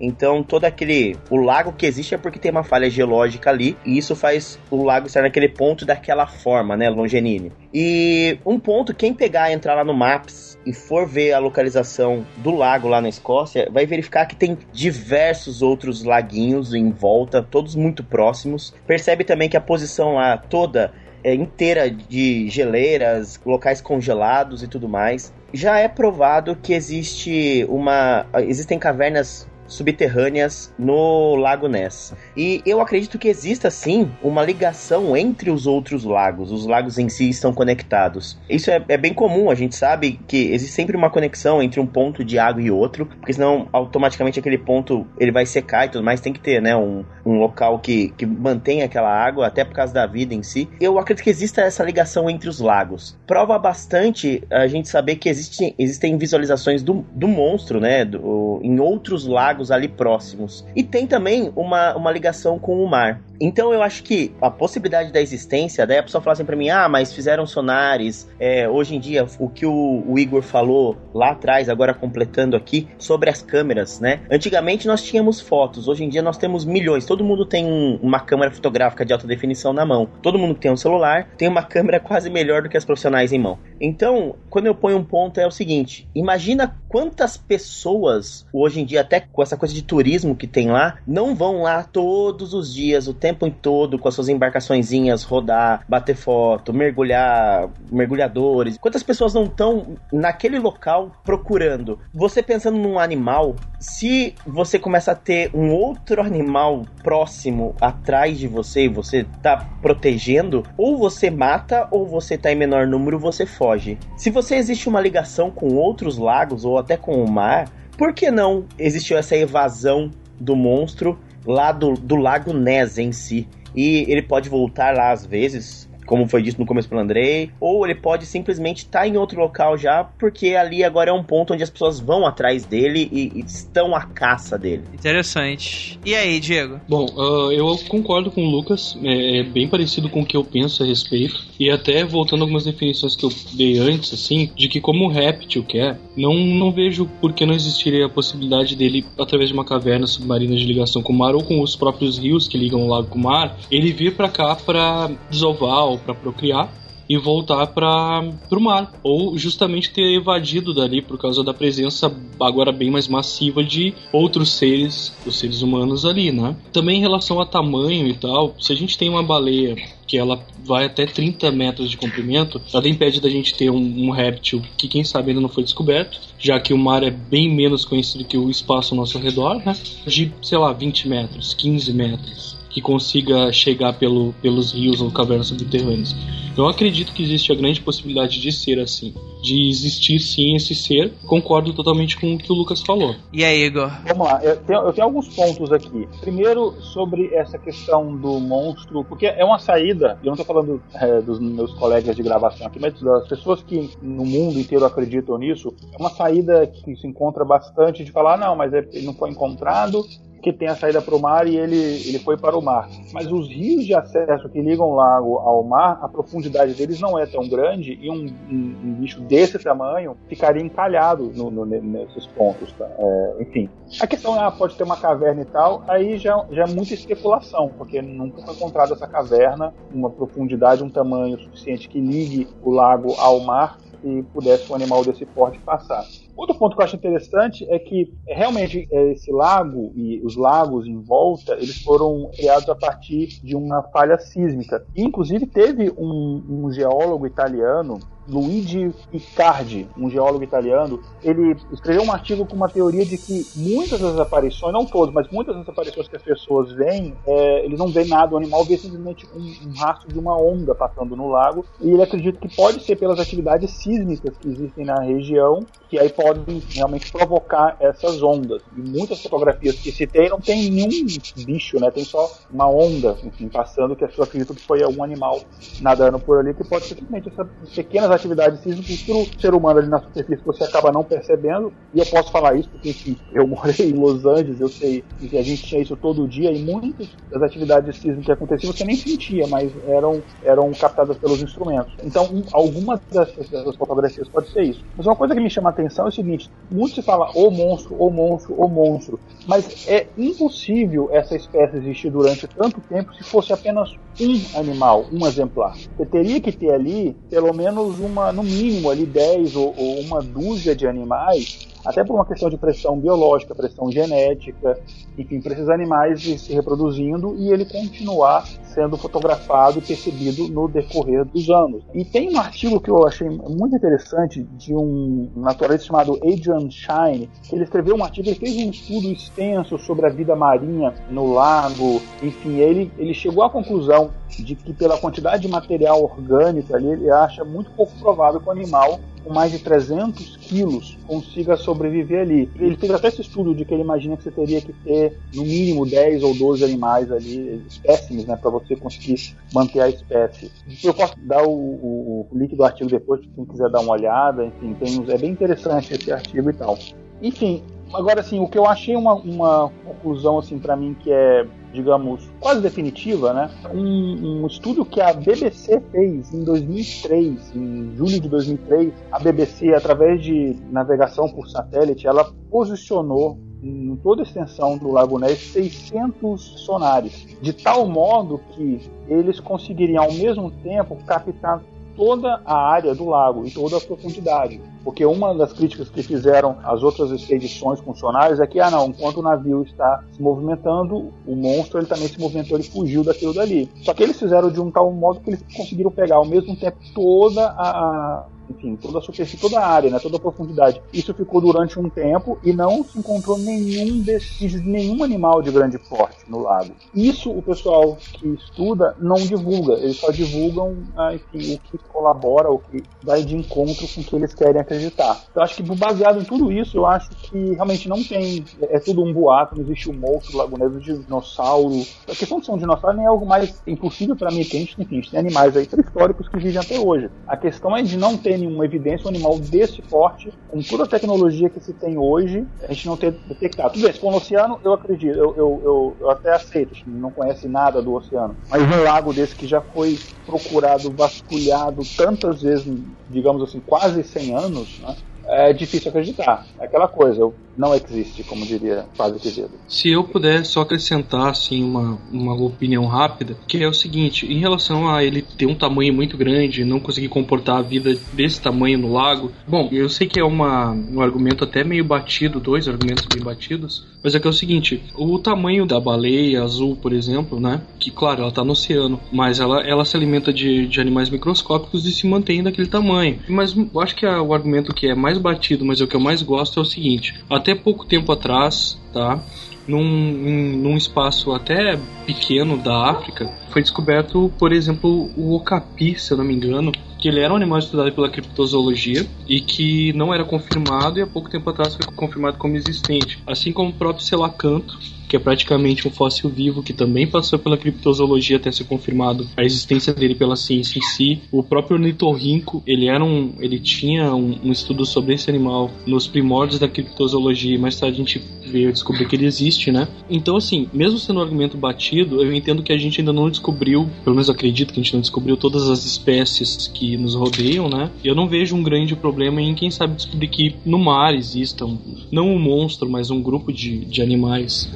Então, 0.00 0.42
todo 0.42 0.64
aquele... 0.64 1.16
O 1.30 1.36
lago 1.36 1.72
que 1.72 1.86
existe 1.86 2.14
é 2.14 2.18
porque 2.18 2.38
tem 2.38 2.50
uma 2.50 2.64
falha 2.64 2.88
geológica 2.88 3.50
ali, 3.50 3.76
e 3.84 3.98
isso 3.98 4.16
faz 4.16 4.58
o 4.70 4.82
lago 4.82 5.06
estar 5.06 5.22
naquele 5.22 5.48
ponto 5.48 5.84
daquela 5.84 6.26
forma, 6.26 6.76
né? 6.76 6.88
Longenine. 6.88 7.52
E 7.72 8.38
um 8.44 8.58
ponto, 8.58 8.94
quem 8.94 9.14
pegar, 9.14 9.52
entrar 9.52 9.74
lá 9.74 9.84
no 9.84 9.94
Maps 9.94 10.58
e 10.66 10.72
for 10.72 11.06
ver 11.06 11.32
a 11.32 11.38
localização 11.38 12.26
do 12.38 12.50
lago 12.50 12.88
lá 12.88 13.00
na 13.00 13.08
Escócia, 13.08 13.68
vai 13.70 13.86
verificar 13.86 14.26
que 14.26 14.36
tem 14.36 14.58
diversos 14.72 15.62
outros 15.62 16.04
laguinhos 16.04 16.74
em 16.74 16.90
volta, 16.90 17.42
todos 17.42 17.74
muito 17.74 18.02
próximos. 18.04 18.74
Percebe 18.86 19.24
também 19.24 19.48
que 19.48 19.56
a 19.56 19.60
posição 19.60 20.14
lá 20.14 20.36
toda 20.36 20.92
é 21.22 21.34
inteira 21.34 21.90
de 21.90 22.48
geleiras, 22.48 23.40
locais 23.44 23.80
congelados 23.80 24.62
e 24.62 24.68
tudo 24.68 24.88
mais. 24.88 25.32
Já 25.52 25.78
é 25.78 25.88
provado 25.88 26.56
que 26.56 26.72
existe 26.72 27.66
uma. 27.68 28.26
Existem 28.46 28.78
cavernas 28.78 29.48
subterrâneas 29.70 30.74
no 30.78 31.36
Lago 31.36 31.68
Ness. 31.68 32.12
E 32.36 32.60
eu 32.66 32.80
acredito 32.80 33.18
que 33.18 33.28
exista 33.28 33.70
sim 33.70 34.10
uma 34.22 34.44
ligação 34.44 35.16
entre 35.16 35.50
os 35.50 35.66
outros 35.66 36.04
lagos. 36.04 36.50
Os 36.50 36.66
lagos 36.66 36.98
em 36.98 37.08
si 37.08 37.30
estão 37.30 37.54
conectados. 37.54 38.38
Isso 38.48 38.70
é, 38.70 38.84
é, 38.88 38.98
bem 38.98 39.14
comum, 39.14 39.50
a 39.50 39.54
gente 39.54 39.76
sabe 39.76 40.20
que 40.26 40.52
existe 40.52 40.74
sempre 40.74 40.96
uma 40.96 41.08
conexão 41.08 41.62
entre 41.62 41.80
um 41.80 41.86
ponto 41.86 42.24
de 42.24 42.38
água 42.38 42.60
e 42.60 42.70
outro, 42.70 43.06
porque 43.06 43.32
senão 43.32 43.68
automaticamente 43.72 44.40
aquele 44.40 44.58
ponto 44.58 45.06
ele 45.18 45.30
vai 45.30 45.46
secar 45.46 45.86
e 45.86 45.88
tudo 45.88 46.04
mais. 46.04 46.20
Tem 46.20 46.32
que 46.32 46.40
ter 46.40 46.60
né, 46.60 46.76
um, 46.76 47.04
um 47.30 47.38
local 47.38 47.78
que, 47.78 48.10
que 48.10 48.26
mantém 48.26 48.82
aquela 48.82 49.10
água, 49.10 49.46
até 49.46 49.64
por 49.64 49.74
causa 49.74 49.92
da 49.92 50.06
vida 50.06 50.34
em 50.34 50.42
si. 50.42 50.68
Eu 50.80 50.98
acredito 50.98 51.24
que 51.24 51.30
exista 51.30 51.62
essa 51.62 51.84
ligação 51.84 52.28
entre 52.28 52.48
os 52.48 52.60
lagos. 52.60 53.18
Prova 53.26 53.58
bastante 53.58 54.42
a 54.50 54.66
gente 54.66 54.88
saber 54.88 55.16
que 55.16 55.28
existe, 55.28 55.74
existem 55.78 56.16
visualizações 56.16 56.82
do, 56.82 57.04
do 57.12 57.28
monstro, 57.28 57.80
né? 57.80 58.04
Do, 58.04 58.60
em 58.62 58.80
outros 58.80 59.26
lagos 59.26 59.70
ali 59.70 59.88
próximos. 59.88 60.66
E 60.74 60.82
tem 60.82 61.06
também 61.06 61.52
uma, 61.54 61.94
uma 61.96 62.10
ligação 62.10 62.58
com 62.58 62.82
o 62.82 62.88
mar. 62.88 63.20
Então 63.40 63.72
eu 63.72 63.82
acho 63.82 64.02
que 64.02 64.32
a 64.40 64.50
possibilidade 64.50 65.10
da 65.10 65.20
existência, 65.20 65.86
daí 65.86 65.98
a 65.98 66.02
pessoa 66.02 66.20
fala 66.20 66.34
assim 66.34 66.44
pra 66.44 66.54
mim, 66.54 66.68
ah, 66.68 66.88
mas 66.88 67.12
fizeram 67.12 67.46
sonares, 67.46 68.28
é, 68.38 68.68
hoje 68.68 68.94
em 68.94 69.00
dia, 69.00 69.26
o 69.38 69.48
que 69.48 69.64
o, 69.64 70.04
o, 70.06 70.18
Igor 70.18 70.42
falou 70.42 70.96
lá 71.14 71.30
atrás, 71.30 71.68
agora 71.70 71.94
completando 71.94 72.54
aqui, 72.54 72.86
sobre 72.98 73.30
as 73.30 73.40
câmeras, 73.40 73.98
né? 73.98 74.20
Antigamente 74.30 74.86
nós 74.86 75.02
tínhamos 75.02 75.40
fotos, 75.40 75.88
hoje 75.88 76.04
em 76.04 76.08
dia 76.08 76.20
nós 76.20 76.36
temos 76.36 76.66
milhões, 76.66 77.06
todo 77.06 77.24
mundo 77.24 77.46
tem 77.46 77.64
um, 77.64 77.98
uma 78.02 78.20
câmera 78.20 78.50
fotográfica 78.50 79.06
de 79.06 79.12
alta 79.12 79.26
definição 79.26 79.72
na 79.72 79.86
mão. 79.86 80.06
Todo 80.22 80.38
mundo 80.38 80.54
que 80.54 80.60
tem 80.60 80.70
um 80.70 80.76
celular 80.76 81.28
tem 81.38 81.48
uma 81.48 81.62
câmera 81.62 81.98
quase 82.00 82.28
melhor 82.28 82.62
do 82.62 82.68
que 82.68 82.76
as 82.76 82.84
profissionais 82.84 83.32
em 83.32 83.38
mão. 83.38 83.58
Então, 83.80 84.34
quando 84.50 84.66
eu 84.66 84.74
ponho 84.74 84.98
um 84.98 85.04
ponto 85.04 85.40
é 85.40 85.46
o 85.46 85.50
seguinte, 85.50 86.06
imagina 86.14 86.76
quantas 86.88 87.36
pessoas, 87.38 88.46
hoje 88.52 88.80
em 88.80 88.84
dia, 88.84 89.00
até 89.00 89.20
com 89.20 89.42
essa 89.42 89.56
coisa 89.56 89.72
de 89.72 89.82
turismo 89.82 90.36
que 90.36 90.46
tem 90.46 90.70
lá, 90.70 90.98
não 91.06 91.34
vão 91.34 91.62
lá 91.62 91.82
todos 91.82 92.52
os 92.52 92.74
dias, 92.74 93.08
o 93.08 93.14
tempo 93.14 93.29
todo, 93.50 93.98
com 93.98 94.08
as 94.08 94.14
suas 94.14 94.28
embarcaçõezinhas, 94.28 95.22
rodar, 95.22 95.84
bater 95.88 96.16
foto, 96.16 96.72
mergulhar, 96.72 97.68
mergulhadores. 97.90 98.78
Quantas 98.78 99.02
pessoas 99.02 99.34
não 99.34 99.44
estão 99.44 99.96
naquele 100.12 100.58
local 100.58 101.12
procurando? 101.24 101.98
Você 102.12 102.42
pensando 102.42 102.78
num 102.78 102.98
animal, 102.98 103.56
se 103.78 104.34
você 104.46 104.78
começa 104.78 105.12
a 105.12 105.14
ter 105.14 105.50
um 105.54 105.70
outro 105.72 106.20
animal 106.20 106.84
próximo 107.02 107.74
atrás 107.80 108.38
de 108.38 108.48
você 108.48 108.84
e 108.84 108.88
você 108.88 109.24
tá 109.42 109.68
protegendo, 109.80 110.64
ou 110.76 110.96
você 110.96 111.30
mata 111.30 111.88
ou 111.90 112.06
você 112.06 112.36
tá 112.36 112.52
em 112.52 112.56
menor 112.56 112.86
número, 112.86 113.18
você 113.18 113.46
foge. 113.46 113.98
Se 114.16 114.30
você 114.30 114.56
existe 114.56 114.88
uma 114.88 115.00
ligação 115.00 115.50
com 115.50 115.74
outros 115.74 116.18
lagos 116.18 116.64
ou 116.64 116.78
até 116.78 116.96
com 116.96 117.22
o 117.22 117.30
mar, 117.30 117.68
por 117.96 118.12
que 118.14 118.30
não 118.30 118.64
existiu 118.78 119.18
essa 119.18 119.36
evasão 119.36 120.10
do 120.40 120.56
monstro 120.56 121.18
lá 121.44 121.72
do, 121.72 121.94
do 121.94 122.16
Lago 122.16 122.52
Ness 122.52 122.98
em 122.98 123.12
si? 123.12 123.48
E 123.74 124.04
ele 124.08 124.22
pode 124.22 124.48
voltar 124.48 124.94
lá 124.94 125.12
às 125.12 125.24
vezes, 125.24 125.88
como 126.10 126.26
foi 126.26 126.42
dito 126.42 126.58
no 126.58 126.66
começo 126.66 126.88
pelo 126.88 127.00
Andrei, 127.00 127.52
ou 127.60 127.86
ele 127.86 127.94
pode 127.94 128.26
simplesmente 128.26 128.78
estar 128.78 129.02
tá 129.02 129.06
em 129.06 129.16
outro 129.16 129.40
local 129.40 129.78
já, 129.78 130.02
porque 130.02 130.56
ali 130.56 130.82
agora 130.82 131.10
é 131.10 131.12
um 131.12 131.22
ponto 131.22 131.54
onde 131.54 131.62
as 131.62 131.70
pessoas 131.70 132.00
vão 132.00 132.26
atrás 132.26 132.66
dele 132.66 133.08
e, 133.12 133.30
e 133.38 133.44
estão 133.46 133.94
à 133.94 134.00
caça 134.02 134.58
dele. 134.58 134.82
Interessante. 134.92 136.00
E 136.04 136.12
aí, 136.16 136.40
Diego? 136.40 136.80
Bom, 136.88 137.06
uh, 137.14 137.52
eu 137.52 137.78
concordo 137.86 138.28
com 138.28 138.42
o 138.42 138.50
Lucas, 138.50 138.98
é, 139.04 139.38
é, 139.38 139.42
bem 139.44 139.68
parecido 139.68 140.08
com 140.08 140.22
o 140.22 140.26
que 140.26 140.36
eu 140.36 140.42
penso 140.42 140.82
a 140.82 140.86
respeito, 140.86 141.46
e 141.60 141.70
até 141.70 142.04
voltando 142.04 142.40
a 142.40 142.42
algumas 142.42 142.64
definições 142.64 143.14
que 143.14 143.24
eu 143.24 143.30
dei 143.52 143.78
antes, 143.78 144.12
assim, 144.12 144.50
de 144.56 144.68
que 144.68 144.80
como 144.80 145.04
o 145.04 145.12
réptil 145.12 145.62
quer, 145.62 145.96
não, 146.16 146.34
não 146.34 146.72
vejo 146.72 147.08
por 147.20 147.32
que 147.32 147.46
não 147.46 147.54
existiria 147.54 148.06
a 148.06 148.08
possibilidade 148.08 148.74
dele, 148.74 149.06
através 149.16 149.50
de 149.50 149.54
uma 149.54 149.64
caverna 149.64 150.08
submarina 150.08 150.56
de 150.56 150.64
ligação 150.64 151.02
com 151.02 151.12
o 151.12 151.16
mar 151.16 151.36
ou 151.36 151.44
com 151.44 151.62
os 151.62 151.76
próprios 151.76 152.18
rios 152.18 152.48
que 152.48 152.58
ligam 152.58 152.82
o 152.82 152.88
lago 152.88 153.06
com 153.06 153.18
o 153.18 153.22
mar, 153.22 153.56
ele 153.70 153.92
vir 153.92 154.16
para 154.16 154.28
cá 154.28 154.56
para 154.56 155.08
desovar 155.30 155.84
ou 155.84 155.99
para 156.00 156.14
procriar 156.14 156.72
e 157.10 157.18
voltar 157.18 157.66
para 157.66 158.22
o 158.52 158.60
mar, 158.60 158.92
ou 159.02 159.36
justamente 159.36 159.90
ter 159.90 160.14
evadido 160.14 160.72
dali 160.72 161.02
por 161.02 161.18
causa 161.18 161.42
da 161.42 161.52
presença 161.52 162.14
agora 162.38 162.70
bem 162.70 162.88
mais 162.88 163.08
massiva 163.08 163.64
de 163.64 163.92
outros 164.12 164.52
seres, 164.52 165.12
os 165.26 165.36
seres 165.36 165.60
humanos 165.60 166.06
ali, 166.06 166.30
né? 166.30 166.54
Também 166.72 166.98
em 166.98 167.00
relação 167.00 167.40
a 167.40 167.46
tamanho 167.46 168.06
e 168.06 168.14
tal, 168.14 168.54
se 168.60 168.72
a 168.72 168.76
gente 168.76 168.96
tem 168.96 169.08
uma 169.08 169.24
baleia 169.24 169.74
que 170.06 170.16
ela 170.16 170.40
vai 170.64 170.84
até 170.84 171.04
30 171.04 171.50
metros 171.50 171.90
de 171.90 171.96
comprimento, 171.96 172.62
nada 172.72 172.88
impede 172.88 173.20
da 173.20 173.28
gente 173.28 173.56
ter 173.56 173.70
um, 173.70 174.06
um, 174.06 174.10
réptil 174.10 174.62
que 174.76 174.86
quem 174.86 175.02
sabe 175.02 175.30
ainda 175.30 175.40
não 175.40 175.48
foi 175.48 175.64
descoberto, 175.64 176.20
já 176.38 176.60
que 176.60 176.72
o 176.72 176.78
mar 176.78 177.02
é 177.02 177.10
bem 177.10 177.52
menos 177.52 177.84
conhecido 177.84 178.24
que 178.24 178.38
o 178.38 178.48
espaço 178.48 178.94
ao 178.94 179.00
nosso 179.00 179.18
redor, 179.18 179.60
né? 179.66 179.76
De, 180.06 180.32
sei 180.42 180.58
lá, 180.58 180.72
20 180.72 181.08
metros, 181.08 181.54
15 181.54 181.92
metros 181.92 182.49
que 182.70 182.80
consiga 182.80 183.52
chegar 183.52 183.92
pelo, 183.94 184.32
pelos 184.40 184.72
rios 184.72 185.00
ou 185.00 185.10
cavernas 185.10 185.48
subterrâneas. 185.48 186.14
Eu 186.56 186.66
acredito 186.66 187.12
que 187.12 187.22
existe 187.22 187.52
a 187.52 187.54
grande 187.54 187.80
possibilidade 187.80 188.40
de 188.40 188.52
ser 188.52 188.78
assim, 188.78 189.12
de 189.42 189.68
existir 189.68 190.18
sim 190.18 190.54
esse 190.54 190.74
ser. 190.74 191.12
Concordo 191.26 191.72
totalmente 191.72 192.18
com 192.18 192.34
o 192.34 192.38
que 192.38 192.50
o 192.50 192.54
Lucas 192.54 192.80
falou. 192.80 193.14
E 193.32 193.44
aí, 193.44 193.64
Igor? 193.64 193.90
Vamos 194.06 194.26
lá, 194.26 194.42
eu 194.42 194.56
tenho, 194.56 194.80
eu 194.80 194.92
tenho 194.92 195.06
alguns 195.06 195.28
pontos 195.28 195.72
aqui. 195.72 196.08
Primeiro, 196.20 196.72
sobre 196.80 197.34
essa 197.34 197.58
questão 197.58 198.16
do 198.16 198.40
monstro, 198.40 199.04
porque 199.04 199.26
é 199.26 199.44
uma 199.44 199.58
saída, 199.58 200.18
eu 200.22 200.26
não 200.26 200.34
estou 200.34 200.46
falando 200.46 200.82
é, 200.94 201.20
dos 201.20 201.38
meus 201.40 201.72
colegas 201.74 202.16
de 202.16 202.22
gravação 202.22 202.66
aqui, 202.66 202.78
mas 202.80 203.00
das 203.00 203.28
pessoas 203.28 203.62
que 203.62 203.90
no 204.02 204.24
mundo 204.24 204.58
inteiro 204.58 204.84
acreditam 204.84 205.38
nisso, 205.38 205.74
é 205.92 205.96
uma 205.96 206.10
saída 206.10 206.66
que 206.66 206.96
se 206.96 207.06
encontra 207.06 207.44
bastante 207.44 208.04
de 208.04 208.12
falar, 208.12 208.36
não, 208.36 208.56
mas 208.56 208.72
é, 208.72 208.86
ele 208.92 209.06
não 209.06 209.14
foi 209.14 209.30
encontrado, 209.30 210.04
que 210.40 210.52
tem 210.52 210.68
a 210.68 210.74
saída 210.74 211.00
para 211.02 211.14
o 211.14 211.20
mar 211.20 211.46
e 211.46 211.56
ele, 211.56 211.76
ele 211.76 212.18
foi 212.18 212.36
para 212.36 212.56
o 212.56 212.62
mar. 212.62 212.88
Mas 213.12 213.30
os 213.30 213.48
rios 213.48 213.84
de 213.84 213.94
acesso 213.94 214.48
que 214.48 214.60
ligam 214.60 214.86
o 214.86 214.94
lago 214.94 215.38
ao 215.38 215.62
mar, 215.62 215.98
a 216.02 216.08
profundidade 216.08 216.74
deles 216.74 217.00
não 217.00 217.18
é 217.18 217.26
tão 217.26 217.46
grande 217.48 217.98
e 218.00 218.10
um, 218.10 218.26
um, 218.50 218.76
um 218.84 218.94
bicho 218.94 219.20
desse 219.30 219.60
tamanho 219.60 220.16
ficaria 220.28 220.60
encalhado 220.60 221.32
no, 221.32 221.52
no, 221.52 221.64
nesses 221.64 222.26
pontos. 222.26 222.72
Tá? 222.72 222.90
É, 222.98 223.36
enfim, 223.42 223.70
a 224.00 224.06
questão 224.06 224.34
é, 224.36 224.44
ah, 224.44 224.50
pode 224.50 224.74
ter 224.74 224.82
uma 224.82 224.96
caverna 224.96 225.42
e 225.42 225.44
tal, 225.44 225.84
aí 225.86 226.18
já, 226.18 226.44
já 226.50 226.64
é 226.64 226.66
muita 226.66 226.94
especulação, 226.94 227.70
porque 227.78 228.02
nunca 228.02 228.42
foi 228.42 228.54
encontrada 228.54 228.92
essa 228.92 229.06
caverna, 229.06 229.72
uma 229.94 230.10
profundidade, 230.10 230.82
um 230.82 230.90
tamanho 230.90 231.38
suficiente 231.38 231.88
que 231.88 232.00
ligue 232.00 232.48
o 232.60 232.72
lago 232.72 233.14
ao 233.14 233.38
mar 233.40 233.78
e 234.02 234.22
pudesse 234.34 234.70
um 234.72 234.74
animal 234.74 235.04
desse 235.04 235.24
porte 235.24 235.58
passar. 235.60 236.04
Outro 236.36 236.56
ponto 236.56 236.76
que 236.76 236.82
eu 236.82 236.84
acho 236.84 236.96
interessante 236.96 237.66
é 237.70 237.78
que 237.78 238.12
realmente 238.26 238.88
esse 238.90 239.30
lago 239.30 239.92
e 239.94 240.20
os 240.24 240.36
lagos 240.36 240.86
em 240.86 241.00
volta 241.00 241.54
eles 241.54 241.82
foram 241.82 242.30
criados 242.34 242.68
a 242.68 242.74
partir 242.74 243.40
de 243.42 243.56
uma 243.56 243.82
falha 243.82 244.18
sísmica. 244.18 244.84
Inclusive 244.96 245.46
teve 245.46 245.90
um, 245.96 246.42
um 246.48 246.72
geólogo 246.72 247.26
italiano 247.26 248.00
Luigi 248.30 248.94
Icardi, 249.12 249.88
um 249.96 250.08
geólogo 250.08 250.44
italiano, 250.44 251.00
ele 251.22 251.56
escreveu 251.72 252.02
um 252.02 252.12
artigo 252.12 252.46
com 252.46 252.54
uma 252.54 252.68
teoria 252.68 253.04
de 253.04 253.18
que 253.18 253.44
muitas 253.56 254.00
das 254.00 254.18
aparições, 254.18 254.72
não 254.72 254.86
todas, 254.86 255.12
mas 255.12 255.28
muitas 255.30 255.56
das 255.56 255.68
aparições 255.68 256.06
que 256.06 256.16
as 256.16 256.22
pessoas 256.22 256.70
veem, 256.72 257.14
é, 257.26 257.64
ele 257.64 257.76
não 257.76 257.88
vê 257.88 258.04
nada, 258.04 258.34
o 258.34 258.36
animal 258.36 258.64
vê 258.64 258.76
simplesmente 258.76 259.26
um, 259.34 259.68
um, 259.68 259.72
rastro 259.76 260.12
de 260.12 260.18
uma 260.18 260.36
onda 260.40 260.74
passando 260.74 261.16
no 261.16 261.28
lago, 261.28 261.64
e 261.80 261.90
ele 261.90 262.02
acredita 262.02 262.38
que 262.38 262.54
pode 262.54 262.82
ser 262.84 262.96
pelas 262.96 263.18
atividades 263.18 263.70
sísmicas 263.70 264.36
que 264.38 264.48
existem 264.48 264.84
na 264.84 265.00
região, 265.00 265.66
que 265.88 265.98
aí 265.98 266.08
podem 266.20 266.62
realmente 266.70 267.10
provocar 267.10 267.76
essas 267.80 268.22
ondas. 268.22 268.62
E 268.76 268.80
muitas 268.80 269.22
fotografias 269.22 269.76
que 269.76 269.90
citei 269.90 270.28
não 270.28 270.40
tem 270.40 270.70
nenhum 270.70 271.06
bicho, 271.46 271.80
né? 271.80 271.90
Tem 271.90 272.04
só 272.04 272.30
uma 272.50 272.68
onda, 272.68 273.16
enfim, 273.24 273.48
passando, 273.48 273.96
que 273.96 274.04
as 274.04 274.10
pessoas 274.10 274.28
acreditam 274.28 274.54
que 274.54 274.62
foi 274.62 274.82
algum 274.82 275.02
animal 275.02 275.40
nadando 275.80 276.18
por 276.18 276.38
ali, 276.38 276.52
que 276.52 276.64
pode 276.64 276.84
ser 276.84 276.96
simplesmente 276.96 277.28
essas 277.28 277.48
pequenas 277.74 278.10
atividades 278.10 278.60
sísmicas 278.60 279.02
para 279.02 279.16
o 279.16 279.40
ser 279.40 279.54
humano 279.54 279.78
ali 279.78 279.88
na 279.88 280.00
superfície 280.00 280.42
você 280.44 280.64
acaba 280.64 280.92
não 280.92 281.02
percebendo. 281.02 281.72
E 281.94 282.00
eu 282.00 282.06
posso 282.06 282.30
falar 282.30 282.54
isso 282.54 282.68
porque, 282.68 282.90
enfim, 282.90 283.16
eu 283.32 283.46
morei 283.46 283.90
em 283.90 283.94
Los 283.94 284.26
Angeles, 284.26 284.60
eu 284.60 284.68
sei 284.68 285.02
que 285.18 285.38
a 285.38 285.42
gente 285.42 285.62
tinha 285.62 285.80
isso 285.80 285.96
todo 285.96 286.28
dia 286.28 286.52
e 286.52 286.62
muitas 286.62 287.08
das 287.30 287.42
atividades 287.42 287.96
sísmicas 287.96 288.26
que 288.26 288.32
aconteciam 288.32 288.72
você 288.72 288.84
nem 288.84 288.96
sentia, 288.96 289.46
mas 289.46 289.72
eram, 289.86 290.22
eram 290.42 290.70
captadas 290.72 291.16
pelos 291.18 291.42
instrumentos. 291.42 291.92
Então, 292.02 292.24
um, 292.24 292.42
algumas 292.52 293.00
dessas, 293.10 293.48
dessas, 293.48 293.76
fotografias 293.76 294.28
pode 294.28 294.50
ser 294.50 294.62
isso. 294.62 294.84
Mas 294.96 295.06
uma 295.06 295.16
coisa 295.16 295.34
que 295.34 295.40
me 295.40 295.50
chama 295.50 295.70
a 295.70 295.72
atenção 295.72 296.09
o 296.10 296.14
seguinte: 296.14 296.50
muito 296.70 296.94
se 296.94 297.02
fala 297.02 297.30
o 297.34 297.50
monstro, 297.50 297.94
o 297.94 298.10
monstro, 298.10 298.54
o 298.54 298.68
monstro, 298.68 299.18
mas 299.46 299.88
é 299.88 300.06
impossível 300.16 301.08
essa 301.12 301.34
espécie 301.34 301.76
existir 301.76 302.10
durante 302.10 302.46
tanto 302.46 302.80
tempo 302.82 303.14
se 303.14 303.24
fosse 303.24 303.52
apenas 303.52 303.90
um 304.20 304.58
animal, 304.58 305.06
um 305.12 305.26
exemplar. 305.26 305.74
Você 305.96 306.06
teria 306.06 306.40
que 306.40 306.52
ter 306.52 306.72
ali 306.72 307.16
pelo 307.28 307.52
menos 307.54 307.98
uma, 307.98 308.32
no 308.32 308.42
mínimo 308.42 308.90
ali 308.90 309.06
10 309.06 309.56
ou, 309.56 309.74
ou 309.76 310.00
uma 310.00 310.20
dúzia 310.20 310.76
de 310.76 310.86
animais 310.86 311.69
até 311.84 312.04
por 312.04 312.14
uma 312.14 312.24
questão 312.24 312.48
de 312.50 312.56
pressão 312.56 312.98
biológica, 312.98 313.54
pressão 313.54 313.90
genética, 313.90 314.78
enfim, 315.18 315.40
para 315.40 315.52
esses 315.52 315.68
animais 315.68 316.22
se 316.22 316.52
reproduzindo 316.52 317.34
e 317.36 317.52
ele 317.52 317.64
continuar 317.64 318.46
sendo 318.64 318.96
fotografado 318.96 319.78
e 319.78 319.82
percebido 319.82 320.48
no 320.48 320.68
decorrer 320.68 321.24
dos 321.24 321.50
anos. 321.50 321.82
E 321.92 322.04
tem 322.04 322.34
um 322.34 322.38
artigo 322.38 322.80
que 322.80 322.90
eu 322.90 323.06
achei 323.06 323.28
muito 323.28 323.76
interessante 323.76 324.42
de 324.42 324.74
um 324.74 325.30
naturalista 325.36 325.88
chamado 325.88 326.14
Adrian 326.22 326.70
Shine, 326.70 327.28
ele 327.52 327.64
escreveu 327.64 327.96
um 327.96 328.04
artigo, 328.04 328.28
ele 328.28 328.38
fez 328.38 328.56
um 328.56 328.70
estudo 328.70 329.08
extenso 329.08 329.78
sobre 329.78 330.06
a 330.06 330.10
vida 330.10 330.36
marinha 330.36 330.94
no 331.10 331.32
lago, 331.32 332.00
enfim, 332.22 332.58
ele, 332.58 332.90
ele 332.96 333.12
chegou 333.12 333.42
à 333.42 333.50
conclusão 333.50 334.10
de 334.28 334.54
que 334.54 334.72
pela 334.72 334.98
quantidade 334.98 335.42
de 335.42 335.48
material 335.48 336.02
orgânico 336.02 336.74
ali, 336.74 336.88
ele 336.90 337.10
acha 337.10 337.44
muito 337.44 337.70
pouco 337.72 337.92
provável 337.98 338.40
que 338.40 338.48
o 338.48 338.52
animal 338.52 339.00
com 339.24 339.32
mais 339.32 339.52
de 339.52 339.58
300 339.58 340.36
quilos 340.36 340.98
consiga 341.06 341.56
sobreviver 341.56 342.20
ali. 342.22 342.50
Ele 342.56 342.76
fez 342.76 342.92
até 342.92 343.08
esse 343.08 343.20
estudo 343.20 343.54
de 343.54 343.64
que 343.64 343.74
ele 343.74 343.82
imagina 343.82 344.16
que 344.16 344.22
você 344.22 344.30
teria 344.30 344.60
que 344.60 344.72
ter 344.72 345.18
no 345.34 345.42
mínimo 345.42 345.86
10 345.86 346.22
ou 346.22 346.34
12 346.34 346.64
animais 346.64 347.10
ali, 347.10 347.62
espécimes, 347.68 348.26
né, 348.26 348.36
para 348.36 348.50
você 348.50 348.76
conseguir 348.76 349.36
manter 349.52 349.80
a 349.80 349.88
espécie. 349.88 350.50
Eu 350.82 350.94
posso 350.94 351.18
dar 351.20 351.42
o, 351.44 351.50
o, 351.50 352.26
o 352.30 352.38
link 352.38 352.54
do 352.54 352.64
artigo 352.64 352.88
depois, 352.88 353.20
para 353.20 353.30
quem 353.34 353.44
quiser 353.44 353.70
dar 353.70 353.80
uma 353.80 353.92
olhada, 353.92 354.44
enfim, 354.46 354.74
tem, 354.74 355.04
é 355.08 355.18
bem 355.18 355.30
interessante 355.30 355.94
esse 355.94 356.10
artigo 356.12 356.50
e 356.50 356.52
tal. 356.54 356.78
Enfim, 357.22 357.62
agora 357.94 358.20
assim, 358.20 358.40
o 358.40 358.48
que 358.48 358.58
eu 358.58 358.66
achei 358.66 358.96
uma, 358.96 359.14
uma 359.14 359.72
conclusão 359.84 360.38
assim 360.38 360.58
para 360.58 360.76
mim 360.76 360.94
que 360.94 361.12
é 361.12 361.46
digamos, 361.72 362.28
quase 362.40 362.60
definitiva, 362.60 363.32
né? 363.32 363.50
Um, 363.72 364.42
um, 364.42 364.46
estudo 364.46 364.84
que 364.84 365.00
a 365.00 365.12
BBC 365.12 365.80
fez 365.92 366.32
em 366.32 366.44
2003, 366.44 367.54
em 367.54 367.94
julho 367.96 368.20
de 368.20 368.28
2003, 368.28 368.92
a 369.12 369.18
BBC, 369.18 369.72
através 369.74 370.22
de 370.22 370.56
navegação 370.70 371.28
por 371.28 371.48
satélite, 371.48 372.06
ela 372.06 372.32
posicionou 372.50 373.38
em 373.62 373.94
toda 374.02 374.22
a 374.22 374.24
extensão 374.24 374.78
do 374.78 374.90
Lago 374.90 375.18
Ness 375.18 375.38
600 375.52 376.40
sonares, 376.64 377.26
de 377.40 377.52
tal 377.52 377.86
modo 377.86 378.40
que 378.52 378.80
eles 379.06 379.38
conseguiriam 379.38 380.04
ao 380.04 380.12
mesmo 380.12 380.50
tempo 380.50 380.96
captar 381.06 381.62
toda 381.96 382.40
a 382.44 382.54
área 382.54 382.94
do 382.94 383.06
lago 383.06 383.46
e 383.46 383.50
toda 383.50 383.76
a 383.76 383.80
profundidade. 383.80 384.60
Porque 384.82 385.04
uma 385.04 385.34
das 385.34 385.52
críticas 385.52 385.90
que 385.90 386.02
fizeram 386.02 386.56
as 386.64 386.82
outras 386.82 387.10
expedições 387.10 387.80
funcionárias 387.80 388.40
é 388.40 388.46
que, 388.46 388.58
ah 388.58 388.70
não, 388.70 388.88
enquanto 388.88 389.18
o 389.18 389.22
navio 389.22 389.62
está 389.62 390.02
se 390.12 390.22
movimentando, 390.22 391.12
o 391.26 391.36
monstro 391.36 391.78
ele 391.78 391.86
também 391.86 392.08
se 392.08 392.18
movimentou, 392.18 392.56
ele 392.56 392.66
fugiu 392.66 393.04
daquilo 393.04 393.34
dali. 393.34 393.70
Só 393.82 393.92
que 393.92 394.02
eles 394.02 394.18
fizeram 394.18 394.50
de 394.50 394.60
um 394.60 394.70
tal 394.70 394.90
modo 394.90 395.20
que 395.20 395.30
eles 395.30 395.44
conseguiram 395.54 395.90
pegar 395.90 396.16
ao 396.16 396.24
mesmo 396.24 396.56
tempo 396.56 396.78
toda 396.94 397.46
a, 397.50 398.24
enfim, 398.50 398.76
toda 398.76 398.98
a 398.98 399.00
superfície, 399.00 399.40
toda 399.40 399.60
a 399.60 399.66
área, 399.66 399.90
né, 399.90 399.98
toda 399.98 400.16
a 400.16 400.20
profundidade. 400.20 400.82
Isso 400.92 401.14
ficou 401.14 401.40
durante 401.40 401.78
um 401.78 401.88
tempo 401.88 402.38
e 402.44 402.52
não 402.52 402.84
se 402.84 402.98
encontrou 402.98 403.38
nenhum 403.38 404.02
vestígio 404.02 404.60
de 404.60 404.68
nenhum 404.68 405.02
animal 405.02 405.42
de 405.42 405.50
grande 405.50 405.78
porte 405.78 406.18
no 406.28 406.40
lago. 406.40 406.72
Isso 406.94 407.30
o 407.30 407.42
pessoal 407.42 407.96
que 408.12 408.28
estuda 408.28 408.96
não 408.98 409.16
divulga, 409.16 409.74
eles 409.74 409.96
só 409.96 410.10
divulgam 410.10 410.76
ah, 410.96 411.14
enfim, 411.14 411.54
o 411.54 411.58
que 411.58 411.78
colabora, 411.92 412.50
o 412.50 412.58
que 412.58 412.82
vai 413.02 413.22
de 413.22 413.36
encontro 413.36 413.86
com 413.88 414.00
o 414.00 414.04
que 414.04 414.16
eles 414.16 414.34
querem 414.34 414.60
acreditar. 414.60 415.24
Então 415.30 415.42
acho 415.42 415.56
que 415.56 415.62
baseado 415.62 416.20
em 416.20 416.24
tudo 416.24 416.52
isso, 416.52 416.76
eu 416.76 416.86
acho 416.86 417.10
que 417.10 417.54
realmente 417.54 417.88
não 417.88 418.02
tem, 418.02 418.44
é 418.62 418.78
tudo 418.78 419.02
um 419.02 419.12
boato, 419.12 419.56
não 419.56 419.62
existe 419.62 419.90
um 419.90 419.94
monstro 419.94 420.36
lagunês, 420.36 420.70
de 420.80 420.98
dinossauro. 420.98 421.82
A 422.08 422.14
questão 422.14 422.38
de 422.38 422.46
ser 422.46 422.52
um 422.52 422.58
dinossauro 422.58 422.96
nem 422.96 423.06
é 423.06 423.08
algo 423.08 423.26
mais 423.26 423.62
impossível 423.66 424.16
para 424.16 424.30
mim, 424.30 424.42
porque 424.42 424.56
a 424.56 424.60
gente, 424.60 424.80
enfim, 424.80 424.98
a 424.98 425.00
gente 425.00 425.10
tem 425.10 425.20
animais 425.20 425.56
aí 425.56 425.66
pré-históricos 425.66 426.28
que 426.28 426.38
vivem 426.38 426.58
até 426.58 426.78
hoje. 426.78 427.10
A 427.26 427.36
questão 427.36 427.76
é 427.76 427.82
de 427.82 427.96
não 427.96 428.16
ter 428.16 428.34
nenhuma 428.40 428.64
evidência, 428.64 429.06
um 429.06 429.10
animal 429.10 429.38
desse 429.38 429.82
porte, 429.82 430.32
com 430.48 430.60
toda 430.60 430.84
a 430.84 430.86
tecnologia 430.86 431.48
que 431.48 431.60
se 431.60 431.72
tem 431.74 431.98
hoje, 431.98 432.44
a 432.68 432.72
gente 432.72 432.86
não 432.86 432.96
ter 432.96 433.12
detectado. 433.12 433.74
Tudo 433.74 433.82
bem, 433.82 433.92
se 433.92 434.00
for 434.00 434.10
no 434.10 434.16
oceano, 434.16 434.58
eu 434.64 434.72
acredito, 434.72 435.16
eu, 435.16 435.34
eu, 435.36 435.62
eu, 435.64 435.96
eu 436.00 436.10
até 436.10 436.32
aceito, 436.32 436.72
a 436.72 436.74
gente 436.74 436.88
não 436.88 437.10
conhece 437.10 437.48
nada 437.48 437.80
do 437.82 437.94
oceano. 437.94 438.36
Mas 438.48 438.62
um 438.62 438.82
lago 438.82 439.12
desse 439.12 439.36
que 439.36 439.46
já 439.46 439.60
foi 439.60 439.98
procurado, 440.26 440.90
vasculhado 440.90 441.82
tantas 441.96 442.42
vezes, 442.42 442.66
digamos 443.08 443.42
assim, 443.42 443.60
quase 443.60 444.02
100 444.02 444.34
anos, 444.34 444.78
né? 444.80 444.96
É 445.30 445.52
difícil 445.52 445.90
acreditar. 445.90 446.44
É 446.58 446.64
aquela 446.64 446.88
coisa, 446.88 447.32
não 447.56 447.74
existe, 447.74 448.24
como 448.24 448.44
diria 448.44 448.86
Fábio 448.94 449.20
Quevedo. 449.20 449.50
Se 449.68 449.90
eu 449.90 450.02
puder 450.02 450.44
só 450.44 450.62
acrescentar 450.62 451.28
assim 451.28 451.62
uma, 451.62 451.98
uma 452.10 452.34
opinião 452.34 452.86
rápida, 452.86 453.36
que 453.46 453.62
é 453.62 453.68
o 453.68 453.72
seguinte, 453.72 454.26
em 454.26 454.38
relação 454.38 454.90
a 454.90 455.04
ele 455.04 455.22
ter 455.22 455.46
um 455.46 455.54
tamanho 455.54 455.94
muito 455.94 456.16
grande, 456.16 456.64
não 456.64 456.80
conseguir 456.80 457.08
comportar 457.08 457.58
a 457.58 457.62
vida 457.62 457.94
desse 458.12 458.40
tamanho 458.40 458.78
no 458.78 458.92
lago, 458.92 459.30
bom, 459.46 459.68
eu 459.70 459.88
sei 459.88 460.06
que 460.06 460.18
é 460.18 460.24
uma, 460.24 460.72
um 460.72 461.00
argumento 461.00 461.44
até 461.44 461.62
meio 461.62 461.84
batido, 461.84 462.40
dois 462.40 462.66
argumentos 462.66 463.06
bem 463.06 463.22
batidos, 463.22 463.86
mas 464.02 464.14
é 464.14 464.20
que 464.20 464.26
é 464.26 464.30
o 464.30 464.34
seguinte, 464.34 464.82
o 464.96 465.18
tamanho 465.18 465.66
da 465.66 465.78
baleia 465.78 466.42
azul, 466.42 466.76
por 466.76 466.92
exemplo, 466.92 467.38
né, 467.38 467.60
que 467.78 467.90
claro, 467.90 468.22
ela 468.22 468.32
tá 468.32 468.42
no 468.42 468.52
oceano, 468.52 468.98
mas 469.12 469.38
ela, 469.38 469.60
ela 469.62 469.84
se 469.84 469.96
alimenta 469.96 470.32
de, 470.32 470.66
de 470.66 470.80
animais 470.80 471.10
microscópicos 471.10 471.86
e 471.86 471.92
se 471.92 472.06
mantém 472.06 472.42
daquele 472.42 472.68
tamanho. 472.68 473.18
Mas 473.28 473.54
eu 473.54 473.80
acho 473.80 473.94
que 473.94 474.06
é 474.06 474.18
o 474.18 474.32
argumento 474.32 474.74
que 474.74 474.88
é 474.88 474.94
mais 474.94 475.18
batido, 475.20 475.64
mas 475.64 475.80
é 475.80 475.84
o 475.84 475.88
que 475.88 475.96
eu 475.96 476.00
mais 476.00 476.22
gosto 476.22 476.58
é 476.58 476.62
o 476.62 476.66
seguinte: 476.66 477.14
até 477.28 477.54
pouco 477.54 477.86
tempo 477.86 478.10
atrás, 478.12 478.78
tá? 478.92 479.22
Num, 479.66 480.56
num 480.56 480.76
espaço 480.76 481.32
até 481.32 481.78
pequeno 482.06 482.56
da 482.56 482.90
África, 482.90 483.30
foi 483.50 483.62
descoberto, 483.62 484.32
por 484.38 484.52
exemplo, 484.52 485.10
o 485.16 485.34
okapi, 485.34 485.98
se 485.98 486.12
eu 486.12 486.18
não 486.18 486.24
me 486.24 486.34
engano, 486.34 486.72
que 487.00 487.08
ele 487.08 487.20
era 487.20 487.32
um 487.32 487.36
animal 487.36 487.58
estudado 487.58 487.92
pela 487.92 488.10
criptozoologia 488.10 489.06
e 489.28 489.40
que 489.40 489.92
não 489.94 490.12
era 490.12 490.24
confirmado 490.24 490.98
e 490.98 491.02
há 491.02 491.06
pouco 491.06 491.30
tempo 491.30 491.48
atrás 491.48 491.74
foi 491.74 491.92
confirmado 491.94 492.36
como 492.36 492.56
existente. 492.56 493.18
Assim 493.26 493.52
como 493.52 493.70
o 493.70 493.72
próprio 493.72 494.04
selacanto, 494.04 494.78
que 495.10 495.16
é 495.16 495.18
praticamente 495.18 495.88
um 495.88 495.90
fóssil 495.90 496.30
vivo 496.30 496.62
que 496.62 496.72
também 496.72 497.04
passou 497.04 497.36
pela 497.36 497.56
criptozoologia 497.56 498.36
até 498.36 498.52
ser 498.52 498.62
confirmado 498.64 499.26
a 499.36 499.42
existência 499.42 499.92
dele 499.92 500.14
pela 500.14 500.36
ciência 500.36 500.78
em 500.78 500.82
si. 500.82 501.20
O 501.32 501.42
próprio 501.42 501.78
ornitorrinco, 501.78 502.62
ele 502.64 502.86
era 502.86 503.04
um, 503.04 503.34
ele 503.40 503.58
tinha 503.58 504.14
um, 504.14 504.38
um 504.44 504.52
estudo 504.52 504.86
sobre 504.86 505.14
esse 505.14 505.28
animal 505.28 505.68
nos 505.84 506.06
primórdios 506.06 506.60
da 506.60 506.68
criptozoologia, 506.68 507.58
mais 507.58 507.76
tarde 507.76 507.96
a 507.96 508.04
gente 508.04 508.22
veio 508.46 508.72
descobrir 508.72 509.08
que 509.08 509.16
ele 509.16 509.26
existe, 509.26 509.72
né? 509.72 509.88
Então 510.08 510.36
assim, 510.36 510.68
mesmo 510.72 510.98
sendo 510.98 511.18
um 511.18 511.22
argumento 511.22 511.56
batido, 511.56 512.22
eu 512.22 512.32
entendo 512.32 512.62
que 512.62 512.72
a 512.72 512.78
gente 512.78 513.00
ainda 513.00 513.12
não 513.12 513.28
descobriu, 513.40 513.88
pelo 514.04 514.14
menos 514.14 514.28
acredito 514.28 514.72
que 514.72 514.80
a 514.80 514.82
gente 514.82 514.92
não 514.92 515.00
descobriu 515.00 515.36
todas 515.36 515.68
as 515.68 515.84
espécies 515.84 516.68
que 516.68 516.96
nos 516.96 517.14
rodeiam, 517.14 517.68
né? 517.68 517.90
Eu 518.04 518.14
não 518.14 518.28
vejo 518.28 518.54
um 518.54 518.62
grande 518.62 518.94
problema 518.94 519.40
em 519.40 519.54
quem 519.54 519.70
sabe 519.70 519.96
descobrir 519.96 520.28
que 520.28 520.56
no 520.64 520.78
mar 520.78 521.14
existam 521.14 521.78
não 522.12 522.28
um 522.28 522.38
monstro, 522.38 522.88
mas 522.88 523.10
um 523.10 523.22
grupo 523.22 523.52
de, 523.52 523.84
de 523.86 524.02
animais 524.02 524.70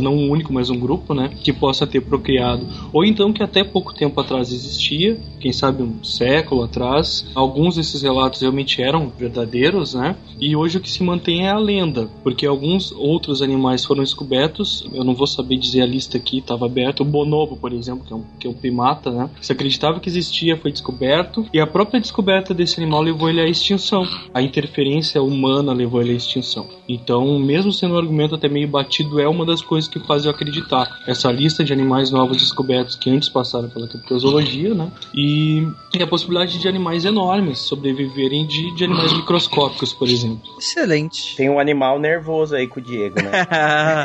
não 0.00 0.14
um 0.14 0.30
único, 0.30 0.52
mas 0.52 0.70
um 0.70 0.78
grupo, 0.78 1.14
né, 1.14 1.30
que 1.42 1.52
possa 1.52 1.86
ter 1.86 2.00
procriado, 2.00 2.66
ou 2.92 3.04
então 3.04 3.32
que 3.32 3.42
até 3.42 3.64
pouco 3.64 3.94
tempo 3.94 4.20
atrás 4.20 4.52
existia, 4.52 5.18
quem 5.40 5.52
sabe 5.52 5.82
um 5.82 6.02
século 6.04 6.62
atrás, 6.62 7.26
alguns 7.34 7.76
desses 7.76 8.02
relatos 8.02 8.40
realmente 8.40 8.82
eram 8.82 9.08
verdadeiros, 9.08 9.94
né, 9.94 10.16
e 10.38 10.54
hoje 10.54 10.78
o 10.78 10.80
que 10.80 10.90
se 10.90 11.02
mantém 11.02 11.46
é 11.46 11.50
a 11.50 11.58
lenda, 11.58 12.08
porque 12.22 12.46
alguns 12.46 12.92
outros 12.92 13.42
animais 13.42 13.84
foram 13.84 14.02
descobertos, 14.02 14.86
eu 14.92 15.04
não 15.04 15.14
vou 15.14 15.26
saber 15.26 15.56
dizer 15.56 15.82
a 15.82 15.86
lista 15.86 16.16
aqui, 16.16 16.38
estava 16.38 16.66
aberta, 16.66 17.02
o 17.02 17.06
bonobo, 17.06 17.56
por 17.56 17.72
exemplo, 17.72 18.04
que 18.06 18.12
é 18.12 18.16
um, 18.16 18.24
que 18.38 18.46
é 18.46 18.50
um 18.50 18.54
primata, 18.54 19.10
né, 19.10 19.30
se 19.40 19.52
acreditava 19.52 20.00
que 20.00 20.08
existia, 20.08 20.56
foi 20.56 20.72
descoberto, 20.72 21.46
e 21.52 21.60
a 21.60 21.66
própria 21.66 22.00
descoberta 22.00 22.54
desse 22.54 22.80
animal 22.80 23.02
levou 23.02 23.28
ele 23.28 23.40
à 23.40 23.48
extinção, 23.48 24.06
a 24.32 24.42
interferência 24.42 25.22
humana 25.22 25.72
levou 25.72 26.00
ele 26.00 26.12
à 26.12 26.14
extinção. 26.14 26.66
Então, 26.88 27.38
mesmo 27.38 27.72
sendo 27.72 27.94
um 27.94 27.98
argumento 27.98 28.34
até 28.34 28.48
meio 28.48 28.68
batido, 28.68 29.20
é 29.20 29.28
uma 29.28 29.44
das 29.44 29.62
coisas 29.70 29.88
que 29.88 30.00
faz 30.00 30.24
eu 30.24 30.32
acreditar. 30.32 30.98
Essa 31.06 31.30
lista 31.30 31.62
de 31.62 31.72
animais 31.72 32.10
novos 32.10 32.38
descobertos 32.38 32.96
que 32.96 33.08
antes 33.08 33.28
passaram 33.28 33.70
pela 33.70 33.86
criptozoologia, 33.86 34.74
né? 34.74 34.90
E, 35.14 35.64
e 35.94 36.02
a 36.02 36.06
possibilidade 36.08 36.58
de 36.58 36.66
animais 36.66 37.04
enormes 37.04 37.60
sobreviverem 37.60 38.44
de, 38.48 38.74
de 38.74 38.84
animais 38.84 39.12
microscópicos, 39.12 39.92
por 39.92 40.08
exemplo. 40.08 40.42
Excelente. 40.58 41.36
Tem 41.36 41.48
um 41.48 41.60
animal 41.60 42.00
nervoso 42.00 42.56
aí 42.56 42.66
com 42.66 42.80
o 42.80 42.82
Diego, 42.82 43.14
né? 43.22 43.46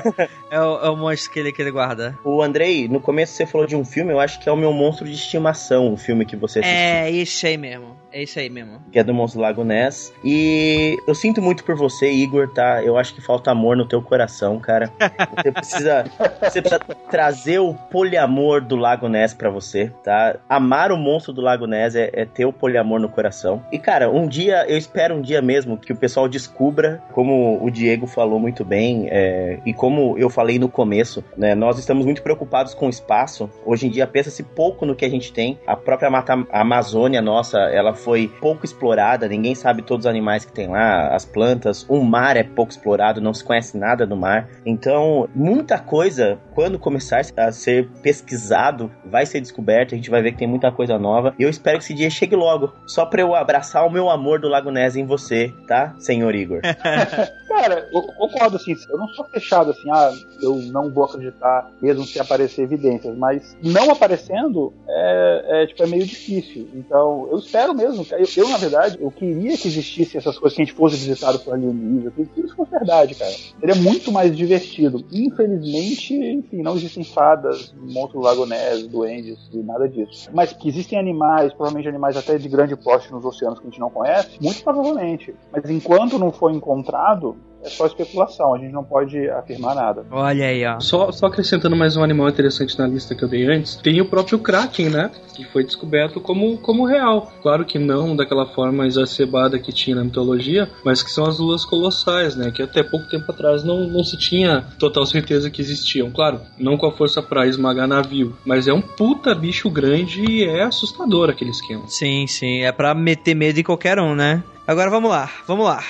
é, 0.51 0.61
o, 0.61 0.85
é 0.85 0.89
o 0.91 0.95
monstro 0.95 1.31
que 1.31 1.39
ele, 1.39 1.51
que 1.51 1.63
ele 1.63 1.71
guarda. 1.71 2.15
o 2.23 2.43
Andrei, 2.43 2.87
no 2.87 2.99
começo 2.99 3.33
você 3.33 3.47
falou 3.47 3.65
de 3.65 3.75
um 3.75 3.83
filme, 3.83 4.13
eu 4.13 4.19
acho 4.19 4.39
que 4.39 4.47
é 4.47 4.51
o 4.51 4.55
meu 4.55 4.71
monstro 4.71 5.07
de 5.07 5.15
estimação, 5.15 5.91
o 5.91 5.97
filme 5.97 6.27
que 6.27 6.35
você 6.35 6.59
assistiu. 6.59 6.79
É, 6.79 7.11
esse 7.11 7.47
aí 7.47 7.57
mesmo. 7.57 7.97
É 8.15 8.23
isso 8.23 8.39
aí 8.39 8.49
mesmo. 8.49 8.79
Que 8.93 8.99
é 8.99 9.03
do 9.03 9.13
Monstro 9.13 9.41
Lago 9.41 9.65
Ness. 9.65 10.13
E 10.23 10.97
eu 11.05 11.13
sinto 11.13 11.41
muito 11.41 11.65
por 11.65 11.75
você, 11.75 12.09
Igor, 12.09 12.47
tá? 12.47 12.81
Eu 12.81 12.97
acho 12.97 13.13
que 13.13 13.19
falta 13.19 13.51
amor 13.51 13.75
no 13.75 13.85
teu 13.85 14.01
coração, 14.01 14.57
cara. 14.57 14.89
Você 15.35 15.51
precisa, 15.51 16.05
você 16.41 16.61
precisa 16.61 16.79
trazer 17.11 17.59
o 17.59 17.73
poliamor 17.73 18.61
do 18.61 18.77
Lago 18.77 19.09
Ness 19.09 19.33
pra 19.33 19.49
você, 19.49 19.91
tá? 20.01 20.37
Amar 20.47 20.93
o 20.93 20.97
monstro 20.97 21.33
do 21.33 21.41
Lago 21.41 21.67
Ness 21.67 21.93
é, 21.93 22.09
é 22.13 22.23
ter 22.23 22.45
o 22.45 22.53
poliamor 22.53 23.01
no 23.01 23.09
coração. 23.09 23.61
E, 23.69 23.77
cara, 23.77 24.09
um 24.09 24.29
dia, 24.29 24.65
eu 24.65 24.77
espero 24.77 25.15
um 25.15 25.21
dia 25.21 25.41
mesmo 25.41 25.77
que 25.77 25.91
o 25.91 25.97
pessoal 25.97 26.29
descubra, 26.29 27.03
como 27.11 27.61
o 27.61 27.69
Diego 27.69 28.07
falou 28.07 28.39
muito 28.39 28.63
bem, 28.63 29.09
é, 29.11 29.59
e 29.65 29.73
como 29.73 30.17
eu 30.17 30.29
falei 30.29 30.57
no 30.57 30.69
começo, 30.69 31.21
né? 31.35 31.53
Nós 31.53 31.77
estamos 31.77 32.05
muito 32.05 32.21
preocupados 32.21 32.73
com 32.73 32.87
o 32.87 32.89
espaço. 32.89 33.49
Hoje 33.65 33.87
em 33.87 33.89
dia, 33.89 34.07
pensa-se 34.07 34.41
pouco 34.41 34.85
no 34.85 34.95
que 34.95 35.03
a 35.03 35.09
gente 35.09 35.33
tem. 35.33 35.59
A 35.67 35.75
própria 35.75 36.09
Mata 36.09 36.47
Amazônia 36.49 37.21
nossa, 37.21 37.57
ela 37.57 37.93
foi 38.05 38.27
pouco 38.39 38.63
explorada, 38.63 39.27
ninguém 39.27 39.55
sabe 39.55 39.81
todos 39.81 40.05
os 40.05 40.09
animais 40.09 40.45
que 40.45 40.51
tem 40.51 40.67
lá, 40.67 41.07
as 41.07 41.25
plantas, 41.25 41.83
o 41.89 42.03
mar 42.03 42.37
é 42.37 42.43
pouco 42.43 42.71
explorado, 42.71 43.19
não 43.19 43.33
se 43.33 43.43
conhece 43.43 43.75
nada 43.75 44.05
do 44.05 44.15
mar. 44.15 44.47
Então, 44.63 45.27
muita 45.33 45.79
coisa, 45.79 46.37
quando 46.53 46.77
começar 46.77 47.21
a 47.35 47.51
ser 47.51 47.89
pesquisado, 48.03 48.91
vai 49.03 49.25
ser 49.25 49.41
descoberto, 49.41 49.95
a 49.95 49.97
gente 49.97 50.11
vai 50.11 50.21
ver 50.21 50.33
que 50.33 50.37
tem 50.37 50.47
muita 50.47 50.71
coisa 50.71 50.99
nova. 50.99 51.33
E 51.39 51.43
eu 51.43 51.49
espero 51.49 51.79
que 51.79 51.83
esse 51.83 51.95
dia 51.95 52.09
chegue 52.11 52.35
logo, 52.35 52.71
só 52.85 53.07
para 53.07 53.21
eu 53.21 53.33
abraçar 53.33 53.83
o 53.87 53.91
meu 53.91 54.07
amor 54.07 54.39
do 54.39 54.47
Lago 54.47 54.69
Ness 54.69 54.95
em 54.95 55.05
você, 55.05 55.51
tá, 55.67 55.95
senhor 55.97 56.35
Igor? 56.35 56.61
Cara, 57.49 57.87
eu 57.91 58.01
concordo 58.01 58.57
assim, 58.57 58.75
eu 58.89 58.97
não 58.97 59.07
sou 59.09 59.25
fechado 59.25 59.71
assim, 59.71 59.89
ah, 59.89 60.11
eu 60.41 60.57
não 60.71 60.91
vou 60.91 61.05
acreditar 61.05 61.71
mesmo 61.81 62.03
se 62.03 62.19
aparecer 62.19 62.63
evidências, 62.63 63.17
mas 63.17 63.57
não 63.63 63.89
aparecendo 63.89 64.73
é, 64.87 65.63
é, 65.63 65.67
tipo, 65.67 65.81
é 65.81 65.87
meio 65.87 66.05
difícil. 66.05 66.67
Então, 66.73 67.27
eu 67.31 67.37
espero 67.37 67.73
mesmo. 67.73 67.94
Eu, 67.95 68.25
eu, 68.43 68.49
na 68.49 68.57
verdade, 68.57 68.97
eu 68.99 69.11
queria 69.11 69.57
que 69.57 69.67
existissem 69.67 70.17
essas 70.17 70.37
coisas, 70.37 70.55
que 70.55 70.61
a 70.61 70.65
gente 70.65 70.75
fosse 70.75 70.95
visitado 70.95 71.39
por 71.39 71.53
alienígenas, 71.53 72.13
que 72.13 72.41
isso 72.41 72.55
fosse 72.55 72.71
verdade, 72.71 73.15
cara. 73.15 73.31
Seria 73.31 73.75
muito 73.75 74.11
mais 74.11 74.35
divertido. 74.35 75.05
Infelizmente, 75.11 76.13
enfim, 76.13 76.61
não 76.61 76.75
existem 76.75 77.03
fadas, 77.03 77.73
monstros 77.79 78.23
Lago 78.23 78.45
Ness, 78.45 78.87
duendes 78.87 79.37
e 79.53 79.57
nada 79.57 79.87
disso. 79.87 80.29
Mas 80.33 80.53
que 80.53 80.67
existem 80.67 80.99
animais, 80.99 81.53
provavelmente 81.53 81.87
animais 81.87 82.17
até 82.17 82.37
de 82.37 82.49
grande 82.49 82.75
porte 82.75 83.11
nos 83.11 83.23
oceanos 83.23 83.59
que 83.59 83.67
a 83.67 83.69
gente 83.69 83.79
não 83.79 83.89
conhece, 83.89 84.37
muito 84.41 84.63
provavelmente. 84.63 85.33
Mas 85.51 85.69
enquanto 85.69 86.19
não 86.19 86.31
for 86.31 86.51
encontrado, 86.51 87.35
é 87.65 87.69
só 87.69 87.87
especulação, 87.87 88.53
a 88.53 88.59
gente 88.59 88.71
não 88.71 88.83
pode 88.83 89.27
afirmar 89.27 89.73
nada. 89.73 90.05
Olha 90.11 90.45
aí, 90.45 90.63
ó. 90.65 90.79
Só, 90.79 91.11
só 91.11 91.25
acrescentando 91.25 91.75
mais 91.75 91.97
um 91.97 92.03
animal 92.03 92.29
interessante 92.29 92.77
na 92.77 92.85
lista 92.85 93.15
que 93.15 93.23
eu 93.23 93.27
dei 93.27 93.45
antes, 93.47 93.75
tem 93.77 93.99
o 93.99 94.05
próprio 94.05 94.37
Kraken, 94.37 94.89
né? 94.89 95.11
Que 95.35 95.43
foi 95.45 95.63
descoberto 95.63 96.21
como, 96.21 96.57
como 96.59 96.85
real. 96.85 97.33
Claro 97.41 97.65
que 97.65 97.79
não 97.79 98.15
daquela 98.15 98.45
forma 98.45 98.85
exacerbada 98.85 99.57
que 99.57 99.73
tinha 99.73 99.95
na 99.95 100.03
mitologia, 100.03 100.69
mas 100.83 101.01
que 101.01 101.09
são 101.09 101.25
as 101.25 101.39
luas 101.39 101.65
colossais, 101.65 102.35
né? 102.35 102.51
Que 102.51 102.61
até 102.61 102.83
pouco 102.83 103.09
tempo 103.09 103.31
atrás 103.31 103.63
não, 103.63 103.87
não 103.87 104.03
se 104.03 104.15
tinha 104.15 104.67
total 104.77 105.05
certeza 105.07 105.49
que 105.49 105.61
existiam. 105.61 106.11
Claro, 106.11 106.41
não 106.59 106.77
com 106.77 106.85
a 106.85 106.91
força 106.91 107.21
pra 107.21 107.47
esmagar 107.47 107.87
navio, 107.87 108.37
mas 108.45 108.67
é 108.67 108.73
um 108.73 108.81
puta 108.81 109.33
bicho 109.33 109.71
grande 109.71 110.23
e 110.23 110.43
é 110.45 110.61
assustador 110.61 111.31
aquele 111.31 111.49
esquema. 111.49 111.83
Sim, 111.87 112.27
sim. 112.27 112.63
É 112.63 112.71
pra 112.71 112.93
meter 112.93 113.33
medo 113.33 113.59
em 113.59 113.63
qualquer 113.63 113.99
um, 113.99 114.13
né? 114.13 114.43
Agora 114.67 114.91
vamos 114.91 115.09
lá, 115.09 115.29
vamos 115.47 115.65
lá 115.65 115.83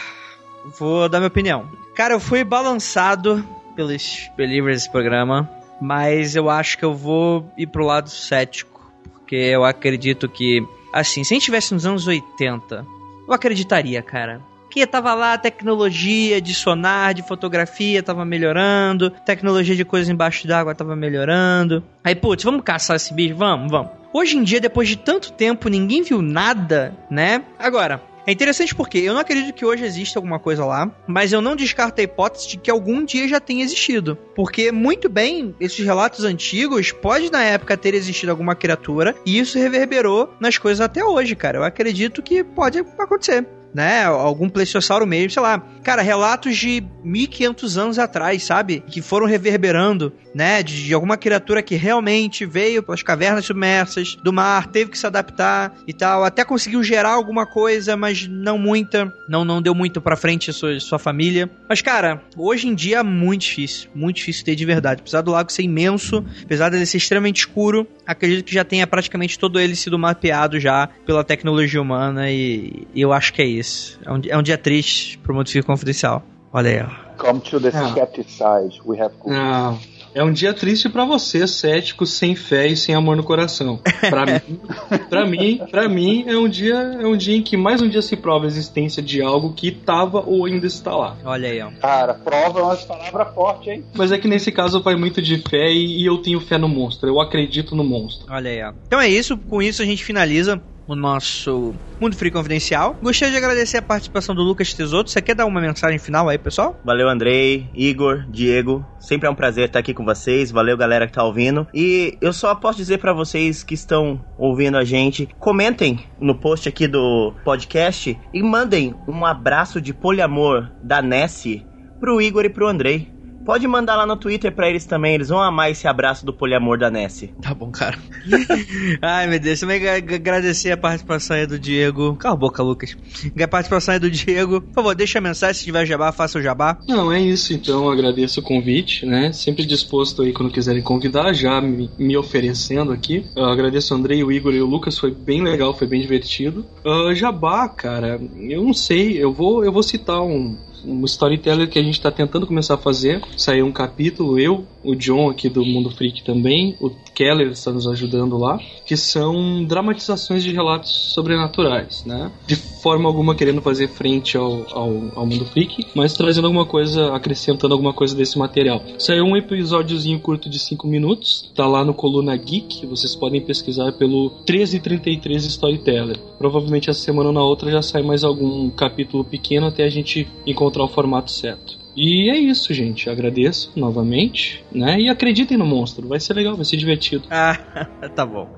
vou 0.78 1.08
dar 1.08 1.20
minha 1.20 1.28
opinião. 1.28 1.68
Cara, 1.96 2.14
eu 2.14 2.20
fui 2.20 2.44
balançado 2.44 3.46
pelos 3.76 4.30
believers 4.36 4.78
desse 4.78 4.90
programa, 4.90 5.50
mas 5.82 6.36
eu 6.36 6.50
acho 6.50 6.78
que 6.78 6.86
eu 6.86 6.94
vou 6.94 7.50
ir 7.58 7.68
pro 7.68 7.86
lado 7.86 8.10
cético, 8.10 8.92
porque 9.14 9.36
eu 9.36 9.64
acredito 9.64 10.28
que, 10.28 10.66
assim, 10.94 11.24
se 11.24 11.34
a 11.34 11.36
gente 11.36 11.44
estivesse 11.44 11.74
nos 11.74 11.86
anos 11.86 12.08
80, 12.08 12.86
eu 13.28 13.34
acreditaria, 13.34 14.02
cara. 14.02 14.42
Que 14.70 14.86
tava 14.86 15.14
lá 15.14 15.34
a 15.34 15.38
tecnologia 15.38 16.42
de 16.42 16.54
sonar, 16.54 17.14
de 17.14 17.24
fotografia 17.24 18.04
tava 18.04 18.26
melhorando, 18.26 19.10
tecnologia 19.10 19.76
de 19.76 19.86
coisas 19.86 20.10
embaixo 20.10 20.46
d'água 20.46 20.76
tava 20.76 20.98
melhorando. 20.98 21.82
Aí, 22.04 22.14
putz, 22.14 22.44
vamos 22.44 22.62
caçar 22.62 22.98
esse 22.98 23.14
bicho? 23.14 23.36
Vamos, 23.36 23.72
vamos. 23.72 23.92
Hoje 24.12 24.38
em 24.38 24.44
dia, 24.44 24.60
depois 24.60 24.90
de 24.90 24.98
tanto 24.98 25.32
tempo, 25.32 25.70
ninguém 25.70 26.02
viu 26.02 26.22
nada, 26.22 26.94
né? 27.10 27.44
Agora, 27.58 28.02
é 28.26 28.32
interessante 28.32 28.74
porque 28.74 28.98
eu 28.98 29.14
não 29.14 29.22
acredito 29.22 29.54
que 29.54 29.66
hoje 29.66 29.86
exista 29.86 30.18
alguma 30.18 30.40
coisa 30.40 30.66
lá, 30.66 30.92
mas 31.08 31.32
eu 31.32 31.42
não 31.42 31.56
descarto 31.56 32.02
a 32.02 32.04
hipótese 32.04 32.48
de 32.48 32.58
que 32.58 32.72
algum 32.72 33.04
dia 33.04 33.28
já 33.28 33.40
tenha 33.40 33.64
existido. 33.64 34.18
Porque, 34.36 34.72
muito 34.72 35.08
bem, 35.08 35.56
esses 35.60 35.86
relatos 35.86 36.24
antigos 36.24 36.92
pode 36.92 37.32
na 37.32 37.44
época 37.44 37.78
ter 37.78 37.94
existido 37.94 38.32
alguma 38.32 38.56
criatura 38.56 39.16
e 39.26 39.38
isso 39.38 39.58
reverberou 39.58 40.34
nas 40.40 40.58
coisas 40.58 40.82
até 40.82 41.04
hoje, 41.04 41.36
cara. 41.36 41.60
Eu 41.60 41.64
acredito 41.64 42.22
que 42.22 42.44
pode 42.44 42.80
acontecer 42.80 43.46
né? 43.76 44.06
Algum 44.06 44.48
plesiosauro 44.48 45.06
mesmo, 45.06 45.32
sei 45.32 45.44
lá. 45.44 45.62
Cara, 45.84 46.02
relatos 46.02 46.56
de 46.56 46.82
1500 47.04 47.78
anos 47.78 48.00
atrás, 48.00 48.42
sabe? 48.42 48.82
Que 48.88 49.02
foram 49.02 49.28
reverberando, 49.28 50.14
né? 50.34 50.64
De, 50.64 50.86
de, 50.86 50.94
alguma 50.94 51.18
criatura 51.18 51.62
que 51.62 51.76
realmente 51.76 52.46
veio 52.46 52.82
pelas 52.82 53.04
cavernas 53.04 53.44
submersas 53.44 54.16
do 54.24 54.32
mar, 54.32 54.68
teve 54.68 54.92
que 54.92 54.98
se 54.98 55.06
adaptar 55.06 55.76
e 55.86 55.92
tal. 55.92 56.24
Até 56.24 56.46
conseguiu 56.46 56.82
gerar 56.82 57.10
alguma 57.10 57.46
coisa, 57.46 57.98
mas 57.98 58.26
não 58.26 58.58
muita. 58.58 59.14
Não, 59.28 59.44
não 59.44 59.62
deu 59.62 59.76
muito 59.76 60.00
pra 60.00 60.16
frente 60.16 60.54
sua, 60.54 60.80
sua 60.80 60.98
família. 60.98 61.52
Mas, 61.68 61.82
cara, 61.82 62.22
hoje 62.38 62.70
em 62.70 62.74
dia 62.74 63.00
é 63.00 63.04
muito 63.04 63.42
difícil. 63.42 63.90
Muito 63.94 64.16
difícil 64.16 64.46
ter 64.46 64.56
de 64.56 64.66
verdade. 64.66 65.02
Apesar 65.02 65.20
do 65.20 65.32
lago 65.32 65.52
ser 65.52 65.64
imenso, 65.64 66.24
apesar 66.42 66.70
dele 66.70 66.86
ser 66.86 66.98
extremamente 66.98 67.40
escuro, 67.40 67.86
acredito 68.08 68.46
que 68.46 68.54
já 68.54 68.64
tenha 68.64 68.88
praticamente 68.88 69.38
todo 69.38 69.60
ele 69.60 69.76
sido 69.76 70.00
mapeado 70.00 70.62
já 70.62 70.88
pela 71.06 71.26
tecnologia 71.26 71.82
humana 71.82 72.32
e 72.32 72.88
eu 72.96 73.12
acho 73.12 73.34
que 73.34 73.42
é 73.42 73.46
isso 73.46 73.65
isso. 73.66 74.00
É 74.06 74.12
um, 74.12 74.22
é 74.30 74.38
um 74.38 74.44
dia 74.44 74.58
triste 74.58 75.18
pro 75.18 75.34
Mundo 75.34 75.50
Confidencial. 75.66 76.24
Olha 76.54 76.70
aí, 76.70 76.82
ó. 76.82 77.06
Come 77.18 77.40
to 77.42 77.60
the 77.60 77.70
ah. 77.74 77.90
skeptic 77.90 78.30
side. 78.30 78.82
We 78.86 79.00
have 79.00 79.14
Não. 79.26 79.80
É 80.16 80.24
um 80.24 80.32
dia 80.32 80.54
triste 80.54 80.88
para 80.88 81.04
você, 81.04 81.46
cético, 81.46 82.06
sem 82.06 82.38
fé 82.38 82.68
e 82.68 82.78
sem 82.78 82.96
amor 82.96 83.18
no 83.18 83.24
coração. 83.24 83.82
Para 84.10 84.26
mim, 84.26 84.60
para 85.10 85.26
mim, 85.26 85.62
para 85.70 85.90
mim 85.90 86.24
é 86.26 86.38
um 86.38 86.48
dia, 86.48 86.76
é 86.76 87.06
um 87.06 87.18
dia 87.18 87.36
em 87.36 87.42
que 87.42 87.58
mais 87.58 87.82
um 87.82 87.90
dia 87.90 88.02
se 88.02 88.16
prova 88.16 88.46
a 88.46 88.48
existência 88.48 89.04
de 89.04 89.22
algo 89.22 89.52
que 89.52 89.72
tava 89.72 90.24
ou 90.26 90.46
ainda 90.46 90.66
está 90.66 90.96
lá. 90.96 91.18
Olha 91.26 91.50
aí, 91.50 91.62
ó. 91.62 91.70
Cara, 91.82 92.14
prova 92.14 92.62
é 92.62 92.64
uma 92.64 92.78
palavra 92.78 93.26
forte, 93.26 93.70
hein? 93.70 93.84
Mas 93.94 94.14
é 94.14 94.18
que 94.18 94.26
nesse 94.26 94.54
caso 94.54 94.82
vai 94.82 94.96
muito 94.96 95.22
de 95.22 95.38
fé 95.50 95.70
e, 95.70 96.04
e 96.04 96.06
eu 96.06 96.20
tenho 96.20 96.40
fé 96.40 96.58
no 96.58 96.70
monstro. 96.70 97.10
Eu 97.10 97.20
acredito 97.20 97.76
no 97.76 97.84
monstro. 97.84 98.26
Olha 98.30 98.50
aí, 98.50 98.64
ó. 98.64 98.72
Então 98.88 99.02
é 99.02 99.10
isso, 99.10 99.38
com 99.38 99.62
isso 99.62 99.82
a 99.82 99.86
gente 99.86 100.06
finaliza 100.06 100.62
o 100.88 100.96
nosso 100.96 101.74
Mundo 102.00 102.16
Free 102.16 102.32
Confidencial. 102.32 102.98
Gostaria 103.02 103.32
de 103.32 103.38
agradecer 103.38 103.78
a 103.78 103.82
participação 103.82 104.36
do 104.36 104.44
Lucas 104.44 104.74
Tesoto. 104.74 105.10
Você 105.10 105.22
quer 105.22 105.36
dar 105.36 105.46
uma 105.46 105.62
mensagem 105.62 105.98
final 105.98 106.30
aí, 106.30 106.38
pessoal? 106.38 106.80
Valeu, 106.84 107.10
Andrei, 107.10 107.70
Igor, 107.74 108.26
Diego. 108.30 108.86
Sempre 109.00 109.28
é 109.28 109.32
um 109.32 109.36
prazer 109.36 109.68
estar 109.68 109.80
aqui 109.80 109.94
com 109.94 110.06
vocês. 110.06 110.52
Valeu, 110.52 110.78
galera 110.78 111.08
que 111.08 111.14
tá 111.14 111.24
ouvindo. 111.24 111.68
E 111.74 112.18
eu 112.22 112.34
só 112.34 112.54
posso 112.56 112.78
dizer 112.78 113.00
para 113.00 113.14
vocês 113.14 113.64
que 113.64 113.74
estão 113.74 114.24
ouvindo 114.38 114.78
a 114.78 114.84
gente, 114.84 115.28
comentem 115.40 116.06
no 116.20 116.36
post 116.36 116.68
aqui 116.68 116.88
do 116.88 117.34
podcast 117.44 118.18
e 118.34 118.44
mandem 118.44 118.94
um 119.08 119.26
abraço 119.26 119.80
de 119.80 119.94
poliamor 119.94 120.70
da 120.84 121.02
Nessie 121.02 121.66
pro 122.00 122.22
Igor 122.22 122.46
e 122.46 122.50
pro 122.50 122.68
Andrei. 122.68 123.15
Pode 123.46 123.68
mandar 123.68 123.96
lá 123.96 124.06
no 124.06 124.18
Twitter 124.18 124.52
pra 124.54 124.68
eles 124.70 124.86
também, 124.86 125.14
eles 125.16 125.30
vão 125.30 125.40
amar 125.42 125.70
esse 125.72 125.88
abraço 125.88 126.26
do 126.26 126.34
poliamor 126.34 126.78
da 126.80 126.90
Nessie. 126.90 127.34
Tá 127.42 127.54
bom, 127.54 127.70
cara. 127.72 127.98
Ai, 129.02 129.28
meu 129.28 129.40
Deus. 129.40 129.60
Também 129.60 129.88
ag- 129.88 130.16
agradecer 130.16 130.72
a 130.72 130.78
participação 130.78 131.36
aí 131.38 131.46
do 131.46 131.60
Diego. 131.60 132.16
Cala 132.16 132.34
a 132.36 132.38
boca, 132.38 132.62
Lucas. 132.64 132.96
A 133.42 133.48
participação 133.48 133.94
aí 133.94 134.00
do 134.00 134.10
Diego. 134.10 134.62
Por 134.62 134.74
favor, 134.74 134.96
deixa 134.96 135.20
a 135.20 135.22
mensagem. 135.22 135.56
Se 135.56 135.64
tiver 135.66 135.86
jabá, 135.86 136.12
faça 136.12 136.40
o 136.40 136.42
jabá. 136.42 136.78
Não, 136.88 137.12
é 137.12 137.22
isso 137.22 137.54
então, 137.54 137.90
agradeço 137.90 138.40
o 138.40 138.44
convite, 138.44 139.06
né? 139.06 139.32
Sempre 139.32 139.66
disposto 139.66 140.22
aí 140.22 140.34
quando 140.34 140.52
quiserem 140.52 140.82
convidar, 140.82 141.34
já 141.34 141.62
me, 141.62 141.90
me 141.98 142.18
oferecendo 142.18 142.92
aqui. 142.92 143.26
Eu 143.36 143.46
agradeço 143.46 143.94
o 143.94 143.98
Andrei, 143.98 144.24
o 144.24 144.32
Igor 144.32 144.54
e 144.54 144.62
o 144.62 144.66
Lucas, 144.66 144.98
foi 144.98 145.12
bem 145.12 145.42
legal, 145.44 145.74
foi 145.78 145.88
bem 145.88 146.02
divertido. 146.02 146.66
Ah, 146.86 147.14
Jabá, 147.14 147.68
cara, 147.70 148.20
eu 148.40 148.64
não 148.64 148.74
sei, 148.74 149.22
eu 149.24 149.32
vou, 149.32 149.64
eu 149.64 149.72
vou 149.72 149.84
citar 149.84 150.22
um, 150.22 150.58
um 150.86 151.04
storyteller 151.06 151.70
que 151.70 151.80
a 151.80 151.84
gente 151.84 152.00
tá 152.00 152.12
tentando 152.12 152.48
começar 152.48 152.76
a 152.76 152.78
fazer. 152.78 153.22
Saiu 153.36 153.66
um 153.66 153.72
capítulo, 153.72 154.40
eu, 154.40 154.66
o 154.84 154.96
John 154.96 155.30
aqui 155.30 155.50
do 155.50 155.66
Mundo 155.66 155.90
Freak 155.90 156.24
também, 156.24 156.76
o 156.80 156.90
Keller 157.16 157.48
está 157.52 157.72
nos 157.72 157.88
ajudando 157.88 158.38
lá, 158.38 158.60
que 158.86 158.98
são 158.98 159.64
dramatizações 159.64 160.44
de 160.44 160.52
relatos 160.52 161.14
sobrenaturais, 161.14 162.04
né? 162.06 162.30
De 162.46 162.56
forma 162.56 163.08
alguma 163.08 163.34
querendo 163.34 163.62
fazer 163.62 163.88
frente 163.88 164.38
ao, 164.38 164.66
ao, 164.72 164.92
ao 165.16 165.26
Mundo 165.26 165.46
Freak, 165.46 165.88
mas 165.96 166.14
trazendo 166.14 166.46
alguma 166.46 166.66
coisa, 166.66 167.16
acrescentando 167.16 167.74
alguma 167.74 167.94
coisa 167.94 168.16
desse 168.16 168.38
material. 168.38 168.84
Saiu 169.00 169.24
um 169.24 169.38
episódiozinho 169.38 170.20
curto 170.20 170.50
de 170.50 170.60
5 170.60 170.86
minutos, 170.88 171.52
tá 171.56 171.66
lá 171.66 171.86
no 171.86 171.94
Coluna 171.94 172.36
Geek, 172.36 172.86
vocês 172.86 173.16
podem 173.16 173.42
pesquisar 173.42 173.94
pelo 173.94 174.32
1333 174.48 175.46
Storyteller. 175.46 176.20
Provavelmente 176.38 176.90
essa 176.90 177.00
semana 177.00 177.30
ou 177.30 177.34
na 177.34 177.44
outra 177.44 177.72
já 177.72 177.82
sai 177.82 178.04
mais 178.04 178.24
algum 178.24 178.70
capítulo 178.70 179.24
pequeno 179.24 179.68
até 179.68 179.84
a 179.84 179.90
gente 179.90 180.28
encontrar 180.46 180.84
o 180.84 180.90
formato 180.90 181.32
certo. 181.32 181.85
E 181.96 182.30
é 182.30 182.38
isso, 182.38 182.74
gente. 182.74 183.10
Agradeço 183.10 183.72
novamente, 183.76 184.64
né? 184.72 185.00
E 185.00 185.10
acreditem 185.10 185.58
no 185.58 185.66
monstro, 185.66 186.08
vai 186.08 186.20
ser 186.20 186.34
legal, 186.34 186.56
vai 186.56 186.66
ser 186.66 186.78
divertido. 186.78 187.26
Ah, 187.30 187.88
tá 188.16 188.26
bom. 188.26 188.50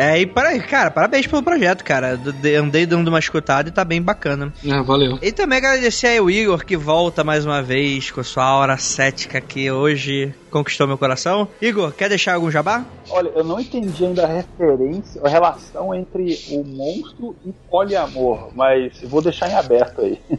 É, 0.00 0.16
e 0.20 0.26
para, 0.26 0.56
cara, 0.60 0.92
parabéns 0.92 1.26
pelo 1.26 1.42
projeto, 1.42 1.82
cara. 1.82 2.16
Andei 2.56 2.86
dando 2.86 3.08
uma 3.08 3.18
escutada 3.18 3.68
e 3.68 3.72
tá 3.72 3.84
bem 3.84 4.00
bacana. 4.00 4.52
Ah, 4.70 4.80
valeu. 4.80 5.18
E 5.20 5.32
também 5.32 5.58
agradecer 5.58 6.06
aí 6.06 6.20
o 6.20 6.30
Igor 6.30 6.64
que 6.64 6.76
volta 6.76 7.24
mais 7.24 7.44
uma 7.44 7.60
vez 7.60 8.08
com 8.12 8.20
a 8.20 8.24
sua 8.24 8.44
aura 8.44 8.76
cética 8.78 9.40
que 9.40 9.68
hoje 9.72 10.32
conquistou 10.52 10.86
meu 10.86 10.96
coração. 10.96 11.48
Igor, 11.60 11.90
quer 11.92 12.08
deixar 12.08 12.34
algum 12.34 12.48
jabá? 12.48 12.84
Olha, 13.10 13.28
eu 13.34 13.42
não 13.42 13.58
entendi 13.58 14.04
ainda 14.04 14.24
a 14.24 14.26
referência, 14.28 15.20
a 15.24 15.28
relação 15.28 15.92
entre 15.94 16.38
o 16.50 16.62
monstro 16.62 17.34
e 17.44 17.52
poliamor, 17.68 18.50
mas 18.54 19.00
vou 19.02 19.20
deixar 19.20 19.50
em 19.50 19.54
aberto 19.54 20.02
aí. 20.02 20.20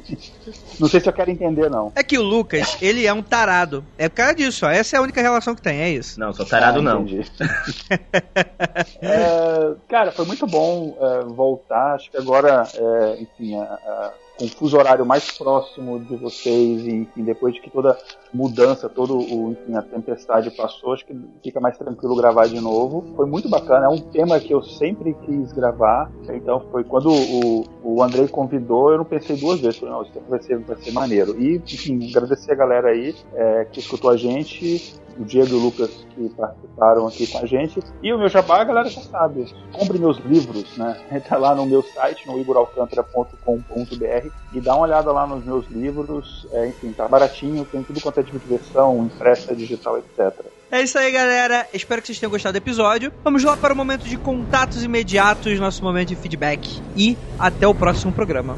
Não 0.80 0.88
sei 0.88 1.00
se 1.02 1.10
eu 1.10 1.14
quero 1.14 1.30
entender, 1.30 1.70
não. 1.70 1.92
É 1.94 2.02
que 2.02 2.18
o 2.18 2.24
Lucas, 2.24 2.78
ele 2.82 3.06
é 3.06 3.12
um 3.14 3.22
tarado. 3.22 3.84
É 3.98 4.08
por 4.08 4.16
causa 4.16 4.34
disso, 4.34 4.66
ó. 4.66 4.70
Essa 4.70 4.96
é 4.96 5.00
a 5.00 5.02
única 5.02 5.22
relação 5.22 5.54
que 5.54 5.62
tem, 5.62 5.82
é 5.82 5.90
isso. 5.92 6.18
Não, 6.18 6.34
sou 6.34 6.46
tarado 6.46 6.80
Ah, 6.80 6.82
não. 6.82 7.02
entendi. 7.02 7.26
É, 9.02 9.49
cara, 9.88 10.12
foi 10.12 10.26
muito 10.26 10.46
bom 10.48 10.98
é, 11.00 11.24
voltar. 11.26 11.96
Acho 11.96 12.12
que 12.12 12.18
agora, 12.18 12.64
é, 12.76 13.22
enfim, 13.22 13.56
com 14.40 14.46
o 14.46 14.50
fuso 14.50 14.78
horário 14.78 15.06
mais 15.06 15.38
próximo 15.38 16.00
de 16.00 16.16
vocês, 16.16 16.88
e, 16.88 16.92
enfim, 16.92 17.24
depois 17.24 17.54
de 17.54 17.60
que 17.60 17.70
toda 17.70 17.98
mudança, 18.34 18.90
enfim, 18.90 19.76
a 19.76 19.82
tempestade 19.82 20.50
passou, 20.52 20.94
acho 20.94 21.06
que 21.06 21.14
fica 21.44 21.60
mais 21.60 21.78
tranquilo 21.78 22.16
gravar 22.16 22.48
de 22.48 22.60
novo. 22.62 23.04
Foi 23.18 23.26
muito 23.26 23.50
bacana, 23.50 23.88
é 23.88 23.90
um 23.90 24.00
tema 24.00 24.40
que 24.40 24.54
eu 24.54 24.64
sempre 24.64 25.14
quis 25.26 25.52
gravar. 25.52 26.10
Então 26.30 26.62
foi 26.72 26.86
quando 26.86 27.12
o, 27.12 27.66
o 27.84 28.02
Andrei 28.02 28.28
convidou, 28.30 28.92
eu 28.92 29.00
não 29.00 29.06
pensei 29.06 29.36
duas 29.36 29.60
vezes, 29.60 29.78
falei, 29.78 29.94
não, 29.94 30.04
isso 30.04 30.14
vai 30.30 30.42
ser, 30.42 30.58
vai 30.60 30.78
ser 30.78 30.92
maneiro. 30.92 31.36
E, 31.38 31.58
enfim, 31.58 32.10
agradecer 32.10 32.54
a 32.54 32.56
galera 32.56 32.90
aí 32.90 33.14
é, 33.34 33.66
que 33.66 33.80
escutou 33.80 34.10
a 34.10 34.16
gente, 34.16 34.96
o 35.20 35.26
Diego 35.26 35.50
e 35.50 35.54
o 35.54 35.60
Lucas 35.60 35.90
que 36.16 36.30
participaram 36.30 37.08
aqui 37.08 37.28
com 37.28 37.40
a 37.40 37.46
gente. 37.46 37.80
E 38.02 38.14
o 38.14 38.18
meu 38.18 38.30
jabá, 38.30 38.62
a 38.62 38.64
galera 38.64 38.90
já 38.90 39.02
sabe. 39.02 39.54
Compre 39.72 40.00
meus 40.00 40.18
livros, 40.20 40.78
né? 40.78 40.98
Entra 41.12 41.38
lá 41.38 41.54
no 41.54 41.66
meu 41.66 41.84
site, 41.84 42.26
no 42.26 42.40
igoralcantara.com.br 42.40 44.30
e 44.54 44.62
dá 44.62 44.76
uma 44.76 44.86
olhada 44.86 45.12
lá 45.12 45.28
nos 45.28 45.44
meus 45.44 45.68
livros. 45.68 46.48
É, 46.54 46.68
enfim, 46.68 46.94
tá 46.94 47.08
baratinho, 47.08 47.66
tem 47.66 47.84
tudo 47.84 48.02
quanto 48.02 48.20
é 48.20 48.24
tipo 48.24 48.40
de 48.40 48.48
versão, 48.48 49.06
impressa, 49.06 49.56
digital, 49.56 49.98
etc. 49.98 50.46
É 50.72 50.82
isso 50.82 50.98
aí, 50.98 51.12
galera. 51.12 51.68
Espero 51.74 52.02
que 52.02 52.08
vocês 52.08 52.20
tenham 52.20 52.32
gostado 52.32 52.54
do 52.54 52.64
episódio. 52.64 53.12
Vamos 53.24 53.44
lá 53.44 53.58
para 53.58 53.74
o 53.74 53.78
momento 53.78 54.06
de 54.06 54.18
contatos 54.18 54.84
imediatos, 54.84 55.60
nosso 55.60 55.84
momento 55.84 56.10
de 56.10 56.16
feedback. 56.16 56.82
E 56.96 57.18
até 57.38 57.68
o 57.68 57.74
próximo 57.74 58.12
programa. 58.12 58.56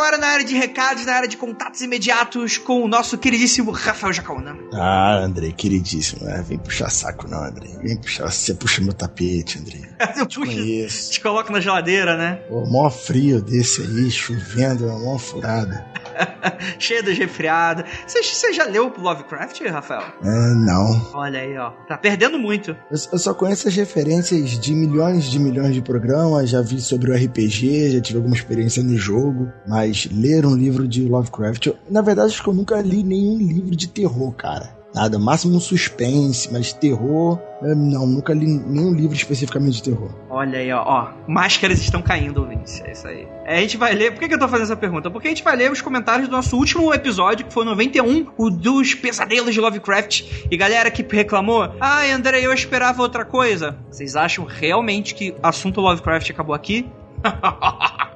Agora 0.00 0.16
na 0.16 0.28
área 0.28 0.44
de 0.44 0.54
recados, 0.56 1.04
na 1.04 1.12
área 1.12 1.28
de 1.28 1.36
contatos 1.36 1.82
imediatos 1.82 2.56
com 2.56 2.82
o 2.82 2.88
nosso 2.88 3.18
queridíssimo 3.18 3.70
Rafael 3.70 4.12
Jacaúna. 4.12 4.56
Ah, 4.72 5.16
Andrei, 5.22 5.52
queridíssimo. 5.52 6.24
né? 6.24 6.42
vem 6.46 6.58
puxar 6.58 6.88
saco, 6.90 7.28
não, 7.28 7.44
Andrei. 7.44 7.76
Vem 7.82 7.98
puxar. 7.98 8.30
Você 8.30 8.54
puxa 8.54 8.80
meu 8.80 8.94
tapete, 8.94 9.58
Andrei. 9.58 9.84
Puxo, 10.24 10.40
conheço. 10.40 11.10
te 11.12 11.20
coloco 11.20 11.52
na 11.52 11.60
geladeira, 11.60 12.16
né? 12.16 12.40
O 12.50 12.64
maior 12.70 12.90
frio 12.90 13.40
desse 13.42 13.82
aí, 13.82 14.10
chovendo, 14.10 14.88
é 14.88 14.92
uma 14.92 15.18
furada. 15.18 15.84
Cheio 16.78 17.02
de 17.02 17.12
resfriado. 17.12 17.84
Você, 18.06 18.22
você 18.22 18.52
já 18.52 18.64
leu 18.64 18.92
Lovecraft, 18.98 19.60
Rafael? 19.68 20.02
É, 20.22 20.54
não. 20.54 21.10
Olha 21.14 21.40
aí, 21.40 21.56
ó. 21.56 21.70
Tá 21.88 21.96
perdendo 21.96 22.38
muito. 22.38 22.70
Eu, 22.90 22.98
eu 23.12 23.18
só 23.18 23.32
conheço 23.32 23.68
as 23.68 23.74
referências 23.74 24.58
de 24.58 24.74
milhões 24.74 25.24
de 25.30 25.38
milhões 25.38 25.74
de 25.74 25.80
programas, 25.82 26.50
já 26.50 26.60
vi 26.60 26.80
sobre 26.80 27.10
o 27.10 27.14
RPG, 27.14 27.90
já 27.92 28.00
tive 28.00 28.18
alguma 28.18 28.34
experiência 28.36 28.82
no 28.82 28.96
jogo, 28.96 29.50
mas 29.66 30.08
ler 30.12 30.44
um 30.44 30.54
livro 30.54 30.86
de 30.86 31.08
Lovecraft, 31.08 31.66
eu- 31.66 31.76
na 31.90 32.02
verdade 32.02 32.28
acho 32.32 32.42
que 32.42 32.48
eu 32.48 32.54
nunca 32.54 32.80
li 32.80 33.02
nenhum 33.02 33.38
livro 33.38 33.74
de 33.74 33.88
terror, 33.88 34.32
cara. 34.32 34.78
Nada, 34.94 35.18
máximo 35.18 35.56
um 35.56 35.60
suspense, 35.60 36.52
mas 36.52 36.72
terror, 36.72 37.38
eh, 37.62 37.74
não, 37.76 38.06
nunca 38.06 38.34
li 38.34 38.46
nenhum 38.46 38.92
livro 38.92 39.14
especificamente 39.14 39.76
de 39.76 39.84
terror. 39.84 40.10
Olha 40.28 40.58
aí, 40.58 40.72
ó, 40.72 40.82
ó. 40.84 41.08
Máscaras 41.28 41.78
estão 41.80 42.02
caindo, 42.02 42.40
ouvintes. 42.40 42.80
É 42.80 42.90
isso 42.90 43.06
aí. 43.06 43.28
É, 43.44 43.58
a 43.58 43.60
gente 43.60 43.76
vai 43.76 43.94
ler. 43.94 44.10
Por 44.12 44.20
que, 44.20 44.28
que 44.28 44.34
eu 44.34 44.38
tô 44.38 44.48
fazendo 44.48 44.64
essa 44.66 44.76
pergunta? 44.76 45.08
Porque 45.10 45.28
a 45.28 45.30
gente 45.30 45.44
vai 45.44 45.54
ler 45.54 45.70
os 45.70 45.80
comentários 45.80 46.28
do 46.28 46.32
nosso 46.32 46.56
último 46.56 46.92
episódio, 46.92 47.46
que 47.46 47.52
foi 47.52 47.62
o 47.62 47.66
91, 47.66 48.26
o 48.36 48.50
dos 48.50 48.94
pesadelos 48.94 49.54
de 49.54 49.60
Lovecraft. 49.60 50.24
E 50.50 50.56
galera 50.56 50.90
que 50.90 51.06
reclamou: 51.08 51.72
Ai, 51.80 52.10
André, 52.10 52.40
eu 52.40 52.52
esperava 52.52 53.00
outra 53.00 53.24
coisa. 53.24 53.78
Vocês 53.90 54.16
acham 54.16 54.44
realmente 54.44 55.14
que 55.14 55.30
o 55.30 55.46
assunto 55.46 55.80
Lovecraft 55.80 56.30
acabou 56.30 56.54
aqui? 56.54 56.90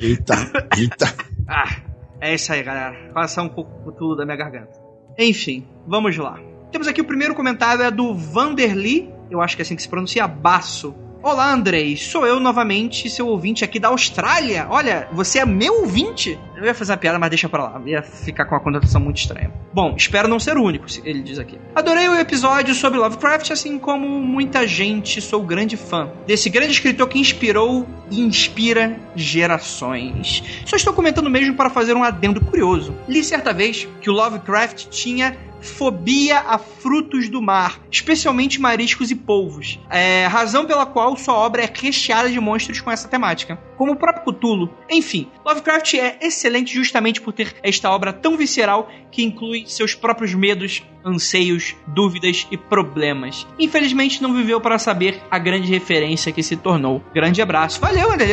Eita, 0.00 0.34
eita. 0.76 1.12
Ah, 1.48 1.76
é 2.20 2.34
isso 2.34 2.52
aí, 2.52 2.62
galera. 2.62 3.10
Coração 3.12 3.46
um 3.46 3.48
pouco 3.48 3.92
tudo 3.92 4.16
da 4.16 4.24
minha 4.24 4.36
garganta. 4.36 4.80
Enfim, 5.18 5.66
vamos 5.86 6.16
lá. 6.16 6.38
Temos 6.70 6.86
aqui 6.86 7.00
o 7.00 7.04
primeiro 7.04 7.34
comentário, 7.34 7.82
é 7.82 7.90
do 7.90 8.14
Vanderly, 8.14 9.12
eu 9.30 9.40
acho 9.40 9.56
que 9.56 9.62
é 9.62 9.64
assim 9.64 9.76
que 9.76 9.82
se 9.82 9.88
pronuncia, 9.88 10.26
Basso. 10.26 10.94
Olá, 11.22 11.52
Andrei. 11.52 11.96
Sou 11.96 12.26
eu 12.26 12.38
novamente, 12.38 13.10
seu 13.10 13.26
ouvinte 13.26 13.64
aqui 13.64 13.80
da 13.80 13.88
Austrália. 13.88 14.66
Olha, 14.70 15.08
você 15.12 15.40
é 15.40 15.44
meu 15.44 15.80
ouvinte? 15.80 16.38
Eu 16.58 16.64
ia 16.64 16.74
fazer 16.74 16.90
uma 16.90 16.98
piada, 16.98 17.18
mas 17.20 17.30
deixa 17.30 17.48
pra 17.48 17.62
lá. 17.62 17.82
Ia 17.86 18.02
ficar 18.02 18.44
com 18.44 18.56
uma 18.56 18.60
conotação 18.60 19.00
muito 19.00 19.18
estranha. 19.18 19.52
Bom, 19.72 19.94
espero 19.96 20.26
não 20.26 20.40
ser 20.40 20.56
o 20.56 20.62
único, 20.64 20.86
ele 21.04 21.22
diz 21.22 21.38
aqui. 21.38 21.56
Adorei 21.72 22.08
o 22.08 22.18
episódio 22.18 22.74
sobre 22.74 22.98
Lovecraft, 22.98 23.52
assim 23.52 23.78
como 23.78 24.08
muita 24.08 24.66
gente, 24.66 25.20
sou 25.20 25.40
grande 25.44 25.76
fã 25.76 26.10
desse 26.26 26.50
grande 26.50 26.72
escritor 26.72 27.08
que 27.08 27.18
inspirou 27.18 27.86
e 28.10 28.20
inspira 28.20 28.98
gerações. 29.14 30.42
Só 30.66 30.74
estou 30.74 30.92
comentando 30.92 31.30
mesmo 31.30 31.54
para 31.54 31.70
fazer 31.70 31.94
um 31.94 32.02
adendo 32.02 32.40
curioso. 32.40 32.92
Li 33.06 33.22
certa 33.22 33.52
vez 33.52 33.86
que 34.00 34.10
o 34.10 34.12
Lovecraft 34.12 34.88
tinha 34.88 35.36
fobia 35.60 36.40
a 36.40 36.58
frutos 36.58 37.28
do 37.28 37.42
mar, 37.42 37.80
especialmente 37.90 38.60
mariscos 38.60 39.10
e 39.10 39.14
polvos. 39.14 39.78
É, 39.90 40.26
razão 40.26 40.66
pela 40.66 40.86
qual 40.86 41.16
sua 41.16 41.34
obra 41.34 41.62
é 41.62 41.72
recheada 41.72 42.30
de 42.30 42.40
monstros 42.40 42.80
com 42.80 42.90
essa 42.90 43.08
temática, 43.08 43.58
como 43.78 43.92
o 43.92 43.96
próprio 43.96 44.34
Cthulhu. 44.34 44.68
Enfim, 44.90 45.28
Lovecraft 45.46 45.94
é 45.94 46.18
excelente 46.20 46.74
justamente 46.74 47.20
por 47.20 47.32
ter 47.32 47.54
esta 47.62 47.90
obra 47.90 48.12
tão 48.12 48.36
visceral 48.36 48.90
que 49.10 49.22
inclui 49.22 49.64
seus 49.66 49.94
próprios 49.94 50.34
medos, 50.34 50.82
anseios, 51.04 51.74
dúvidas 51.86 52.46
e 52.50 52.56
problemas. 52.56 53.46
Infelizmente 53.58 54.22
não 54.22 54.34
viveu 54.34 54.60
para 54.60 54.78
saber 54.78 55.22
a 55.30 55.38
grande 55.38 55.70
referência 55.70 56.32
que 56.32 56.42
se 56.42 56.56
tornou. 56.56 57.02
Grande 57.14 57.40
abraço. 57.40 57.80
Valeu, 57.80 58.12
André. 58.12 58.28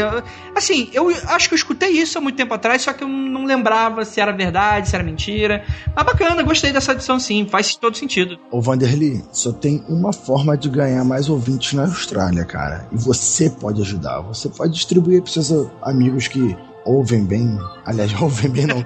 Assim, 0.55 0.89
eu 0.91 1.09
acho 1.27 1.47
que 1.47 1.53
eu 1.53 1.57
escutei 1.57 1.91
isso 1.91 2.17
há 2.17 2.21
muito 2.21 2.35
tempo 2.35 2.53
atrás, 2.53 2.81
só 2.81 2.91
que 2.91 3.03
eu 3.03 3.07
não 3.07 3.45
lembrava 3.45 4.03
se 4.03 4.19
era 4.19 4.31
verdade, 4.31 4.89
se 4.89 4.95
era 4.95 5.03
mentira. 5.03 5.63
Mas 5.95 6.05
bacana, 6.05 6.43
gostei 6.43 6.73
dessa 6.73 6.91
edição 6.91 7.19
sim, 7.19 7.47
faz 7.49 7.75
todo 7.75 7.95
sentido. 7.95 8.37
Ô 8.51 8.59
Vanderly, 8.59 9.23
só 9.31 9.51
tem 9.51 9.83
uma 9.87 10.11
forma 10.11 10.57
de 10.57 10.69
ganhar 10.69 11.03
mais 11.05 11.29
ouvintes 11.29 11.73
na 11.73 11.83
Austrália, 11.83 12.43
cara. 12.43 12.87
E 12.91 12.97
você 12.97 13.49
pode 13.49 13.81
ajudar. 13.81 14.21
Você 14.21 14.49
pode 14.49 14.73
distribuir 14.73 15.21
seus 15.43 15.69
amigos 15.81 16.27
que 16.27 16.55
ouvem 16.83 17.25
bem. 17.25 17.57
Aliás, 17.85 18.13
ouvem 18.21 18.49
bem 18.49 18.67
não. 18.67 18.81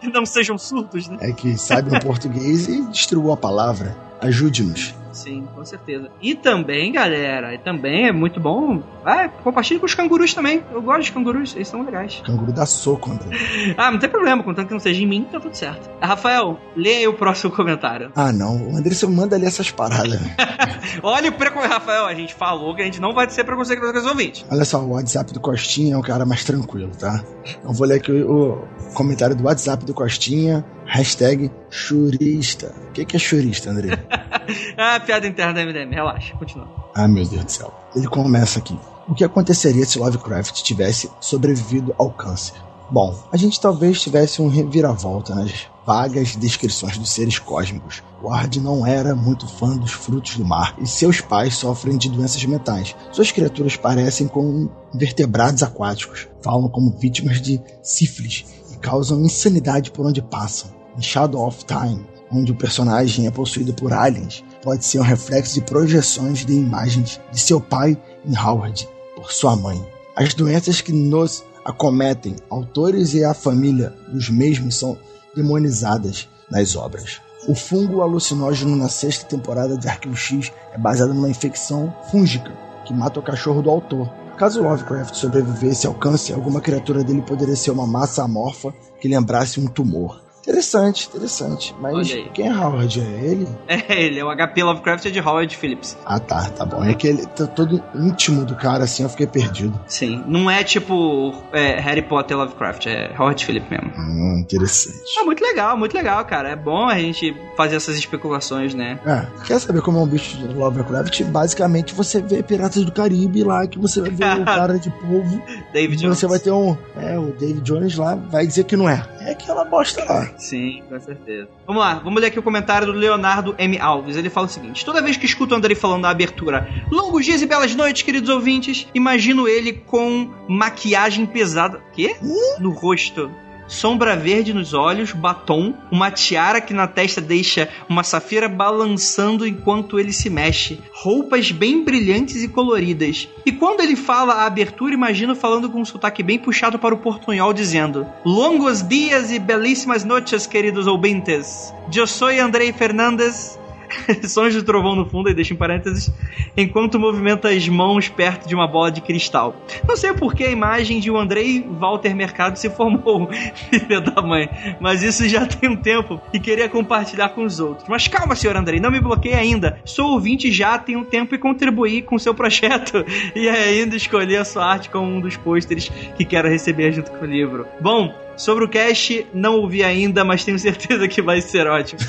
que 0.00 0.08
não 0.08 0.26
sejam 0.26 0.58
surdos, 0.58 1.08
né? 1.08 1.18
É 1.20 1.32
que 1.32 1.56
sabem 1.56 1.96
o 1.96 2.00
português 2.04 2.68
e 2.68 2.82
distribuam 2.90 3.34
a 3.34 3.36
palavra. 3.36 3.96
Ajude-nos. 4.20 4.94
Sim, 5.16 5.48
com 5.54 5.64
certeza. 5.64 6.10
E 6.20 6.34
também, 6.34 6.92
galera, 6.92 7.54
e 7.54 7.58
também 7.58 8.06
é 8.06 8.12
muito 8.12 8.38
bom. 8.38 8.82
Ah, 9.02 9.28
compartilhe 9.28 9.80
com 9.80 9.86
os 9.86 9.94
cangurus 9.94 10.34
também. 10.34 10.62
Eu 10.70 10.82
gosto 10.82 11.04
de 11.04 11.12
cangurus, 11.12 11.54
eles 11.56 11.68
são 11.68 11.82
legais. 11.82 12.22
Canguru 12.24 12.52
dá 12.52 12.66
soco, 12.66 13.10
André. 13.10 13.28
ah, 13.78 13.90
não 13.90 13.98
tem 13.98 14.10
problema, 14.10 14.42
contanto 14.42 14.68
que 14.68 14.74
não 14.74 14.80
seja 14.80 15.02
em 15.02 15.06
mim, 15.06 15.26
tá 15.32 15.40
tudo 15.40 15.54
certo. 15.54 15.88
Rafael, 16.02 16.60
lê 16.76 16.96
aí 16.98 17.08
o 17.08 17.14
próximo 17.14 17.50
comentário. 17.50 18.12
Ah, 18.14 18.30
não. 18.30 18.72
O 18.72 18.76
André 18.76 18.94
você 18.94 19.06
manda 19.06 19.38
ler 19.38 19.46
essas 19.46 19.70
paradas. 19.70 20.20
Olha 21.02 21.30
o 21.30 21.32
preconceito, 21.32 21.72
Rafael, 21.72 22.04
a 22.04 22.14
gente 22.14 22.34
falou 22.34 22.74
que 22.74 22.82
a 22.82 22.84
gente 22.84 23.00
não 23.00 23.14
vai 23.14 23.28
ser 23.30 23.44
preconceituoso 23.44 23.92
com 23.94 23.98
os 24.00 24.06
ouvintes. 24.06 24.44
Olha 24.50 24.64
só, 24.66 24.80
o 24.80 24.90
WhatsApp 24.90 25.32
do 25.32 25.40
Costinha 25.40 25.94
é 25.94 25.98
um 25.98 26.02
cara 26.02 26.26
mais 26.26 26.44
tranquilo, 26.44 26.92
tá? 26.98 27.24
Eu 27.64 27.72
vou 27.72 27.86
ler 27.86 27.96
aqui 27.96 28.12
o 28.12 28.62
comentário 28.92 29.34
do 29.34 29.44
WhatsApp 29.44 29.84
do 29.84 29.94
Costinha. 29.94 30.64
Hashtag 30.86 31.50
churista. 31.70 32.74
O 32.88 32.92
que, 32.92 33.04
que 33.04 33.16
é 33.16 33.18
churista, 33.18 33.70
André? 33.70 33.98
ah, 34.78 35.00
piada 35.00 35.26
interna 35.26 35.52
da 35.52 35.64
MDM. 35.64 35.92
Relaxa, 35.92 36.34
continua. 36.36 36.68
Ah, 36.94 37.08
meu 37.08 37.26
Deus 37.26 37.44
do 37.44 37.50
céu. 37.50 37.74
Ele 37.94 38.06
começa 38.08 38.58
aqui. 38.58 38.78
O 39.08 39.14
que 39.14 39.24
aconteceria 39.24 39.84
se 39.84 39.98
Lovecraft 39.98 40.62
tivesse 40.62 41.10
sobrevivido 41.20 41.94
ao 41.98 42.10
câncer? 42.10 42.54
Bom, 42.90 43.16
a 43.32 43.36
gente 43.36 43.60
talvez 43.60 44.00
tivesse 44.00 44.40
um 44.40 44.48
reviravolta 44.48 45.34
nas 45.34 45.66
vagas 45.84 46.36
descrições 46.36 46.96
dos 46.96 47.10
seres 47.10 47.38
cósmicos. 47.38 48.02
Ward 48.22 48.60
não 48.60 48.86
era 48.86 49.14
muito 49.14 49.46
fã 49.46 49.76
dos 49.76 49.92
frutos 49.92 50.36
do 50.36 50.44
mar 50.44 50.74
e 50.78 50.86
seus 50.86 51.20
pais 51.20 51.56
sofrem 51.56 51.96
de 51.96 52.08
doenças 52.08 52.44
mentais. 52.44 52.94
Suas 53.12 53.32
criaturas 53.32 53.76
parecem 53.76 54.28
com 54.28 54.68
vertebrados 54.94 55.62
aquáticos, 55.62 56.28
falam 56.42 56.68
como 56.68 56.96
vítimas 56.98 57.40
de 57.40 57.60
sífilis 57.82 58.44
e 58.72 58.76
causam 58.78 59.20
insanidade 59.24 59.90
por 59.90 60.06
onde 60.06 60.22
passam. 60.22 60.75
Em 60.96 61.02
Shadow 61.02 61.46
of 61.46 61.64
Time, 61.66 62.06
onde 62.32 62.52
o 62.52 62.56
personagem 62.56 63.26
é 63.26 63.30
possuído 63.30 63.74
por 63.74 63.92
aliens, 63.92 64.42
pode 64.62 64.84
ser 64.84 64.98
um 64.98 65.02
reflexo 65.02 65.54
de 65.54 65.60
projeções 65.60 66.44
de 66.44 66.54
imagens 66.54 67.20
de 67.30 67.38
seu 67.38 67.60
pai 67.60 68.00
em 68.24 68.36
Howard 68.36 68.88
por 69.14 69.30
sua 69.30 69.54
mãe. 69.54 69.84
As 70.16 70.32
doenças 70.32 70.80
que 70.80 70.92
nos 70.92 71.44
acometem 71.64 72.36
autores 72.48 73.12
e 73.12 73.22
a 73.22 73.34
família 73.34 73.94
dos 74.08 74.30
mesmos 74.30 74.76
são 74.76 74.96
demonizadas 75.34 76.28
nas 76.50 76.74
obras. 76.74 77.20
O 77.46 77.54
fungo 77.54 78.00
alucinógeno 78.00 78.74
na 78.74 78.88
sexta 78.88 79.26
temporada 79.26 79.76
de 79.76 79.86
Arquivo 79.86 80.16
X 80.16 80.50
é 80.72 80.78
baseado 80.78 81.12
numa 81.12 81.28
infecção 81.28 81.94
fúngica 82.10 82.50
que 82.86 82.94
mata 82.94 83.20
o 83.20 83.22
cachorro 83.22 83.60
do 83.60 83.68
autor. 83.70 84.10
Caso 84.38 84.62
Lovecraft 84.62 85.14
sobrevivesse 85.14 85.86
ao 85.86 85.94
câncer, 85.94 86.34
alguma 86.34 86.60
criatura 86.60 87.04
dele 87.04 87.22
poderia 87.22 87.56
ser 87.56 87.70
uma 87.70 87.86
massa 87.86 88.22
amorfa 88.22 88.72
que 89.00 89.08
lembrasse 89.08 89.60
um 89.60 89.66
tumor. 89.66 90.25
Interessante, 90.46 91.08
interessante. 91.08 91.74
Mas 91.80 92.08
quem 92.32 92.46
é 92.46 92.52
Howard? 92.52 93.00
É 93.00 93.24
ele? 93.24 93.48
É 93.88 94.02
ele, 94.02 94.20
é 94.20 94.24
o 94.24 94.28
HP 94.34 94.62
Lovecraft 94.62 95.10
de 95.10 95.20
Howard 95.20 95.56
Phillips. 95.56 95.96
Ah, 96.04 96.20
tá, 96.20 96.48
tá 96.50 96.64
bom. 96.64 96.84
É 96.84 96.94
que 96.94 97.06
ele 97.08 97.26
tá 97.26 97.46
todo 97.46 97.82
íntimo 97.94 98.44
do 98.44 98.54
cara, 98.54 98.84
assim, 98.84 99.02
eu 99.02 99.08
fiquei 99.08 99.26
perdido. 99.26 99.78
Sim, 99.86 100.22
não 100.26 100.50
é 100.50 100.62
tipo 100.62 101.34
é, 101.52 101.80
Harry 101.80 102.02
Potter 102.02 102.36
Lovecraft, 102.36 102.86
é 102.86 103.12
Howard 103.18 103.44
Phillips 103.44 103.68
mesmo. 103.68 103.92
Hum, 103.96 104.38
interessante. 104.40 104.98
Ah, 105.18 105.24
muito 105.24 105.42
legal, 105.42 105.76
muito 105.76 105.94
legal, 105.94 106.24
cara. 106.24 106.50
É 106.50 106.56
bom 106.56 106.86
a 106.88 106.98
gente 106.98 107.36
fazer 107.56 107.76
essas 107.76 107.96
especulações, 107.96 108.74
né? 108.74 108.98
É, 109.04 109.26
quer 109.46 109.58
saber 109.58 109.82
como 109.82 109.98
é 109.98 110.02
um 110.02 110.06
bicho 110.06 110.36
de 110.36 110.46
Lovecraft? 110.46 111.24
Basicamente, 111.24 111.94
você 111.94 112.20
vê 112.22 112.42
Piratas 112.42 112.84
do 112.84 112.92
Caribe 112.92 113.42
lá, 113.42 113.66
que 113.66 113.78
você 113.78 114.00
vai 114.00 114.10
ver 114.10 114.40
o 114.40 114.44
cara 114.46 114.78
de 114.78 114.90
povo. 114.90 115.42
David 115.72 116.00
Jones. 116.00 116.18
Você 116.18 116.26
vai 116.26 116.38
ter 116.38 116.52
um. 116.52 116.76
É, 116.96 117.18
o 117.18 117.32
David 117.32 117.62
Jones 117.62 117.96
lá 117.96 118.14
vai 118.14 118.46
dizer 118.46 118.64
que 118.64 118.76
não 118.76 118.88
é. 118.88 119.15
É 119.26 119.32
aquela 119.32 119.64
bosta 119.64 120.04
lá. 120.04 120.30
Sim, 120.38 120.84
com 120.88 121.00
certeza. 121.00 121.48
Vamos 121.66 121.82
lá, 121.82 121.94
vamos 121.94 122.20
ler 122.20 122.28
aqui 122.28 122.38
o 122.38 122.42
comentário 122.42 122.86
do 122.86 122.92
Leonardo 122.92 123.56
M. 123.58 123.76
Alves. 123.78 124.16
Ele 124.16 124.30
fala 124.30 124.46
o 124.46 124.50
seguinte: 124.50 124.84
Toda 124.84 125.02
vez 125.02 125.16
que 125.16 125.26
escuto 125.26 125.52
o 125.52 125.58
André 125.58 125.74
falando 125.74 126.02
na 126.02 126.10
abertura, 126.10 126.68
longos 126.90 127.24
dias 127.24 127.42
e 127.42 127.46
belas 127.46 127.74
noites, 127.74 128.02
queridos 128.02 128.30
ouvintes, 128.30 128.86
imagino 128.94 129.48
ele 129.48 129.72
com 129.72 130.32
maquiagem 130.48 131.26
pesada. 131.26 131.82
Quê? 131.92 132.16
No 132.60 132.70
rosto 132.70 133.28
sombra 133.66 134.16
verde 134.16 134.52
nos 134.52 134.74
olhos, 134.74 135.12
batom, 135.12 135.74
uma 135.90 136.10
tiara 136.10 136.60
que 136.60 136.74
na 136.74 136.86
testa 136.86 137.20
deixa 137.20 137.68
uma 137.88 138.02
safira 138.02 138.48
balançando 138.48 139.46
enquanto 139.46 139.98
ele 139.98 140.12
se 140.12 140.30
mexe, 140.30 140.80
roupas 140.92 141.50
bem 141.50 141.84
brilhantes 141.84 142.42
e 142.42 142.48
coloridas. 142.48 143.28
E 143.44 143.52
quando 143.52 143.80
ele 143.80 143.96
fala 143.96 144.34
a 144.34 144.46
abertura, 144.46 144.94
imagino 144.94 145.34
falando 145.34 145.70
com 145.70 145.80
um 145.80 145.84
sotaque 145.84 146.22
bem 146.22 146.38
puxado 146.38 146.78
para 146.78 146.94
o 146.94 146.98
portunhol, 146.98 147.52
dizendo: 147.52 148.06
Longos 148.24 148.82
dias 148.82 149.30
e 149.30 149.38
belíssimas 149.38 150.04
noites, 150.04 150.46
queridos 150.46 150.86
ouvintes. 150.86 151.72
Eu 151.94 152.06
sou 152.06 152.28
Andrei 152.28 152.72
Fernandes 152.72 153.58
sons 154.24 154.52
de 154.52 154.62
trovão 154.62 154.94
no 154.94 155.06
fundo, 155.06 155.28
e 155.28 155.34
deixa 155.34 155.54
em 155.54 155.56
parênteses, 155.56 156.12
enquanto 156.56 156.98
movimenta 156.98 157.48
as 157.48 157.68
mãos 157.68 158.08
perto 158.08 158.48
de 158.48 158.54
uma 158.54 158.66
bola 158.66 158.90
de 158.90 159.00
cristal. 159.00 159.56
Não 159.86 159.96
sei 159.96 160.12
por 160.12 160.34
que 160.34 160.44
a 160.44 160.50
imagem 160.50 161.00
de 161.00 161.10
o 161.10 161.16
Andrei 161.16 161.64
Walter 161.68 162.14
Mercado 162.14 162.56
se 162.56 162.70
formou, 162.70 163.28
filha 163.70 164.00
da 164.00 164.22
mãe, 164.22 164.48
mas 164.80 165.02
isso 165.02 165.28
já 165.28 165.46
tem 165.46 165.70
um 165.70 165.76
tempo 165.76 166.20
e 166.32 166.40
queria 166.40 166.68
compartilhar 166.68 167.30
com 167.30 167.44
os 167.44 167.60
outros. 167.60 167.88
Mas 167.88 168.08
calma, 168.08 168.34
senhor 168.34 168.56
Andrei, 168.56 168.80
não 168.80 168.90
me 168.90 169.00
bloqueie 169.00 169.34
ainda. 169.34 169.78
Sou 169.84 170.12
ouvinte 170.12 170.50
já 170.52 170.78
tem 170.78 170.96
um 170.96 171.04
tempo 171.04 171.34
e 171.34 171.38
contribuí 171.38 172.02
com 172.02 172.18
seu 172.18 172.34
projeto 172.34 173.04
e 173.34 173.48
ainda 173.48 173.96
escolhi 173.96 174.36
a 174.36 174.44
sua 174.44 174.64
arte 174.64 174.90
como 174.90 175.06
um 175.06 175.20
dos 175.20 175.36
pôsteres 175.36 175.88
que 176.16 176.24
quero 176.24 176.48
receber 176.48 176.92
junto 176.92 177.10
com 177.12 177.24
o 177.24 177.28
livro. 177.28 177.66
Bom, 177.80 178.12
Sobre 178.36 178.64
o 178.64 178.68
cast, 178.68 179.26
não 179.32 179.56
ouvi 179.56 179.82
ainda, 179.82 180.22
mas 180.22 180.44
tenho 180.44 180.58
certeza 180.58 181.08
que 181.08 181.22
vai 181.22 181.40
ser 181.40 181.66
ótimo. 181.66 182.00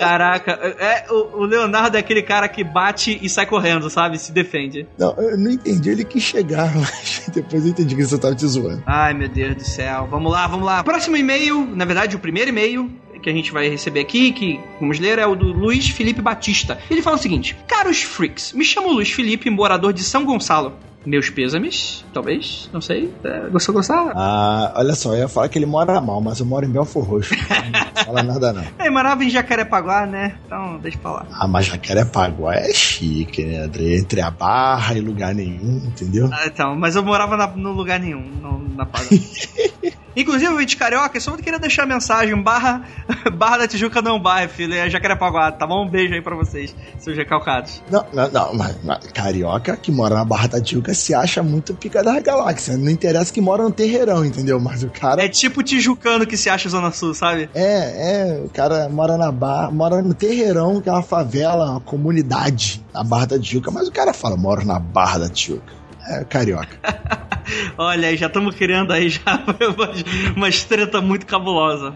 Caraca, 0.00 0.52
é, 0.78 1.04
o, 1.10 1.42
o 1.42 1.44
Leonardo 1.44 1.94
é 1.94 2.00
aquele 2.00 2.22
cara 2.22 2.48
que 2.48 2.64
bate 2.64 3.18
e 3.20 3.28
sai 3.28 3.44
correndo, 3.44 3.90
sabe? 3.90 4.18
Se 4.18 4.32
defende. 4.32 4.88
Não, 4.98 5.14
eu 5.18 5.36
não 5.36 5.50
entendi 5.50 5.90
ele 5.90 6.04
que 6.04 6.18
chegar, 6.18 6.72
mas 6.74 7.28
depois 7.32 7.64
eu 7.64 7.70
entendi 7.70 7.94
que 7.94 8.06
você 8.06 8.18
tava 8.18 8.34
te 8.34 8.46
zoando. 8.46 8.82
Ai, 8.86 9.12
meu 9.12 9.28
Deus 9.28 9.56
do 9.56 9.64
céu. 9.64 10.08
Vamos 10.10 10.32
lá, 10.32 10.46
vamos 10.46 10.64
lá. 10.64 10.82
Próximo 10.82 11.18
e-mail, 11.18 11.66
na 11.76 11.84
verdade, 11.84 12.16
o 12.16 12.18
primeiro 12.18 12.48
e-mail 12.48 12.90
que 13.22 13.28
a 13.28 13.32
gente 13.34 13.52
vai 13.52 13.68
receber 13.68 14.00
aqui, 14.00 14.32
que 14.32 14.58
vamos 14.80 14.98
ler, 14.98 15.18
é 15.18 15.26
o 15.26 15.36
do 15.36 15.52
Luiz 15.52 15.90
Felipe 15.90 16.22
Batista. 16.22 16.78
Ele 16.90 17.02
fala 17.02 17.16
o 17.16 17.20
seguinte: 17.20 17.54
Caros 17.68 18.02
freaks, 18.02 18.54
me 18.54 18.64
chamo 18.64 18.92
Luiz 18.92 19.10
Felipe, 19.10 19.50
morador 19.50 19.92
de 19.92 20.02
São 20.02 20.24
Gonçalo. 20.24 20.72
Meus 21.04 21.30
pêsames, 21.30 22.04
talvez, 22.12 22.68
não 22.72 22.80
sei. 22.80 23.10
É, 23.24 23.48
gostou, 23.48 23.74
gostar? 23.74 24.12
Ah, 24.14 24.74
olha 24.76 24.94
só, 24.94 25.14
eu 25.14 25.20
ia 25.20 25.28
falar 25.28 25.48
que 25.48 25.58
ele 25.58 25.64
mora 25.64 25.98
mal, 26.00 26.20
mas 26.20 26.40
eu 26.40 26.46
moro 26.46 26.66
em 26.66 26.70
Belfor 26.70 27.04
Roxo. 27.04 27.34
não 27.96 28.04
fala 28.04 28.22
nada, 28.22 28.52
não. 28.52 28.64
Ele 28.78 28.90
morava 28.90 29.24
em 29.24 29.30
Jacarepaguá, 29.30 30.06
né? 30.06 30.36
Então, 30.44 30.78
deixa 30.78 30.98
pra 30.98 31.12
lá. 31.12 31.26
Ah, 31.32 31.48
mas 31.48 31.66
Jacarepaguá 31.66 32.54
é 32.54 32.72
chique, 32.74 33.44
né, 33.44 33.64
André? 33.64 33.96
Entre 33.96 34.20
a 34.20 34.30
barra 34.30 34.94
e 34.94 35.00
lugar 35.00 35.34
nenhum, 35.34 35.82
entendeu? 35.86 36.28
Ah, 36.32 36.46
então, 36.46 36.76
mas 36.76 36.96
eu 36.96 37.02
morava 37.02 37.34
na, 37.36 37.46
no 37.46 37.72
lugar 37.72 37.98
nenhum, 37.98 38.20
no, 38.20 38.58
na 38.76 38.84
Paga. 38.84 39.08
Inclusive, 40.16 40.50
ouvinte 40.50 40.76
carioca, 40.76 41.20
só 41.20 41.36
queria 41.36 41.58
deixar 41.58 41.84
a 41.84 41.86
mensagem: 41.86 42.40
barra, 42.42 42.82
barra 43.34 43.58
da 43.58 43.68
Tijuca 43.68 44.02
não 44.02 44.20
vai, 44.22 44.48
filho. 44.48 44.74
É 44.74 44.88
Jacarepaguá, 44.90 45.52
tá 45.52 45.66
bom? 45.66 45.86
Um 45.86 45.88
beijo 45.88 46.14
aí 46.14 46.22
pra 46.22 46.34
vocês, 46.34 46.74
seus 46.98 47.16
recalcados. 47.16 47.82
Não, 47.90 48.04
não, 48.12 48.30
não, 48.30 48.54
mas, 48.54 48.76
mas 48.82 49.06
carioca 49.12 49.76
que 49.76 49.92
mora 49.92 50.14
na 50.14 50.24
Barra 50.24 50.48
da 50.48 50.60
Tijuca 50.60 50.92
se 50.94 51.14
acha 51.14 51.42
muito 51.42 51.74
pica 51.74 52.02
da 52.02 52.18
galáxia. 52.20 52.76
Não 52.76 52.90
interessa 52.90 53.32
que 53.32 53.40
mora 53.40 53.62
no 53.62 53.70
terreirão, 53.70 54.24
entendeu? 54.24 54.60
Mas 54.60 54.82
o 54.82 54.88
cara. 54.88 55.24
É 55.24 55.28
tipo 55.28 55.62
tijucano 55.62 56.26
que 56.26 56.36
se 56.36 56.48
acha 56.48 56.68
Zona 56.68 56.90
Sul, 56.90 57.14
sabe? 57.14 57.48
É, 57.54 58.38
é, 58.38 58.42
o 58.44 58.48
cara 58.48 58.88
mora 58.88 59.16
na 59.16 59.30
barra, 59.30 59.70
mora 59.70 60.02
no 60.02 60.14
terreirão, 60.14 60.80
que 60.80 60.88
é 60.88 60.92
uma 60.92 61.02
favela, 61.02 61.72
uma 61.72 61.80
comunidade 61.80 62.84
na 62.92 63.04
Barra 63.04 63.26
da 63.26 63.38
Tijuca, 63.38 63.70
mas 63.70 63.88
o 63.88 63.92
cara 63.92 64.12
fala, 64.12 64.36
moro 64.36 64.64
na 64.64 64.78
Barra 64.78 65.18
da 65.18 65.28
Tijuca. 65.28 65.72
É 66.08 66.24
carioca. 66.24 66.78
Olha 67.78 68.16
já 68.16 68.26
estamos 68.26 68.54
criando 68.54 68.92
aí 68.92 69.08
já 69.08 69.20
umas, 69.76 70.04
umas 70.36 70.64
treta 70.64 71.00
muito 71.00 71.26
cabulosa. 71.26 71.94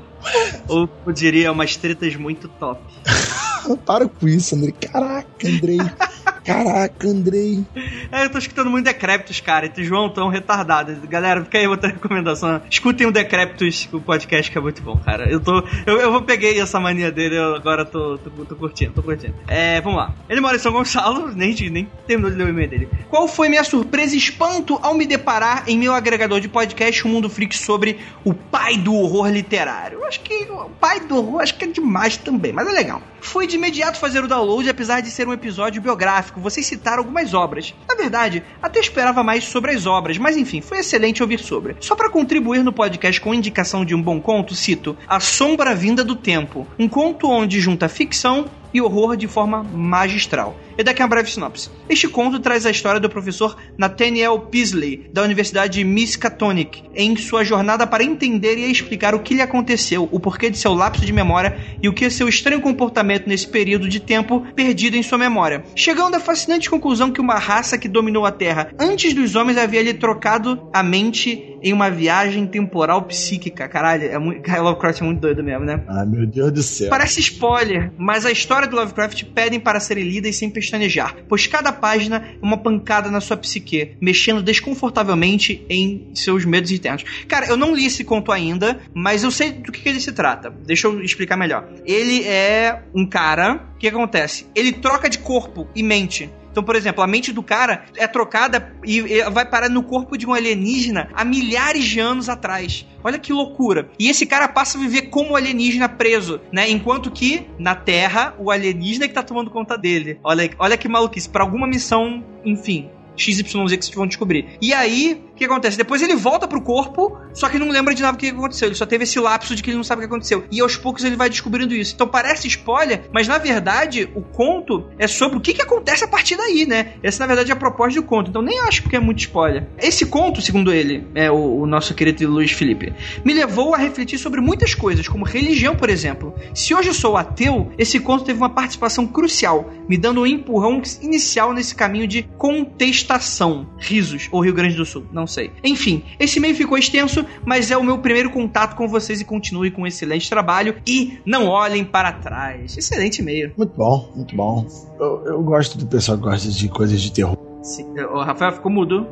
Ou 0.68 0.88
eu 1.06 1.12
diria, 1.12 1.52
umas 1.52 1.76
tretas 1.76 2.16
muito 2.16 2.48
top. 2.48 2.80
Para 3.84 4.08
com 4.08 4.28
isso, 4.28 4.54
Andrei. 4.54 4.72
Caraca, 4.72 5.48
Andrei. 5.48 5.78
Caraca, 6.44 7.08
Andrei. 7.08 7.64
É, 8.12 8.24
eu 8.24 8.30
tô 8.30 8.36
escutando 8.36 8.70
muito 8.70 8.84
Decréptos, 8.84 9.40
cara. 9.40 9.72
E 9.74 9.84
João 9.84 10.10
tão 10.10 10.28
retardado. 10.28 10.94
Galera, 11.08 11.42
fica 11.42 11.56
aí 11.56 11.66
outra 11.66 11.88
recomendação. 11.88 12.60
Escutem 12.68 13.06
o 13.06 13.12
Decréptos, 13.12 13.88
o 13.90 14.00
podcast 14.00 14.52
que 14.52 14.58
é 14.58 14.60
muito 14.60 14.82
bom, 14.82 14.96
cara. 14.98 15.28
Eu 15.30 15.40
tô. 15.40 15.64
Eu, 15.86 15.98
eu 15.98 16.22
peguei 16.22 16.60
essa 16.60 16.78
mania 16.78 17.10
dele, 17.10 17.38
eu 17.38 17.54
agora 17.54 17.84
tô, 17.86 18.18
tô, 18.18 18.30
tô 18.44 18.56
curtindo, 18.56 18.92
tô 18.92 19.02
curtindo. 19.02 19.34
É, 19.48 19.80
vamos 19.80 19.98
lá. 19.98 20.14
Ele 20.28 20.40
mora 20.42 20.56
em 20.56 20.58
São 20.58 20.70
Gonçalo, 20.70 21.32
nem, 21.34 21.54
nem 21.70 21.88
terminou 22.06 22.30
de 22.30 22.36
ler 22.36 22.46
o 22.46 22.50
e-mail 22.50 22.68
dele. 22.68 22.88
Qual 23.08 23.26
foi 23.26 23.48
minha 23.48 23.64
surpresa 23.64 24.14
e 24.14 24.18
espanto 24.18 24.78
ao 24.82 24.94
me 24.94 25.06
deparar 25.06 25.64
em 25.66 25.78
meu 25.78 25.94
agregador 25.94 26.40
de 26.40 26.48
podcast, 26.48 27.06
o 27.06 27.08
Mundo 27.08 27.30
Freak, 27.30 27.56
sobre 27.56 27.98
o 28.22 28.34
pai 28.34 28.76
do 28.76 28.94
horror 28.94 29.28
literário? 29.28 30.00
Eu 30.00 30.06
acho 30.06 30.20
que 30.20 30.34
o 30.50 30.68
pai 30.78 31.00
do 31.00 31.16
horror, 31.16 31.40
acho 31.40 31.56
que 31.56 31.64
é 31.64 31.68
demais 31.68 32.18
também, 32.18 32.52
mas 32.52 32.68
é 32.68 32.72
legal. 32.72 33.00
Foi 33.20 33.46
de 33.54 33.58
imediato 33.58 34.00
fazer 34.00 34.24
o 34.24 34.26
download, 34.26 34.68
apesar 34.68 35.00
de 35.00 35.10
ser 35.10 35.28
um 35.28 35.32
episódio 35.32 35.80
biográfico. 35.80 36.40
Vocês 36.40 36.66
citaram 36.66 36.98
algumas 36.98 37.32
obras. 37.34 37.72
Na 37.88 37.94
verdade, 37.94 38.42
até 38.60 38.80
esperava 38.80 39.22
mais 39.22 39.44
sobre 39.44 39.70
as 39.70 39.86
obras, 39.86 40.18
mas 40.18 40.36
enfim, 40.36 40.60
foi 40.60 40.78
excelente 40.78 41.22
ouvir 41.22 41.38
sobre. 41.38 41.76
Só 41.80 41.94
para 41.94 42.10
contribuir 42.10 42.64
no 42.64 42.72
podcast 42.72 43.20
com 43.20 43.32
indicação 43.32 43.84
de 43.84 43.94
um 43.94 44.02
bom 44.02 44.20
conto, 44.20 44.56
cito 44.56 44.96
A 45.06 45.20
Sombra 45.20 45.72
Vinda 45.72 46.02
do 46.02 46.16
Tempo, 46.16 46.66
um 46.76 46.88
conto 46.88 47.28
onde 47.28 47.60
junta 47.60 47.88
ficção 47.88 48.46
e 48.72 48.82
horror 48.82 49.16
de 49.16 49.28
forma 49.28 49.62
magistral. 49.62 50.56
E 50.76 50.82
daqui 50.82 51.02
uma 51.02 51.08
breve 51.08 51.30
sinopse. 51.30 51.70
Este 51.88 52.08
conto 52.08 52.40
traz 52.40 52.66
a 52.66 52.70
história 52.70 53.00
do 53.00 53.08
professor 53.08 53.56
Nathaniel 53.76 54.38
Peasley, 54.40 55.08
da 55.12 55.22
Universidade 55.22 55.82
Miskatonic, 55.84 56.82
em 56.94 57.16
sua 57.16 57.44
jornada 57.44 57.86
para 57.86 58.04
entender 58.04 58.56
e 58.56 58.70
explicar 58.70 59.14
o 59.14 59.20
que 59.20 59.34
lhe 59.34 59.42
aconteceu, 59.42 60.08
o 60.10 60.18
porquê 60.18 60.50
de 60.50 60.58
seu 60.58 60.72
lapso 60.74 61.04
de 61.04 61.12
memória 61.12 61.56
e 61.82 61.88
o 61.88 61.92
que 61.92 62.04
é 62.04 62.10
seu 62.10 62.28
estranho 62.28 62.60
comportamento 62.60 63.26
nesse 63.26 63.46
período 63.46 63.88
de 63.88 64.00
tempo 64.00 64.46
perdido 64.54 64.96
em 64.96 65.02
sua 65.02 65.18
memória. 65.18 65.64
Chegando 65.74 66.16
à 66.16 66.20
fascinante 66.20 66.70
conclusão 66.70 67.10
que 67.10 67.20
uma 67.20 67.38
raça 67.38 67.78
que 67.78 67.88
dominou 67.88 68.24
a 68.24 68.32
Terra 68.32 68.70
antes 68.78 69.12
dos 69.14 69.34
homens 69.34 69.58
havia 69.58 69.82
lhe 69.82 69.94
trocado 69.94 70.68
a 70.72 70.82
mente 70.82 71.54
em 71.64 71.72
uma 71.72 71.90
viagem 71.90 72.46
temporal 72.46 73.02
psíquica. 73.02 73.66
Caralho, 73.66 74.04
é 74.04 74.18
muito, 74.18 74.46
Lovecraft 74.46 75.00
é 75.00 75.04
muito 75.04 75.20
doido 75.20 75.42
mesmo, 75.42 75.64
né? 75.64 75.82
Ah, 75.88 76.04
meu 76.04 76.26
Deus 76.26 76.52
do 76.52 76.62
céu. 76.62 76.90
Parece 76.90 77.20
spoiler, 77.20 77.90
mas 77.96 78.26
a 78.26 78.30
história 78.30 78.68
do 78.68 78.76
Lovecraft 78.76 79.24
pedem 79.34 79.58
para 79.58 79.80
serem 79.80 80.04
lidas 80.04 80.36
sem 80.36 80.50
pestanejar, 80.64 81.16
pois 81.28 81.46
cada 81.46 81.72
página 81.72 82.16
é 82.16 82.44
uma 82.44 82.56
pancada 82.56 83.10
na 83.10 83.20
sua 83.20 83.36
psique, 83.36 83.96
mexendo 84.00 84.42
desconfortavelmente 84.42 85.64
em 85.68 86.10
seus 86.14 86.44
medos 86.44 86.70
internos. 86.70 87.04
Cara, 87.28 87.46
eu 87.46 87.56
não 87.56 87.74
li 87.74 87.86
esse 87.86 88.04
conto 88.04 88.32
ainda, 88.32 88.80
mas 88.94 89.22
eu 89.22 89.30
sei 89.30 89.52
do 89.52 89.70
que, 89.70 89.82
que 89.82 89.88
ele 89.88 90.00
se 90.00 90.12
trata. 90.12 90.50
Deixa 90.50 90.86
eu 90.86 91.00
explicar 91.02 91.36
melhor. 91.36 91.68
Ele 91.84 92.24
é 92.24 92.82
um 92.94 93.06
cara. 93.06 93.72
O 93.74 93.78
que 93.78 93.88
acontece? 93.88 94.46
Ele 94.54 94.72
troca 94.72 95.08
de 95.08 95.18
corpo 95.18 95.68
e 95.74 95.82
mente. 95.82 96.30
Então, 96.54 96.62
por 96.62 96.76
exemplo, 96.76 97.02
a 97.02 97.06
mente 97.08 97.32
do 97.32 97.42
cara 97.42 97.86
é 97.96 98.06
trocada 98.06 98.72
e 98.84 99.20
vai 99.32 99.44
parar 99.44 99.68
no 99.68 99.82
corpo 99.82 100.16
de 100.16 100.24
um 100.24 100.32
alienígena 100.32 101.08
há 101.12 101.24
milhares 101.24 101.84
de 101.84 101.98
anos 101.98 102.28
atrás. 102.28 102.86
Olha 103.02 103.18
que 103.18 103.32
loucura. 103.32 103.90
E 103.98 104.08
esse 104.08 104.24
cara 104.24 104.46
passa 104.46 104.78
a 104.78 104.80
viver 104.80 105.08
como 105.08 105.34
alienígena 105.34 105.88
preso, 105.88 106.40
né? 106.52 106.70
Enquanto 106.70 107.10
que 107.10 107.44
na 107.58 107.74
Terra, 107.74 108.36
o 108.38 108.52
alienígena 108.52 109.06
é 109.06 109.08
que 109.08 109.14
tá 109.14 109.24
tomando 109.24 109.50
conta 109.50 109.76
dele. 109.76 110.20
Olha, 110.22 110.48
olha 110.56 110.76
que 110.76 110.86
maluquice. 110.86 111.28
Para 111.28 111.42
alguma 111.42 111.66
missão, 111.66 112.22
enfim, 112.44 112.88
XYZ 113.16 113.42
que 113.42 113.50
vocês 113.50 113.90
vão 113.92 114.06
descobrir. 114.06 114.56
E 114.62 114.72
aí, 114.72 115.24
o 115.34 115.36
que 115.36 115.44
acontece? 115.46 115.76
Depois 115.76 116.00
ele 116.00 116.14
volta 116.14 116.46
pro 116.46 116.60
corpo, 116.60 117.18
só 117.32 117.48
que 117.48 117.58
não 117.58 117.68
lembra 117.68 117.92
de 117.92 118.00
nada 118.00 118.16
do 118.16 118.20
que 118.20 118.28
aconteceu. 118.28 118.68
Ele 118.68 118.76
só 118.76 118.86
teve 118.86 119.02
esse 119.02 119.18
lapso 119.18 119.56
de 119.56 119.64
que 119.64 119.70
ele 119.70 119.76
não 119.76 119.82
sabe 119.82 119.98
o 119.98 120.02
que 120.02 120.06
aconteceu. 120.06 120.44
E 120.48 120.60
aos 120.60 120.76
poucos 120.76 121.02
ele 121.02 121.16
vai 121.16 121.28
descobrindo 121.28 121.74
isso. 121.74 121.92
Então 121.92 122.06
parece 122.06 122.46
spoiler, 122.46 123.02
mas 123.12 123.26
na 123.26 123.36
verdade 123.36 124.08
o 124.14 124.22
conto 124.22 124.88
é 124.96 125.08
sobre 125.08 125.36
o 125.36 125.40
que, 125.40 125.52
que 125.52 125.62
acontece 125.62 126.04
a 126.04 126.08
partir 126.08 126.36
daí, 126.36 126.64
né? 126.66 126.94
Essa 127.02 127.18
na 127.20 127.26
verdade 127.26 127.50
é 127.50 127.54
a 127.54 127.56
proposta 127.56 128.00
do 128.00 128.06
conto. 128.06 128.30
Então 128.30 128.42
nem 128.42 128.60
acho 128.60 128.88
que 128.88 128.94
é 128.94 129.00
muito 129.00 129.18
spoiler. 129.18 129.66
Esse 129.76 130.06
conto, 130.06 130.40
segundo 130.40 130.72
ele, 130.72 131.04
é 131.16 131.28
o, 131.32 131.62
o 131.62 131.66
nosso 131.66 131.94
querido 131.94 132.30
Luiz 132.30 132.52
Felipe, 132.52 132.92
me 133.24 133.34
levou 133.34 133.74
a 133.74 133.78
refletir 133.78 134.18
sobre 134.18 134.40
muitas 134.40 134.72
coisas, 134.72 135.08
como 135.08 135.24
religião, 135.24 135.74
por 135.74 135.90
exemplo. 135.90 136.32
Se 136.54 136.72
hoje 136.72 136.90
eu 136.90 136.94
sou 136.94 137.16
ateu, 137.16 137.72
esse 137.76 137.98
conto 137.98 138.24
teve 138.24 138.38
uma 138.38 138.50
participação 138.50 139.04
crucial, 139.04 139.68
me 139.88 139.96
dando 139.96 140.20
um 140.20 140.26
empurrão 140.26 140.80
inicial 141.02 141.52
nesse 141.52 141.74
caminho 141.74 142.06
de 142.06 142.22
contestação. 142.38 143.68
Risos, 143.78 144.28
ou 144.30 144.40
Rio 144.40 144.54
Grande 144.54 144.76
do 144.76 144.84
Sul, 144.84 145.04
não 145.12 145.23
não 145.24 145.26
sei. 145.26 145.50
Enfim, 145.64 146.04
esse 146.18 146.38
e-mail 146.38 146.54
ficou 146.54 146.76
extenso, 146.76 147.24
mas 147.46 147.70
é 147.70 147.76
o 147.76 147.82
meu 147.82 147.98
primeiro 147.98 148.30
contato 148.30 148.76
com 148.76 148.86
vocês 148.86 149.22
e 149.22 149.24
continue 149.24 149.70
com 149.70 149.82
um 149.82 149.86
excelente 149.86 150.28
trabalho 150.28 150.76
e 150.86 151.18
não 151.24 151.46
olhem 151.46 151.82
para 151.82 152.12
trás. 152.12 152.76
Excelente 152.76 153.22
e-mail. 153.22 153.52
Muito 153.56 153.74
bom, 153.74 154.12
muito 154.14 154.36
bom. 154.36 154.66
Eu, 155.00 155.24
eu 155.24 155.42
gosto 155.42 155.78
do 155.78 155.86
pessoal 155.86 156.18
que 156.18 156.24
gosta 156.24 156.50
de 156.50 156.68
coisas 156.68 157.00
de 157.00 157.10
terror. 157.10 157.38
Sim, 157.62 157.86
o 157.98 158.20
Rafael 158.22 158.52
ficou 158.52 158.70
mudo. 158.70 159.06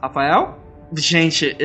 Rafael? 0.00 0.58
Gente, 0.96 1.56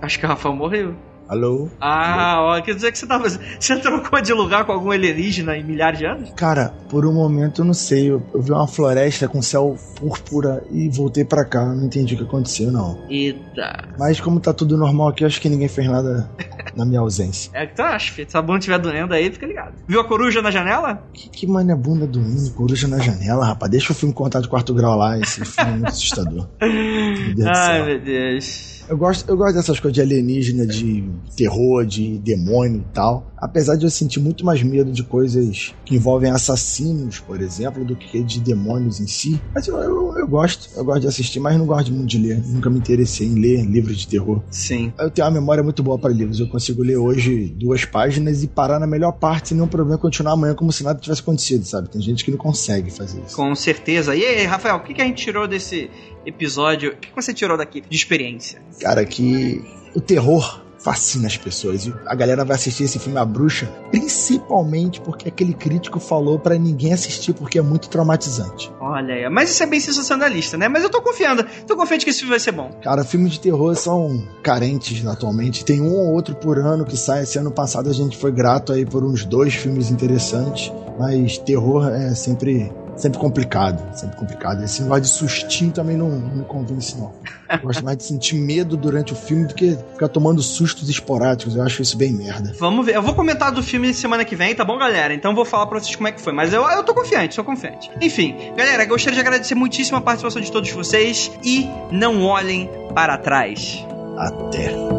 acho 0.00 0.18
que 0.18 0.24
o 0.24 0.28
Rafael 0.28 0.54
morreu. 0.54 0.94
Alô? 1.28 1.68
Ah, 1.80 2.36
ó, 2.40 2.60
quer 2.60 2.74
dizer 2.74 2.92
que 2.92 2.98
você 2.98 3.06
tava. 3.06 3.28
Você 3.28 3.76
trocou 3.80 4.20
de 4.20 4.32
lugar 4.32 4.64
com 4.64 4.72
algum 4.72 4.90
alienígena 4.92 5.56
em 5.56 5.64
milhares 5.64 5.98
de 5.98 6.06
anos? 6.06 6.30
Cara, 6.36 6.72
por 6.88 7.04
um 7.04 7.12
momento 7.12 7.62
eu 7.62 7.64
não 7.64 7.74
sei. 7.74 8.10
Eu, 8.10 8.22
eu 8.32 8.40
vi 8.40 8.52
uma 8.52 8.66
floresta 8.66 9.26
com 9.28 9.42
céu 9.42 9.76
púrpura 9.96 10.62
e 10.70 10.88
voltei 10.88 11.24
para 11.24 11.44
cá. 11.44 11.64
Não 11.64 11.86
entendi 11.86 12.14
o 12.14 12.18
que 12.18 12.24
aconteceu, 12.24 12.70
não. 12.70 12.98
Eita. 13.08 13.88
Mas 13.98 14.20
como 14.20 14.38
tá 14.38 14.52
tudo 14.52 14.76
normal 14.76 15.08
aqui, 15.08 15.24
acho 15.24 15.40
que 15.40 15.48
ninguém 15.48 15.68
fez 15.68 15.88
nada 15.88 16.30
na 16.76 16.84
minha 16.84 17.00
ausência. 17.00 17.50
É 17.54 17.66
que 17.66 17.74
tu 17.74 17.82
acha, 17.82 18.12
filho. 18.12 18.30
Se 18.30 18.36
a 18.36 18.42
bunda 18.42 18.58
estiver 18.58 18.78
doendo 18.78 19.14
aí, 19.14 19.30
fica 19.30 19.46
ligado. 19.46 19.74
Viu 19.88 20.00
a 20.00 20.04
coruja 20.04 20.40
na 20.40 20.50
janela? 20.50 21.02
Que, 21.12 21.28
que 21.28 21.46
mano 21.46 21.72
é 21.72 21.74
bunda 21.74 22.06
doendo? 22.06 22.50
Coruja 22.52 22.86
na 22.86 22.98
janela, 22.98 23.46
rapaz. 23.46 23.70
Deixa 23.70 23.92
o 23.92 23.96
filme 23.96 24.14
contar 24.14 24.40
de 24.40 24.48
quarto 24.48 24.72
grau 24.74 24.96
lá. 24.96 25.18
Esse 25.18 25.44
filme 25.44 25.70
é 25.70 25.74
muito 25.74 25.88
assustador. 25.88 26.46
Meu 26.60 27.34
Deus 27.34 27.48
Ai, 27.48 27.82
meu 27.84 28.00
Deus. 28.00 28.75
Eu 28.88 28.96
gosto, 28.96 29.28
eu 29.28 29.36
gosto 29.36 29.54
dessas 29.54 29.80
coisas 29.80 29.94
de 29.94 30.00
alienígena, 30.00 30.66
de 30.66 31.10
terror, 31.36 31.84
de 31.84 32.18
demônio 32.18 32.80
e 32.80 32.94
tal. 32.94 33.32
Apesar 33.36 33.76
de 33.76 33.84
eu 33.84 33.90
sentir 33.90 34.20
muito 34.20 34.44
mais 34.44 34.62
medo 34.62 34.90
de 34.90 35.02
coisas 35.02 35.74
que 35.84 35.96
envolvem 35.96 36.30
assassinos, 36.30 37.18
por 37.18 37.40
exemplo, 37.40 37.84
do 37.84 37.94
que 37.94 38.22
de 38.22 38.40
demônios 38.40 39.00
em 39.00 39.06
si. 39.06 39.40
Mas 39.54 39.66
eu, 39.66 39.76
eu, 39.76 40.18
eu 40.18 40.26
gosto, 40.26 40.70
eu 40.76 40.84
gosto 40.84 41.00
de 41.02 41.08
assistir, 41.08 41.40
mas 41.40 41.56
não 41.58 41.66
gosto 41.66 41.92
muito 41.92 42.08
de 42.08 42.18
ler. 42.18 42.42
Nunca 42.46 42.70
me 42.70 42.78
interessei 42.78 43.26
em 43.26 43.34
ler 43.34 43.64
livros 43.64 43.98
de 43.98 44.08
terror. 44.08 44.42
Sim. 44.50 44.92
Eu 44.98 45.10
tenho 45.10 45.26
uma 45.26 45.34
memória 45.34 45.62
muito 45.62 45.82
boa 45.82 45.98
para 45.98 46.12
livros. 46.12 46.40
Eu 46.40 46.48
consigo 46.48 46.82
ler 46.82 46.96
hoje 46.96 47.54
duas 47.56 47.84
páginas 47.84 48.42
e 48.42 48.48
parar 48.48 48.78
na 48.78 48.86
melhor 48.86 49.12
parte 49.12 49.48
sem 49.48 49.56
nenhum 49.56 49.68
problema 49.68 49.98
continuar 49.98 50.32
amanhã 50.32 50.54
como 50.54 50.72
se 50.72 50.82
nada 50.82 50.98
tivesse 50.98 51.20
acontecido, 51.20 51.64
sabe? 51.64 51.88
Tem 51.88 52.00
gente 52.00 52.24
que 52.24 52.30
não 52.30 52.38
consegue 52.38 52.90
fazer 52.90 53.20
isso. 53.26 53.36
Com 53.36 53.54
certeza. 53.54 54.14
E 54.14 54.24
aí, 54.24 54.44
Rafael, 54.44 54.76
o 54.76 54.80
que, 54.80 54.94
que 54.94 55.02
a 55.02 55.04
gente 55.04 55.22
tirou 55.22 55.46
desse 55.46 55.90
episódio? 56.26 56.92
O 56.92 56.96
que 56.96 57.14
você 57.14 57.32
tirou 57.32 57.56
daqui 57.56 57.80
de 57.80 57.96
experiência? 57.96 58.60
Cara, 58.80 59.04
que 59.04 59.64
o 59.94 60.00
terror 60.00 60.66
fascina 60.86 61.26
as 61.26 61.36
pessoas. 61.36 61.84
E 61.84 61.94
a 62.06 62.14
galera 62.14 62.44
vai 62.44 62.54
assistir 62.54 62.84
esse 62.84 63.00
filme 63.00 63.18
A 63.18 63.24
Bruxa, 63.24 63.66
principalmente 63.90 65.00
porque 65.00 65.28
aquele 65.28 65.52
crítico 65.52 65.98
falou 65.98 66.38
para 66.38 66.56
ninguém 66.56 66.92
assistir 66.92 67.32
porque 67.32 67.58
é 67.58 67.62
muito 67.62 67.88
traumatizante. 67.88 68.72
Olha 68.80 69.28
mas 69.28 69.50
isso 69.50 69.64
é 69.64 69.66
bem 69.66 69.80
sensacionalista, 69.80 70.56
né? 70.56 70.68
Mas 70.68 70.84
eu 70.84 70.88
tô 70.88 71.02
confiando, 71.02 71.44
tô 71.66 71.76
confiante 71.76 72.04
que 72.04 72.10
esse 72.10 72.20
filme 72.20 72.30
vai 72.30 72.38
ser 72.38 72.52
bom. 72.52 72.70
Cara, 72.82 73.02
filmes 73.02 73.32
de 73.32 73.40
terror 73.40 73.74
são 73.74 74.28
carentes 74.44 75.04
atualmente. 75.04 75.64
Tem 75.64 75.80
um 75.80 75.92
ou 75.92 76.12
outro 76.12 76.36
por 76.36 76.56
ano 76.58 76.84
que 76.84 76.96
sai. 76.96 77.24
Esse 77.24 77.36
ano 77.36 77.50
passado 77.50 77.90
a 77.90 77.92
gente 77.92 78.16
foi 78.16 78.30
grato 78.30 78.72
aí 78.72 78.86
por 78.86 79.02
uns 79.02 79.24
dois 79.24 79.54
filmes 79.54 79.90
interessantes, 79.90 80.72
mas 80.98 81.36
terror 81.38 81.88
é 81.88 82.14
sempre 82.14 82.70
sempre 82.96 83.18
complicado, 83.18 83.82
sempre 83.96 84.16
complicado. 84.16 84.62
Esse 84.64 84.82
negócio 84.82 85.02
de 85.02 85.08
sustinho 85.08 85.72
também 85.72 85.96
não, 85.96 86.08
não 86.08 86.36
me 86.36 86.44
convence, 86.44 86.96
não. 86.98 87.12
Eu 87.50 87.58
gosto 87.60 87.84
mais 87.84 87.96
de 87.98 88.04
sentir 88.04 88.36
medo 88.36 88.76
durante 88.76 89.12
o 89.12 89.16
filme 89.16 89.46
do 89.46 89.54
que 89.54 89.76
ficar 89.92 90.08
tomando 90.08 90.42
sustos 90.42 90.88
esporádicos. 90.88 91.56
Eu 91.56 91.62
acho 91.62 91.82
isso 91.82 91.96
bem 91.96 92.12
merda. 92.12 92.52
Vamos 92.58 92.84
ver. 92.86 92.96
Eu 92.96 93.02
vou 93.02 93.14
comentar 93.14 93.52
do 93.52 93.62
filme 93.62 93.92
semana 93.94 94.24
que 94.24 94.34
vem, 94.34 94.54
tá 94.54 94.64
bom, 94.64 94.78
galera? 94.78 95.14
Então 95.14 95.34
vou 95.34 95.44
falar 95.44 95.66
pra 95.66 95.78
vocês 95.78 95.94
como 95.94 96.08
é 96.08 96.12
que 96.12 96.20
foi. 96.20 96.32
Mas 96.32 96.52
eu, 96.52 96.62
eu 96.62 96.82
tô 96.82 96.94
confiante, 96.94 97.34
sou 97.34 97.44
confiante. 97.44 97.90
Enfim, 98.00 98.34
galera, 98.56 98.84
gostaria 98.84 99.14
de 99.14 99.20
agradecer 99.20 99.54
muitíssimo 99.54 99.98
a 99.98 100.00
participação 100.00 100.40
de 100.40 100.50
todos 100.50 100.70
vocês 100.70 101.30
e 101.44 101.68
não 101.90 102.24
olhem 102.24 102.68
para 102.94 103.16
trás. 103.18 103.84
Até. 104.16 104.95